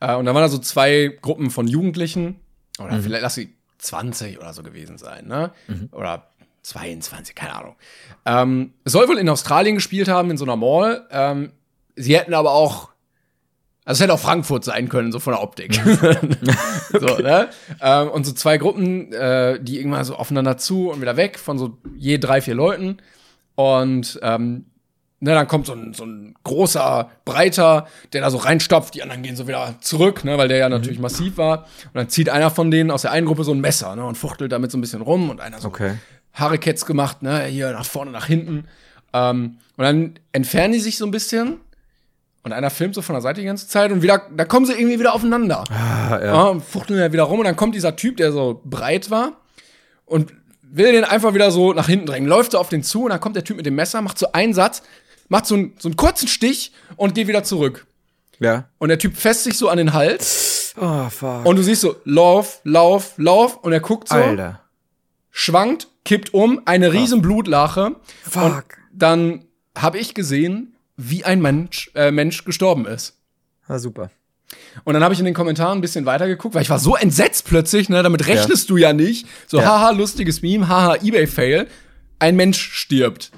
Äh, 0.00 0.14
und 0.16 0.24
da 0.24 0.34
waren 0.34 0.42
da 0.42 0.48
so 0.48 0.58
zwei 0.58 1.18
Gruppen 1.20 1.50
von 1.50 1.66
Jugendlichen, 1.66 2.40
oder 2.78 3.00
vielleicht 3.02 3.22
lass 3.22 3.34
sie 3.34 3.54
20 3.78 4.38
oder 4.38 4.52
so 4.52 4.62
gewesen 4.62 4.96
sein, 4.98 5.26
ne? 5.26 5.52
Oder 5.92 6.29
22, 6.62 7.34
keine 7.34 7.54
Ahnung. 7.54 7.76
Ähm, 8.26 8.72
es 8.84 8.92
soll 8.92 9.08
wohl 9.08 9.18
in 9.18 9.28
Australien 9.28 9.76
gespielt 9.76 10.08
haben, 10.08 10.30
in 10.30 10.36
so 10.36 10.44
einer 10.44 10.56
Mall. 10.56 11.06
Ähm, 11.10 11.52
sie 11.96 12.16
hätten 12.16 12.34
aber 12.34 12.52
auch, 12.52 12.90
also 13.84 13.98
es 13.98 14.02
hätte 14.02 14.14
auch 14.14 14.20
Frankfurt 14.20 14.64
sein 14.64 14.88
können, 14.88 15.12
so 15.12 15.18
von 15.18 15.32
der 15.32 15.42
Optik. 15.42 15.74
so, 17.00 17.18
ne? 17.18 17.48
ähm, 17.80 18.08
und 18.08 18.24
so 18.24 18.32
zwei 18.32 18.58
Gruppen, 18.58 19.12
äh, 19.12 19.58
die 19.60 19.78
irgendwann 19.78 20.04
so 20.04 20.16
aufeinander 20.16 20.58
zu 20.58 20.90
und 20.90 21.00
wieder 21.00 21.16
weg, 21.16 21.38
von 21.38 21.58
so 21.58 21.78
je 21.96 22.18
drei, 22.18 22.40
vier 22.40 22.54
Leuten. 22.54 22.98
Und 23.54 24.18
ähm, 24.22 24.66
ne, 25.20 25.34
dann 25.34 25.48
kommt 25.48 25.66
so 25.66 25.74
ein, 25.74 25.94
so 25.94 26.04
ein 26.04 26.34
großer, 26.44 27.10
breiter, 27.24 27.86
der 28.12 28.22
da 28.22 28.30
so 28.30 28.38
reinstopft, 28.38 28.94
die 28.94 29.02
anderen 29.02 29.22
gehen 29.22 29.36
so 29.36 29.46
wieder 29.46 29.76
zurück, 29.80 30.24
ne, 30.24 30.36
weil 30.38 30.48
der 30.48 30.58
ja 30.58 30.68
natürlich 30.68 30.98
massiv 30.98 31.36
war. 31.36 31.66
Und 31.86 31.94
dann 31.94 32.08
zieht 32.08 32.28
einer 32.28 32.50
von 32.50 32.70
denen 32.70 32.90
aus 32.90 33.02
der 33.02 33.12
einen 33.12 33.26
Gruppe 33.26 33.44
so 33.44 33.52
ein 33.52 33.60
Messer 33.60 33.94
ne, 33.96 34.04
und 34.04 34.16
fuchtelt 34.16 34.52
damit 34.52 34.70
so 34.70 34.78
ein 34.78 34.80
bisschen 34.80 35.02
rum 35.02 35.30
und 35.30 35.40
einer 35.40 35.60
so 35.60 35.68
Okay. 35.68 35.94
Harekets 36.34 36.86
gemacht, 36.86 37.22
ne, 37.22 37.44
hier 37.44 37.72
nach 37.72 37.84
vorne, 37.84 38.10
nach 38.10 38.26
hinten. 38.26 38.66
Ähm, 39.12 39.58
und 39.76 39.84
dann 39.84 40.14
entfernen 40.32 40.72
die 40.72 40.80
sich 40.80 40.96
so 40.98 41.04
ein 41.04 41.10
bisschen 41.10 41.58
und 42.42 42.52
einer 42.52 42.70
filmt 42.70 42.94
so 42.94 43.02
von 43.02 43.14
der 43.14 43.22
Seite 43.22 43.40
die 43.40 43.46
ganze 43.46 43.68
Zeit 43.68 43.90
und 43.92 44.02
wieder, 44.02 44.22
da 44.34 44.44
kommen 44.44 44.64
sie 44.66 44.72
irgendwie 44.72 44.98
wieder 44.98 45.12
aufeinander. 45.14 45.64
Ah, 45.70 46.18
ja. 46.18 46.24
Ja, 46.24 46.42
und 46.44 46.64
fuchteln 46.64 46.98
ja 47.00 47.12
wieder 47.12 47.24
rum 47.24 47.40
und 47.40 47.44
dann 47.44 47.56
kommt 47.56 47.74
dieser 47.74 47.96
Typ, 47.96 48.16
der 48.16 48.32
so 48.32 48.60
breit 48.64 49.10
war 49.10 49.32
und 50.06 50.32
will 50.62 50.92
den 50.92 51.04
einfach 51.04 51.34
wieder 51.34 51.50
so 51.50 51.72
nach 51.72 51.88
hinten 51.88 52.06
drängen. 52.06 52.28
Läuft 52.28 52.52
so 52.52 52.58
auf 52.58 52.68
den 52.68 52.82
zu 52.84 53.02
und 53.04 53.10
dann 53.10 53.20
kommt 53.20 53.34
der 53.36 53.44
Typ 53.44 53.56
mit 53.56 53.66
dem 53.66 53.74
Messer, 53.74 54.00
macht 54.00 54.18
so 54.18 54.30
einen 54.32 54.54
Satz, 54.54 54.82
macht 55.28 55.46
so, 55.46 55.56
einen- 55.56 55.74
so 55.78 55.88
einen 55.88 55.96
kurzen 55.96 56.28
Stich 56.28 56.72
und 56.96 57.14
geht 57.14 57.26
wieder 57.26 57.42
zurück. 57.42 57.86
Ja. 58.38 58.68
Und 58.78 58.88
der 58.88 58.98
Typ 58.98 59.16
fässt 59.16 59.44
sich 59.44 59.58
so 59.58 59.68
an 59.68 59.76
den 59.78 59.92
Hals 59.92 60.74
Oh, 60.80 61.08
fuck. 61.10 61.44
und 61.44 61.56
du 61.56 61.62
siehst 61.62 61.82
so, 61.82 61.96
lauf, 62.04 62.60
lauf, 62.64 63.14
lauf 63.18 63.56
und 63.58 63.72
er 63.72 63.80
guckt 63.80 64.08
so, 64.08 64.14
Alter. 64.14 64.59
Schwankt, 65.40 65.88
kippt 66.04 66.34
um, 66.34 66.60
eine 66.66 66.92
riesen 66.92 67.22
Blutlache. 67.22 67.96
Fuck. 68.22 68.42
Und 68.44 68.64
dann 68.92 69.44
habe 69.76 69.98
ich 69.98 70.14
gesehen, 70.14 70.76
wie 70.96 71.24
ein 71.24 71.40
Mensch, 71.40 71.90
äh, 71.94 72.10
Mensch 72.10 72.44
gestorben 72.44 72.86
ist. 72.86 73.16
Ah, 73.66 73.78
super. 73.78 74.10
Und 74.84 74.94
dann 74.94 75.02
habe 75.04 75.14
ich 75.14 75.20
in 75.20 75.24
den 75.24 75.34
Kommentaren 75.34 75.78
ein 75.78 75.80
bisschen 75.80 76.04
weitergeguckt, 76.06 76.54
weil 76.54 76.62
ich 76.62 76.70
war 76.70 76.78
so 76.78 76.96
entsetzt 76.96 77.46
plötzlich, 77.46 77.88
ne, 77.88 78.02
damit 78.02 78.26
rechnest 78.26 78.68
du 78.68 78.76
ja 78.76 78.92
nicht. 78.92 79.26
So, 79.46 79.58
Ja. 79.58 79.66
haha, 79.66 79.90
lustiges 79.92 80.42
Meme, 80.42 80.68
haha, 80.68 80.96
Ebay-Fail. 80.96 81.68
Ein 82.18 82.36
Mensch 82.36 82.60
stirbt. 82.72 83.30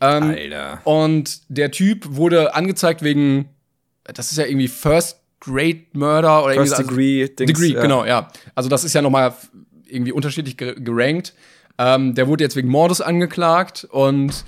Ähm, 0.00 0.22
Alter. 0.30 0.80
Und 0.84 1.40
der 1.48 1.70
Typ 1.72 2.06
wurde 2.10 2.54
angezeigt 2.54 3.02
wegen, 3.02 3.48
das 4.04 4.30
ist 4.30 4.38
ja 4.38 4.44
irgendwie 4.44 4.68
First 4.68 5.16
Grade 5.40 5.80
Murder 5.94 6.44
oder 6.44 6.54
First 6.54 6.72
irgendwie 6.78 6.84
so- 6.84 6.88
Degree 6.88 7.28
Dings, 7.28 7.46
Degree, 7.52 7.72
ja. 7.74 7.82
genau, 7.82 8.04
ja. 8.04 8.28
Also 8.54 8.68
das 8.68 8.84
ist 8.84 8.92
ja 8.94 9.02
noch 9.02 9.10
mal 9.10 9.34
irgendwie 9.92 10.12
unterschiedlich 10.12 10.56
ge 10.56 10.74
gerankt. 10.78 11.34
Ähm, 11.78 12.14
der 12.14 12.28
wurde 12.28 12.44
jetzt 12.44 12.56
wegen 12.56 12.68
Mordes 12.68 13.00
angeklagt 13.00 13.86
und 13.90 14.44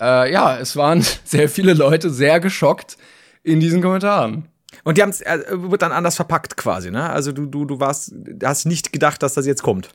äh, 0.00 0.32
ja, 0.32 0.58
es 0.58 0.76
waren 0.76 1.04
sehr 1.24 1.48
viele 1.48 1.74
Leute 1.74 2.10
sehr 2.10 2.40
geschockt 2.40 2.96
in 3.42 3.60
diesen 3.60 3.82
Kommentaren. 3.82 4.46
Und 4.84 4.98
die 4.98 5.02
haben 5.02 5.10
es 5.10 5.20
äh, 5.22 5.38
wird 5.50 5.82
dann 5.82 5.92
anders 5.92 6.16
verpackt 6.16 6.56
quasi, 6.56 6.90
ne? 6.90 7.08
Also 7.10 7.32
du 7.32 7.46
du 7.46 7.64
du 7.64 7.80
warst 7.80 8.12
hast 8.44 8.66
nicht 8.66 8.92
gedacht, 8.92 9.22
dass 9.22 9.34
das 9.34 9.46
jetzt 9.46 9.62
kommt. 9.62 9.88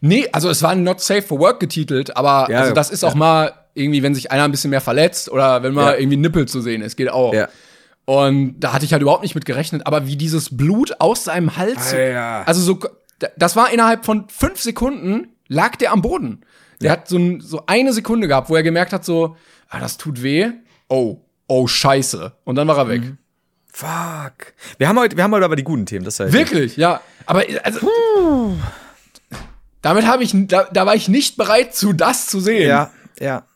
Nee, 0.00 0.28
also 0.32 0.48
es 0.48 0.62
war 0.62 0.74
not 0.74 1.00
safe 1.00 1.22
for 1.22 1.38
work 1.38 1.60
getitelt, 1.60 2.16
aber 2.16 2.50
Ja, 2.50 2.60
also 2.60 2.72
das 2.74 2.90
ist 2.90 3.04
auch 3.04 3.14
mal 3.14 3.52
irgendwie, 3.74 4.02
wenn 4.02 4.14
sich 4.14 4.30
einer 4.30 4.44
ein 4.44 4.50
bisschen 4.50 4.70
mehr 4.70 4.80
verletzt 4.80 5.30
oder 5.30 5.62
wenn 5.62 5.72
mal 5.74 5.94
Ja. 5.94 5.98
irgendwie 5.98 6.16
Nippel 6.18 6.46
zu 6.46 6.60
sehen 6.60 6.82
ist, 6.82 6.96
geht 6.96 7.10
auch. 7.10 7.32
Ja. 7.34 7.48
Und 8.04 8.58
da 8.60 8.72
hatte 8.72 8.84
ich 8.84 8.92
halt 8.92 9.02
überhaupt 9.02 9.22
nicht 9.22 9.34
mit 9.34 9.44
gerechnet, 9.44 9.86
aber 9.86 10.06
wie 10.06 10.16
dieses 10.16 10.56
Blut 10.56 10.96
aus 10.98 11.24
seinem 11.24 11.56
Hals, 11.56 11.92
Alter. 11.92 12.48
also 12.48 12.60
so, 12.62 12.78
das 13.36 13.56
war 13.56 13.72
innerhalb 13.72 14.04
von 14.04 14.28
fünf 14.28 14.60
Sekunden, 14.60 15.28
lag 15.48 15.76
der 15.76 15.92
am 15.92 16.02
Boden. 16.02 16.44
Der 16.80 16.92
hat 16.92 17.08
so, 17.08 17.16
ein, 17.16 17.40
so 17.40 17.64
eine 17.66 17.92
Sekunde 17.92 18.28
gehabt, 18.28 18.50
wo 18.50 18.56
er 18.56 18.62
gemerkt 18.62 18.92
hat, 18.92 19.04
so, 19.04 19.36
ah, 19.68 19.80
das 19.80 19.96
tut 19.96 20.22
weh. 20.22 20.50
Oh, 20.88 21.20
oh, 21.48 21.66
scheiße. 21.66 22.32
Und 22.44 22.54
dann 22.56 22.68
war 22.68 22.78
er 22.78 22.88
weg. 22.88 23.02
Fuck. 23.72 24.54
Wir 24.78 24.88
haben 24.88 24.98
heute 24.98 25.16
wir 25.16 25.24
haben 25.24 25.32
heute 25.32 25.44
aber 25.44 25.56
die 25.56 25.64
guten 25.64 25.86
Themen, 25.86 26.04
das 26.04 26.18
heißt. 26.18 26.32
Wirklich, 26.32 26.76
ja. 26.76 27.00
Aber 27.26 27.44
also, 27.62 27.90
damit 29.82 30.06
habe 30.06 30.24
ich, 30.24 30.32
da, 30.34 30.64
da 30.64 30.86
war 30.86 30.94
ich 30.94 31.08
nicht 31.08 31.36
bereit 31.36 31.74
zu, 31.74 31.92
das 31.92 32.26
zu 32.26 32.40
sehen. 32.40 32.68
Ja, 32.68 32.92
ja. 33.20 33.46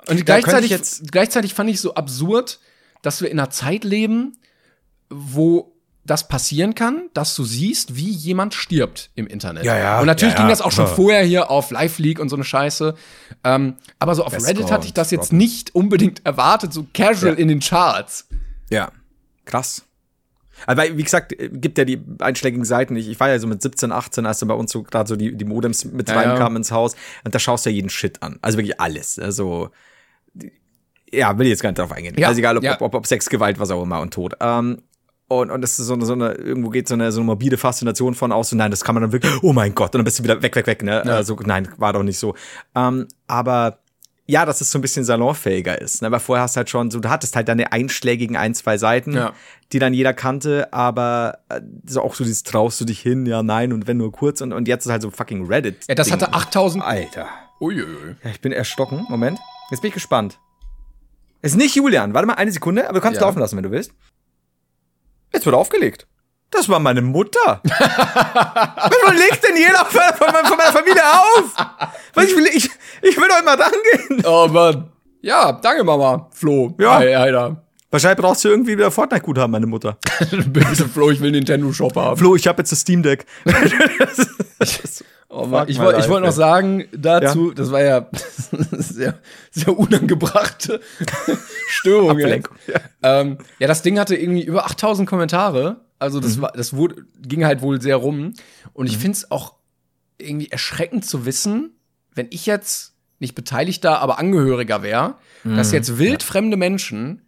Und 0.00 0.06
könnte 0.06 0.24
gleichzeitig, 0.24 0.80
gleichzeitig 1.10 1.54
fand 1.54 1.70
ich 1.70 1.80
so 1.80 1.94
absurd, 1.94 2.60
dass 3.02 3.20
wir 3.20 3.30
in 3.30 3.38
einer 3.38 3.50
Zeit 3.50 3.84
leben, 3.84 4.38
wo 5.10 5.74
das 6.08 6.26
passieren 6.26 6.74
kann, 6.74 7.08
dass 7.14 7.36
du 7.36 7.44
siehst, 7.44 7.94
wie 7.94 8.10
jemand 8.10 8.54
stirbt 8.54 9.10
im 9.14 9.26
Internet. 9.26 9.64
Ja, 9.64 9.78
ja, 9.78 10.00
Und 10.00 10.06
natürlich 10.06 10.34
ja, 10.34 10.40
ging 10.40 10.48
das 10.48 10.60
auch 10.60 10.72
schon 10.72 10.86
vorher 10.86 11.22
hier 11.22 11.50
auf 11.50 11.70
Live 11.70 11.98
League 11.98 12.18
und 12.18 12.28
so 12.28 12.36
eine 12.36 12.44
Scheiße. 12.44 12.94
Ähm, 13.44 13.76
aber 13.98 14.14
so 14.14 14.24
auf 14.24 14.32
Best 14.32 14.48
Reddit 14.48 14.70
hatte 14.70 14.86
ich 14.86 14.94
das 14.94 15.10
jetzt 15.10 15.32
nicht 15.32 15.74
unbedingt 15.74 16.24
erwartet, 16.26 16.72
so 16.72 16.86
casual 16.92 17.34
in 17.34 17.48
den 17.48 17.60
Charts. 17.60 18.26
Ja. 18.70 18.90
Krass. 19.44 19.84
Weil, 20.66 20.96
wie 20.96 21.02
gesagt, 21.02 21.38
äh, 21.38 21.48
gibt 21.52 21.78
ja 21.78 21.84
die 21.84 22.00
einschlägigen 22.18 22.64
Seiten. 22.64 22.96
Ich, 22.96 23.08
ich 23.08 23.20
war 23.20 23.28
ja 23.28 23.38
so 23.38 23.46
mit 23.46 23.62
17, 23.62 23.92
18, 23.92 24.26
als 24.26 24.40
dann 24.40 24.48
bei 24.48 24.54
uns 24.54 24.72
so 24.72 24.82
gerade 24.82 25.08
so 25.08 25.16
die, 25.16 25.36
die 25.36 25.44
Modems 25.44 25.84
mit 25.84 26.10
reinkamen 26.10 26.56
ins 26.56 26.72
Haus. 26.72 26.96
Und 27.24 27.34
da 27.34 27.38
schaust 27.38 27.66
du 27.66 27.70
ja 27.70 27.76
jeden 27.76 27.90
Shit 27.90 28.22
an. 28.22 28.38
Also 28.42 28.58
wirklich 28.58 28.80
alles. 28.80 29.18
Also, 29.18 29.70
ja, 31.12 31.38
will 31.38 31.46
ich 31.46 31.50
jetzt 31.50 31.62
gar 31.62 31.70
nicht 31.70 31.78
drauf 31.78 31.92
eingehen. 31.92 32.16
Ja, 32.18 32.28
also 32.28 32.38
egal, 32.38 32.56
ob, 32.56 32.64
ja. 32.64 32.74
ob, 32.74 32.82
ob, 32.82 32.94
ob 32.94 33.06
Sex, 33.06 33.28
Gewalt, 33.28 33.58
was 33.58 33.70
auch 33.70 33.82
immer 33.82 34.00
und 34.00 34.12
Tod. 34.12 34.34
Ähm, 34.40 34.82
und, 35.28 35.50
und 35.50 35.60
das 35.60 35.78
ist 35.78 35.86
so 35.86 35.94
eine, 35.94 36.04
so 36.06 36.14
eine, 36.14 36.32
irgendwo 36.32 36.70
geht 36.70 36.88
so 36.88 36.94
eine, 36.94 37.12
so 37.12 37.20
eine 37.20 37.26
morbide 37.26 37.56
Faszination 37.58 38.14
von 38.14 38.32
aus, 38.32 38.50
so, 38.50 38.56
nein, 38.56 38.70
das 38.70 38.82
kann 38.84 38.94
man 38.94 39.02
dann 39.02 39.12
wirklich, 39.12 39.32
oh 39.42 39.52
mein 39.52 39.74
Gott, 39.74 39.94
und 39.94 39.98
dann 39.98 40.04
bist 40.04 40.18
du 40.18 40.24
wieder 40.24 40.42
weg, 40.42 40.56
weg, 40.56 40.66
weg, 40.66 40.82
ne? 40.82 41.02
Also, 41.02 41.36
nein, 41.44 41.68
war 41.76 41.92
doch 41.92 42.02
nicht 42.02 42.18
so. 42.18 42.34
Ähm, 42.74 43.06
aber 43.26 43.78
ja, 44.30 44.44
dass 44.44 44.60
es 44.60 44.70
so 44.70 44.78
ein 44.78 44.82
bisschen 44.82 45.04
salonfähiger 45.04 45.80
ist. 45.80 46.02
Ne? 46.02 46.08
Aber 46.08 46.20
vorher 46.20 46.42
hast 46.42 46.54
du 46.54 46.58
halt 46.58 46.68
schon 46.68 46.90
so, 46.90 47.00
du 47.00 47.08
hattest 47.08 47.34
halt 47.34 47.48
deine 47.48 47.72
einschlägigen 47.72 48.36
ein, 48.36 48.54
zwei 48.54 48.76
Seiten, 48.76 49.14
Ja. 49.14 49.32
die 49.72 49.78
dann 49.78 49.94
jeder 49.94 50.12
kannte, 50.12 50.70
aber 50.70 51.38
äh, 51.48 51.62
so 51.86 52.02
auch 52.02 52.14
so 52.14 52.24
dieses 52.24 52.42
traust 52.42 52.78
du 52.80 52.84
dich 52.84 53.00
hin, 53.00 53.24
ja, 53.24 53.42
nein, 53.42 53.72
und 53.72 53.86
wenn 53.86 53.96
nur 53.96 54.12
kurz 54.12 54.42
und, 54.42 54.52
und 54.52 54.68
jetzt 54.68 54.84
ist 54.84 54.92
halt 54.92 55.00
so 55.00 55.10
fucking 55.10 55.46
Reddit. 55.46 55.76
Ja, 55.88 55.94
das 55.94 56.12
hatte 56.12 56.34
8000. 56.34 56.84
Alter. 56.84 57.26
Uiuiui. 57.60 58.16
Ja, 58.22 58.30
ich 58.30 58.40
bin 58.42 58.52
erstocken. 58.52 59.06
Moment. 59.08 59.38
Jetzt 59.70 59.80
bin 59.80 59.88
ich 59.88 59.94
gespannt. 59.94 60.38
Ist 61.40 61.56
nicht 61.56 61.74
Julian. 61.74 62.12
Warte 62.14 62.26
mal 62.26 62.34
eine 62.34 62.52
Sekunde, 62.52 62.84
aber 62.84 62.94
du 62.98 63.00
kannst 63.00 63.20
Ja. 63.20 63.26
laufen 63.26 63.38
lassen, 63.38 63.56
wenn 63.56 63.62
du 63.64 63.70
willst. 63.70 63.92
Jetzt 65.32 65.46
wird 65.46 65.54
aufgelegt. 65.54 66.06
Das 66.50 66.68
war 66.68 66.78
meine 66.78 67.02
Mutter. 67.02 67.60
Warum 67.64 69.16
legt 69.16 69.44
denn 69.46 69.56
jeder 69.56 69.84
von, 69.84 70.00
von, 70.16 70.56
meiner 70.56 70.72
Familie 70.72 71.02
auf? 71.04 71.54
Was 72.14 72.24
ich 72.24 72.36
will, 72.36 72.46
ich, 72.46 72.70
ich 73.02 73.16
will 73.16 73.28
doch 73.28 73.40
immer 73.40 73.58
rangehen. 73.58 74.24
Oh 74.24 74.48
Mann. 74.48 74.90
Ja, 75.20 75.52
danke 75.52 75.84
Mama, 75.84 76.28
Flo. 76.32 76.74
Ja. 76.78 76.96
Alter. 76.96 77.62
Wahrscheinlich 77.90 78.18
brauchst 78.18 78.44
du 78.44 78.48
irgendwie 78.48 78.76
wieder 78.76 78.90
Fortnite-Guthaben, 78.90 79.50
meine 79.50 79.66
Mutter. 79.66 79.98
Bitte, 80.48 80.88
Flo, 80.88 81.10
ich 81.10 81.20
will 81.20 81.28
einen 81.28 81.36
Nintendo 81.36 81.72
Shop 81.72 81.96
haben. 81.96 82.16
Flo, 82.18 82.36
ich 82.36 82.46
habe 82.46 82.60
jetzt 82.60 82.70
das 82.70 82.80
Steam 82.80 83.02
Deck. 83.02 83.24
Oh 85.40 85.46
Mann, 85.46 85.68
ich 85.68 85.78
wollte 85.78 86.08
wollte 86.08 86.26
noch 86.26 86.32
sagen 86.32 86.84
dazu, 86.92 87.52
das 87.52 87.70
war 87.70 87.82
ja 87.82 88.06
sehr, 88.72 89.18
sehr 89.50 89.78
unangebrachte 89.78 90.80
Störung. 91.68 92.18
ja. 92.18 92.40
Ähm, 93.02 93.38
ja, 93.58 93.66
das 93.68 93.82
Ding 93.82 93.98
hatte 93.98 94.16
irgendwie 94.16 94.42
über 94.44 94.64
8000 94.66 95.08
Kommentare. 95.08 95.80
Also 95.98 96.18
Mhm. 96.18 96.22
das 96.22 96.40
war, 96.40 96.52
das 96.52 96.74
wurde, 96.74 97.04
ging 97.20 97.44
halt 97.44 97.60
wohl 97.62 97.80
sehr 97.80 97.96
rum. 97.96 98.32
Und 98.72 98.86
ich 98.86 98.98
find's 98.98 99.30
auch 99.30 99.54
irgendwie 100.18 100.48
erschreckend 100.50 101.04
zu 101.04 101.26
wissen, 101.26 101.72
wenn 102.14 102.26
ich 102.30 102.46
jetzt 102.46 102.94
nicht 103.20 103.34
Beteiligter, 103.34 104.00
aber 104.00 104.18
Angehöriger 104.18 104.82
wäre, 104.82 105.14
Mhm. 105.44 105.56
dass 105.56 105.72
jetzt 105.72 105.98
wildfremde 105.98 106.56
Menschen 106.56 107.22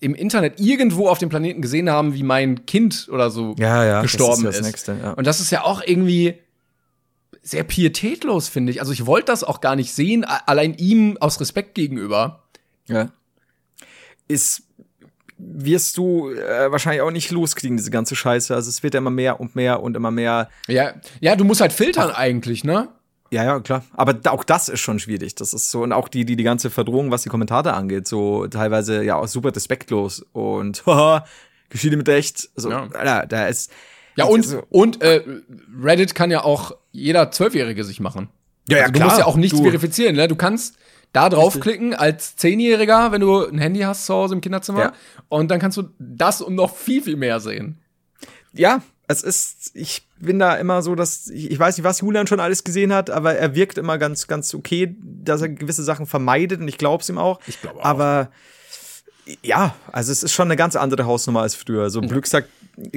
im 0.00 0.14
Internet 0.14 0.60
irgendwo 0.60 1.08
auf 1.08 1.18
dem 1.18 1.30
Planeten 1.30 1.62
gesehen 1.62 1.88
haben, 1.88 2.12
wie 2.14 2.22
mein 2.22 2.66
Kind 2.66 3.08
oder 3.10 3.30
so 3.30 3.54
Ja, 3.58 3.84
ja, 3.84 3.92
das 4.02 4.12
gestorben 4.12 4.42
ist 4.44 4.50
ist. 4.50 4.58
das 4.60 4.66
Nächste, 4.66 4.96
ja. 5.02 5.12
Und 5.12 5.26
das 5.26 5.40
ist 5.40 5.50
ja 5.50 5.62
auch 5.64 5.82
irgendwie 5.84 6.38
sehr 7.44 7.62
pietätlos, 7.62 8.48
finde 8.48 8.72
ich. 8.72 8.80
Also 8.80 8.92
ich 8.92 9.06
wollte 9.06 9.26
das 9.26 9.44
auch 9.44 9.60
gar 9.60 9.76
nicht 9.76 9.92
sehen, 9.92 10.24
allein 10.24 10.74
ihm 10.74 11.18
aus 11.20 11.38
Respekt 11.40 11.74
gegenüber. 11.74 12.42
Ja. 12.86 13.10
Ist, 14.26 14.62
wirst 15.36 15.98
du 15.98 16.30
äh, 16.30 16.72
wahrscheinlich 16.72 17.02
auch 17.02 17.10
nicht 17.10 17.30
loskriegen, 17.30 17.76
diese 17.76 17.90
ganze 17.90 18.16
Scheiße. 18.16 18.54
Also 18.54 18.70
es 18.70 18.82
wird 18.82 18.94
ja 18.94 18.98
immer 18.98 19.10
mehr 19.10 19.40
und 19.40 19.54
mehr 19.54 19.82
und 19.82 19.94
immer 19.94 20.10
mehr. 20.10 20.48
Ja, 20.68 20.94
ja, 21.20 21.36
du 21.36 21.44
musst 21.44 21.60
halt 21.60 21.74
filtern 21.74 22.10
eigentlich, 22.12 22.64
ne? 22.64 22.88
Ja, 23.30 23.44
ja, 23.44 23.60
klar. 23.60 23.84
Aber 23.92 24.18
auch 24.32 24.44
das 24.44 24.70
ist 24.70 24.80
schon 24.80 24.98
schwierig. 24.98 25.34
Das 25.34 25.52
ist 25.52 25.70
so, 25.70 25.82
und 25.82 25.92
auch 25.92 26.08
die, 26.08 26.24
die, 26.24 26.36
die 26.36 26.44
ganze 26.44 26.70
Verdrohung, 26.70 27.10
was 27.10 27.22
die 27.22 27.28
Kommentare 27.28 27.74
angeht, 27.74 28.08
so 28.08 28.46
teilweise 28.46 29.02
ja 29.04 29.16
auch 29.16 29.28
super 29.28 29.54
respektlos 29.54 30.24
und 30.32 30.86
haha, 30.86 31.26
Geschichte 31.68 31.96
mit 31.98 32.08
echt. 32.08 32.48
So, 32.56 32.70
Ja. 32.70 32.88
Alter, 32.92 33.26
da 33.26 33.48
ist. 33.48 33.70
Ja, 34.16 34.24
und, 34.26 34.40
Also- 34.44 34.62
und 34.70 35.02
äh, 35.02 35.22
Reddit 35.82 36.14
kann 36.14 36.30
ja 36.30 36.42
auch 36.44 36.72
jeder 36.92 37.30
Zwölfjährige 37.30 37.84
sich 37.84 38.00
machen. 38.00 38.28
Ja, 38.68 38.76
ja, 38.78 38.82
also, 38.84 38.92
du 38.92 38.98
klar. 38.98 39.08
musst 39.08 39.18
ja 39.20 39.26
auch 39.26 39.36
nichts 39.36 39.56
Du- 39.58 39.64
verifizieren, 39.64 40.16
ne? 40.16 40.28
Du 40.28 40.36
kannst 40.36 40.76
da 41.12 41.28
draufklicken 41.28 41.94
als 41.94 42.34
Zehnjähriger, 42.36 43.12
wenn 43.12 43.20
du 43.20 43.44
ein 43.46 43.58
Handy 43.58 43.80
hast 43.80 44.06
zu 44.06 44.14
Hause 44.14 44.34
im 44.34 44.40
Kinderzimmer. 44.40 44.80
Ja. 44.80 44.92
Und 45.28 45.50
dann 45.50 45.60
kannst 45.60 45.76
du 45.78 45.84
das 45.98 46.40
und 46.42 46.54
noch 46.56 46.74
viel, 46.76 47.02
viel 47.02 47.16
mehr 47.16 47.40
sehen. 47.40 47.78
ja, 48.52 48.82
es 49.06 49.22
ist, 49.22 49.72
ich 49.74 50.08
bin 50.18 50.38
da 50.38 50.54
immer 50.56 50.80
so, 50.80 50.94
dass, 50.94 51.28
ich, 51.28 51.50
ich 51.50 51.58
weiß 51.58 51.76
nicht, 51.76 51.84
was 51.84 52.00
Julian 52.00 52.26
schon 52.26 52.40
alles 52.40 52.64
gesehen 52.64 52.90
hat, 52.92 53.10
aber 53.10 53.34
er 53.34 53.54
wirkt 53.54 53.76
immer 53.76 53.98
ganz, 53.98 54.26
ganz 54.28 54.54
okay, 54.54 54.96
dass 55.02 55.42
er 55.42 55.50
gewisse 55.50 55.84
Sachen 55.84 56.06
vermeidet 56.06 56.60
und 56.62 56.68
ich 56.68 56.78
glaub's 56.78 57.10
ihm 57.10 57.18
auch. 57.18 57.38
Ich 57.46 57.60
glaube 57.60 57.80
auch. 57.80 57.84
Aber 57.84 58.30
ja, 59.42 59.74
also 59.92 60.10
es 60.10 60.22
ist 60.22 60.32
schon 60.32 60.48
eine 60.48 60.56
ganz 60.56 60.74
andere 60.74 61.04
Hausnummer 61.04 61.42
als 61.42 61.54
früher. 61.54 61.90
So 61.90 62.00
Glück 62.00 62.26
sagt, 62.26 62.48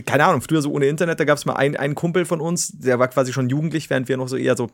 keine 0.05 0.25
Ahnung, 0.25 0.41
früher 0.41 0.61
so 0.61 0.71
ohne 0.71 0.87
Internet, 0.87 1.19
da 1.19 1.25
gab's 1.25 1.45
mal 1.45 1.53
einen, 1.53 1.75
einen 1.75 1.95
Kumpel 1.95 2.25
von 2.25 2.41
uns, 2.41 2.69
der 2.77 2.99
war 2.99 3.07
quasi 3.07 3.33
schon 3.33 3.49
jugendlich, 3.49 3.89
während 3.89 4.07
wir 4.07 4.17
noch 4.17 4.27
so 4.27 4.37
eher 4.37 4.55
so 4.55 4.69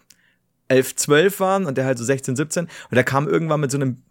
11, 0.67 0.95
12 0.95 1.39
waren 1.39 1.65
und 1.65 1.77
der 1.77 1.85
halt 1.85 1.97
so 1.97 2.03
16, 2.03 2.35
17 2.35 2.65
und 2.65 2.95
der 2.95 3.03
kam 3.03 3.27
irgendwann 3.27 3.59
mit 3.59 3.71
so 3.71 3.77
einem 3.77 4.01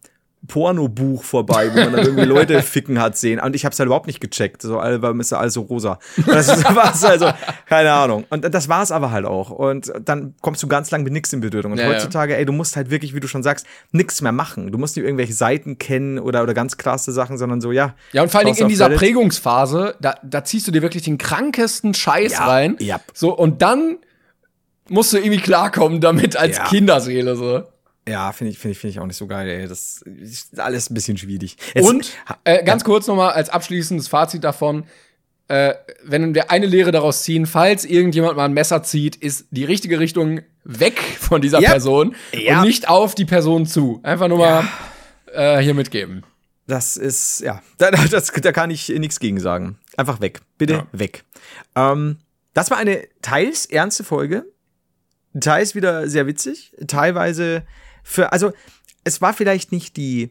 Pornobuch 0.48 1.22
vorbei, 1.22 1.70
wo 1.72 1.78
man 1.78 1.92
dann 1.92 2.04
irgendwie 2.04 2.24
Leute 2.24 2.62
ficken 2.62 3.00
hat 3.00 3.16
sehen. 3.16 3.38
Und 3.40 3.54
ich 3.54 3.64
habe 3.64 3.72
es 3.72 3.78
halt 3.78 3.86
überhaupt 3.86 4.06
nicht 4.08 4.20
gecheckt. 4.20 4.62
So, 4.62 4.74
warum 4.76 5.20
ist 5.20 5.30
da 5.32 5.38
alles 5.38 5.54
so 5.54 5.62
rosa? 5.62 5.98
Das 6.26 6.48
war's 6.74 7.04
also, 7.04 7.28
keine 7.68 7.92
Ahnung. 7.92 8.24
Und 8.28 8.52
das 8.52 8.68
war's 8.68 8.90
aber 8.90 9.12
halt 9.12 9.24
auch. 9.24 9.50
Und 9.50 9.92
dann 10.04 10.34
kommst 10.40 10.62
du 10.62 10.66
ganz 10.66 10.90
lang 10.90 11.04
mit 11.04 11.12
nichts 11.12 11.32
in 11.32 11.40
Berührung. 11.40 11.72
Und 11.72 11.78
Ja, 11.78 11.84
ja. 11.88 11.94
heutzutage, 11.94 12.36
ey, 12.36 12.44
du 12.44 12.52
musst 12.52 12.76
halt 12.76 12.90
wirklich, 12.90 13.14
wie 13.14 13.20
du 13.20 13.28
schon 13.28 13.42
sagst, 13.42 13.66
nichts 13.92 14.20
mehr 14.20 14.32
machen. 14.32 14.72
Du 14.72 14.78
musst 14.78 14.96
nicht 14.96 15.04
irgendwelche 15.04 15.32
Seiten 15.34 15.78
kennen 15.78 16.18
oder, 16.18 16.42
oder 16.42 16.54
ganz 16.54 16.76
krasse 16.76 17.12
Sachen, 17.12 17.38
sondern 17.38 17.60
so, 17.60 17.70
ja. 17.72 17.94
Ja, 18.12 18.22
und 18.22 18.30
vor 18.30 18.40
allen 18.40 18.46
Dingen 18.48 18.58
in 18.58 18.68
dieser 18.68 18.86
Reddit. 18.86 18.98
Prägungsphase, 18.98 19.94
da, 20.00 20.14
da 20.22 20.44
ziehst 20.44 20.66
du 20.66 20.72
dir 20.72 20.82
wirklich 20.82 21.04
den 21.04 21.18
krankesten 21.18 21.94
Scheiß 21.94 22.32
Ja, 22.32 22.46
rein. 22.46 22.76
ja. 22.80 23.00
So, 23.14 23.36
und 23.36 23.62
dann 23.62 23.98
musst 24.88 25.12
du 25.12 25.18
irgendwie 25.18 25.40
klarkommen 25.40 26.00
damit 26.00 26.36
als 26.36 26.56
Ja. 26.58 26.64
Kinderseele. 26.64 27.36
So. 27.36 27.62
Ja, 28.08 28.32
finde 28.32 28.50
ich, 28.52 28.58
finde 28.58 28.72
ich, 28.72 28.78
finde 28.78 28.90
ich 28.92 29.00
auch 29.00 29.06
nicht 29.06 29.16
so 29.16 29.26
geil, 29.26 29.48
ey. 29.48 29.68
Das 29.68 30.02
ist 30.02 30.58
alles 30.58 30.90
ein 30.90 30.94
bisschen 30.94 31.16
schwierig. 31.16 31.56
Jetzt- 31.74 31.88
Und 31.88 32.12
äh, 32.44 32.64
ganz 32.64 32.82
kurz 32.84 33.06
nochmal 33.06 33.32
als 33.32 33.48
abschließendes 33.48 34.08
Fazit 34.08 34.42
davon. 34.44 34.84
Äh, 35.48 35.74
wenn 36.04 36.34
wir 36.34 36.50
eine 36.50 36.66
Lehre 36.66 36.92
daraus 36.92 37.22
ziehen, 37.24 37.46
falls 37.46 37.84
irgendjemand 37.84 38.36
mal 38.36 38.44
ein 38.46 38.54
Messer 38.54 38.82
zieht, 38.82 39.16
ist 39.16 39.46
die 39.50 39.64
richtige 39.64 40.00
Richtung 40.00 40.40
weg 40.64 40.98
von 41.20 41.40
dieser 41.42 41.60
Ja. 41.60 41.70
Person 41.70 42.14
Ja. 42.32 42.60
und 42.60 42.66
nicht 42.66 42.88
auf 42.88 43.14
die 43.14 43.24
Person 43.24 43.66
zu. 43.66 44.00
Einfach 44.02 44.28
nur 44.28 44.38
mal 44.38 44.64
äh, 45.32 45.58
hier 45.58 45.74
mitgeben. 45.74 46.24
Das 46.66 46.96
ist, 46.96 47.40
ja, 47.40 47.62
da, 47.78 47.90
da- 47.90 48.04
das, 48.06 48.28
da 48.32 48.52
kann 48.52 48.70
ich 48.70 48.88
nichts 48.88 49.20
gegen 49.20 49.38
sagen. 49.40 49.78
Einfach 49.96 50.20
weg. 50.20 50.40
Bitte 50.58 50.74
Ja. 50.74 50.86
weg. 50.92 51.24
Ähm, 51.76 52.18
das 52.54 52.70
war 52.70 52.78
eine 52.78 53.06
teils 53.20 53.66
ernste 53.66 54.04
Folge, 54.04 54.44
teils 55.38 55.74
wieder 55.74 56.08
sehr 56.08 56.26
witzig, 56.26 56.72
teilweise 56.86 57.64
für, 58.02 58.32
also 58.32 58.52
es 59.04 59.20
war 59.20 59.32
vielleicht 59.34 59.72
nicht 59.72 59.96
die 59.96 60.30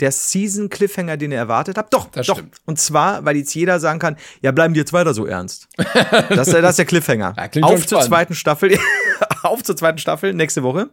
der 0.00 0.12
Season 0.12 0.70
Cliffhanger, 0.70 1.18
den 1.18 1.30
ihr 1.30 1.36
erwartet 1.36 1.76
habt. 1.76 1.92
Doch, 1.92 2.10
Das 2.10 2.26
doch. 2.26 2.36
stimmt. 2.38 2.56
Und 2.64 2.78
zwar, 2.80 3.22
weil 3.26 3.36
jetzt 3.36 3.54
jeder 3.54 3.78
sagen 3.80 3.98
kann, 3.98 4.16
ja, 4.40 4.50
bleiben 4.50 4.72
die 4.72 4.80
jetzt 4.80 4.94
weiter 4.94 5.12
so 5.12 5.26
ernst. 5.26 5.68
Das, 6.30 6.48
ist 6.48 6.54
der- 6.54 6.62
das 6.62 6.70
ist 6.70 6.78
der 6.78 6.86
Cliffhanger. 6.86 7.34
Ja, 7.36 7.62
Auf 7.62 7.86
zur 7.86 8.00
zweiten 8.00 8.34
Staffel. 8.34 8.78
Auf 9.42 9.62
zur 9.62 9.76
zweiten 9.76 9.98
Staffel 9.98 10.32
nächste 10.32 10.62
Woche. 10.62 10.88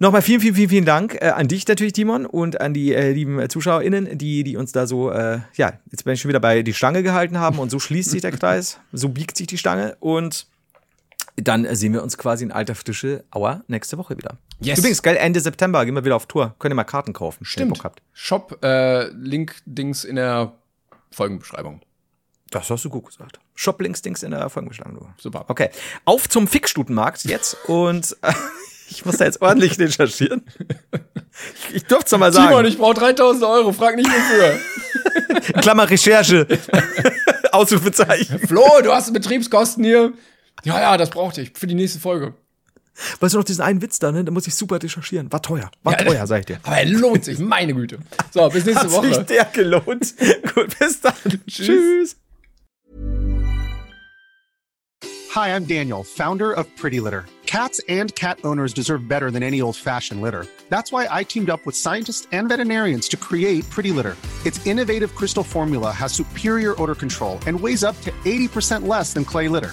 Nochmal 0.00 0.20
vielen, 0.22 0.40
vielen, 0.40 0.54
vielen, 0.54 0.68
vielen 0.68 0.84
Dank 0.84 1.14
äh, 1.20 1.30
an 1.30 1.48
dich 1.48 1.66
natürlich, 1.66 1.94
Timon, 1.94 2.24
und 2.26 2.60
an 2.60 2.72
die 2.74 2.92
äh, 2.94 3.10
lieben 3.12 3.48
ZuschauerInnen, 3.48 4.16
die, 4.18 4.44
die 4.44 4.56
uns 4.58 4.70
da 4.70 4.86
so, 4.86 5.10
äh, 5.10 5.40
ja, 5.56 5.72
jetzt 5.90 6.04
bin 6.04 6.12
ich 6.14 6.20
schon 6.20 6.28
wieder 6.28 6.38
bei 6.40 6.62
die 6.62 6.74
Stange 6.74 7.02
gehalten 7.02 7.38
haben 7.38 7.58
und 7.58 7.70
so 7.70 7.80
schließt 7.80 8.10
sich 8.10 8.20
der 8.20 8.30
Kreis, 8.32 8.78
so 8.92 9.08
biegt 9.08 9.36
sich 9.36 9.48
die 9.48 9.58
Stange 9.58 9.96
und 9.98 10.46
dann 11.36 11.66
sehen 11.74 11.94
wir 11.94 12.02
uns 12.04 12.16
quasi 12.16 12.44
in 12.44 12.52
alter 12.52 12.74
Frische, 12.76 13.24
aua, 13.30 13.62
nächste 13.66 13.98
Woche 13.98 14.16
wieder. 14.16 14.36
Yes. 14.60 14.78
Übrigens, 14.78 15.02
geil, 15.02 15.16
Ende 15.16 15.40
September 15.40 15.84
gehen 15.84 15.94
wir 15.94 16.04
wieder 16.04 16.16
auf 16.16 16.26
Tour. 16.26 16.54
Könnt 16.58 16.72
ihr 16.72 16.76
mal 16.76 16.84
Karten 16.84 17.12
kaufen, 17.12 17.46
habt. 17.84 18.02
Shop, 18.12 18.58
äh, 18.64 19.08
Link, 19.10 19.56
Dings 19.66 20.04
in 20.04 20.16
der 20.16 20.52
Folgenbeschreibung. 21.10 21.80
Das 22.50 22.70
hast 22.70 22.84
du 22.84 22.90
gut 22.90 23.06
gesagt. 23.06 23.40
Shop-Links-Dings 23.54 24.22
in 24.22 24.30
der 24.30 24.48
Folgenbeschreibung. 24.48 24.98
du. 24.98 25.06
Super. 25.18 25.44
Okay, 25.48 25.70
auf 26.04 26.28
zum 26.28 26.48
Fickstutenmarkt 26.48 27.24
jetzt 27.24 27.56
und 27.66 28.16
äh, 28.22 28.32
ich 28.90 29.04
muss 29.04 29.18
da 29.18 29.26
jetzt 29.26 29.42
ordentlich 29.42 29.78
recherchieren. 29.78 30.44
Ich, 31.68 31.76
ich 31.76 31.84
durfte 31.84 32.14
es 32.14 32.18
mal 32.18 32.32
sagen. 32.32 32.48
Simon, 32.48 32.64
ich 32.64 32.78
brauche 32.78 32.94
3000 32.94 33.44
Euro, 33.44 33.72
frag 33.72 33.96
nicht 33.96 34.08
wofür. 34.08 34.58
Klammer 35.60 35.88
Recherche. 35.90 36.46
Ausrufezeichen. 37.52 38.38
Flo, 38.40 38.64
du 38.82 38.92
hast 38.92 39.12
Betriebskosten 39.12 39.84
hier. 39.84 40.12
Ja, 40.64 40.80
ja, 40.80 40.96
das 40.96 41.10
brauchte 41.10 41.42
ich 41.42 41.52
für 41.54 41.66
die 41.66 41.74
nächste 41.74 42.00
Folge. 42.00 42.34
Weißt 43.20 43.34
du 43.34 43.38
noch 43.38 43.44
diesen 43.44 43.62
einen 43.62 43.80
Witz 43.82 43.98
da, 43.98 44.12
ne? 44.12 44.24
Da 44.24 44.32
muss 44.32 44.46
ich 44.46 44.54
super 44.54 44.82
recherchieren. 44.82 45.30
War 45.32 45.42
teuer. 45.42 45.70
War 45.82 45.98
Ja, 45.98 46.04
teuer, 46.04 46.26
sag 46.26 46.40
ich 46.40 46.46
dir. 46.46 46.60
Aber 46.64 46.76
er 46.78 46.86
lohnt 46.86 47.24
sich, 47.24 47.38
meine 47.38 47.74
Güte. 47.74 47.98
So, 48.32 48.48
bis 48.48 48.64
nächste 48.64 48.84
Hat 48.84 48.90
sich 48.90 49.16
Woche. 49.16 49.24
der 49.24 49.44
gelohnt. 49.46 50.14
Gut, 50.54 50.78
bis 50.78 51.00
dann. 51.00 51.14
Tschüss. 51.46 52.16
Hi, 55.34 55.54
I'm 55.54 55.66
Daniel, 55.66 56.02
founder 56.04 56.52
of 56.52 56.66
Pretty 56.76 57.00
Litter. 57.00 57.24
Cats 57.46 57.80
and 57.88 58.14
cat 58.14 58.38
owners 58.44 58.74
deserve 58.74 59.08
better 59.08 59.30
than 59.30 59.42
any 59.42 59.62
old 59.62 59.76
fashioned 59.76 60.20
litter. 60.20 60.46
That's 60.68 60.90
why 60.92 61.06
I 61.10 61.24
teamed 61.24 61.48
up 61.48 61.64
with 61.64 61.74
scientists 61.76 62.26
and 62.32 62.48
veterinarians 62.48 63.08
to 63.08 63.16
create 63.16 63.68
Pretty 63.70 63.90
Litter. 63.90 64.16
Its 64.44 64.64
innovative 64.66 65.14
crystal 65.14 65.42
formula 65.44 65.90
has 65.90 66.12
superior 66.12 66.74
odor 66.82 66.94
control 66.94 67.38
and 67.46 67.58
weighs 67.58 67.84
up 67.84 67.98
to 68.02 68.10
80% 68.24 68.86
less 68.86 69.12
than 69.14 69.24
clay 69.24 69.48
litter. 69.48 69.72